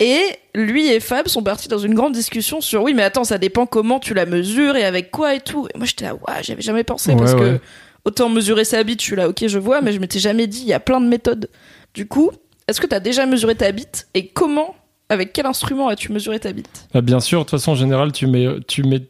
Et 0.00 0.20
lui 0.54 0.88
et 0.88 1.00
Fab 1.00 1.28
sont 1.28 1.42
partis 1.42 1.68
dans 1.68 1.78
une 1.78 1.94
grande 1.94 2.12
discussion 2.12 2.60
sur 2.60 2.82
oui, 2.82 2.94
mais 2.94 3.02
attends, 3.04 3.24
ça 3.24 3.38
dépend 3.38 3.64
comment 3.66 4.00
tu 4.00 4.12
la 4.12 4.26
mesures 4.26 4.76
et 4.76 4.84
avec 4.84 5.10
quoi 5.10 5.34
et 5.34 5.40
tout. 5.40 5.66
Et 5.74 5.78
moi, 5.78 5.86
j'étais 5.86 6.04
là, 6.04 6.14
ouais, 6.14 6.42
j'avais 6.42 6.62
jamais 6.62 6.84
pensé 6.84 7.12
Ouais, 7.12 7.16
parce 7.16 7.34
que 7.34 7.58
autant 8.04 8.28
mesurer 8.28 8.64
sa 8.64 8.82
bite, 8.82 9.00
je 9.00 9.06
suis 9.06 9.16
là, 9.16 9.28
ok, 9.28 9.46
je 9.46 9.58
vois, 9.58 9.80
mais 9.82 9.92
je 9.92 9.98
m'étais 10.00 10.18
jamais 10.18 10.46
dit, 10.48 10.60
il 10.62 10.66
y 10.68 10.72
a 10.72 10.80
plein 10.80 11.00
de 11.00 11.06
méthodes. 11.06 11.48
Du 11.94 12.06
coup, 12.06 12.32
est-ce 12.66 12.80
que 12.80 12.86
t'as 12.88 12.98
déjà 13.00 13.24
mesuré 13.24 13.54
ta 13.54 13.70
bite 13.70 14.08
et 14.14 14.26
comment, 14.26 14.74
avec 15.08 15.32
quel 15.32 15.46
instrument 15.46 15.88
as-tu 15.88 16.12
mesuré 16.12 16.40
ta 16.40 16.52
bite? 16.52 16.88
Bah, 16.94 17.00
bien 17.00 17.20
sûr, 17.20 17.40
de 17.40 17.44
toute 17.44 17.50
façon, 17.58 17.72
en 17.72 17.76
général, 17.76 18.12
tu, 18.12 18.26
mets, 18.26 18.48
tu, 18.66 18.82
mets, 18.82 19.02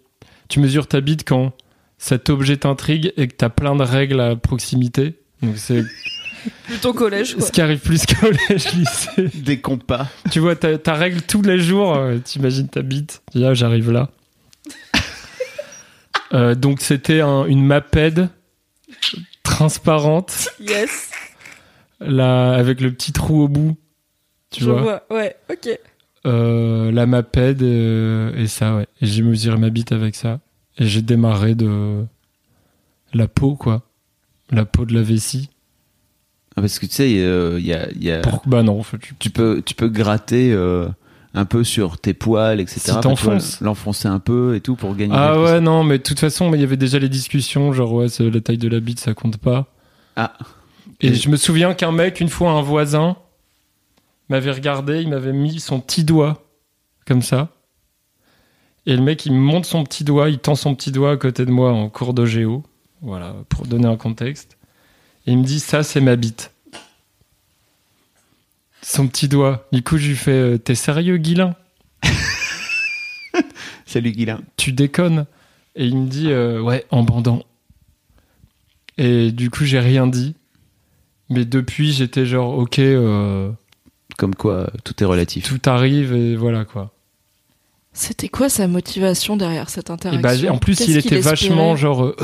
tu 0.49 0.61
mesures 0.61 0.87
ta 0.87 1.01
bite 1.01 1.27
quand 1.27 1.53
cet 1.99 2.29
objet 2.31 2.57
t'intrigue 2.57 3.13
et 3.17 3.29
que 3.29 3.35
t'as 3.35 3.49
plein 3.49 3.75
de 3.77 3.83
règles 3.83 4.21
à 4.21 4.37
proximité. 4.37 5.15
Donc, 5.43 5.57
c'est 5.57 5.85
Plutôt 6.67 6.93
collège, 6.93 7.35
quoi. 7.37 7.47
ce 7.47 7.51
qui 7.53 7.61
arrive 7.63 7.79
plus 7.79 8.05
qu'au 8.05 8.17
collège, 8.27 8.73
lycée. 8.75 9.31
Des 9.43 9.61
compas. 9.61 10.09
Tu 10.31 10.41
vois, 10.41 10.55
ta, 10.57 10.77
ta 10.77 10.93
règle 10.95 11.23
tous 11.23 11.41
les 11.41 11.59
jours, 11.59 11.95
euh, 11.97 12.19
t'imagines 12.19 12.69
ta 12.69 12.83
bite? 12.83 13.23
Tu 13.33 13.43
ah, 13.45 13.55
j'arrive 13.55 13.91
là. 13.91 14.11
Euh, 16.33 16.55
donc, 16.57 16.81
c'était 16.81 17.21
un- 17.21 17.45
une 17.47 17.65
maped 17.65 18.29
transparente, 19.45 20.49
Yes, 20.59 21.11
là, 22.01 22.55
avec 22.55 22.81
le 22.81 22.93
petit 22.93 23.13
trou 23.13 23.43
au 23.43 23.49
bout. 23.49 23.77
Tu 24.55 24.65
je 24.65 24.71
vois, 24.71 24.81
vois. 24.83 25.03
Ouais, 25.11 25.37
ok. 25.51 25.79
Euh, 26.27 26.91
La 26.93 27.07
maped 27.07 27.63
euh, 27.63 28.35
et 28.37 28.47
ça, 28.47 28.77
ouais. 28.77 28.87
Et 29.01 29.07
j'ai 29.07 29.23
mesuré 29.23 29.57
ma 29.59 29.71
bite 29.71 29.93
avec 29.93 30.15
ça. 30.15 30.41
Et 30.79 30.87
j'ai 30.87 31.03
démarré 31.03 31.55
de 31.55 32.05
la 33.13 33.29
peau, 33.29 33.55
quoi. 33.57 33.83
La 34.51 34.65
peau 34.65 34.85
de 34.85 34.95
la 34.95 35.03
vessie. 35.03 35.51
Ah, 36.57 36.61
Parce 36.61 36.79
que 36.79 36.87
tu 36.87 36.93
sais, 36.95 37.15
euh, 37.19 37.57
il 37.59 37.67
y 37.67 37.73
a, 37.75 37.89
il 37.91 38.03
y 38.05 38.11
a- 38.11 38.21
Pour... 38.21 38.43
Bah 38.47 38.63
non, 38.63 38.79
en 38.79 38.83
fait, 38.83 38.99
tu- 38.99 39.15
tu 39.19 39.31
peux, 39.31 39.63
tu 39.65 39.75
peux 39.75 39.89
gratter 39.89 40.53
euh, 40.53 40.87
un 41.35 41.45
peu 41.45 41.65
sur 41.65 41.99
tes 41.99 42.15
poils, 42.15 42.61
etc. 42.61 42.81
Si 42.81 43.01
t'enfonces. 43.01 43.61
L'enfoncer 43.61 44.09
un 44.09 44.21
peu 44.21 44.55
et 44.55 44.61
tout 44.61 44.77
pour 44.77 44.95
gagner. 44.95 45.15
Ah 45.17 45.41
ouais, 45.41 45.61
non, 45.61 45.83
mais 45.85 45.99
de 45.99 46.03
toute 46.05 46.21
façon, 46.21 46.49
mais 46.51 46.59
il 46.59 46.61
y 46.61 46.65
avait 46.65 46.77
déjà 46.77 46.99
les 46.99 47.09
discussions, 47.09 47.73
genre, 47.73 47.93
ouais, 47.93 48.09
c'est 48.09 48.29
la 48.31 48.41
taille 48.41 48.59
de 48.59 48.69
la 48.69 48.81
bite, 48.81 49.01
ça 49.01 49.15
compte 49.15 49.37
pas. 49.39 49.67
Ah. 50.17 50.33
Et 51.01 51.09
Et- 51.09 51.15
je 51.15 51.29
me 51.29 51.37
souviens 51.37 51.75
qu'un 51.75 51.91
mec, 51.93 52.21
une 52.21 52.29
fois, 52.29 52.53
un 52.53 52.63
voisin, 52.63 53.17
m'avait 54.29 54.53
regardé, 54.53 55.01
il 55.01 55.09
m'avait 55.09 55.33
mis 55.33 55.61
son 55.61 55.81
petit 55.81 56.05
doigt, 56.05 56.43
comme 57.07 57.23
ça. 57.23 57.51
Et 58.87 58.97
le 58.97 59.03
mec, 59.03 59.25
il 59.25 59.33
me 59.33 59.39
montre 59.39 59.67
son 59.67 59.85
petit 59.85 60.05
doigt, 60.05 60.29
il 60.29 60.39
tend 60.39 60.55
son 60.55 60.75
petit 60.75 60.93
doigt 60.93 61.13
à 61.13 61.17
côté 61.17 61.47
de 61.47 61.51
moi 61.51 61.73
en 61.73 61.89
cours 61.89 62.15
de 62.15 62.27
géo. 62.27 62.63
Voilà, 63.01 63.35
pour 63.49 63.67
donner 63.67 63.87
un 63.87 63.97
contexte. 63.97 64.57
Et 65.27 65.33
il 65.33 65.39
me 65.39 65.45
dit, 65.45 65.61
ça, 65.61 65.83
c'est 65.83 66.01
ma 66.01 66.17
bite. 66.17 66.53
Son 68.83 69.09
petit 69.09 69.29
doigt. 69.29 69.67
Du 69.73 69.83
coup, 69.83 69.97
je 69.97 70.09
lui 70.09 70.17
fais, 70.17 70.31
euh, 70.33 70.59
t'es 70.59 70.75
sérieux, 70.75 71.17
Guilin? 71.17 71.55
Salut 73.87 74.13
Guilain. 74.13 74.41
tu 74.57 74.73
déconnes 74.73 75.27
Et 75.75 75.87
il 75.87 75.97
me 75.97 76.07
dit, 76.07 76.31
euh, 76.31 76.61
ouais, 76.61 76.85
en 76.91 77.03
bandant. 77.03 77.43
Et 78.99 79.33
du 79.33 79.51
coup, 79.51 79.65
j'ai 79.65 79.81
rien 79.81 80.07
dit. 80.07 80.35
Mais 81.31 81.47
depuis, 81.47 81.93
j'étais 81.93 82.27
genre, 82.27 82.59
ok, 82.59 82.79
euh, 82.79 83.51
Comme 84.19 84.35
quoi, 84.35 84.71
tout 84.85 85.03
est 85.03 85.07
relatif. 85.07 85.49
tout 85.49 85.69
arrive 85.69 86.13
et 86.15 86.37
voilà 86.37 86.65
quoi. 86.65 86.93
C'était 87.93 88.29
quoi 88.29 88.49
sa 88.49 88.67
motivation 88.67 89.37
derrière 89.37 89.71
cette 89.71 89.89
Et 89.91 89.93
interaction 89.93 90.21
bah, 90.49 90.53
en 90.55 90.59
plus, 90.59 90.81
il 90.81 90.97
était 90.97 91.21
vachement 91.21 91.77
genre 91.77 92.05
euh, 92.07 92.17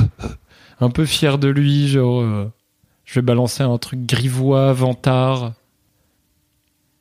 un 0.81 0.91
peu 0.91 1.05
fier 1.05 1.39
de 1.39 1.49
lui, 1.49 1.89
genre 1.89 2.21
euh, 2.23 2.51
je 3.05 3.15
vais 3.15 3.23
balancer 3.23 3.63
un 3.63 3.79
truc 3.79 4.05
grivois, 4.07 4.73
vantard. 4.73 5.53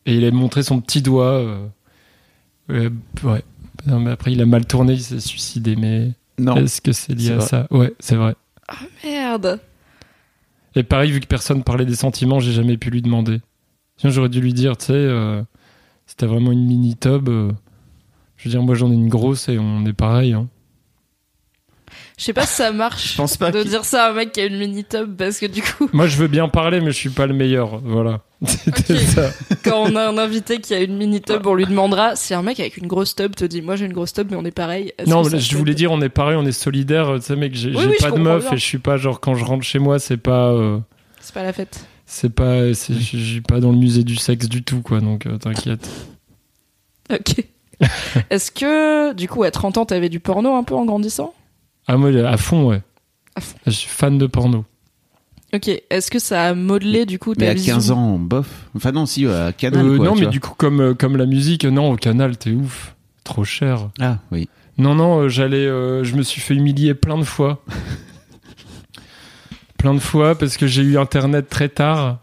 Et 0.06 0.16
il 0.16 0.26
a 0.26 0.32
montré 0.32 0.64
son 0.64 0.82
petit 0.82 1.02
doigt. 1.02 1.34
euh, 1.34 1.68
ouais, 2.70 2.90
ouais. 3.24 3.44
Non, 3.88 4.00
mais 4.00 4.12
après, 4.12 4.32
il 4.34 4.42
a 4.42 4.46
mal 4.46 4.66
tourné, 4.66 4.94
il 4.94 5.02
s'est 5.02 5.20
suicidé. 5.20 5.76
Mais 5.76 6.12
Non. 6.38 6.56
est-ce 6.56 6.82
que 6.82 6.92
c'est 6.92 7.14
lié 7.14 7.32
à 7.32 7.38
vrai. 7.38 7.48
ça? 7.48 7.68
Ouais, 7.72 7.94
c'est 8.00 8.16
vrai. 8.16 8.36
Merde. 9.04 9.60
Et 10.76 10.84
pareil, 10.84 11.12
vu 11.12 11.20
que 11.20 11.26
personne 11.28 11.64
parlait 11.64 11.86
des 11.86 11.96
sentiments, 11.96 12.40
j'ai 12.40 12.52
jamais 12.52 12.78
pu 12.78 12.90
lui 12.92 13.02
demander. 13.02 13.42
Sinon, 14.00 14.12
j'aurais 14.14 14.30
dû 14.30 14.42
lui 14.42 14.54
dire, 14.54 14.78
tu 14.78 14.88
sais, 14.88 14.94
euh, 14.94 15.42
c'était 16.08 16.26
vraiment 16.26 16.52
une 16.52 16.66
mini 16.66 16.96
tub. 16.96 17.30
euh, 17.30 17.52
je 18.38 18.46
veux 18.46 18.52
dire, 18.52 18.62
moi 18.64 18.74
j'en 18.76 18.90
ai 18.90 18.96
une 18.96 19.10
grosse 19.10 19.50
et 19.50 19.60
on 19.60 19.86
est 19.86 19.94
pareil. 19.94 20.34
Hein. 20.34 20.48
Je 22.18 22.24
sais 22.26 22.34
pas 22.34 22.46
si 22.46 22.54
ça 22.56 22.72
marche 22.72 23.14
Je 23.14 23.18
pense 23.18 23.38
pas 23.38 23.50
de 23.52 23.64
dire 23.64 23.84
ça 23.86 24.06
à 24.06 24.10
un 24.12 24.14
mec 24.14 24.32
qui 24.34 24.42
a 24.42 24.46
une 24.46 24.58
mini 24.58 24.84
tub 24.84 25.16
parce 25.18 25.40
que 25.40 25.46
du 25.46 25.62
coup, 25.62 25.90
Moi, 25.94 26.08
je 26.08 26.18
veux 26.18 26.28
bien 26.28 26.48
parler, 26.50 26.80
mais 26.82 26.92
je 26.92 26.98
suis 26.98 27.10
pas 27.10 27.26
le 27.26 27.34
meilleur. 27.34 27.80
Voilà. 27.80 28.22
C'était 28.46 28.98
ça. 28.98 29.32
quand 29.66 29.84
on 29.90 29.96
a 29.96 30.08
un 30.10 30.18
invité 30.18 30.60
qui 30.60 30.74
a 30.74 30.80
une 30.82 30.96
mini 30.98 31.22
tub, 31.22 31.46
on 31.46 31.54
lui 31.56 31.66
demandera 31.66 32.16
si 32.16 32.34
un 32.34 32.42
mec 32.42 32.60
avec 32.60 32.78
une 32.78 32.88
grosse 32.88 33.16
tub 33.16 33.36
te 33.36 33.44
dit 33.44 33.62
moi 33.62 33.76
j'ai 33.76 33.86
une 33.86 33.94
grosse 33.94 34.14
tub 34.14 34.28
mais 34.32 34.38
on 34.38 34.46
est 34.46 34.52
pareil. 34.52 34.94
Non, 35.08 35.24
mais 35.28 35.40
je 35.40 35.58
voulais 35.58 35.74
dire, 35.74 35.92
on 35.92 36.02
est 36.02 36.10
pareil, 36.10 36.38
on 36.38 36.46
est 36.46 36.52
solidaire. 36.54 37.12
Tu 37.16 37.22
sais, 37.24 37.36
mec, 37.36 37.54
j'ai 37.56 37.76
Oui, 37.76 37.84
oui, 37.90 37.96
pas 38.00 38.12
de 38.12 38.20
meuf 38.20 38.44
bien. 38.44 38.54
et 38.54 38.58
je 38.58 38.66
suis 38.66 38.78
pas 38.80 38.96
genre 38.98 39.20
quand 39.20 39.36
je 39.36 39.44
rentre 39.44 39.64
chez 39.64 39.80
moi, 39.80 40.00
c'est 40.00 40.18
pas, 40.18 40.52
euh, 40.52 40.80
c'est 41.20 41.34
pas 41.34 41.44
la 41.44 41.52
fête. 41.54 41.86
C'est 42.12 42.34
pas, 42.34 42.74
c'est- 42.74 42.94
je 42.96 43.18
suis 43.18 43.42
pas 43.42 43.60
dans 43.60 43.72
le 43.72 43.78
musée 43.78 44.04
du 44.04 44.16
sexe 44.16 44.50
du 44.50 44.64
tout, 44.64 44.82
quoi. 44.82 45.00
Donc 45.00 45.26
euh, 45.28 45.38
t'inquiète. 45.38 45.88
Ok. 47.12 47.44
Est-ce 48.30 48.52
que 48.52 49.14
du 49.14 49.28
coup 49.28 49.42
à 49.44 49.50
30 49.50 49.78
ans 49.78 49.86
t'avais 49.86 50.10
du 50.10 50.20
porno 50.20 50.56
un 50.56 50.64
peu 50.64 50.76
en 50.76 50.86
grandissant? 50.86 51.34
Ah 51.88 51.98
moi, 51.98 52.10
à 52.10 52.38
fond, 52.38 52.68
ouais. 52.68 52.82
À 53.36 53.42
fond. 53.42 53.56
Je 53.66 53.72
suis 53.72 53.90
fan 53.90 54.18
de 54.20 54.28
porno. 54.28 54.64
Ok. 55.54 55.70
Est-ce 55.90 56.12
que 56.12 56.20
ça 56.20 56.44
a 56.50 56.54
modelé 56.54 57.08
du 57.08 57.18
coup 57.18 57.34
ta 57.34 57.46
Mais 57.46 57.48
à 57.50 57.54
vision? 57.56 57.74
15 57.76 57.90
ans, 57.92 58.20
bof. 58.20 58.48
Enfin, 58.76 58.92
non, 58.92 59.08
si, 59.08 59.26
à 59.26 59.52
Canal. 59.54 59.88
Euh, 59.88 59.98
quoi, 59.98 60.06
non, 60.06 60.14
mais 60.14 60.22
vois. 60.24 60.30
du 60.30 60.40
coup, 60.40 60.54
comme 60.56 60.82
euh, 60.82 60.94
comme 60.94 61.18
la 61.18 61.26
musique, 61.26 61.66
non, 61.66 61.92
au 61.92 61.96
canal, 61.96 62.38
t'es 62.38 62.52
ouf, 62.52 62.96
trop 63.24 63.44
cher. 63.44 63.90
Ah, 64.00 64.20
oui. 64.32 64.50
Non, 64.78 64.94
non, 64.94 65.28
j'allais, 65.30 65.66
euh, 65.66 66.04
je 66.04 66.16
me 66.16 66.22
suis 66.22 66.42
fait 66.42 66.54
humilier 66.54 66.94
plein 66.94 67.18
de 67.18 67.24
fois. 67.24 67.64
plein 69.80 69.94
de 69.96 70.00
fois 70.00 70.38
parce 70.38 70.58
que 70.58 70.68
j'ai 70.68 70.84
eu 70.84 70.98
Internet 71.00 71.50
très 71.50 71.70
tard. 71.70 72.20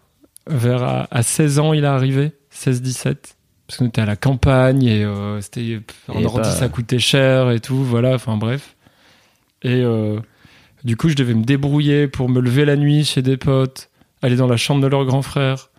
Vers 0.49 0.83
à, 0.85 1.09
à 1.11 1.23
16 1.25 1.59
ans, 1.59 1.73
il 1.73 1.83
est 1.83 1.89
arrivé, 1.89 2.31
16-17. 2.55 3.17
Parce 3.67 3.79
qu'on 3.79 3.87
était 3.87 4.01
à 4.03 4.07
la 4.07 4.15
campagne 4.15 4.85
et 4.85 5.03
euh, 5.05 5.41
c'était 5.41 5.81
en 6.07 6.21
Et 6.21 6.25
ordi, 6.25 6.39
pas- 6.39 6.45
ça 6.53 6.69
coûtait 6.69 7.01
cher 7.01 7.51
et 7.51 7.59
tout, 7.59 7.83
voilà, 7.83 8.15
enfin 8.15 8.37
bref. 8.37 8.77
Et 9.63 9.81
euh, 9.83 10.21
du 10.85 10.97
coup, 10.97 11.09
je 11.09 11.17
devais 11.17 11.35
me 11.35 11.43
débrouiller 11.43 12.07
pour 12.07 12.29
me 12.29 12.41
lever 12.41 12.65
la 12.65 12.77
nuit 12.77 13.05
chez 13.05 13.23
des 13.23 13.37
potes, 13.37 13.91
aller 14.23 14.37
dans 14.37 14.47
la 14.47 14.57
chambre 14.57 14.81
de 14.83 14.87
leur 14.87 15.05
grand 15.05 15.23
frère, 15.23 15.71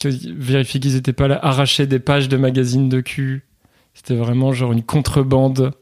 que- 0.00 0.08
vérifier 0.38 0.78
qu'ils 0.78 0.96
étaient 0.96 1.14
pas 1.14 1.28
là, 1.28 1.38
arracher 1.42 1.86
des 1.86 1.98
pages 1.98 2.28
de 2.28 2.36
magazines 2.36 2.90
de 2.90 3.00
cul. 3.00 3.46
C'était 3.94 4.16
vraiment 4.16 4.52
genre 4.52 4.72
une 4.72 4.82
contrebande 4.82 5.72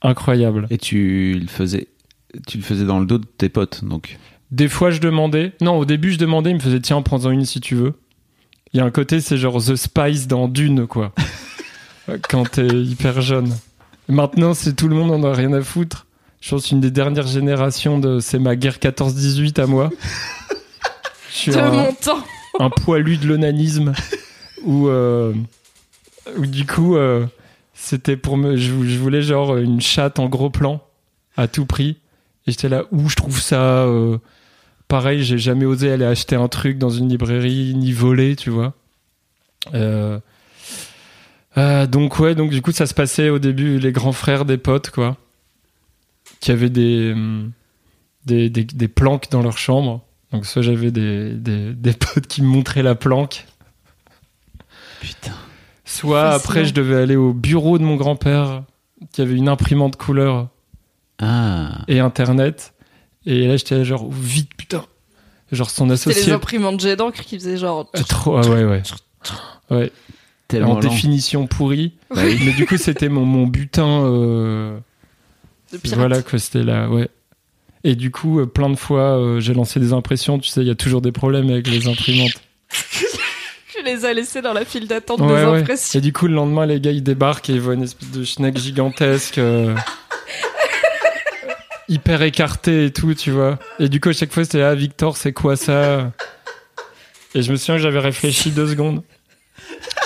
incroyable. 0.00 0.66
Et 0.70 0.78
tu 0.78 1.34
le 1.38 1.46
faisais, 1.48 1.88
tu 2.46 2.58
le 2.58 2.62
faisais 2.62 2.84
dans 2.84 3.00
le 3.00 3.06
dos 3.06 3.18
de 3.18 3.26
tes 3.26 3.48
potes, 3.48 3.84
donc. 3.84 4.18
Des 4.50 4.68
fois, 4.68 4.90
je 4.90 5.00
demandais. 5.00 5.52
Non, 5.60 5.78
au 5.78 5.84
début, 5.84 6.12
je 6.12 6.18
demandais, 6.18 6.50
il 6.50 6.56
me 6.56 6.60
faisait 6.60 6.80
tiens, 6.80 7.02
prends-en 7.02 7.30
une 7.30 7.44
si 7.44 7.60
tu 7.60 7.74
veux. 7.74 7.94
Il 8.72 8.78
y 8.78 8.80
a 8.80 8.84
un 8.84 8.90
côté, 8.90 9.20
c'est 9.20 9.36
genre 9.36 9.62
The 9.62 9.76
Spice 9.76 10.26
dans 10.26 10.48
Dune, 10.48 10.86
quoi. 10.86 11.12
Quand 12.30 12.50
t'es 12.50 12.66
hyper 12.66 13.20
jeune. 13.20 13.54
Maintenant, 14.08 14.54
c'est 14.54 14.74
tout 14.74 14.88
le 14.88 14.96
monde 14.96 15.10
en 15.10 15.22
a 15.28 15.34
rien 15.34 15.52
à 15.52 15.60
foutre. 15.60 16.06
Je 16.40 16.50
pense 16.50 16.70
une 16.70 16.80
des 16.80 16.90
dernières 16.90 17.26
générations 17.26 17.98
de. 17.98 18.20
C'est 18.20 18.38
ma 18.38 18.56
guerre 18.56 18.78
14-18 18.78 19.60
à 19.60 19.66
moi. 19.66 19.90
Je 21.30 21.34
suis 21.34 21.52
De 21.52 21.58
un, 21.58 21.70
mon 21.70 21.92
temps. 21.92 22.24
un 22.58 22.70
poilu 22.70 23.18
de 23.18 23.26
l'onanisme. 23.26 23.92
Où, 24.64 24.88
euh, 24.88 25.34
où 26.36 26.46
du 26.46 26.64
coup, 26.64 26.96
euh, 26.96 27.26
c'était 27.74 28.16
pour 28.16 28.36
me. 28.36 28.56
Je, 28.56 28.72
je 28.84 28.98
voulais 28.98 29.20
genre 29.20 29.56
une 29.56 29.80
chatte 29.80 30.18
en 30.18 30.28
gros 30.28 30.50
plan, 30.50 30.80
à 31.36 31.48
tout 31.48 31.66
prix. 31.66 31.98
Et 32.48 32.50
j'étais 32.50 32.70
là, 32.70 32.84
où 32.92 33.10
je 33.10 33.14
trouve 33.14 33.38
ça. 33.38 33.84
euh, 33.84 34.16
pareil, 34.88 35.22
j'ai 35.22 35.36
jamais 35.36 35.66
osé 35.66 35.92
aller 35.92 36.06
acheter 36.06 36.34
un 36.34 36.48
truc 36.48 36.78
dans 36.78 36.88
une 36.88 37.10
librairie, 37.10 37.74
ni 37.74 37.92
voler, 37.92 38.36
tu 38.36 38.48
vois. 38.48 38.72
Euh, 39.74 40.18
euh, 41.58 41.86
donc, 41.86 42.18
ouais, 42.18 42.34
donc 42.34 42.50
du 42.50 42.62
coup, 42.62 42.72
ça 42.72 42.86
se 42.86 42.94
passait 42.94 43.28
au 43.28 43.38
début, 43.38 43.78
les 43.78 43.92
grands 43.92 44.12
frères 44.12 44.46
des 44.46 44.56
potes, 44.56 44.88
quoi. 44.88 45.18
Qui 46.40 46.50
avaient 46.50 46.70
des, 46.70 47.12
hum, 47.12 47.52
des, 48.24 48.48
des, 48.48 48.64
des 48.64 48.88
planques 48.88 49.30
dans 49.30 49.42
leur 49.42 49.58
chambre. 49.58 50.02
Donc, 50.32 50.46
soit 50.46 50.62
j'avais 50.62 50.90
des, 50.90 51.34
des, 51.34 51.74
des 51.74 51.92
potes 51.92 52.28
qui 52.28 52.40
me 52.40 52.48
montraient 52.48 52.82
la 52.82 52.94
planque. 52.94 53.46
Putain. 55.02 55.34
Soit 55.84 56.30
après, 56.30 56.64
je 56.64 56.72
devais 56.72 56.96
aller 56.96 57.16
au 57.16 57.34
bureau 57.34 57.78
de 57.78 57.84
mon 57.84 57.96
grand-père, 57.96 58.62
qui 59.12 59.20
avait 59.20 59.36
une 59.36 59.48
imprimante 59.48 59.96
couleur 59.96 60.48
Ah. 61.20 61.82
et 61.88 62.00
internet. 62.00 62.74
Et 63.26 63.46
là, 63.46 63.56
j'étais 63.56 63.84
genre, 63.84 64.10
vite, 64.10 64.50
putain. 64.56 64.84
Genre, 65.52 65.70
son 65.70 65.84
C'était 65.96 66.10
les 66.10 66.16
associé. 66.16 66.32
imprimantes 66.32 66.80
jet 66.80 66.96
d'encre 66.96 67.22
qui 67.22 67.36
faisaient 67.38 67.56
genre. 67.56 67.90
Euh, 67.96 68.02
Trop, 68.08 68.36
ah 68.38 68.46
ouais, 68.48 68.64
ouais. 68.64 68.82
Ouais, 69.70 69.92
Tellement 70.46 70.72
en 70.72 70.74
lent. 70.74 70.80
définition 70.80 71.46
pourrie. 71.46 71.92
Bah 72.14 72.22
oui. 72.24 72.38
Mais 72.44 72.52
du 72.52 72.66
coup, 72.66 72.76
c'était 72.76 73.08
mon, 73.08 73.24
mon 73.24 73.46
butin. 73.46 74.04
euh, 74.04 74.78
de 75.72 75.78
pirate. 75.78 75.98
voilà, 75.98 76.22
quoi, 76.22 76.38
c'était 76.38 76.62
là, 76.62 76.88
ouais. 76.88 77.08
Et 77.84 77.94
du 77.94 78.10
coup, 78.10 78.40
euh, 78.40 78.46
plein 78.46 78.70
de 78.70 78.76
fois, 78.76 79.18
euh, 79.18 79.40
j'ai 79.40 79.54
lancé 79.54 79.78
des 79.80 79.92
impressions. 79.92 80.38
Tu 80.38 80.48
sais, 80.48 80.62
il 80.62 80.66
y 80.66 80.70
a 80.70 80.74
toujours 80.74 81.00
des 81.02 81.12
problèmes 81.12 81.50
avec 81.50 81.66
les 81.68 81.88
imprimantes. 81.88 82.32
Tu 83.74 83.84
les 83.84 84.04
as 84.04 84.12
laissés 84.12 84.42
dans 84.42 84.52
la 84.54 84.64
file 84.64 84.88
d'attente 84.88 85.20
Ouais, 85.20 85.26
des 85.28 85.32
ouais. 85.34 85.58
impressions. 85.60 85.98
Et 85.98 86.02
du 86.02 86.12
coup, 86.12 86.26
le 86.26 86.34
lendemain, 86.34 86.66
les 86.66 86.80
gars, 86.80 86.90
ils 86.90 87.02
débarquent 87.02 87.48
et 87.50 87.54
ils 87.54 87.60
voient 87.60 87.74
une 87.74 87.84
espèce 87.84 88.10
de 88.10 88.24
schneck 88.24 88.58
gigantesque. 88.58 89.38
euh, 89.38 89.74
hyper 91.88 92.22
écarté 92.22 92.86
et 92.86 92.92
tout, 92.92 93.14
tu 93.14 93.30
vois. 93.30 93.58
Et 93.78 93.88
du 93.88 94.00
coup, 94.00 94.10
à 94.10 94.12
chaque 94.12 94.32
fois, 94.32 94.44
c'était 94.44 94.62
Ah, 94.62 94.74
Victor, 94.74 95.16
c'est 95.16 95.32
quoi 95.32 95.56
ça? 95.56 96.12
Et 97.34 97.42
je 97.42 97.50
me 97.50 97.56
souviens 97.56 97.76
que 97.76 97.82
j'avais 97.82 97.98
réfléchi 97.98 98.50
deux 98.50 98.68
secondes. 98.68 99.02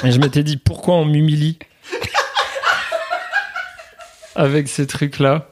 Et 0.04 0.10
je 0.10 0.18
m'étais 0.18 0.42
dit 0.42 0.56
Pourquoi 0.56 0.94
on 0.94 1.04
m'humilie 1.04 1.58
avec 4.34 4.68
ces 4.68 4.86
trucs-là? 4.86 5.48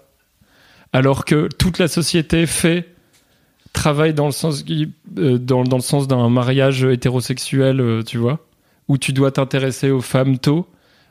Alors 0.92 1.24
que 1.24 1.48
toute 1.58 1.78
la 1.78 1.86
société 1.88 2.46
fait 2.46 2.88
travaille 3.72 4.14
dans 4.14 4.26
le 4.26 4.32
sens 4.32 4.64
euh, 5.18 5.38
dans, 5.38 5.62
dans 5.62 5.76
le 5.76 5.82
sens 5.82 6.08
d'un 6.08 6.28
mariage 6.28 6.82
hétérosexuel 6.82 7.80
euh, 7.80 8.02
tu 8.02 8.18
vois 8.18 8.44
où 8.88 8.98
tu 8.98 9.12
dois 9.12 9.30
t'intéresser 9.30 9.92
aux 9.92 10.00
femmes 10.00 10.38
tôt 10.38 10.66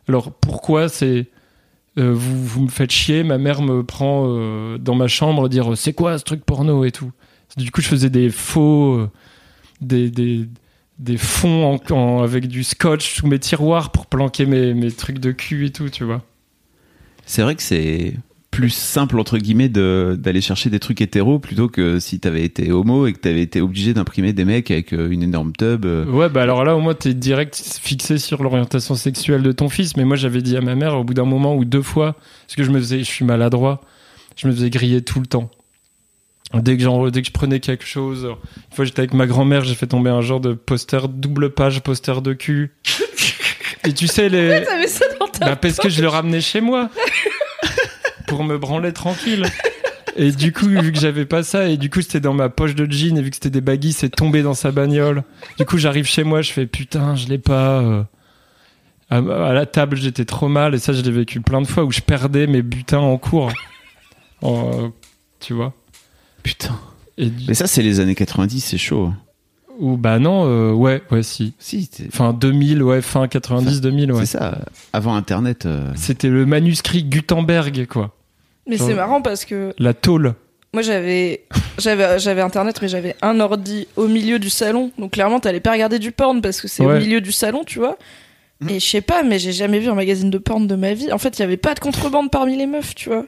alors 0.09 0.33
pourquoi 0.33 0.89
c'est 0.89 1.27
euh, 1.99 2.13
vous, 2.13 2.45
vous 2.45 2.61
me 2.61 2.69
faites 2.69 2.91
chier 2.91 3.23
ma 3.23 3.37
mère 3.37 3.61
me 3.61 3.83
prend 3.83 4.25
euh, 4.27 4.77
dans 4.77 4.95
ma 4.95 5.07
chambre 5.07 5.49
dire 5.49 5.77
c'est 5.77 5.93
quoi 5.93 6.17
ce 6.17 6.23
truc 6.23 6.45
porno 6.45 6.85
et 6.85 6.91
tout. 6.91 7.11
Du 7.57 7.71
coup 7.71 7.81
je 7.81 7.87
faisais 7.87 8.09
des 8.09 8.29
faux 8.29 8.95
euh, 8.95 9.09
des, 9.81 10.09
des, 10.97 11.17
fonds 11.17 11.79
avec 12.21 12.47
du 12.47 12.63
scotch 12.63 13.15
sous 13.15 13.27
mes 13.27 13.39
tiroirs 13.39 13.91
pour 13.91 14.05
planquer 14.05 14.45
mes, 14.45 14.73
mes 14.73 14.91
trucs 14.91 15.19
de 15.19 15.31
cul 15.31 15.65
et 15.65 15.71
tout 15.71 15.89
tu 15.89 16.03
vois. 16.03 16.23
C'est 17.25 17.41
vrai 17.41 17.55
que 17.55 17.61
c'est 17.61 18.13
plus 18.51 18.71
simple 18.71 19.19
entre 19.19 19.37
guillemets 19.37 19.69
de- 19.69 20.17
d'aller 20.19 20.41
chercher 20.41 20.69
des 20.69 20.79
trucs 20.79 21.01
hétéros 21.01 21.39
plutôt 21.39 21.69
que 21.69 21.99
si 21.99 22.19
t'avais 22.19 22.43
été 22.43 22.71
homo 22.71 23.05
et 23.07 23.13
que 23.13 23.19
t'avais 23.19 23.41
été 23.43 23.61
obligé 23.61 23.93
d'imprimer 23.93 24.33
des 24.33 24.43
mecs 24.43 24.71
avec 24.71 24.91
euh, 24.93 25.09
une 25.11 25.21
énorme 25.23 25.53
tub. 25.57 25.85
euh. 25.85 26.05
Ouais, 26.05 26.29
bah 26.29 26.41
alors 26.41 26.63
là, 26.63 26.75
au 26.75 26.79
moins, 26.81 26.95
t'es 26.95 27.13
direct 27.13 27.55
fixé 27.81 28.17
sur 28.17 28.41
l'orientation 28.43 28.95
sexuelle 28.95 29.43
de 29.43 29.51
ton 29.51 29.69
fils. 29.69 29.95
Mais 29.97 30.03
moi, 30.03 30.15
j'avais 30.15 30.41
dit 30.41 30.57
à 30.57 30.61
ma 30.61 30.75
mère, 30.75 30.97
au 30.97 31.03
bout 31.03 31.13
d'un 31.13 31.25
moment 31.25 31.55
ou 31.55 31.63
deux 31.63 31.81
fois, 31.83 32.15
parce 32.47 32.55
que 32.55 32.63
je 32.63 32.71
me 32.71 32.79
faisais, 32.79 32.99
je 32.99 33.03
suis 33.03 33.23
maladroit, 33.23 33.81
je 34.35 34.47
me 34.47 34.51
faisais 34.53 34.69
griller 34.71 35.01
tout 35.03 35.19
le 35.19 35.27
temps. 35.27 35.51
Dès 36.55 36.75
que, 36.77 36.81
j'en- 36.83 37.07
dès 37.11 37.21
que 37.21 37.27
je 37.27 37.31
prenais 37.31 37.59
quelque 37.59 37.85
chose, 37.85 38.23
une 38.25 38.75
fois 38.75 38.83
j'étais 38.83 39.01
avec 39.01 39.13
ma 39.13 39.27
grand-mère, 39.27 39.63
j'ai 39.63 39.75
fait 39.75 39.85
tomber 39.85 40.09
un 40.09 40.21
genre 40.21 40.39
de 40.39 40.53
poster 40.53 41.07
double 41.07 41.51
page, 41.51 41.81
poster 41.83 42.23
de 42.23 42.33
cul. 42.33 42.71
Et 43.85 43.93
tu 43.93 44.07
sais, 44.07 44.29
les. 44.29 44.63
T'avais 44.65 44.87
ça 44.87 45.05
dans 45.19 45.27
ta. 45.27 45.45
Bah 45.45 45.55
parce 45.55 45.77
que 45.77 45.89
je 45.89 46.01
le 46.01 46.07
ramenais 46.07 46.41
chez 46.41 46.59
moi 46.59 46.89
pour 48.29 48.43
me 48.45 48.57
branler 48.57 48.93
tranquille. 48.93 49.45
Et 50.15 50.31
du 50.31 50.51
coup, 50.53 50.65
vu 50.67 50.91
que 50.91 50.99
j'avais 50.99 51.25
pas 51.25 51.43
ça, 51.43 51.69
et 51.69 51.77
du 51.77 51.89
coup 51.89 52.01
c'était 52.01 52.19
dans 52.19 52.33
ma 52.33 52.49
poche 52.49 52.75
de 52.75 52.89
jean, 52.91 53.17
et 53.17 53.21
vu 53.21 53.29
que 53.29 53.35
c'était 53.35 53.49
des 53.49 53.61
baggies, 53.61 53.93
c'est 53.93 54.09
tombé 54.09 54.41
dans 54.41 54.53
sa 54.53 54.71
bagnole. 54.71 55.23
Du 55.57 55.65
coup, 55.65 55.77
j'arrive 55.77 56.05
chez 56.05 56.23
moi, 56.23 56.41
je 56.41 56.51
fais 56.51 56.65
putain, 56.65 57.15
je 57.15 57.27
l'ai 57.27 57.37
pas. 57.37 57.79
euh. 57.81 58.03
À, 59.11 59.17
à 59.17 59.53
la 59.53 59.65
table, 59.65 59.97
j'étais 59.97 60.25
trop 60.25 60.47
mal, 60.47 60.75
et 60.75 60.77
ça, 60.79 60.93
je 60.93 61.01
l'ai 61.01 61.11
vécu 61.11 61.41
plein 61.41 61.61
de 61.61 61.67
fois 61.67 61.83
où 61.83 61.91
je 61.91 62.01
perdais 62.01 62.45
mes 62.47 62.61
butins 62.61 62.99
en 62.99 63.17
cours. 63.17 63.51
En, 64.41 64.71
euh, 64.83 64.87
tu 65.39 65.53
vois. 65.53 65.73
Putain. 66.43 66.77
Et 67.17 67.25
du- 67.27 67.45
Mais 67.47 67.53
ça, 67.55 67.65
c'est 67.67 67.81
les 67.81 67.99
années 67.99 68.15
90, 68.15 68.61
c'est 68.63 68.77
chaud. 68.77 69.11
ou 69.79 69.95
bah 69.97 70.19
non, 70.19 70.45
euh, 70.45 70.71
ouais, 70.73 71.01
ouais, 71.11 71.23
si. 71.23 71.53
Si, 71.59 71.89
c'est 71.91 72.07
Enfin 72.07 72.33
2000, 72.33 72.83
ouais, 72.83 73.01
fin 73.01 73.27
90, 73.27 73.81
2000, 73.81 74.11
ouais. 74.11 74.19
c'est 74.25 74.37
ça. 74.37 74.59
Avant 74.93 75.15
Internet. 75.15 75.65
euh, 75.65 75.91
C'était 75.95 76.29
le 76.29 76.45
manuscrit 76.45 77.03
Gutenberg, 77.03 77.87
quoi. 77.87 78.15
Mais 78.69 78.77
c'est 78.77 78.93
marrant 78.93 79.21
parce 79.21 79.45
que 79.45 79.73
La 79.79 79.93
tôle. 79.93 80.33
moi 80.73 80.81
j'avais 80.83 81.45
j'avais 81.79 82.19
j'avais 82.19 82.41
internet 82.41 82.77
mais 82.81 82.87
j'avais 82.87 83.15
un 83.21 83.39
ordi 83.39 83.87
au 83.95 84.07
milieu 84.07 84.37
du 84.39 84.49
salon 84.49 84.91
donc 84.97 85.11
clairement 85.13 85.39
t'allais 85.39 85.59
pas 85.59 85.71
regarder 85.71 85.97
du 85.99 86.11
porn 86.11 86.41
parce 86.41 86.61
que 86.61 86.67
c'est 86.67 86.85
Ouais. 86.85 86.95
au 86.95 86.99
milieu 86.99 87.19
du 87.21 87.31
salon 87.31 87.63
tu 87.65 87.79
vois 87.79 87.97
et 88.69 88.79
je 88.79 88.85
sais 88.85 89.01
pas 89.01 89.23
mais 89.23 89.39
j'ai 89.39 89.51
jamais 89.53 89.79
vu 89.79 89.87
un 89.89 89.95
magazine 89.95 90.29
de 90.29 90.37
porn 90.37 90.67
de 90.67 90.75
ma 90.75 90.93
vie 90.93 91.11
en 91.11 91.17
fait 91.17 91.37
il 91.39 91.41
y 91.41 91.45
avait 91.45 91.57
pas 91.57 91.73
de 91.73 91.79
contrebande 91.79 92.29
parmi 92.29 92.55
les 92.57 92.67
meufs 92.67 92.93
tu 92.93 93.09
vois 93.09 93.25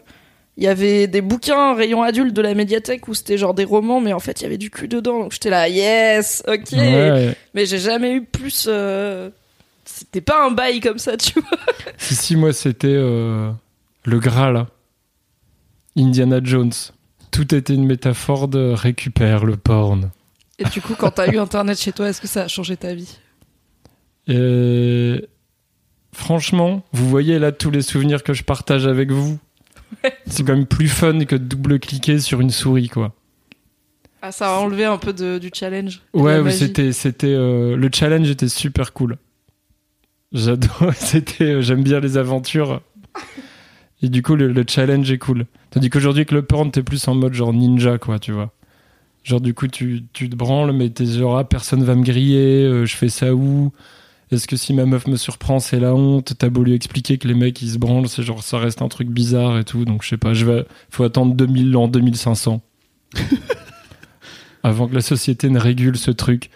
il 0.57 0.63
y 0.65 0.67
avait 0.67 1.07
des 1.07 1.21
bouquins 1.21 1.73
rayon 1.73 2.03
adulte 2.03 2.33
de 2.35 2.41
la 2.41 2.53
médiathèque 2.53 3.07
où 3.07 3.13
c'était 3.13 3.37
genre 3.37 3.53
des 3.53 3.63
romans 3.63 4.01
mais 4.01 4.11
en 4.13 4.19
fait 4.19 4.41
il 4.41 4.43
y 4.43 4.45
avait 4.47 4.57
du 4.57 4.69
cul 4.69 4.87
dedans 4.89 5.19
donc 5.19 5.31
j'étais 5.31 5.49
là 5.49 5.67
yes 5.69 6.43
ok 6.47 6.73
Ouais. 6.73 7.35
mais 7.53 7.65
j'ai 7.65 7.79
jamais 7.79 8.11
eu 8.13 8.21
plus 8.23 8.65
euh, 8.67 9.29
c'était 9.85 10.21
pas 10.21 10.45
un 10.45 10.51
bail 10.51 10.81
comme 10.81 10.99
ça 10.99 11.15
tu 11.17 11.39
vois 11.39 11.57
Si, 11.97 12.13
si, 12.15 12.35
moi, 12.35 12.51
c'était 12.53 12.87
euh, 12.89 13.49
le 14.05 14.19
Graal. 14.19 14.53
là. 14.53 14.67
Indiana 15.97 16.39
Jones. 16.43 16.71
Tout 17.31 17.53
était 17.55 17.73
une 17.73 17.85
métaphore 17.85 18.47
de 18.47 18.71
récupère 18.73 19.45
le 19.45 19.57
porn. 19.57 20.11
et 20.59 20.65
du 20.65 20.81
coup 20.81 20.95
quand 20.97 21.11
t'as 21.11 21.31
eu 21.31 21.37
internet 21.37 21.79
chez 21.79 21.91
toi 21.91 22.09
est-ce 22.09 22.21
que 22.21 22.27
ça 22.27 22.43
a 22.43 22.47
changé 22.47 22.77
ta 22.77 22.93
vie? 22.93 23.17
Et 24.27 25.27
franchement, 26.13 26.83
vous 26.93 27.09
voyez 27.09 27.39
là 27.39 27.51
tous 27.51 27.71
les 27.71 27.81
souvenirs 27.81 28.23
que 28.23 28.33
je 28.33 28.43
partage 28.43 28.85
avec 28.87 29.11
vous. 29.11 29.39
C'est 30.27 30.43
quand 30.43 30.55
même 30.55 30.67
plus 30.67 30.87
fun 30.87 31.25
que 31.25 31.35
de 31.35 31.43
double-cliquer 31.43 32.19
sur 32.19 32.39
une 32.41 32.49
souris, 32.51 32.87
quoi. 32.87 33.13
ah 34.21 34.31
ça 34.31 34.55
a 34.55 34.59
enlevé 34.59 34.85
un 34.85 34.97
peu 34.97 35.11
de, 35.13 35.37
du 35.37 35.49
challenge 35.53 36.01
Ouais, 36.13 36.49
c'était, 36.51 36.93
c'était, 36.93 37.27
euh, 37.33 37.75
le 37.75 37.89
challenge 37.93 38.29
était 38.29 38.47
super 38.47 38.93
cool. 38.93 39.17
J'adore, 40.31 40.91
c'était, 40.95 41.43
euh, 41.55 41.61
j'aime 41.61 41.83
bien 41.83 41.99
les 41.99 42.17
aventures. 42.17 42.81
Et 44.01 44.09
du 44.09 44.23
coup, 44.23 44.35
le, 44.35 44.51
le 44.51 44.65
challenge 44.67 45.11
est 45.11 45.17
cool. 45.17 45.45
Tandis 45.69 45.89
qu'aujourd'hui, 45.89 46.25
que 46.25 46.35
le 46.35 46.41
porn, 46.41 46.71
t'es 46.71 46.83
plus 46.83 47.07
en 47.07 47.15
mode 47.15 47.33
genre 47.33 47.53
ninja, 47.53 47.97
quoi, 47.97 48.19
tu 48.19 48.31
vois. 48.31 48.51
Genre, 49.23 49.41
du 49.41 49.53
coup, 49.53 49.67
tu, 49.67 50.03
tu 50.13 50.29
te 50.29 50.35
branles, 50.35 50.71
mais 50.71 50.89
t'es 50.89 51.05
genre, 51.05 51.37
ah, 51.37 51.43
personne 51.43 51.83
va 51.83 51.95
me 51.95 52.03
griller, 52.03 52.63
euh, 52.63 52.85
je 52.85 52.95
fais 52.95 53.09
ça 53.09 53.35
où? 53.35 53.71
Est-ce 54.31 54.47
que 54.47 54.55
si 54.55 54.73
ma 54.73 54.85
meuf 54.85 55.07
me 55.07 55.17
surprend, 55.17 55.59
c'est 55.59 55.79
la 55.79 55.93
honte? 55.93 56.33
T'as 56.37 56.49
beau 56.49 56.63
lui 56.63 56.73
expliquer 56.73 57.17
que 57.17 57.27
les 57.27 57.33
mecs, 57.33 57.61
ils 57.61 57.71
se 57.71 57.77
branlent, 57.77 58.07
c'est 58.07 58.23
genre, 58.23 58.41
ça 58.41 58.57
reste 58.57 58.81
un 58.81 58.87
truc 58.87 59.09
bizarre 59.09 59.59
et 59.59 59.63
tout. 59.63 59.85
Donc, 59.85 60.03
je 60.03 60.09
sais 60.09 60.17
pas, 60.17 60.33
je 60.33 60.45
vais, 60.45 60.65
faut 60.89 61.03
attendre 61.03 61.35
2000 61.35 61.75
ans, 61.77 61.87
2500. 61.87 62.61
avant 64.63 64.87
que 64.87 64.95
la 64.95 65.01
société 65.01 65.49
ne 65.49 65.59
régule 65.59 65.97
ce 65.97 66.11
truc. 66.11 66.49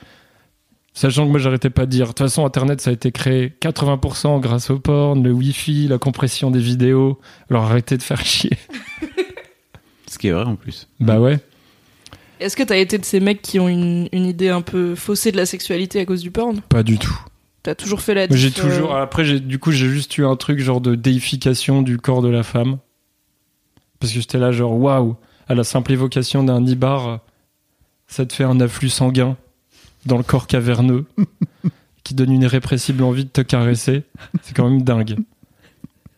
Sachant 0.98 1.26
que 1.26 1.32
moi 1.32 1.40
j'arrêtais 1.40 1.70
pas 1.70 1.86
de 1.86 1.92
dire, 1.92 2.06
de 2.06 2.10
toute 2.12 2.20
façon 2.20 2.46
Internet 2.46 2.80
ça 2.80 2.90
a 2.90 2.94
été 2.94 3.12
créé 3.12 3.54
80% 3.62 4.40
grâce 4.40 4.70
au 4.70 4.80
porn, 4.80 5.22
le 5.22 5.32
wifi, 5.32 5.88
la 5.90 5.98
compression 5.98 6.52
des 6.52 6.60
vidéos, 6.62 7.20
alors 7.50 7.66
arrêtez 7.66 7.98
de 7.98 8.02
faire 8.02 8.24
chier. 8.26 8.58
Ce 10.08 10.18
qui 10.18 10.30
est 10.30 10.32
vrai 10.32 10.46
en 10.46 10.56
plus. 10.56 10.88
bah 11.02 11.20
ouais. 11.20 11.40
Est-ce 12.40 12.56
que 12.56 12.64
t'as 12.64 12.78
été 12.78 12.98
de 12.98 13.04
ces 13.06 13.20
mecs 13.20 13.42
qui 13.42 13.60
ont 13.60 13.68
une, 13.68 14.08
une 14.14 14.26
idée 14.26 14.50
un 14.50 14.62
peu 14.62 14.96
faussée 14.96 15.32
de 15.34 15.38
la 15.38 15.46
sexualité 15.46 16.00
à 16.00 16.06
cause 16.06 16.22
du 16.22 16.32
porn? 16.32 16.62
Pas 16.70 16.84
du 16.84 16.98
tout. 16.98 17.18
T'as 17.64 17.76
toujours 17.76 18.02
fait 18.02 18.14
la 18.14 18.28
J'ai 18.30 18.50
diff, 18.50 18.60
euh, 18.60 18.70
toujours. 18.70 18.96
Après, 18.96 19.26
j'ai- 19.26 19.40
du 19.40 19.58
coup, 19.60 19.72
j'ai 19.72 19.90
juste 19.90 20.18
eu 20.18 20.26
un 20.26 20.36
truc 20.38 20.60
genre 20.60 20.80
de 20.82 20.96
déification 20.96 21.82
du 21.82 21.98
corps 21.98 22.22
de 22.22 22.30
la 22.30 22.44
femme. 22.44 22.78
Parce 24.00 24.14
que 24.14 24.20
j'étais 24.20 24.38
là, 24.38 24.52
genre, 24.52 24.74
waouh, 24.78 25.16
à 25.48 25.56
la 25.56 25.64
simple 25.64 25.92
évocation 25.92 26.44
d'un 26.44 26.62
nibar, 26.62 27.20
ça 28.08 28.26
te 28.26 28.34
fait 28.34 28.44
un 28.44 28.60
afflux 28.60 28.90
sanguin 28.90 29.36
dans 30.06 30.18
le 30.18 30.24
corps 30.24 30.48
caverneux 30.48 31.06
qui 32.04 32.14
donne 32.14 32.32
une 32.32 32.44
irrépressible 32.44 33.04
envie 33.04 33.26
de 33.26 33.30
te 33.30 33.42
caresser. 33.42 34.04
C'est 34.42 34.56
quand 34.56 34.70
même 34.70 34.84
dingue. 34.84 35.18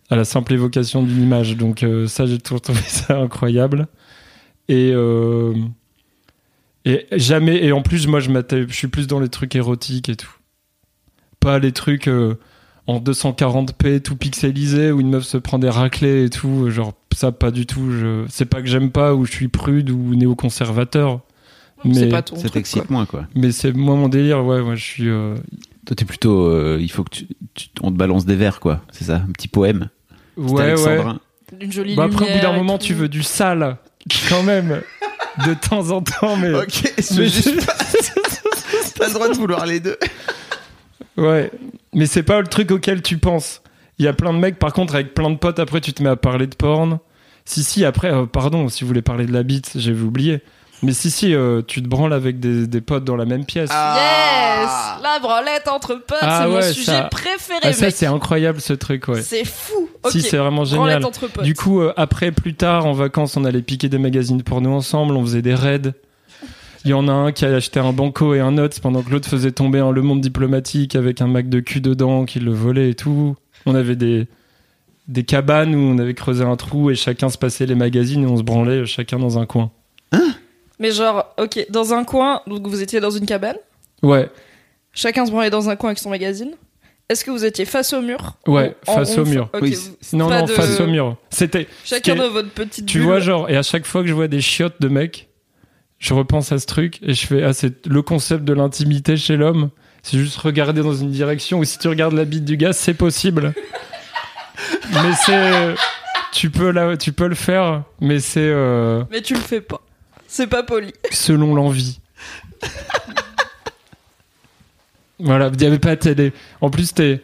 À 0.09 0.15
la 0.15 0.25
simple 0.25 0.53
évocation 0.53 1.03
d'une 1.03 1.21
image. 1.21 1.57
Donc 1.57 1.83
euh, 1.83 2.07
ça, 2.07 2.25
j'ai 2.25 2.37
toujours 2.37 2.61
trouvé 2.61 2.81
ça 2.87 3.17
incroyable. 3.17 3.87
Et, 4.67 4.91
euh, 4.93 5.53
et 6.85 7.07
jamais... 7.13 7.63
Et 7.63 7.71
en 7.71 7.81
plus, 7.81 8.07
moi, 8.07 8.19
je, 8.19 8.65
suis 8.69 8.87
plus 8.87 9.07
dans 9.07 9.19
les 9.19 9.29
trucs 9.29 9.55
érotiques 9.55 10.09
et 10.09 10.15
tout. 10.15 10.33
Pas 11.39 11.59
les 11.59 11.71
trucs 11.71 12.07
euh, 12.09 12.35
en 12.87 12.99
240p 12.99 14.01
tout 14.01 14.17
pixelisé 14.17 14.91
où 14.91 14.99
une 14.99 15.09
meuf 15.09 15.23
se 15.23 15.37
prend 15.37 15.59
des 15.59 15.69
raclés 15.69 16.25
et 16.25 16.29
tout. 16.29 16.69
Genre, 16.69 16.93
ça, 17.15 17.31
pas 17.31 17.51
du 17.51 17.65
tout. 17.65 17.91
Je... 17.91 18.25
C'est 18.27 18.45
pas 18.45 18.61
que 18.61 18.67
j'aime 18.67 18.91
pas 18.91 19.15
ou 19.15 19.25
je 19.25 19.31
suis 19.31 19.47
prude 19.47 19.89
ou 19.89 20.15
néoconservateur. 20.15 21.21
C'est 21.83 21.89
Mais, 21.89 22.09
pas 22.09 22.21
ton 22.21 22.35
Ça 22.35 22.41
truc, 22.41 22.51
quoi. 22.53 22.59
t'excite 22.61 22.89
moins, 22.89 23.05
quoi. 23.05 23.27
mais 23.35 23.51
c'est 23.51 23.71
moi 23.73 23.95
mon 23.95 24.09
délire. 24.09 24.43
Ouais, 24.45 24.61
moi, 24.61 24.75
je 24.75 24.83
suis... 24.83 25.07
euh, 25.09 25.35
Toi, 25.85 25.95
t'es 25.95 26.05
plutôt. 26.05 26.47
euh, 26.47 26.77
il 26.81 26.91
faut 26.91 27.03
que 27.03 27.11
tu, 27.11 27.27
tu- 27.53 27.69
on 27.81 27.91
te 27.91 27.95
balance 27.97 28.25
des 28.25 28.35
vers, 28.35 28.59
quoi. 28.59 28.81
C'est 28.91 29.05
ça, 29.05 29.15
un 29.17 29.31
petit 29.31 29.47
poème. 29.47 29.89
Ouais, 30.37 30.73
ouais. 30.79 31.03
Une 31.61 31.71
jolie 31.71 31.95
Bah 31.95 32.05
après, 32.05 32.25
au 32.29 32.33
bout 32.35 32.41
d'un 32.41 32.53
moment, 32.53 32.77
tout. 32.77 32.85
tu 32.87 32.93
veux 32.93 33.07
du 33.07 33.23
sale, 33.23 33.77
quand 34.29 34.43
même, 34.43 34.81
de 35.47 35.53
temps 35.53 35.89
en 35.91 36.01
temps, 36.01 36.35
mais. 36.35 36.53
Ok, 36.53 36.83
mais- 37.17 37.29
T'as 38.95 39.07
le 39.07 39.13
droit 39.13 39.29
de 39.29 39.33
vouloir 39.35 39.65
les 39.65 39.79
deux. 39.79 39.97
ouais, 41.17 41.51
mais 41.93 42.05
c'est 42.05 42.23
pas 42.23 42.41
le 42.41 42.47
truc 42.47 42.71
auquel 42.71 43.01
tu 43.01 43.17
penses. 43.17 43.61
Il 43.99 44.05
y 44.05 44.07
a 44.07 44.13
plein 44.13 44.33
de 44.33 44.39
mecs, 44.39 44.59
par 44.59 44.73
contre, 44.73 44.95
avec 44.95 45.13
plein 45.13 45.29
de 45.29 45.37
potes, 45.37 45.59
après, 45.59 45.81
tu 45.81 45.93
te 45.93 46.03
mets 46.03 46.09
à 46.09 46.15
parler 46.15 46.47
de 46.47 46.55
porn. 46.55 46.99
Si, 47.45 47.63
si, 47.63 47.85
après, 47.85 48.11
euh, 48.11 48.25
pardon, 48.25 48.67
si 48.69 48.83
vous 48.83 48.87
voulez 48.87 49.01
parler 49.01 49.25
de 49.25 49.31
la 49.33 49.43
bite, 49.43 49.71
j'avais 49.75 50.01
oublié. 50.01 50.41
Mais 50.83 50.93
si, 50.93 51.09
si, 51.09 51.33
euh, 51.33 51.61
tu 51.65 51.81
te 51.81 51.87
branles 51.87 52.13
avec 52.13 52.39
des, 52.39 52.67
des 52.67 52.81
potes 52.81 53.03
dans 53.03 53.15
la 53.15 53.25
même 53.25 53.45
pièce. 53.45 53.69
Yes 53.71 54.69
La 55.03 55.19
branlette 55.21 55.67
entre 55.67 55.95
potes, 55.95 56.17
Ah 56.21 56.41
c'est 56.43 56.49
mon 56.49 56.55
ouais, 56.57 56.71
sujet 56.71 56.85
ça- 56.91 57.03
préféré, 57.09 57.59
Ah, 57.63 57.73
ça, 57.73 57.89
c'est 57.89 58.05
incroyable, 58.05 58.61
ce 58.61 58.73
truc, 58.73 59.07
ouais. 59.07 59.21
C'est 59.23 59.43
fou. 59.45 59.89
Si, 60.09 60.21
c'est 60.21 60.37
vraiment 60.37 60.63
Branlette 60.63 60.95
génial. 60.97 61.05
entre 61.05 61.27
potes. 61.27 61.43
Du 61.43 61.55
coup, 61.55 61.81
euh, 61.81 61.93
après, 61.97 62.31
plus 62.31 62.53
tard, 62.53 62.85
en 62.85 62.93
vacances, 62.93 63.35
on 63.37 63.43
allait 63.45 63.61
piquer 63.63 63.89
des 63.89 63.97
magazines 63.97 64.43
porno 64.43 64.71
ensemble, 64.73 65.15
on 65.15 65.21
faisait 65.23 65.41
des 65.41 65.55
raids. 65.55 65.93
Il 66.85 66.91
y 66.91 66.93
en 66.93 67.07
a 67.07 67.11
un 67.11 67.31
qui 67.31 67.43
a 67.45 67.49
acheté 67.55 67.79
un 67.79 67.91
banco 67.91 68.33
et 68.35 68.39
un 68.39 68.51
notes 68.51 68.79
pendant 68.79 69.01
que 69.01 69.09
l'autre 69.09 69.27
faisait 69.27 69.51
tomber 69.51 69.79
un 69.79 69.91
Le 69.91 70.01
Monde 70.03 70.21
diplomatique 70.21 70.95
avec 70.95 71.21
un 71.21 71.27
Mac 71.27 71.49
de 71.49 71.59
cul 71.59 71.81
dedans 71.81 72.23
qui 72.25 72.39
le 72.39 72.53
volait 72.53 72.91
et 72.91 72.95
tout. 72.95 73.35
On 73.65 73.73
avait 73.75 73.95
des, 73.97 74.27
des 75.07 75.23
cabanes 75.23 75.73
où 75.75 75.79
on 75.79 75.97
avait 75.97 76.13
creusé 76.13 76.45
un 76.45 76.55
trou 76.55 76.89
et 76.91 76.95
chacun 76.95 77.29
se 77.29 77.37
passait 77.37 77.65
les 77.65 77.75
magazines 77.75 78.23
et 78.23 78.27
on 78.27 78.37
se 78.37 78.43
branlait 78.43 78.85
chacun 78.85 79.17
dans 79.19 79.37
un 79.39 79.45
coin. 79.47 79.71
Mais 80.79 80.91
genre, 80.91 81.33
ok, 81.39 81.65
dans 81.69 81.93
un 81.93 82.03
coin, 82.03 82.41
donc 82.47 82.67
vous 82.67 82.81
étiez 82.81 82.99
dans 82.99 83.09
une 83.11 83.25
cabane, 83.25 83.57
Ouais, 84.03 84.29
chacun 84.93 85.25
se 85.25 85.31
branlait 85.31 85.49
dans 85.49 85.69
un 85.69 85.75
coin 85.75 85.89
avec 85.89 85.99
son 85.99 86.09
magazine. 86.11 86.51
Est-ce 87.09 87.23
que 87.23 87.31
vous 87.31 87.45
étiez 87.45 87.65
face 87.65 87.93
au 87.93 88.01
mur 88.01 88.35
ouais, 88.47 88.75
face 88.85 89.17
au 89.17 89.23
mur. 89.25 89.49
Oui, 89.61 89.75
Non, 90.13 90.29
non, 90.29 90.43
de- 90.45 90.51
face 90.51 90.79
au 90.81 90.87
mur. 90.87 91.15
C'était. 91.29 91.67
Chacun 91.85 92.15
dans 92.15 92.29
votre 92.29 92.49
petite 92.49 92.85
Tu 92.85 92.97
bulle. 92.99 93.07
vois, 93.07 93.19
genre, 93.21 93.49
et 93.49 93.55
à 93.57 93.63
chaque 93.63 93.85
fois 93.85 94.01
que 94.03 94.07
je 94.09 94.13
vois 94.13 94.27
des 94.27 94.41
chiottes 94.41 94.79
de 94.81 94.87
mecs, 94.89 95.29
je 95.99 96.13
repense 96.13 96.51
à 96.51 96.59
ce 96.59 96.65
truc 96.67 96.99
et 97.01 97.13
je 97.13 97.25
fais, 97.25 97.43
ah, 97.43 97.53
c'est 97.53 97.87
le 97.87 98.01
concept 98.01 98.43
de 98.43 98.53
l'intimité 98.53 99.15
chez 99.17 99.35
l'homme. 99.37 99.69
C'est 100.03 100.17
juste 100.17 100.37
regarder 100.37 100.81
dans 100.83 100.93
une 100.93 101.09
direction 101.09 101.59
ou 101.59 101.63
si 101.63 101.79
tu 101.79 101.87
regardes 101.87 102.13
la 102.13 102.25
bite 102.25 102.45
du 102.45 102.55
gars, 102.57 102.73
c'est 102.73 102.93
possible. 102.93 103.53
mais 104.91 105.13
c'est. 105.25 105.75
Tu 106.33 106.49
peux, 106.49 106.71
là, 106.71 106.97
tu 106.97 107.13
peux 107.13 107.27
le 107.27 107.35
faire, 107.35 107.83
mais 108.01 108.19
c'est 108.19 108.39
euh, 108.41 109.03
Mais 109.11 109.21
tu 109.21 109.33
le 109.33 109.39
fais 109.39 109.61
pas. 109.61 109.81
C'est 110.27 110.47
pas 110.47 110.63
poli. 110.63 110.93
selon 111.11 111.55
l'envie. 111.55 111.99
voilà, 115.19 115.49
il 115.51 115.57
n'y 115.57 115.65
avait 115.65 115.79
pas 115.79 115.95
de 115.95 116.01
télé. 116.01 116.33
En 116.61 116.69
plus, 116.69 116.93
t'es. 116.93 117.21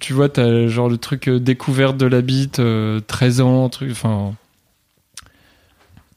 Tu 0.00 0.12
vois, 0.14 0.30
t'as 0.30 0.66
genre 0.66 0.88
le 0.88 0.96
truc 0.96 1.28
euh, 1.28 1.38
découverte 1.38 1.98
de 1.98 2.06
la 2.06 2.22
bite, 2.22 2.58
euh, 2.58 3.00
13 3.06 3.40
ans, 3.42 3.68
truc. 3.68 3.90
Enfin. 3.90 4.34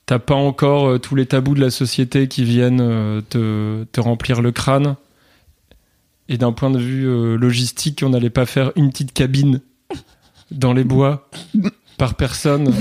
T'as 0.06 0.20
pas 0.20 0.36
encore 0.36 0.88
euh, 0.88 0.98
tous 0.98 1.16
les 1.16 1.26
tabous 1.26 1.54
de 1.54 1.60
la 1.62 1.70
société 1.70 2.28
qui 2.28 2.44
viennent 2.44 2.82
euh, 2.82 3.22
te, 3.22 3.84
te 3.92 4.00
remplir 4.00 4.42
le 4.42 4.52
crâne. 4.52 4.96
Et 6.30 6.38
d'un 6.38 6.52
point 6.52 6.70
de 6.70 6.78
vue 6.78 7.38
logistique, 7.38 8.04
on 8.06 8.10
n'allait 8.10 8.30
pas 8.30 8.46
faire 8.46 8.72
une 8.76 8.92
petite 8.92 9.14
cabine 9.14 9.62
dans 10.52 10.74
les 10.74 10.84
bois 10.84 11.28
par 11.98 12.14
personne 12.14 12.72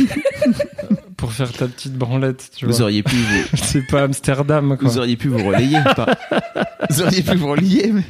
pour 1.19 1.33
faire 1.35 1.53
ta 1.53 1.67
petite 1.67 1.93
branlette. 1.95 2.49
Tu 2.57 2.65
vois. 2.65 2.75
Vous 2.75 2.81
auriez 2.83 3.03
pu 3.03 3.15
vous, 3.17 3.57
C'est 3.63 3.87
pas 3.87 4.05
Amsterdam, 4.05 4.79
quoi. 4.79 4.89
vous 4.89 4.97
auriez 4.99 5.17
pu 5.17 5.29
vous 5.29 5.45
relayer. 5.47 5.79
Vous 6.91 7.03
auriez 7.03 7.23
pu 7.23 7.35
vous 7.37 7.49
relayer. 7.51 7.93
mais- 7.93 8.05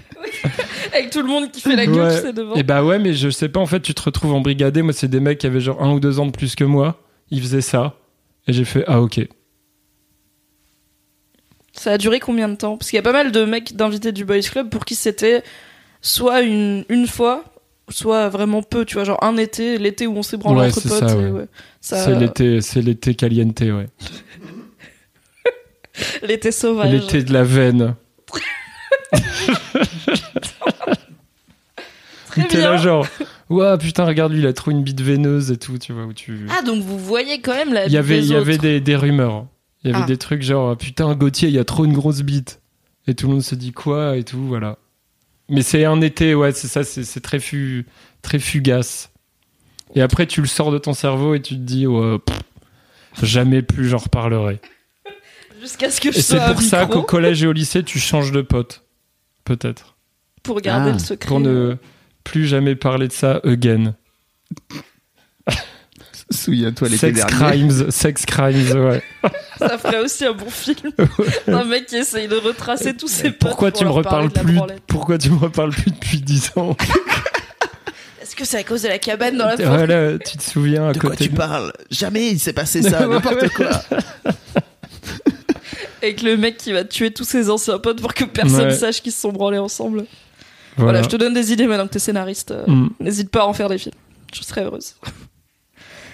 Avec 0.93 1.11
tout 1.11 1.21
le 1.23 1.27
monde 1.27 1.51
qui 1.51 1.61
fait 1.61 1.75
la 1.75 1.87
gueule, 1.87 1.97
Ouais. 1.97 2.15
tu 2.17 2.23
sais, 2.23 2.33
devant. 2.33 2.55
Et 2.55 2.63
bah 2.63 2.85
ouais, 2.85 2.99
mais 3.01 3.15
je 3.15 3.29
sais 3.31 3.49
pas, 3.49 3.59
en 3.59 3.67
fait, 3.67 3.81
tu 3.81 3.93
te 3.95 4.03
retrouves 4.03 4.33
en 4.35 4.41
brigadé. 4.41 4.83
Moi, 4.83 4.93
c'est 4.93 5.09
des 5.09 5.19
mecs 5.21 5.39
qui 5.39 5.47
avaient 5.47 5.59
genre 5.61 5.83
un 5.83 5.93
ou 5.95 5.99
deux 6.01 6.21
ans 6.21 6.27
de 6.27 6.31
plus 6.31 6.55
que 6.55 6.63
moi. 6.65 7.01
Ils 7.31 7.41
faisaient 7.41 7.61
ça. 7.63 7.97
Et 8.47 8.53
j'ai 8.53 8.65
fait, 8.65 8.85
ah 8.87 9.01
ok. 9.01 9.21
Ça 11.73 11.93
a 11.93 11.99
duré 11.99 12.21
combien 12.21 12.49
de 12.49 12.57
temps? 12.57 12.77
Parce 12.77 12.91
qu'il 12.91 12.97
y 12.97 13.01
a 13.01 13.03
pas 13.03 13.13
mal 13.13 13.33
de 13.33 13.45
mecs 13.45 13.75
d'invités 13.77 14.13
du 14.13 14.25
Boys 14.25 14.41
Club 14.41 14.69
pour 14.69 14.85
qui 14.85 14.95
c'était 14.95 15.43
soit 16.03 16.43
une, 16.43 16.85
une 16.89 17.07
fois, 17.07 17.45
soit 17.91 18.29
vraiment 18.29 18.63
peu, 18.63 18.85
tu 18.85 18.95
vois, 18.95 19.05
genre 19.05 19.23
un 19.23 19.37
été, 19.37 19.79
l'été 19.79 20.07
où 20.07 20.17
on 20.17 20.23
s'est 20.23 20.37
branlé 20.37 20.61
Ouais, 20.61 20.67
entre 20.69 20.81
c'est 20.81 20.89
potes. 20.89 21.03
ouais. 21.17 21.31
ouais. 21.31 21.47
C'est 21.81 22.15
l'été, 22.17 22.61
c'est 22.61 22.83
l'été 22.83 23.15
caliente, 23.15 23.61
ouais. 23.61 23.87
l'été 26.23 26.53
sauvage. 26.53 26.93
L'été 26.93 27.23
de 27.23 27.33
la 27.33 27.43
veine. 27.45 27.95
T'es 32.51 32.61
là 32.61 32.77
genre, 32.77 33.07
ouais, 33.51 33.77
putain, 33.79 34.05
regarde 34.05 34.33
lui, 34.33 34.39
il 34.41 34.47
a 34.47 34.53
trop 34.53 34.71
une 34.71 34.83
bite 34.85 35.01
veineuse 35.01 35.51
et 35.51 35.57
tout, 35.57 35.77
tu 35.79 35.93
vois, 35.93 36.05
où 36.05 36.13
tu... 36.13 36.47
Ah, 36.57 36.63
donc 36.63 36.83
vous 36.85 36.99
voyez 36.99 37.41
quand 37.41 37.55
même 37.55 37.73
la 37.73 37.87
il 37.87 37.93
y 37.93 37.97
avait, 37.97 38.19
il 38.19 38.27
y 38.27 38.35
avait 38.37 38.59
des, 38.59 38.81
des 38.81 38.95
rumeurs. 38.97 39.47
Il 39.83 39.91
y 39.91 39.95
avait 39.95 40.05
Ah. 40.05 40.07
des 40.07 40.17
trucs 40.19 40.43
genre, 40.43 40.77
putain, 40.77 41.15
Gauthier, 41.15 41.49
il 41.49 41.55
y 41.55 41.59
a 41.59 41.65
trop 41.65 41.85
une 41.85 41.95
grosse 41.95 42.23
bite. 42.23 42.61
Et 43.09 43.15
tout 43.15 43.27
le 43.27 43.33
monde 43.35 43.43
se 43.43 43.55
dit 43.55 43.73
quoi 43.73 44.17
et 44.17 44.23
tout, 44.23 44.39
voilà. 44.47 44.79
Mais 45.49 45.63
c'est 45.63 45.85
un 45.85 46.01
été, 46.01 46.35
ouais, 46.35 46.53
c'est 46.53 46.69
ça, 46.69 46.85
c'est 46.85 47.05
c'est 47.05 47.21
très, 47.21 47.41
fu, 47.41 47.87
très 48.23 48.39
fugace. 48.39 49.11
Et 49.95 50.03
après, 50.03 50.27
tu 50.27 50.41
le 50.43 50.47
sors 50.47 50.71
de 50.71 50.79
ton 50.79 50.93
cerveau 50.93 51.35
et 51.35 51.41
tu 51.41 51.55
te 51.55 51.61
dis, 51.61 51.87
ouais, 51.87 52.19
pff, 52.19 52.37
jamais 53.23 53.63
plus 53.63 53.89
j'en 53.89 53.97
reparlerai. 53.99 54.61
Jusqu'à 55.61 55.91
ce 55.91 56.01
que 56.01 56.13
je 56.13 56.19
Et 56.19 56.23
c'est 56.23 56.37
pour 56.53 56.61
ça 56.61 56.83
micro 56.83 57.01
qu'au 57.01 57.03
collège 57.03 57.43
et 57.43 57.47
au 57.47 57.53
lycée, 57.53 57.83
tu 57.83 57.99
changes 57.99 58.31
de 58.33 58.43
pote. 58.43 58.85
Peut-être. 59.45 59.97
pour 60.43 60.61
garder 60.61 60.91
Ah, 60.91 60.93
le 60.93 60.99
secret. 60.99 61.27
Pour 61.27 61.41
ne 61.41 61.77
plus 62.23 62.47
jamais 62.47 62.75
parler 62.77 63.09
de 63.09 63.13
ça 63.13 63.41
again. 63.45 63.95
Souviens-toi 66.31 66.89
l'été 66.89 66.99
Sex 67.13 67.17
dernier. 67.27 67.33
crimes, 67.37 67.91
sex 67.91 68.27
crimes, 68.27 68.73
ouais. 68.87 69.03
Ça 69.59 69.79
ferait 69.79 70.01
aussi 70.01 70.25
un 70.27 70.33
bon 70.33 70.51
film. 70.51 70.93
Un 71.49 71.65
mec 71.65 71.87
qui 71.87 71.97
essaye 71.97 72.29
de 72.29 72.37
retracer 72.37 72.95
tous 72.95 73.09
ses 73.09 73.31
potes. 73.31 73.39
Pourquoi 73.51 73.71
pour 73.71 73.79
tu 73.81 73.85
me 73.87 73.91
reparles 73.91 74.29
de 74.31 74.39
plus. 74.41 74.59
Pourquoi 74.87 75.17
tu 75.19 75.31
me 75.31 75.39
reparles 75.39 75.71
plus 75.71 75.91
depuis 75.91 76.21
10 76.21 76.53
ans 76.57 76.77
Est-ce 78.23 78.37
que 78.37 78.45
c'est 78.45 78.59
à 78.59 78.63
cause 78.65 78.83
de 78.83 78.89
la 78.89 78.99
cabane 78.99 79.39
dans 79.39 79.47
la 79.47 79.57
forêt 79.57 79.87
Voilà, 79.87 80.19
tu 80.19 80.37
te 80.37 80.43
souviens 80.43 80.89
à 80.89 80.93
De 80.93 80.99
quoi 80.99 81.11
côté 81.11 81.29
tu 81.29 81.31
parles 81.35 81.73
Jamais 81.91 82.29
il 82.29 82.39
s'est 82.39 82.53
passé 82.53 82.83
ça, 82.83 83.07
n'importe 83.07 83.41
ouais. 83.43 83.49
quoi. 83.49 83.71
Avec 86.03 86.23
le 86.23 86.37
mec 86.37 86.57
qui 86.59 86.73
va 86.73 86.85
tuer 86.85 87.11
tous 87.11 87.25
ses 87.25 87.51
anciens 87.51 87.79
potes 87.79 88.01
pour 88.01 88.15
que 88.15 88.25
personne 88.25 88.69
Ouais. 88.69 88.75
sache 88.75 89.03
qu'ils 89.03 89.13
se 89.13 89.21
sont 89.21 89.33
branlés 89.33 89.59
ensemble. 89.59 90.05
Voilà. 90.77 90.93
Voilà, 90.93 91.03
je 91.03 91.09
te 91.09 91.17
donne 91.17 91.35
des 91.35 91.53
idées 91.53 91.67
maintenant 91.67 91.87
que 91.89 91.93
t'es 91.93 91.99
scénariste. 91.99 92.53
euh, 92.53 92.65
Mm. 92.67 92.91
N'hésite 93.01 93.31
pas 93.31 93.41
à 93.43 93.47
en 93.47 93.53
faire 93.53 93.69
des 93.69 93.79
films. 93.79 93.95
Je 94.33 94.43
serais 94.43 94.63
heureuse. 94.63 94.95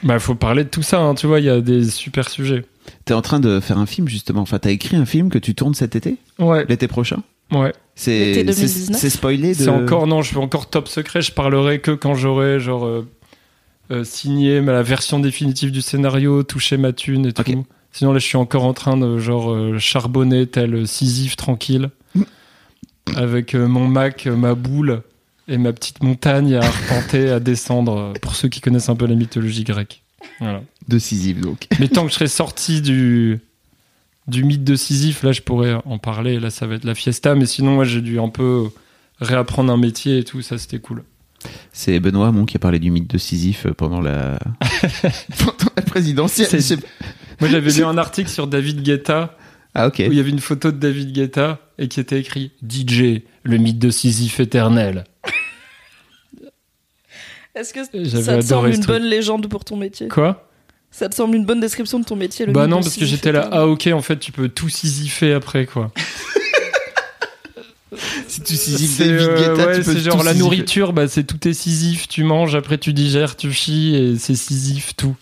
Bah, 0.04 0.18
faut 0.18 0.34
parler 0.34 0.64
de 0.64 0.68
tout 0.68 0.82
ça, 0.82 1.00
hein, 1.00 1.14
tu 1.14 1.26
vois, 1.26 1.40
il 1.40 1.46
y 1.46 1.50
a 1.50 1.60
des 1.60 1.88
super 1.88 2.28
sujets. 2.30 2.64
T'es 3.06 3.14
en 3.14 3.22
train 3.22 3.40
de 3.40 3.58
faire 3.60 3.78
un 3.78 3.86
film 3.86 4.06
justement. 4.08 4.42
Enfin, 4.42 4.58
t'as 4.58 4.70
écrit 4.70 4.96
un 4.96 5.06
film 5.06 5.30
que 5.30 5.38
tu 5.38 5.54
tournes 5.54 5.74
cet 5.74 5.96
été, 5.96 6.16
Ouais, 6.38 6.64
l'été 6.68 6.86
prochain. 6.88 7.22
ouais. 7.52 7.68
L'été 7.68 7.74
C'est 7.96 8.44
2019. 8.44 8.66
c'est 8.66 8.92
c'est 8.94 9.10
spoilé 9.10 9.48
de. 9.54 9.54
C'est 9.54 9.68
encore, 9.70 10.06
non, 10.06 10.20
je 10.22 10.28
suis 10.28 10.36
encore 10.36 10.68
top 10.68 10.88
secret, 10.88 11.22
je 11.22 11.32
parlerai 11.32 11.80
que 11.80 11.92
quand 11.92 12.14
j'aurai, 12.14 12.60
genre, 12.60 12.84
euh, 12.86 13.06
euh, 13.90 14.04
signé 14.04 14.60
ma- 14.60 14.72
la 14.72 14.82
version 14.82 15.18
définitive 15.20 15.70
du 15.70 15.80
scénario, 15.80 16.42
touché 16.42 16.76
ma 16.76 16.92
thune 16.92 17.26
et 17.26 17.32
tout. 17.32 17.42
Ok. 17.42 17.56
Sinon, 17.92 18.12
là, 18.12 18.18
je 18.18 18.26
suis 18.26 18.36
encore 18.36 18.64
en 18.64 18.72
train 18.74 18.96
de, 18.96 19.18
genre, 19.18 19.52
euh, 19.52 19.78
charbonner 19.78 20.46
tel 20.46 20.86
Sisyphe 20.88 21.36
tranquille. 21.36 21.88
avec 23.16 23.54
euh, 23.54 23.68
mon 23.68 23.86
Mac, 23.86 24.26
euh, 24.26 24.34
ma 24.36 24.54
boule 24.54 25.02
et 25.48 25.58
ma 25.58 25.72
petite 25.72 26.02
montagne 26.02 26.54
à 26.54 26.62
arpenter, 26.64 27.30
à 27.30 27.40
descendre, 27.40 27.98
euh, 27.98 28.12
pour 28.20 28.34
ceux 28.34 28.48
qui 28.48 28.60
connaissent 28.60 28.88
un 28.88 28.96
peu 28.96 29.06
la 29.06 29.14
mythologie 29.14 29.64
grecque. 29.64 30.02
Voilà. 30.40 30.62
de 30.88 30.98
Sisyphe 30.98 31.40
donc. 31.40 31.66
Mais 31.80 31.88
tant 31.88 32.02
que 32.04 32.08
je 32.10 32.14
serai 32.14 32.28
sorti 32.28 32.80
du, 32.80 33.40
du 34.26 34.42
mythe 34.44 34.64
de 34.64 34.74
Sisyphe, 34.74 35.22
là, 35.22 35.32
je 35.32 35.42
pourrais 35.42 35.74
en 35.84 35.98
parler. 35.98 36.40
Là, 36.40 36.50
ça 36.50 36.66
va 36.66 36.76
être 36.76 36.84
la 36.84 36.94
fiesta. 36.94 37.34
Mais 37.34 37.46
sinon, 37.46 37.74
moi, 37.74 37.84
j'ai 37.84 38.00
dû 38.00 38.18
un 38.18 38.30
peu 38.30 38.68
réapprendre 39.20 39.70
un 39.72 39.76
métier 39.76 40.18
et 40.18 40.24
tout. 40.24 40.40
Ça, 40.42 40.56
c'était 40.58 40.78
cool. 40.78 41.04
C'est 41.74 42.00
Benoît 42.00 42.28
Hamon 42.28 42.46
qui 42.46 42.56
a 42.56 42.58
parlé 42.58 42.78
du 42.78 42.90
mythe 42.90 43.10
de 43.10 43.18
Sisyphe 43.18 43.66
pendant 43.76 44.00
la 44.00 44.38
pendant 45.38 45.70
la 45.76 45.82
présidentielle. 45.82 46.48
Moi, 47.40 47.50
j'avais 47.50 47.70
lu 47.70 47.84
un 47.84 47.98
article 47.98 48.30
sur 48.30 48.46
David 48.46 48.82
Guetta 48.82 49.36
Ah, 49.74 49.88
ok. 49.88 50.04
où 50.08 50.12
il 50.12 50.14
y 50.16 50.20
avait 50.20 50.30
une 50.30 50.38
photo 50.40 50.72
de 50.72 50.78
David 50.78 51.12
Guetta 51.12 51.60
et 51.78 51.88
qui 51.88 52.00
était 52.00 52.18
écrit 52.18 52.52
DJ, 52.66 53.20
le 53.42 53.58
mythe 53.58 53.78
de 53.78 53.90
Sisyphe 53.90 54.40
éternel. 54.40 55.04
Est-ce 57.54 57.72
que 57.74 57.84
ça 57.84 58.38
te 58.38 58.44
semble 58.44 58.68
une 58.68 58.74
truc. 58.74 58.86
bonne 58.86 59.04
légende 59.04 59.48
pour 59.48 59.64
ton 59.64 59.76
métier 59.76 60.08
Quoi? 60.08 60.48
Ça 60.90 61.08
te 61.08 61.14
semble 61.14 61.36
une 61.36 61.44
bonne 61.44 61.60
description 61.60 61.98
de 61.98 62.04
ton 62.04 62.16
métier 62.16 62.46
le 62.46 62.52
Bah 62.52 62.66
non, 62.66 62.80
parce 62.80 62.96
que 62.96 63.04
j'étais 63.04 63.32
là, 63.32 63.48
ah 63.52 63.66
ok, 63.66 63.88
en 63.92 64.02
fait, 64.02 64.18
tu 64.18 64.30
peux 64.32 64.48
tout 64.48 64.68
Sisypher 64.68 65.32
après, 65.34 65.66
quoi. 65.66 65.90
Si 68.26 68.40
tu 68.42 68.56
sisyphes 68.56 68.96
C'est 68.96 69.04
David 69.06 69.20
euh, 69.28 69.36
Guetta, 69.54 69.66
ouais, 69.68 69.78
tu 69.78 69.84
peux 69.84 69.92
c'est 69.94 70.00
genre 70.00 70.24
la 70.24 70.34
nourriture, 70.34 70.92
bah 70.92 71.06
c'est 71.06 71.22
tout 71.22 71.46
est 71.46 71.52
Sisyphe, 71.52 72.08
tu 72.08 72.24
manges, 72.24 72.56
après 72.56 72.76
tu 72.76 72.92
digères, 72.92 73.36
tu 73.36 73.52
chies, 73.52 73.94
et 73.94 74.18
c'est 74.18 74.34
Sisyphe 74.34 74.96
tout. 74.96 75.14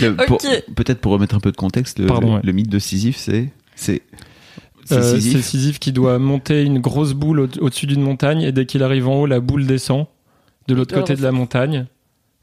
Le- 0.00 0.14
pour- 0.26 0.36
Ok. 0.36 0.46
Peut-être 0.76 1.00
pour 1.00 1.10
remettre 1.12 1.34
un 1.34 1.40
peu 1.40 1.50
de 1.50 1.56
contexte, 1.56 1.98
le, 1.98 2.06
Pardon, 2.06 2.28
le- 2.28 2.34
ouais. 2.34 2.40
le 2.44 2.52
mythe 2.52 2.68
de 2.68 2.78
Sisyphe, 2.78 3.16
c'est. 3.16 3.50
C'est 4.84 4.94
Euh, 4.96 5.02
c'est 5.02 5.20
Sisyphe. 5.20 5.44
Sisyphe 5.44 5.78
qui 5.78 5.92
doit 5.92 6.18
monter 6.18 6.62
une 6.62 6.78
grosse 6.78 7.12
boule 7.14 7.40
au- 7.40 7.48
au-dessus 7.60 7.86
d'une 7.86 8.02
montagne, 8.02 8.42
et 8.42 8.52
dès 8.52 8.66
qu'il 8.66 8.82
arrive 8.82 9.08
en 9.08 9.14
haut, 9.22 9.26
la 9.26 9.40
boule 9.40 9.66
descend 9.66 10.06
de 10.68 10.74
l'autre 10.74 10.94
côté 10.94 11.14
de 11.16 11.22
la 11.22 11.32
montagne. 11.32 11.86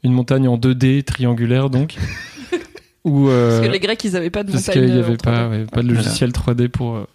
Une 0.04 0.12
montagne 0.12 0.48
en 0.48 0.56
2D, 0.58 1.02
triangulaire 1.04 1.70
donc. 1.70 1.94
Où, 3.04 3.28
euh, 3.28 3.58
Parce 3.58 3.66
que 3.66 3.72
les 3.72 3.80
Grecs, 3.80 4.02
ils 4.04 4.16
avaient 4.16 4.30
pas 4.30 4.42
de 4.44 4.52
parce 4.52 4.66
montagne. 4.68 4.82
qu'il 4.84 4.92
n'y 4.94 4.98
euh, 5.00 5.04
avait 5.04 5.16
pas, 5.16 5.48
3D. 5.48 5.50
ouais, 5.50 5.64
pas 5.66 5.82
de 5.82 5.88
logiciel 5.88 6.30
3D 6.30 6.68
pour 6.68 6.96
euh, 6.96 7.06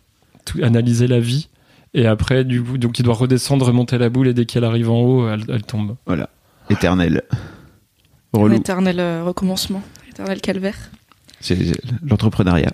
tout, 0.45 0.59
analyser 0.63 1.07
la 1.07 1.19
vie. 1.19 1.47
Et 1.93 2.05
après, 2.07 2.43
du 2.43 2.61
coup, 2.61 2.77
donc 2.77 2.99
il 2.99 3.03
doit 3.03 3.13
redescendre, 3.15 3.65
remonter 3.65 3.97
la 3.97 4.09
boule, 4.09 4.27
et 4.27 4.33
dès 4.33 4.45
qu'elle 4.45 4.65
arrive 4.65 4.89
en 4.89 4.99
haut, 5.01 5.29
elle, 5.29 5.43
elle 5.49 5.63
tombe. 5.63 5.95
Voilà. 6.05 6.29
Éternel. 6.69 7.23
Un 8.33 8.39
Relou. 8.39 8.55
éternel 8.55 8.99
euh, 8.99 9.23
recommencement, 9.23 9.81
éternel 10.09 10.41
calvaire. 10.41 10.75
C'est 11.39 11.55
c'est 11.55 11.81
l'entrepreneuriat. 12.03 12.71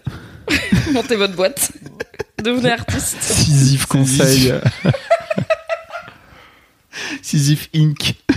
Montez 0.93 1.15
votre 1.15 1.35
boîte. 1.35 1.71
Devenez 2.43 2.71
artiste. 2.71 3.21
Sisyphe 3.21 3.85
conseil. 3.85 4.53
Sisyphe 7.21 7.69
Inc. 7.75 8.15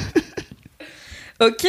Ok, 1.39 1.67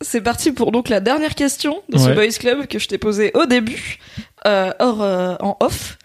c'est 0.00 0.22
parti 0.22 0.50
pour 0.50 0.72
donc 0.72 0.88
la 0.88 1.00
dernière 1.00 1.34
question 1.34 1.82
de 1.90 1.98
ce 1.98 2.06
Ouais. 2.06 2.14
Boys 2.14 2.38
Club 2.38 2.66
que 2.66 2.78
je 2.78 2.88
t'ai 2.88 2.96
posée 2.96 3.32
au 3.34 3.44
début, 3.44 3.98
euh, 4.46 4.72
hors, 4.78 5.02
euh, 5.02 5.34
en 5.40 5.58
off. 5.60 5.98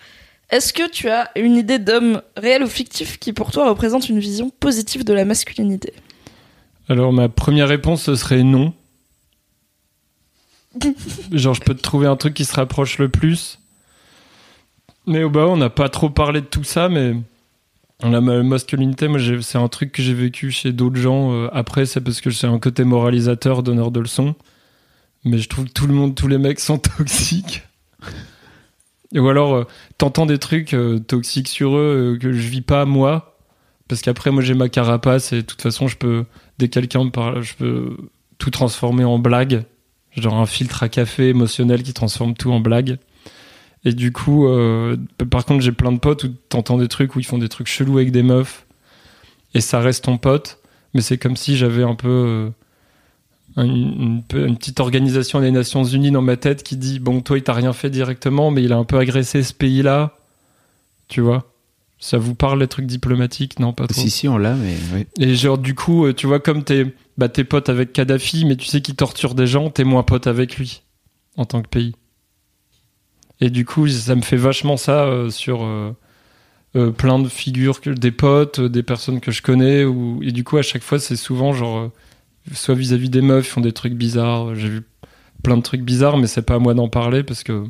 Est-ce 0.49 0.73
que 0.73 0.89
tu 0.89 1.09
as 1.09 1.29
une 1.37 1.55
idée 1.55 1.79
d'homme 1.79 2.21
réel 2.35 2.61
ou 2.61 2.67
fictif 2.67 3.19
qui 3.19 3.31
pour 3.31 3.51
toi 3.51 3.69
représente 3.69 4.09
une 4.09 4.19
vision 4.19 4.49
positive 4.49 5.05
de 5.05 5.13
la 5.13 5.23
masculinité? 5.23 5.93
Alors 6.89 7.13
ma 7.13 7.29
première 7.29 7.69
réponse 7.69 8.03
ce 8.03 8.15
serait 8.15 8.43
non. 8.43 8.73
Genre 11.31 11.53
je 11.53 11.61
peux 11.61 11.73
te 11.73 11.81
trouver 11.81 12.07
un 12.07 12.17
truc 12.17 12.33
qui 12.33 12.43
se 12.43 12.53
rapproche 12.53 12.97
le 12.97 13.07
plus. 13.07 13.58
Mais 15.09 15.23
on 15.23 15.57
n'a 15.57 15.69
pas 15.71 15.89
trop 15.89 16.09
parlé 16.11 16.39
de 16.39 16.45
tout 16.45 16.63
ça, 16.63 16.87
mais 16.87 17.15
la 18.03 18.21
ma- 18.21 18.43
masculinité, 18.43 19.07
moi 19.07 19.19
c'est 19.41 19.57
un 19.57 19.67
truc 19.67 19.91
que 19.91 20.03
j'ai 20.03 20.13
vécu 20.13 20.51
chez 20.51 20.71
d'autres 20.71 20.97
gens. 20.99 21.33
euh, 21.33 21.49
après 21.51 21.85
c'est 21.87 21.99
parce 21.99 22.21
que 22.21 22.29
c'est 22.29 22.47
un 22.47 22.59
côté 22.59 22.83
moralisateur, 22.83 23.63
donneur 23.63 23.89
de 23.91 23.99
leçons. 24.01 24.35
Mais 25.25 25.39
je 25.39 25.49
trouve 25.49 25.65
que 25.65 25.71
tout 25.71 25.87
le 25.87 25.93
monde, 25.93 26.13
tous 26.15 26.27
les 26.27 26.37
mecs 26.37 26.59
sont 26.59 26.77
toxiques. 26.97 27.63
Ou 29.15 29.27
alors 29.27 29.55
euh, 29.55 29.63
t'entends 29.97 30.27
des 30.27 30.37
trucs 30.37 30.73
euh, 30.75 30.99
toxiques 30.99 31.47
sur 31.47 31.75
eux 31.75 32.17
que 32.21 32.31
je 32.31 32.47
vis 32.47 32.61
pas 32.61 32.85
moi. 32.85 33.35
Parce 33.87 34.01
qu'après 34.01 34.29
moi 34.29 34.43
j'ai 34.43 34.53
ma 34.53 34.69
carapace 34.69 35.33
et 35.33 35.37
de 35.37 35.41
toute 35.41 35.63
façon 35.63 35.87
je 35.87 35.97
peux 35.97 36.25
dès 36.59 36.67
que 36.67 36.73
quelqu'un 36.75 37.03
me 37.03 37.09
parle, 37.09 37.41
je 37.41 37.55
peux 37.55 37.97
tout 38.37 38.51
transformer 38.51 39.03
en 39.05 39.17
blague. 39.17 39.63
Genre 40.15 40.35
un 40.35 40.45
filtre 40.45 40.83
à 40.83 40.89
café 40.89 41.29
émotionnel 41.29 41.81
qui 41.81 41.93
transforme 41.93 42.35
tout 42.35 42.51
en 42.51 42.59
blague. 42.59 42.99
Et 43.85 43.93
du 43.93 44.11
coup, 44.11 44.45
euh, 44.47 44.97
par 45.29 45.45
contre, 45.45 45.61
j'ai 45.63 45.71
plein 45.71 45.91
de 45.91 45.99
potes 45.99 46.25
où 46.25 46.29
t'entends 46.49 46.77
des 46.77 46.87
trucs 46.89 47.15
où 47.15 47.19
ils 47.19 47.25
font 47.25 47.37
des 47.37 47.47
trucs 47.49 47.67
chelous 47.67 47.97
avec 47.97 48.11
des 48.11 48.23
meufs. 48.23 48.65
Et 49.53 49.61
ça 49.61 49.79
reste 49.79 50.03
ton 50.05 50.17
pote. 50.17 50.59
Mais 50.93 51.01
c'est 51.01 51.17
comme 51.17 51.35
si 51.37 51.55
j'avais 51.55 51.83
un 51.83 51.95
peu 51.95 52.07
euh, 53.57 53.63
une, 53.63 54.01
une 54.01 54.23
peu- 54.23 54.45
une 54.47 54.57
petite 54.57 54.79
organisation 54.79 55.39
des 55.39 55.51
Nations 55.51 55.83
Unies 55.83 56.11
dans 56.11 56.21
ma 56.21 56.35
tête 56.35 56.63
qui 56.63 56.77
dit 56.77 56.99
Bon, 56.99 57.21
toi, 57.21 57.37
il 57.37 57.43
t'a 57.43 57.53
rien 57.53 57.73
fait 57.73 57.89
directement, 57.89 58.51
mais 58.51 58.63
il 58.63 58.73
a 58.73 58.77
un 58.77 58.83
peu 58.83 58.97
agressé 58.97 59.43
ce 59.43 59.53
pays-là. 59.53 60.17
Tu 61.07 61.21
vois? 61.21 61.45
Ça 61.99 62.17
vous 62.17 62.35
parle 62.35 62.59
les 62.59 62.67
trucs 62.67 62.85
diplomatiques? 62.85 63.59
Non, 63.59 63.73
pas 63.73 63.87
trop. 63.87 64.01
Si, 64.01 64.09
si, 64.09 64.27
on 64.27 64.37
l'a, 64.37 64.55
mais. 64.55 64.75
oui. 64.93 65.05
Et 65.19 65.35
genre, 65.35 65.57
du 65.57 65.75
coup, 65.75 66.05
euh, 66.05 66.13
tu 66.13 66.27
vois, 66.27 66.39
comme 66.39 66.63
t'es 66.63 66.93
bah, 67.17 67.27
t'es 67.29 67.43
pote 67.43 67.67
avec 67.69 67.91
Kadhafi, 67.91 68.45
mais 68.45 68.55
tu 68.55 68.65
sais 68.65 68.81
qu'il 68.81 68.95
torture 68.95 69.35
des 69.35 69.47
gens, 69.47 69.69
t'es 69.69 69.83
moins 69.83 70.03
pote 70.03 70.27
avec 70.27 70.57
lui, 70.57 70.81
en 71.35 71.43
tant 71.45 71.61
que 71.61 71.67
pays. 71.67 71.93
Et 73.41 73.49
du 73.49 73.65
coup, 73.65 73.87
ça 73.87 74.15
me 74.15 74.21
fait 74.21 74.37
vachement 74.37 74.77
ça 74.77 75.05
euh, 75.05 75.29
sur 75.29 75.63
euh, 75.63 75.95
euh, 76.75 76.91
plein 76.91 77.19
de 77.19 77.27
figures, 77.27 77.81
que, 77.81 77.89
des 77.89 78.11
potes, 78.11 78.59
des 78.59 78.83
personnes 78.83 79.19
que 79.21 79.31
je 79.31 79.41
connais. 79.41 79.85
Ou, 79.85 80.19
et 80.23 80.31
du 80.31 80.43
coup, 80.43 80.57
à 80.57 80.61
chaque 80.61 80.83
fois, 80.83 80.99
c'est 80.99 81.15
souvent 81.15 81.53
genre, 81.53 81.89
soit 82.53 82.75
vis-à-vis 82.75 83.09
des 83.09 83.21
meufs, 83.21 83.47
ils 83.47 83.49
font 83.49 83.61
des 83.61 83.71
trucs 83.71 83.93
bizarres. 83.93 84.55
J'ai 84.55 84.69
vu 84.69 84.81
plein 85.43 85.57
de 85.57 85.61
trucs 85.61 85.81
bizarres, 85.81 86.17
mais 86.17 86.27
c'est 86.27 86.41
pas 86.41 86.55
à 86.55 86.59
moi 86.59 86.73
d'en 86.73 86.89
parler 86.89 87.23
parce 87.23 87.43
que 87.43 87.65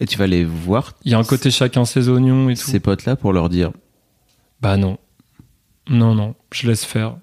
Et 0.00 0.06
tu 0.06 0.18
vas 0.18 0.26
les 0.26 0.44
voir, 0.44 0.94
il 1.04 1.12
y 1.12 1.14
a 1.14 1.18
un 1.18 1.24
côté 1.24 1.50
chacun 1.50 1.84
ses 1.84 2.08
oignons 2.08 2.48
et 2.48 2.54
tout. 2.54 2.62
ces 2.62 2.80
potes-là, 2.80 3.16
pour 3.16 3.32
leur 3.32 3.48
dire 3.48 3.70
Bah 4.60 4.76
non. 4.76 4.98
Non, 5.88 6.14
non, 6.14 6.34
je 6.52 6.68
laisse 6.68 6.84
faire. 6.84 7.16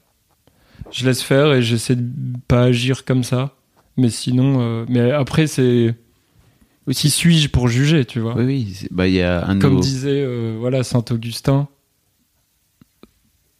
Je 0.92 1.06
laisse 1.06 1.22
faire 1.22 1.54
et 1.54 1.62
j'essaie 1.62 1.96
de 1.96 2.06
pas 2.48 2.64
agir 2.64 3.04
comme 3.06 3.24
ça. 3.24 3.56
Mais 3.98 4.10
sinon, 4.10 4.62
euh, 4.62 4.86
mais 4.88 5.12
après, 5.12 5.48
c'est. 5.48 5.96
Qui 6.92 7.10
suis-je 7.10 7.50
pour 7.50 7.68
juger, 7.68 8.06
tu 8.06 8.20
vois 8.20 8.36
Oui, 8.38 8.46
oui. 8.46 8.88
Bah, 8.92 9.08
y 9.08 9.22
a 9.22 9.46
un 9.48 9.60
Comme 9.60 9.80
disait 9.80 10.22
euh, 10.22 10.56
voilà, 10.60 10.84
saint 10.84 11.04
Augustin. 11.12 11.68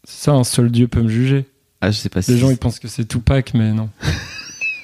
C'est 0.06 0.26
ça, 0.26 0.32
un 0.32 0.44
seul 0.46 0.72
Dieu 0.72 0.88
peut 0.88 1.02
me 1.02 1.10
juger. 1.10 1.46
Ah, 1.82 1.92
je 1.92 1.98
sais 1.98 2.10
pas 2.10 2.22
si. 2.22 2.32
Les 2.32 2.38
gens, 2.38 2.50
ils 2.50 2.58
pensent 2.58 2.80
que 2.80 2.88
c'est 2.88 3.06
Tupac, 3.06 3.54
mais 3.54 3.74
non. 3.74 3.90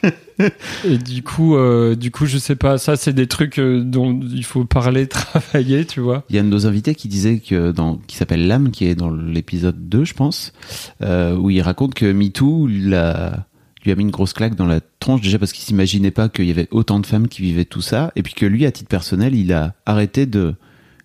et 0.85 0.97
du 0.97 1.23
coup, 1.23 1.55
euh, 1.55 1.95
du 1.95 2.11
coup, 2.11 2.25
je 2.25 2.37
sais 2.37 2.55
pas. 2.57 2.77
Ça, 2.77 2.97
c'est 2.97 3.13
des 3.13 3.27
trucs 3.27 3.59
euh, 3.59 3.81
dont 3.81 4.19
il 4.21 4.43
faut 4.43 4.65
parler, 4.65 5.07
travailler, 5.07 5.85
tu 5.85 6.01
vois. 6.01 6.25
Il 6.29 6.35
y 6.35 6.39
a 6.39 6.41
un 6.41 6.45
de 6.45 6.49
nos 6.49 6.67
invités 6.67 6.95
qui 6.95 7.07
disait 7.07 7.39
que 7.39 7.71
dans, 7.71 7.95
qui 8.07 8.17
s'appelle 8.17 8.47
Lame, 8.47 8.71
qui 8.71 8.85
est 8.85 8.95
dans 8.95 9.09
l'épisode 9.11 9.87
2, 9.87 10.03
je 10.03 10.13
pense, 10.13 10.51
euh, 11.01 11.35
où 11.37 11.49
il 11.49 11.61
raconte 11.61 11.93
que 11.93 12.11
MeToo 12.11 12.67
l'a- 12.67 13.47
lui 13.85 13.91
a 13.91 13.95
mis 13.95 14.03
une 14.03 14.11
grosse 14.11 14.33
claque 14.33 14.55
dans 14.55 14.65
la 14.65 14.79
tronche, 14.99 15.21
déjà 15.21 15.39
parce 15.39 15.51
qu'il 15.53 15.63
s'imaginait 15.63 16.11
pas 16.11 16.29
qu'il 16.29 16.45
y 16.45 16.51
avait 16.51 16.67
autant 16.71 16.99
de 16.99 17.05
femmes 17.05 17.27
qui 17.27 17.41
vivaient 17.41 17.65
tout 17.65 17.81
ça, 17.81 18.11
et 18.15 18.23
puis 18.23 18.33
que 18.33 18.45
lui, 18.45 18.65
à 18.65 18.71
titre 18.71 18.89
personnel, 18.89 19.35
il 19.35 19.51
a 19.53 19.73
arrêté 19.85 20.25
de 20.25 20.55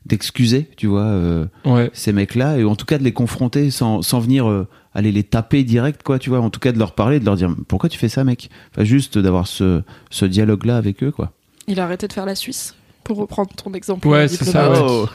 d'excuser, 0.06 0.70
tu 0.76 0.86
vois, 0.86 1.02
euh, 1.02 1.46
Ouais. 1.66 1.90
ces 1.92 2.12
mecs-là, 2.14 2.56
et 2.58 2.64
en 2.64 2.76
tout 2.76 2.86
cas 2.86 2.96
de 2.96 3.04
les 3.04 3.12
confronter 3.12 3.70
sans, 3.70 4.00
sans 4.00 4.20
venir 4.20 4.48
euh, 4.48 4.66
aller 4.94 5.12
les 5.12 5.22
taper 5.22 5.64
direct, 5.64 6.02
quoi, 6.02 6.18
tu 6.18 6.30
vois, 6.30 6.40
en 6.40 6.48
tout 6.48 6.60
cas 6.60 6.72
de 6.72 6.78
leur 6.78 6.92
parler, 6.94 7.20
de 7.20 7.26
leur 7.26 7.36
dire 7.36 7.54
pourquoi 7.68 7.90
tu 7.90 7.98
fais 7.98 8.08
ça, 8.08 8.24
mec? 8.24 8.48
Enfin, 8.72 8.84
juste 8.84 9.18
d'avoir 9.18 9.46
ce, 9.46 9.82
ce 10.08 10.24
dialogue-là 10.24 10.78
avec 10.78 11.02
eux, 11.02 11.10
quoi. 11.10 11.32
Il 11.66 11.78
a 11.78 11.84
arrêté 11.84 12.08
de 12.08 12.12
faire 12.14 12.24
la 12.24 12.34
Suisse, 12.36 12.74
pour 13.04 13.18
reprendre 13.18 13.50
ton 13.54 13.74
exemple. 13.74 14.08
Ouais, 14.08 14.28
c'est 14.28 14.44
ça, 14.46 14.70
ouais. 14.70 14.78
Oh. 14.80 15.06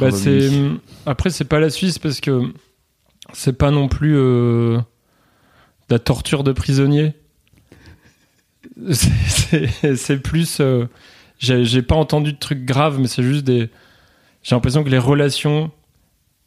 Bah, 0.00 0.10
c'est 0.10 0.50
après 1.06 1.30
c'est 1.30 1.44
pas 1.44 1.60
la 1.60 1.70
Suisse 1.70 1.98
parce 2.00 2.20
que 2.20 2.42
c'est 3.32 3.56
pas 3.56 3.70
non 3.70 3.86
plus 3.86 4.16
euh, 4.16 4.78
la 5.90 5.98
torture 5.98 6.44
de 6.44 6.52
prisonniers. 6.52 7.14
C'est- 8.92 10.16
plus 10.22 10.58
euh, 10.60 10.86
j'ai 11.38 11.82
pas 11.82 11.94
entendu 11.94 12.32
de 12.32 12.38
trucs 12.38 12.64
graves 12.64 12.98
mais 12.98 13.08
c'est 13.08 13.22
juste 13.22 13.44
des 13.44 13.70
j'ai 14.42 14.54
l'impression 14.54 14.84
que 14.84 14.88
les 14.88 14.98
relations 14.98 15.70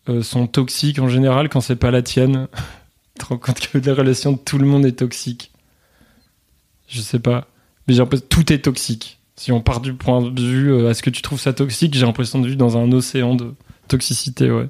euh, 0.09 0.21
sont 0.23 0.47
toxiques 0.47 0.99
en 0.99 1.07
général 1.07 1.49
quand 1.49 1.61
c'est 1.61 1.75
pas 1.75 1.91
la 1.91 2.01
tienne. 2.01 2.47
tu 3.15 3.23
te 3.23 3.25
rends 3.25 3.37
compte 3.37 3.59
que 3.59 3.77
les 3.77 3.91
relations 3.91 4.31
de 4.33 4.37
tout 4.37 4.57
le 4.57 4.65
monde 4.65 4.85
est 4.85 4.93
toxique. 4.99 5.51
Je 6.87 7.01
sais 7.01 7.19
pas, 7.19 7.47
mais 7.87 7.93
j'ai 7.93 7.99
l'impression 7.99 8.25
que 8.27 8.35
tout 8.35 8.51
est 8.51 8.59
toxique. 8.59 9.19
Si 9.35 9.51
on 9.51 9.61
part 9.61 9.81
du 9.81 9.93
point 9.93 10.21
de 10.21 10.41
vue, 10.41 10.71
euh, 10.71 10.89
est-ce 10.89 11.01
que 11.01 11.09
tu 11.09 11.21
trouves 11.21 11.39
ça 11.39 11.53
toxique 11.53 11.93
J'ai 11.95 12.05
l'impression 12.05 12.39
de 12.39 12.45
vivre 12.45 12.57
dans 12.57 12.77
un 12.77 12.91
océan 12.91 13.35
de 13.35 13.53
toxicité, 13.87 14.51
ouais, 14.51 14.67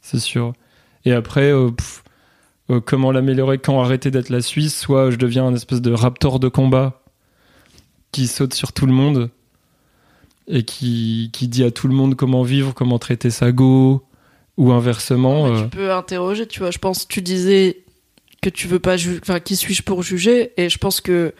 c'est 0.00 0.18
sûr. 0.18 0.52
Et 1.04 1.12
après, 1.12 1.52
euh, 1.52 1.70
euh, 2.70 2.80
comment 2.80 3.12
l'améliorer 3.12 3.58
Quand 3.58 3.80
arrêter 3.82 4.10
d'être 4.10 4.28
la 4.30 4.40
Suisse 4.40 4.78
Soit 4.78 5.10
je 5.10 5.16
deviens 5.16 5.44
un 5.46 5.54
espèce 5.54 5.80
de 5.80 5.92
raptor 5.92 6.40
de 6.40 6.48
combat 6.48 7.02
qui 8.12 8.26
saute 8.26 8.54
sur 8.54 8.72
tout 8.72 8.86
le 8.86 8.92
monde 8.92 9.30
et 10.48 10.64
qui, 10.64 11.30
qui 11.32 11.46
dit 11.48 11.62
à 11.64 11.70
tout 11.70 11.86
le 11.88 11.94
monde 11.94 12.16
comment 12.16 12.42
vivre, 12.42 12.74
comment 12.74 12.98
traiter 12.98 13.30
sa 13.30 13.52
go, 13.52 14.04
ou 14.56 14.72
inversement. 14.72 15.46
Euh, 15.46 15.62
Tu 15.62 15.68
peux 15.68 15.92
interroger, 15.92 16.46
tu 16.46 16.58
vois. 16.60 16.70
Je 16.72 16.78
pense, 16.78 17.06
tu 17.06 17.22
disais 17.22 17.84
que 18.42 18.48
tu 18.50 18.66
veux 18.66 18.80
pas 18.80 18.96
juger, 18.96 19.20
enfin, 19.22 19.38
qui 19.38 19.54
suis-je 19.54 19.82
pour 19.82 20.02
juger 20.02 20.52
Et 20.56 20.68
je 20.68 20.78
pense 20.78 21.00
que 21.00 21.32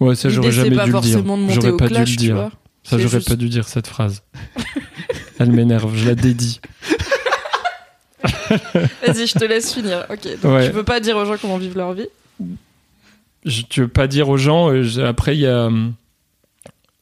ouais, 0.00 0.14
ça 0.14 0.28
j'aurais 0.28 0.52
jamais 0.52 0.76
pas 0.76 0.84
dû 0.84 0.92
le 0.92 1.00
dire. 1.00 1.24
J'aurais 1.48 1.70
au 1.70 1.76
pas 1.78 1.88
dû 1.88 1.94
le 1.94 2.16
dire. 2.16 2.50
Ça 2.82 2.98
j'aurais 2.98 3.16
juste- 3.18 3.28
pas 3.28 3.36
dû 3.36 3.48
dire 3.48 3.66
cette 3.66 3.86
phrase. 3.86 4.22
Elle 5.38 5.50
m'énerve, 5.52 5.96
je 5.96 6.06
la 6.06 6.14
dédie. 6.14 6.60
Vas-y, 9.06 9.26
je 9.26 9.38
te 9.38 9.44
laisse 9.44 9.72
finir. 9.74 10.06
Ok. 10.10 10.28
Donc 10.42 10.52
Ouais. 10.52 10.66
tu 10.66 10.72
veux 10.72 10.84
pas 10.84 11.00
dire 11.00 11.16
aux 11.16 11.24
gens 11.24 11.36
comment 11.40 11.58
vivre 11.58 11.76
leur 11.78 11.92
vie? 11.94 12.08
Je, 13.44 13.62
tu 13.62 13.80
veux 13.82 13.88
pas 13.88 14.06
dire 14.06 14.28
aux 14.28 14.36
gens. 14.36 14.70
euh, 14.72 15.06
après, 15.06 15.36
il 15.36 15.40
y 15.40 15.46
a. 15.46 15.66
hum, 15.66 15.94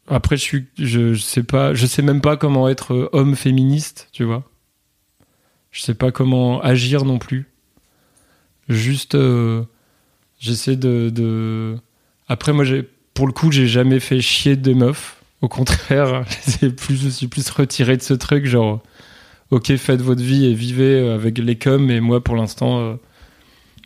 Après, 0.08 0.36
je 0.36 0.42
suis, 0.42 0.66
je, 0.78 1.14
je 1.14 1.22
sais 1.22 1.42
pas, 1.44 1.74
je 1.74 1.86
sais 1.86 2.02
même 2.02 2.20
pas 2.20 2.36
comment 2.36 2.68
être 2.68 2.94
euh, 2.94 3.08
homme 3.12 3.36
féministe, 3.36 4.08
tu 4.12 4.24
vois. 4.24 4.42
Je 5.70 5.80
sais 5.82 5.94
pas 5.94 6.10
comment 6.10 6.60
agir 6.60 7.04
non 7.04 7.18
plus. 7.18 7.46
Juste, 8.68 9.14
euh, 9.14 9.62
j'essaie 10.38 10.76
de, 10.76 11.10
de. 11.10 11.76
Après, 12.28 12.52
moi, 12.52 12.64
j'ai, 12.64 12.88
pour 13.14 13.26
le 13.26 13.32
coup, 13.32 13.50
j'ai 13.52 13.66
jamais 13.66 14.00
fait 14.00 14.20
chier 14.20 14.56
des 14.56 14.74
meufs. 14.74 15.16
Au 15.40 15.48
contraire, 15.48 16.24
plus, 16.76 16.96
je 17.02 17.08
suis 17.08 17.26
plus 17.28 17.48
retiré 17.50 17.96
de 17.96 18.02
ce 18.02 18.14
truc, 18.14 18.46
genre, 18.46 18.80
ok, 19.52 19.76
faites 19.76 20.00
votre 20.02 20.22
vie 20.22 20.46
et 20.46 20.54
vivez 20.54 20.98
euh, 21.00 21.14
avec 21.14 21.38
les 21.38 21.56
cums. 21.56 21.90
Et 21.90 22.00
moi, 22.00 22.22
pour 22.24 22.34
l'instant, 22.36 22.80
euh, 22.80 22.94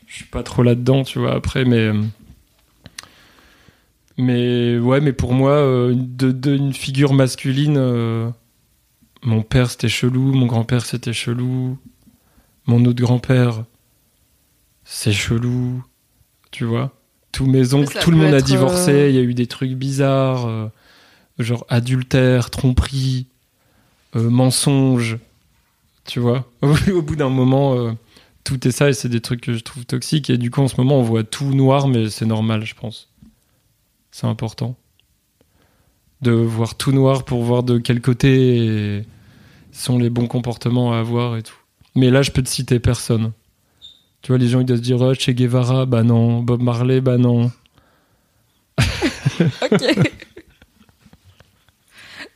je 0.07 0.15
suis 0.15 0.25
pas 0.25 0.43
trop 0.43 0.63
là-dedans, 0.63 1.03
tu 1.05 1.19
vois. 1.19 1.35
Après, 1.35 1.65
mais. 1.65 1.79
euh, 1.79 2.03
mais 4.19 4.79
ouais, 4.79 5.01
mais 5.01 5.13
pour 5.13 5.35
moi, 5.35 5.51
euh, 5.53 5.95
de, 5.95 6.33
de- 6.33 6.57
une 6.57 6.73
figure 6.73 7.13
masculine, 7.13 7.77
euh, 7.77 8.31
mon 9.23 9.43
père 9.43 9.71
c'était 9.71 9.89
chelou, 9.89 10.33
mon 10.33 10.47
grand-père 10.47 10.87
c'était 10.87 11.13
chelou, 11.13 11.77
mon 12.67 12.85
autre 12.87 13.03
grand-père 13.03 13.65
c'est 14.85 15.13
chelou, 15.13 15.85
tu 16.51 16.65
vois. 16.65 16.93
Tous 17.33 17.45
mes 17.47 17.75
oncles, 17.75 17.99
tout 18.01 18.11
le 18.11 18.17
monde 18.17 18.33
a 18.33 18.41
divorcé, 18.41 18.91
euh, 18.93 19.09
il 19.11 19.15
y 19.15 19.19
a 19.19 19.23
eu 19.23 19.35
des 19.35 19.47
trucs 19.47 19.73
bizarres, 19.73 20.71
genre 21.39 21.67
adultère, 21.69 22.49
tromperie, 22.49 23.27
mensonge, 24.15 25.19
tu 26.07 26.21
vois. 26.21 26.51
Au 26.63 27.03
bout 27.03 27.17
d'un 27.17 27.29
moment, 27.29 27.79
euh, 27.79 27.93
tout 28.45 28.67
est 28.67 28.73
ça 28.73 28.89
et 28.89 28.93
c'est 28.93 29.09
des 29.09 29.21
trucs 29.21 29.41
que 29.41 29.53
je 29.53 29.61
trouve 29.61 29.85
toxiques 29.85 30.31
et 30.31 30.39
du 30.39 30.51
coup 30.51 30.61
en 30.61 30.69
ce 30.69 30.77
moment 30.79 30.99
on 30.99 31.03
voit 31.03 31.25
tout 31.25 31.55
noir, 31.55 31.89
mais 31.89 32.11
c'est 32.11 32.27
normal, 32.27 32.65
je 32.65 32.75
pense. 32.75 33.09
C'est 34.11 34.27
important 34.27 34.77
de 36.23 36.33
voir 36.33 36.77
tout 36.77 36.93
noir 36.93 37.25
pour 37.25 37.43
voir 37.43 37.63
de 37.63 37.79
quel 37.79 38.01
côté 38.01 39.05
sont 39.73 39.99
les 39.99 40.11
bons 40.11 40.27
comportements 40.27 40.93
à 40.93 40.99
avoir 40.99 41.37
et 41.37 41.43
tout. 41.43 41.57
Mais 41.95 42.11
là, 42.11 42.23
je 42.23 42.31
peux 42.31 42.43
te 42.43 42.49
citer 42.49 42.79
personne. 42.79 43.33
Tu 44.23 44.33
vois, 44.33 44.39
les 44.39 44.49
gens 44.49 44.61
ils 44.61 44.67
doivent 44.67 44.79
se 44.79 44.83
dire 44.83 45.01
oh, 45.01 45.15
Che 45.15 45.31
Guevara, 45.31 45.87
bah 45.87 46.03
non, 46.03 46.43
Bob 46.43 46.63
Marley, 46.63 47.01
bah 47.01 47.19
non. 47.19 47.51
Ok. 49.39 49.83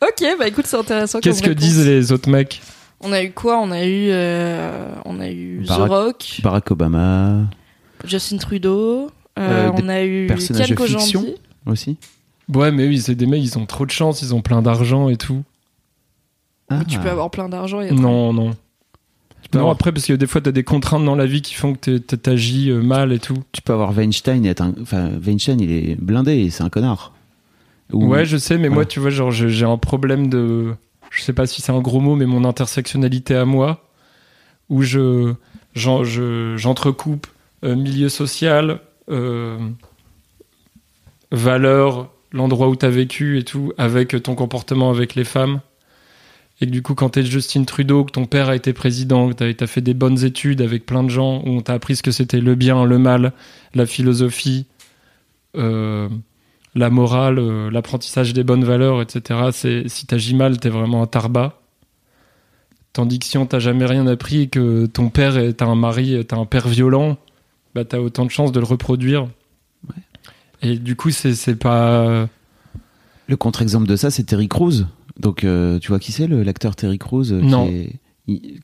ok, 0.02 0.24
bah 0.38 0.48
écoute, 0.48 0.66
c'est 0.66 0.76
intéressant. 0.76 1.20
Qu'est-ce 1.20 1.42
que 1.42 1.48
réponse. 1.48 1.64
disent 1.64 1.86
les 1.86 2.12
autres 2.12 2.28
mecs? 2.28 2.60
On 3.00 3.12
a 3.12 3.22
eu 3.22 3.32
quoi? 3.32 3.58
On 3.58 3.70
a 3.70 3.84
eu, 3.84 4.08
euh, 4.10 4.94
on 5.04 5.20
a 5.20 5.30
eu 5.30 5.62
Barack- 5.66 5.86
The 5.86 5.88
Rock, 5.88 6.40
Barack 6.42 6.70
Obama 6.70 7.44
Justin 8.04 8.36
Trudeau. 8.38 9.10
euh, 9.38 9.68
Euh, 9.68 9.70
on 9.82 9.88
a 9.88 10.02
eu 10.04 10.26
personnages 10.26 10.68
de 10.70 10.76
fiction 10.76 11.20
Kojandi. 11.20 11.34
aussi. 11.66 11.96
Ouais, 12.52 12.70
mais 12.72 12.86
oui, 12.88 12.98
c'est 13.00 13.14
des 13.14 13.26
mecs, 13.26 13.42
ils 13.42 13.58
ont 13.58 13.64
trop 13.66 13.86
de 13.86 13.90
chance, 13.90 14.22
ils 14.22 14.34
ont 14.34 14.42
plein 14.42 14.60
d'argent 14.60 15.08
et 15.08 15.16
tout. 15.16 15.42
Ah. 16.68 16.80
Tu 16.86 16.98
peux 16.98 17.08
avoir 17.08 17.30
plein 17.30 17.48
d'argent. 17.48 17.80
et 17.80 17.90
Non, 17.92 18.32
non. 18.32 18.50
peux 19.50 19.58
Non, 19.58 19.60
avoir- 19.60 19.72
après, 19.74 19.92
parce 19.92 20.06
que 20.06 20.12
des 20.12 20.26
fois, 20.26 20.40
t'as 20.40 20.52
des 20.52 20.62
contraintes 20.64 21.04
dans 21.04 21.16
la 21.16 21.26
vie 21.26 21.42
qui 21.42 21.54
font 21.54 21.74
que 21.74 21.96
t'agis 21.98 22.70
euh, 22.70 22.82
mal 22.82 23.12
et 23.12 23.18
tout. 23.18 23.36
Tu 23.52 23.62
peux 23.62 23.72
avoir 23.72 23.92
Weinstein 23.96 24.44
et 24.44 24.48
être 24.50 24.60
un. 24.62 24.74
Enfin, 24.80 25.10
Weinstein, 25.24 25.58
il 25.60 25.70
est 25.72 25.94
blindé 26.00 26.34
et 26.36 26.50
c'est 26.50 26.62
un 26.62 26.68
connard. 26.68 27.12
Ou- 27.92 28.06
Ouais, 28.06 28.24
je 28.24 28.36
sais, 28.36 28.54
mais 28.56 28.68
Voilà. 28.68 28.74
moi, 28.74 28.84
tu 28.84 29.00
vois, 29.00 29.10
genre, 29.10 29.30
j'ai 29.32 29.64
un 29.64 29.78
problème 29.78 30.28
de. 30.28 30.74
Je 31.10 31.22
sais 31.22 31.32
pas 31.32 31.46
si 31.46 31.60
c'est 31.60 31.72
un 31.72 31.80
gros 31.80 32.00
mot, 32.00 32.16
mais 32.16 32.26
mon 32.26 32.44
intersectionnalité 32.44 33.34
à 33.34 33.44
moi, 33.44 33.86
où 34.68 34.82
je 34.82 35.34
j'en- 35.74 36.04
je- 36.04 36.56
j'entrecoupe 36.56 37.26
euh, 37.64 37.76
milieu 37.76 38.08
social, 38.08 38.80
euh, 39.10 39.58
valeur, 41.32 42.10
l'endroit 42.32 42.68
où 42.68 42.76
t'as 42.76 42.88
vécu 42.88 43.38
et 43.38 43.44
tout, 43.44 43.72
avec 43.78 44.20
ton 44.22 44.34
comportement 44.34 44.90
avec 44.90 45.14
les 45.14 45.24
femmes. 45.24 45.60
Et 46.62 46.66
du 46.66 46.82
coup, 46.82 46.94
quand 46.94 47.10
t'es 47.10 47.22
Justin 47.24 47.64
Trudeau, 47.64 48.04
que 48.04 48.12
ton 48.12 48.26
père 48.26 48.48
a 48.50 48.56
été 48.56 48.72
président, 48.72 49.28
que 49.30 49.34
t'as 49.34 49.52
t'as 49.54 49.66
fait 49.66 49.80
des 49.80 49.94
bonnes 49.94 50.24
études 50.24 50.60
avec 50.60 50.84
plein 50.86 51.02
de 51.02 51.08
gens, 51.08 51.38
où 51.44 51.48
on 51.48 51.60
t'a 51.62 51.72
appris 51.74 51.96
ce 51.96 52.02
que 52.02 52.10
c'était 52.10 52.40
le 52.40 52.54
bien, 52.54 52.84
le 52.84 52.98
mal, 52.98 53.32
la 53.74 53.86
philosophie, 53.86 54.66
euh, 55.56 56.08
la 56.74 56.90
morale, 56.90 57.38
euh, 57.38 57.70
l'apprentissage 57.70 58.32
des 58.32 58.44
bonnes 58.44 58.64
valeurs, 58.64 59.02
etc. 59.02 59.40
C'est 59.52 59.88
si 59.88 60.06
t'agis 60.06 60.34
mal, 60.34 60.58
t'es 60.58 60.68
vraiment 60.70 61.02
un 61.02 61.06
tarbat. 61.06 61.60
Tandis 62.92 63.18
que 63.20 63.26
si 63.26 63.38
on 63.38 63.46
t'a 63.46 63.58
jamais 63.60 63.86
rien 63.86 64.06
appris 64.06 64.42
et 64.42 64.46
que 64.48 64.86
ton 64.86 65.10
père 65.10 65.36
est 65.38 65.52
t'as 65.54 65.66
un 65.66 65.76
mari, 65.76 66.24
t'as 66.26 66.36
un 66.36 66.44
père 66.46 66.66
violent, 66.68 67.18
bah 67.74 67.84
t'as 67.84 67.98
autant 67.98 68.24
de 68.24 68.30
chances 68.30 68.50
de 68.52 68.58
le 68.60 68.66
reproduire. 68.66 69.28
Et 70.62 70.76
du 70.76 70.96
coup, 70.96 71.10
c'est 71.10 71.34
c'est 71.34 71.54
pas. 71.56 72.28
Le 73.28 73.36
contre-exemple 73.36 73.86
de 73.86 73.94
ça, 73.96 74.10
c'est 74.10 74.24
Terry 74.24 74.48
Crews. 74.48 74.86
Donc, 75.18 75.44
euh, 75.44 75.78
tu 75.78 75.88
vois 75.88 75.98
qui 76.00 76.12
c'est, 76.12 76.26
le- 76.26 76.42
l'acteur 76.42 76.74
Terry 76.76 76.98
Crews 76.98 77.30
euh, 77.32 77.40
Non. 77.40 77.66
Qui 77.68 77.74
est, 77.74 77.84
i- 77.84 77.96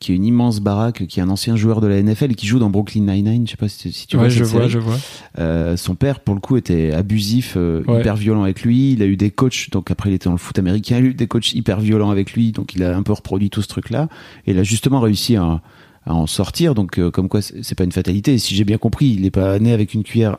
qui 0.00 0.12
est 0.12 0.14
une 0.14 0.24
immense 0.24 0.60
baraque, 0.60 1.06
qui 1.06 1.18
est 1.18 1.22
un 1.22 1.28
ancien 1.28 1.56
joueur 1.56 1.80
de 1.80 1.86
la 1.86 2.00
NFL 2.02 2.32
et 2.32 2.34
qui 2.34 2.46
joue 2.46 2.58
dans 2.58 2.70
Brooklyn 2.70 3.02
Nine-Nine. 3.02 3.46
Je 3.46 3.50
sais 3.52 3.56
pas 3.56 3.68
si, 3.68 3.90
si 3.92 4.06
tu 4.06 4.16
vois 4.16 4.28
cette 4.30 4.38
je 4.38 4.44
vois, 4.44 4.60
série. 4.60 4.70
je 4.70 4.78
vois. 4.78 4.96
Euh, 5.38 5.76
son 5.76 5.94
père, 5.94 6.20
pour 6.20 6.34
le 6.34 6.40
coup, 6.40 6.56
était 6.56 6.92
abusif, 6.92 7.54
euh, 7.56 7.82
Ouais. 7.86 8.00
hyper 8.00 8.16
violent 8.16 8.42
avec 8.44 8.62
lui. 8.62 8.92
Il 8.92 9.02
a 9.02 9.06
eu 9.06 9.16
des 9.16 9.30
coachs, 9.30 9.70
donc 9.72 9.90
après 9.90 10.10
il 10.10 10.14
était 10.14 10.26
dans 10.26 10.32
le 10.32 10.38
foot 10.38 10.58
américain, 10.58 10.98
il 10.98 11.04
a 11.04 11.08
eu 11.08 11.14
des 11.14 11.26
coachs 11.26 11.52
hyper 11.54 11.80
violents 11.80 12.10
avec 12.10 12.32
lui, 12.34 12.52
donc 12.52 12.74
il 12.74 12.82
a 12.84 12.96
un 12.96 13.02
peu 13.02 13.12
reproduit 13.12 13.50
tout 13.50 13.62
ce 13.62 13.68
truc-là. 13.68 14.08
Et 14.46 14.52
il 14.52 14.58
a 14.58 14.62
justement 14.62 15.00
réussi 15.00 15.36
à, 15.36 15.60
à 16.04 16.14
en 16.14 16.26
sortir, 16.26 16.74
donc 16.74 16.98
euh, 16.98 17.10
comme 17.10 17.28
quoi 17.28 17.42
c'est 17.42 17.62
c'est 17.64 17.74
pas 17.74 17.84
une 17.84 17.92
fatalité. 17.92 18.34
Et 18.34 18.38
si 18.38 18.54
j'ai 18.54 18.64
bien 18.64 18.78
compris, 18.78 19.06
il 19.06 19.22
n'est 19.22 19.30
pas 19.30 19.58
né 19.58 19.72
avec 19.72 19.92
une 19.94 20.02
cuillère 20.04 20.38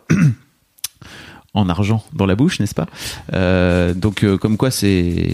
en 1.58 1.70
argent 1.70 2.04
dans 2.14 2.26
la 2.26 2.36
bouche, 2.36 2.60
n'est-ce 2.60 2.76
pas? 2.76 2.88
Euh, 3.34 3.94
Donc 3.94 4.24
euh, 4.24 4.38
comme 4.38 4.58
quoi 4.58 4.72
c'est 4.72 5.34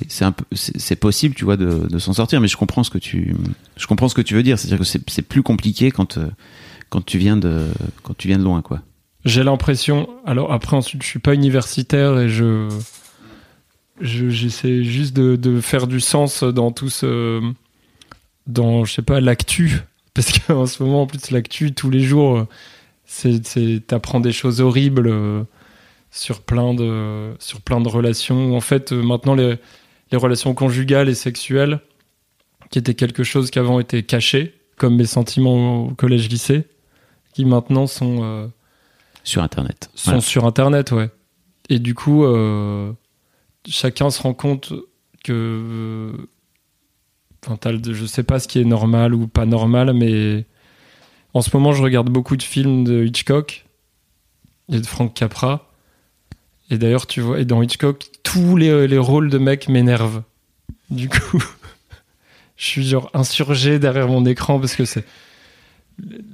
possible, 1.00 1.36
tu 1.36 1.46
vois, 1.46 1.58
de, 1.58 1.88
de 1.90 2.00
s'en 2.00 2.14
sortir. 2.14 2.40
Mais 2.42 2.48
je 2.48 2.58
comprends 2.58 2.84
ce 2.84 2.90
que 2.90 2.98
tu 2.98 3.36
je 3.78 3.88
comprends 3.88 4.10
ce 4.10 4.16
que 4.16 4.22
tu 4.22 4.34
veux 4.34 4.44
dire. 4.44 4.58
C'est-à-dire 4.60 4.80
que 4.80 4.86
c'est 5.08 5.22
plus 5.22 5.44
compliqué 5.44 5.92
quand 5.92 6.18
euh, 6.18 6.28
quand 6.90 7.06
tu 7.06 7.18
viens 7.18 7.38
de 7.38 7.68
quand 8.04 8.16
tu 8.18 8.28
viens 8.28 8.38
de 8.40 8.44
loin, 8.44 8.62
quoi. 8.62 8.82
J'ai 9.26 9.44
l'impression. 9.44 10.10
Alors 10.26 10.52
après, 10.52 10.76
ensuite, 10.76 11.02
je 11.02 11.08
suis 11.08 11.20
pas 11.20 11.34
universitaire 11.34 12.20
et 12.20 12.30
je. 12.30 12.68
je- 14.02 14.30
J'essaie 14.30 14.84
juste 14.84 15.16
de, 15.16 15.36
de 15.36 15.62
faire 15.62 15.88
du 15.88 16.00
sens 16.00 16.44
dans 16.44 16.72
tout 16.72 16.90
ce. 16.90 17.40
Dans, 18.48 18.84
je 18.86 18.94
sais 18.94 19.02
pas, 19.02 19.22
l'actu. 19.22 19.80
Parce 20.14 20.38
qu'en 20.40 20.66
ce 20.66 20.84
moment, 20.84 21.04
en 21.04 21.08
plus, 21.08 21.32
l'actu, 21.32 21.74
tous 21.74 21.90
les 21.90 22.02
jours, 22.02 22.46
c'est, 23.06 23.42
t'apprends 23.88 24.20
des 24.20 24.32
choses 24.34 24.60
horribles 24.62 25.10
sur 26.16 26.42
plein 26.42 26.76
de, 26.76 27.34
sur 27.40 27.60
plein 27.62 27.82
de 27.82 27.88
relations. 27.90 28.56
En 28.56 28.62
fait, 28.62 28.92
euh, 28.94 29.02
maintenant, 29.02 29.34
les, 29.34 29.56
les 30.12 30.18
relations 30.18 30.54
conjugales 30.54 31.10
et 31.10 31.16
sexuelles, 31.16 31.80
qui 32.70 32.78
étaient 32.80 32.94
quelque 32.94 33.24
chose 33.24 33.50
qui 33.50 33.58
avant 33.58 33.80
était 33.80 34.04
caché, 34.04 34.54
comme 34.78 34.96
mes 34.96 35.06
sentiments 35.08 35.86
au 35.88 35.96
collège-lycée, 35.96 36.68
qui 37.34 37.46
maintenant 37.46 37.88
sont. 37.88 38.20
euh, 38.22 38.48
Sur 39.24 39.42
Internet. 39.42 39.90
sont 39.96 40.12
Voilà. 40.12 40.22
sur 40.22 40.46
Internet, 40.46 40.92
ouais. 40.92 41.10
Et 41.70 41.80
du 41.80 41.96
coup, 41.96 42.26
euh, 42.26 42.92
chacun 43.68 44.10
se 44.12 44.22
rend 44.22 44.34
compte 44.36 44.72
que. 45.24 45.32
euh, 45.34 46.12
Enfin, 47.46 47.72
le- 47.72 47.94
je 47.94 48.06
sais 48.06 48.24
pas 48.24 48.40
ce 48.40 48.48
qui 48.48 48.60
est 48.62 48.64
normal 48.66 49.14
ou 49.14 49.28
pas 49.28 49.46
normal, 49.46 49.92
mais 49.94 50.46
en 51.34 51.42
ce 51.42 51.50
moment, 51.56 51.74
je 51.74 51.84
regarde 51.84 52.10
beaucoup 52.10 52.38
de 52.38 52.44
films 52.44 52.86
de 52.86 53.04
Hitchcock 53.04 53.66
et 54.72 54.80
de 54.80 54.86
Frank 54.86 55.14
Capra. 55.14 55.70
Et 56.70 56.78
d'ailleurs, 56.78 57.08
tu 57.08 57.22
vois, 57.22 57.40
et 57.40 57.46
dans 57.46 57.62
Hitchcock, 57.62 58.10
tous 58.24 58.56
les, 58.56 58.88
les 58.88 58.98
rôles 58.98 59.30
de 59.30 59.38
mecs 59.38 59.68
m'énervent. 59.70 60.24
Du 60.90 61.10
coup, 61.10 61.42
je 62.58 62.66
suis 62.66 62.86
genre 62.86 63.10
insurgé 63.14 63.80
derrière 63.80 64.08
mon 64.08 64.26
écran 64.26 64.60
parce 64.60 64.76
que 64.76 64.86
c'est 64.86 65.06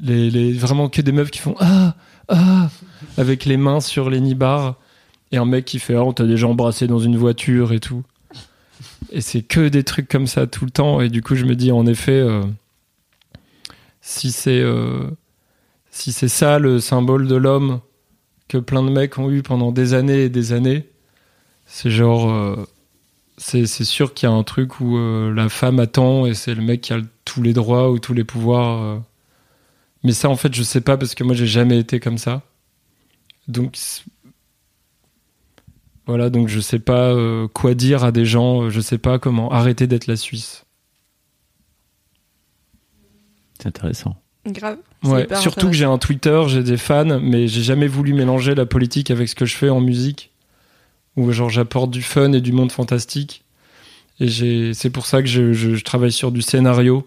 les- 0.01 0.53
vraiment 0.53 0.87
que 0.89 1.01
des 1.01 1.11
meufs 1.11 1.31
qui 1.31 1.39
font 1.39 1.55
ah 1.59 1.95
ah 2.29 2.69
avec 3.17 3.45
les 3.45 3.57
mains 3.57 3.81
sur 3.81 4.09
les 4.09 4.19
nibards. 4.21 4.75
Et 5.31 5.37
un 5.37 5.45
mec 5.45 5.65
qui 5.65 5.79
fait 5.79 5.95
ah 5.95 6.03
on 6.03 6.13
t'a 6.13 6.25
déjà 6.25 6.47
embrassé 6.47 6.87
dans 6.87 6.99
une 6.99 7.17
voiture 7.17 7.73
et 7.73 7.79
tout. 7.79 8.03
Et 9.11 9.21
c'est 9.21 9.41
que 9.41 9.67
des 9.67 9.83
trucs 9.83 10.07
comme 10.07 10.27
ça 10.27 10.47
tout 10.47 10.65
le 10.65 10.71
temps. 10.71 11.01
Et 11.01 11.09
du 11.09 11.21
coup 11.21 11.35
je 11.35 11.45
me 11.45 11.55
dis 11.55 11.71
en 11.71 11.85
effet 11.85 12.11
euh, 12.19 12.43
si 14.01 14.31
c'est 14.31 14.61
euh, 14.61 15.09
si 15.91 16.11
c'est 16.11 16.27
ça 16.29 16.59
le 16.59 16.79
symbole 16.79 17.27
de 17.27 17.35
l'homme 17.35 17.81
que 18.49 18.57
plein 18.57 18.83
de 18.83 18.89
mecs 18.89 19.17
ont 19.17 19.31
eu 19.31 19.41
pendant 19.41 19.71
des 19.71 19.93
années 19.93 20.23
et 20.23 20.29
des 20.29 20.51
années 20.51 20.89
c'est 21.65 21.91
genre 21.91 22.29
euh, 22.29 22.67
c'est 23.37 23.65
sûr 23.65 24.13
qu'il 24.13 24.27
y 24.27 24.31
a 24.31 24.35
un 24.35 24.43
truc 24.43 24.81
où 24.81 24.97
euh, 24.97 25.33
la 25.33 25.47
femme 25.47 25.79
attend 25.79 26.25
et 26.25 26.33
c'est 26.33 26.53
le 26.53 26.61
mec 26.61 26.81
qui 26.81 26.91
a 26.91 26.99
tous 27.23 27.41
les 27.41 27.53
droits 27.53 27.89
ou 27.89 27.99
tous 27.99 28.13
les 28.13 28.25
pouvoirs 28.25 28.81
euh. 28.81 28.99
mais 30.03 30.11
ça 30.11 30.29
en 30.29 30.35
fait 30.35 30.53
je 30.53 30.63
sais 30.63 30.81
pas 30.81 30.97
parce 30.97 31.15
que 31.15 31.23
moi 31.23 31.35
j'ai 31.35 31.47
jamais 31.47 31.79
été 31.79 32.01
comme 32.01 32.17
ça 32.17 32.41
donc 33.47 33.77
voilà, 36.05 36.31
donc 36.31 36.47
je 36.47 36.59
sais 36.59 36.79
pas 36.79 37.15
quoi 37.53 37.75
dire 37.75 38.03
à 38.03 38.11
des 38.11 38.25
gens, 38.25 38.69
je 38.69 38.81
sais 38.81 38.97
pas 38.97 39.19
comment 39.19 39.51
arrêter 39.51 39.85
d'être 39.85 40.07
la 40.07 40.15
Suisse. 40.15 40.65
C'est 43.59 43.67
intéressant. 43.67 44.15
Grave. 44.51 44.77
Ouais, 45.03 45.27
surtout 45.41 45.67
que 45.67 45.73
j'ai 45.75 45.85
un 45.85 45.97
Twitter, 45.97 46.41
j'ai 46.47 46.63
des 46.63 46.77
fans, 46.77 47.19
mais 47.21 47.47
j'ai 47.47 47.61
jamais 47.63 47.87
voulu 47.87 48.13
mélanger 48.13 48.55
la 48.55 48.65
politique 48.65 49.11
avec 49.11 49.29
ce 49.29 49.35
que 49.35 49.45
je 49.45 49.55
fais 49.55 49.69
en 49.69 49.81
musique. 49.81 50.31
Où 51.15 51.31
genre 51.31 51.49
j'apporte 51.49 51.91
du 51.91 52.01
fun 52.01 52.31
et 52.33 52.41
du 52.41 52.51
monde 52.51 52.71
fantastique. 52.71 53.43
Et 54.19 54.73
c'est 54.73 54.89
pour 54.89 55.05
ça 55.05 55.21
que 55.21 55.27
je, 55.27 55.53
je- 55.53 55.75
je 55.75 55.83
travaille 55.83 56.11
sur 56.11 56.31
du 56.31 56.41
scénario 56.41 57.05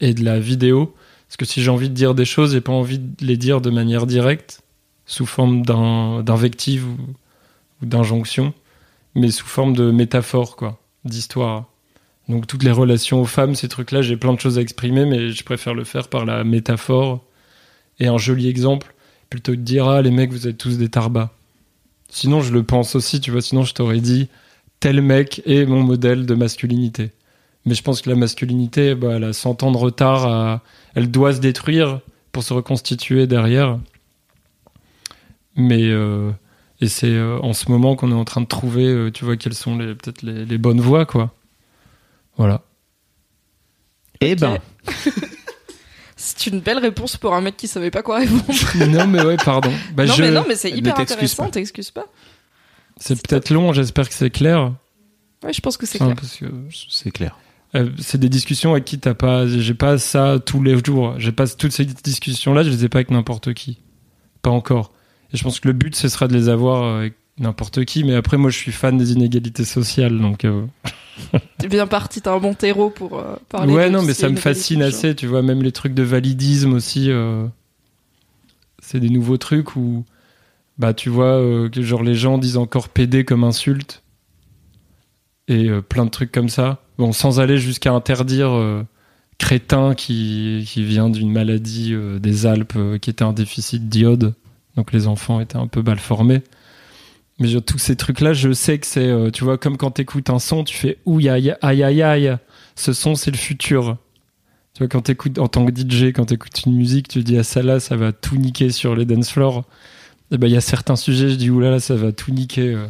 et 0.00 0.14
de 0.14 0.24
la 0.24 0.38
vidéo. 0.40 0.94
Parce 1.28 1.36
que 1.36 1.44
si 1.44 1.62
j'ai 1.62 1.70
envie 1.70 1.88
de 1.88 1.94
dire 1.94 2.14
des 2.14 2.24
choses, 2.24 2.52
j'ai 2.52 2.60
pas 2.60 2.72
envie 2.72 2.98
de 3.00 3.24
les 3.24 3.36
dire 3.36 3.60
de 3.60 3.70
manière 3.70 4.06
directe, 4.06 4.62
sous 5.06 5.26
forme 5.26 5.62
d'un, 5.66 6.22
d'invective 6.22 6.86
ou, 6.86 6.96
ou 7.82 7.86
d'injonction, 7.86 8.54
mais 9.16 9.30
sous 9.30 9.46
forme 9.46 9.74
de 9.74 9.90
métaphore, 9.90 10.54
quoi, 10.56 10.78
d'histoire. 11.04 11.64
Donc 12.28 12.46
toutes 12.46 12.62
les 12.62 12.72
relations 12.72 13.20
aux 13.20 13.26
femmes, 13.26 13.54
ces 13.54 13.68
trucs-là, 13.68 14.02
j'ai 14.02 14.16
plein 14.16 14.32
de 14.32 14.40
choses 14.40 14.58
à 14.58 14.60
exprimer, 14.60 15.06
mais 15.06 15.30
je 15.30 15.44
préfère 15.44 15.74
le 15.74 15.84
faire 15.84 16.08
par 16.08 16.24
la 16.24 16.42
métaphore 16.44 17.24
et 18.00 18.08
un 18.08 18.18
joli 18.18 18.48
exemple, 18.48 18.94
plutôt 19.30 19.52
que 19.52 19.56
de 19.56 19.62
dire 19.62 19.86
ah 19.86 20.02
les 20.02 20.10
mecs 20.10 20.32
vous 20.32 20.48
êtes 20.48 20.58
tous 20.58 20.78
des 20.78 20.88
tarbas. 20.88 21.30
Sinon 22.08 22.40
je 22.40 22.52
le 22.52 22.62
pense 22.62 22.96
aussi, 22.96 23.20
tu 23.20 23.30
vois. 23.30 23.42
Sinon 23.42 23.64
je 23.64 23.74
t'aurais 23.74 24.00
dit 24.00 24.28
tel 24.80 25.00
mec 25.02 25.42
est 25.46 25.66
mon 25.66 25.82
modèle 25.82 26.26
de 26.26 26.34
masculinité. 26.34 27.12
Mais 27.64 27.74
je 27.74 27.82
pense 27.82 28.00
que 28.02 28.10
la 28.10 28.16
masculinité, 28.16 28.94
bah, 28.94 29.14
elle 29.16 29.24
a 29.24 29.32
100 29.32 29.64
ans 29.64 29.72
de 29.72 29.76
retard, 29.76 30.60
elle 30.94 31.10
doit 31.10 31.32
se 31.32 31.40
détruire 31.40 32.00
pour 32.30 32.44
se 32.44 32.52
reconstituer 32.52 33.26
derrière. 33.26 33.78
Mais 35.56 35.84
euh, 35.84 36.30
et 36.80 36.88
c'est 36.88 37.14
euh, 37.14 37.38
en 37.40 37.54
ce 37.54 37.70
moment 37.70 37.96
qu'on 37.96 38.12
est 38.12 38.14
en 38.14 38.24
train 38.24 38.42
de 38.42 38.46
trouver, 38.46 38.84
euh, 38.84 39.10
tu 39.10 39.24
vois, 39.24 39.36
quelles 39.36 39.54
sont 39.54 39.78
peut-être 39.78 40.22
les, 40.22 40.44
les 40.44 40.58
bonnes 40.58 40.80
voies, 40.80 41.06
quoi. 41.06 41.32
Voilà. 42.36 42.62
Eh 44.20 44.34
ben, 44.34 44.58
C'est 46.18 46.46
une 46.46 46.60
belle 46.60 46.78
réponse 46.78 47.16
pour 47.18 47.34
un 47.34 47.40
mec 47.42 47.56
qui 47.56 47.68
savait 47.68 47.90
pas 47.90 48.02
quoi 48.02 48.18
répondre. 48.18 48.44
non 48.88 49.06
mais 49.06 49.22
ouais, 49.22 49.36
pardon. 49.36 49.70
Bah, 49.94 50.06
non, 50.06 50.14
je- 50.14 50.22
mais 50.22 50.30
non, 50.30 50.44
mais 50.48 50.56
c'est 50.56 50.70
hyper 50.70 50.98
intéressant, 50.98 51.44
pas. 51.44 51.50
t'excuses 51.50 51.90
pas. 51.90 52.06
C'est 52.98 53.20
peut-être 53.20 53.50
long, 53.50 53.72
j'espère 53.74 54.08
que 54.08 54.14
c'est 54.14 54.30
clair. 54.30 54.72
Ouais, 55.44 55.52
je 55.52 55.60
pense 55.60 55.76
que 55.76 55.84
c'est 55.84 56.00
Enfin, 56.00 56.14
clair. 56.14 56.16
parce 56.20 56.36
que 56.38 56.46
c'est 56.90 57.10
clair. 57.10 57.36
euh, 57.74 57.90
c'est 57.98 58.18
des 58.18 58.30
discussions 58.30 58.72
avec 58.72 58.86
qui 58.86 58.98
t'as 58.98 59.12
pas. 59.12 59.46
J'ai 59.46 59.74
pas 59.74 59.98
ça 59.98 60.38
tous 60.44 60.62
les 60.62 60.82
jours. 60.82 61.14
J'ai 61.18 61.32
pas 61.32 61.46
toutes 61.46 61.72
ces 61.72 61.84
discussions-là, 61.84 62.62
je 62.62 62.70
les 62.70 62.84
ai 62.86 62.88
pas 62.88 62.98
avec 62.98 63.10
n'importe 63.10 63.52
qui. 63.52 63.78
Pas 64.40 64.50
encore. 64.50 64.92
Et 65.34 65.36
je 65.36 65.42
pense 65.44 65.60
que 65.60 65.68
le 65.68 65.74
but, 65.74 65.94
ce 65.94 66.08
sera 66.08 66.26
de 66.28 66.32
les 66.34 66.48
avoir 66.48 66.96
avec 66.96 67.14
n'importe 67.38 67.84
qui. 67.84 68.04
Mais 68.04 68.14
après, 68.14 68.36
moi, 68.36 68.50
je 68.50 68.56
suis 68.56 68.72
fan 68.72 68.96
des 68.98 69.12
inégalités 69.12 69.64
sociales, 69.64 70.18
donc. 70.18 70.44
euh, 70.44 70.64
T'es 71.58 71.68
bien 71.68 71.86
parti, 71.86 72.20
t'as 72.20 72.34
un 72.34 72.38
bon 72.40 72.54
terreau 72.54 72.90
pour 72.90 73.18
euh, 73.18 73.36
parler 73.48 73.72
ouais, 73.72 73.88
de 73.88 73.94
non, 73.94 74.02
mais 74.02 74.12
ça 74.14 74.28
me 74.28 74.36
fascine 74.36 74.82
assez. 74.82 75.14
Tu 75.14 75.26
vois, 75.26 75.42
même 75.42 75.62
les 75.62 75.72
trucs 75.72 75.94
de 75.94 76.02
validisme 76.02 76.74
aussi. 76.74 77.10
euh, 77.10 77.46
C'est 78.80 79.00
des 79.00 79.08
nouveaux 79.08 79.38
trucs 79.38 79.76
où, 79.76 80.04
bah, 80.78 80.92
tu 80.92 81.08
vois, 81.08 81.38
euh, 81.40 81.68
que 81.70 81.80
genre 81.82 82.02
les 82.02 82.14
gens 82.14 82.36
disent 82.38 82.58
encore 82.58 82.88
PD 82.90 83.24
comme 83.24 83.44
insulte 83.44 84.02
et 85.48 85.68
euh, 85.70 85.80
plein 85.80 86.04
de 86.04 86.10
trucs 86.10 86.32
comme 86.32 86.48
ça. 86.50 86.82
Bon, 86.98 87.12
sans 87.12 87.40
aller 87.40 87.58
jusqu'à 87.58 87.92
interdire 87.92 88.84
crétin 89.38 89.94
qui, 89.94 90.64
qui 90.66 90.82
vient 90.82 91.10
d'une 91.10 91.30
maladie 91.30 91.94
des 92.20 92.46
Alpes 92.46 92.78
qui 93.02 93.10
était 93.10 93.22
un 93.24 93.34
déficit 93.34 93.86
d'iode. 93.88 94.34
Donc 94.76 94.92
les 94.92 95.06
enfants 95.06 95.40
étaient 95.40 95.56
un 95.58 95.66
peu 95.66 95.82
mal 95.82 95.98
formés. 95.98 96.42
Mais 97.38 97.60
tous 97.60 97.78
ces 97.78 97.96
trucs-là, 97.96 98.32
je 98.32 98.52
sais 98.52 98.78
que 98.78 98.86
c'est, 98.86 99.08
euh, 99.08 99.30
tu 99.30 99.44
vois, 99.44 99.58
comme 99.58 99.76
quand 99.76 99.90
t'écoutes 99.90 100.30
un 100.30 100.38
son, 100.38 100.64
tu 100.64 100.74
fais 100.76 100.98
ouïe 101.04 101.28
aïe 101.28 101.54
aïe 101.60 101.82
aïe 101.82 102.02
aïe. 102.02 102.36
Ce 102.76 102.92
son, 102.94 103.14
c'est 103.14 103.30
le 103.30 103.36
futur. 103.36 103.98
Tu 104.72 104.78
vois, 104.82 104.88
quand 104.88 105.02
t'écoutes, 105.02 105.38
en 105.38 105.46
tant 105.48 105.66
que 105.66 105.72
DJ, 105.74 106.12
quand 106.14 106.26
t'écoutes 106.26 106.64
une 106.64 106.74
musique, 106.74 107.08
tu 107.08 107.22
dis, 107.22 107.38
ah, 107.38 107.42
ça 107.44 107.62
là, 107.62 107.78
ça 107.80 107.96
va 107.96 108.12
tout 108.12 108.36
niquer 108.36 108.70
sur 108.70 108.94
les 108.96 109.04
dance 109.04 109.30
floors. 109.30 109.64
Et 110.30 110.38
ben, 110.38 110.46
il 110.48 110.52
y 110.54 110.56
a 110.56 110.60
certains 110.62 110.96
sujets, 110.96 111.28
je 111.28 111.34
dis, 111.34 111.50
oulala, 111.50 111.78
ça 111.78 111.94
va 111.94 112.10
tout 112.12 112.30
niquer 112.30 112.72
euh, 112.74 112.86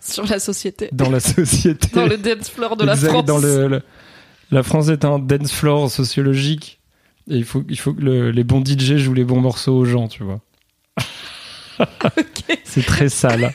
Sur 0.00 0.26
la 0.26 0.38
société. 0.38 0.88
dans 0.92 1.10
la 1.10 1.20
société. 1.20 1.88
Dans 1.94 2.06
le 2.06 2.16
dance 2.18 2.50
floor 2.50 2.76
de 2.76 2.84
la 2.84 2.96
France. 2.96 3.24
dans 3.24 3.38
le- 3.38 3.66
le- 3.68 3.82
la 4.50 4.62
France 4.62 4.88
est 4.88 5.04
un 5.04 5.18
dance 5.18 5.52
floor 5.52 5.90
sociologique. 5.90 6.80
Et 7.30 7.36
il 7.36 7.44
faut, 7.44 7.64
il 7.68 7.78
faut 7.78 7.92
que 7.94 8.00
le- 8.02 8.30
les 8.30 8.44
bons 8.44 8.62
DJ 8.64 8.96
jouent 8.96 9.14
les 9.14 9.24
bons 9.24 9.40
morceaux 9.40 9.74
aux 9.76 9.84
gens, 9.86 10.06
tu 10.08 10.22
vois. 10.22 10.40
Ok. 11.78 12.58
C'est 12.64 12.84
très 12.84 13.08
sale. 13.08 13.52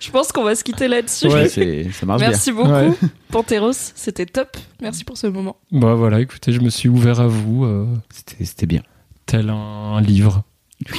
Je 0.00 0.10
pense 0.10 0.32
qu'on 0.32 0.44
va 0.44 0.54
se 0.54 0.64
quitter 0.64 0.88
là-dessus. 0.88 1.28
Ouais. 1.28 1.48
C'est- 1.48 1.90
ça 1.92 2.06
marche 2.06 2.20
Merci 2.20 2.52
beaucoup, 2.52 2.70
Ouais. 2.70 2.90
Panteros. 3.30 3.72
C'était 3.94 4.26
top. 4.26 4.56
Merci 4.80 5.04
pour 5.04 5.16
ce 5.18 5.26
moment. 5.26 5.56
Bah 5.72 5.94
voilà, 5.94 6.20
écoutez, 6.20 6.52
je 6.52 6.60
me 6.60 6.70
suis 6.70 6.88
ouvert 6.88 7.20
à 7.20 7.26
vous, 7.26 7.64
euh, 7.64 7.84
bien. 7.84 8.02
C'était 8.10 8.44
c'était 8.44 8.66
bien. 8.66 8.82
tel 9.26 9.50
un, 9.50 9.54
un 9.54 10.00
livre. 10.00 10.42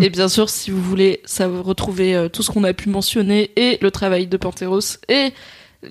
Et 0.00 0.10
bien 0.10 0.28
sûr, 0.28 0.50
si 0.50 0.70
vous 0.72 0.82
voulez 0.82 1.20
ça, 1.24 1.46
vous 1.46 1.62
retrouver 1.62 2.16
euh, 2.16 2.28
tout 2.28 2.42
ce 2.42 2.50
qu'on 2.50 2.64
a 2.64 2.72
pu 2.72 2.88
mentionner 2.88 3.52
et 3.56 3.78
le 3.80 3.90
travail 3.92 4.26
de 4.26 4.36
Panteros 4.36 4.80
et 5.08 5.32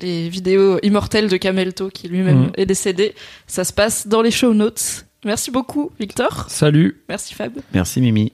les 0.01 0.27
vidéos 0.27 0.77
immortelles 0.83 1.29
de 1.29 1.37
Camelto 1.37 1.89
qui 1.89 2.09
lui-même 2.09 2.39
Mhm. 2.47 2.51
est 2.57 2.65
décédé, 2.65 3.15
ça 3.47 3.63
se 3.63 3.71
passe 3.71 4.07
dans 4.07 4.21
les 4.21 4.31
show 4.31 4.53
notes. 4.53 5.05
Merci 5.23 5.51
beaucoup, 5.51 5.91
Victor. 6.01 6.47
Salut 6.49 7.01
Merci, 7.07 7.33
Fab. 7.33 7.53
Merci 7.73 8.01
Mimi. 8.01 8.33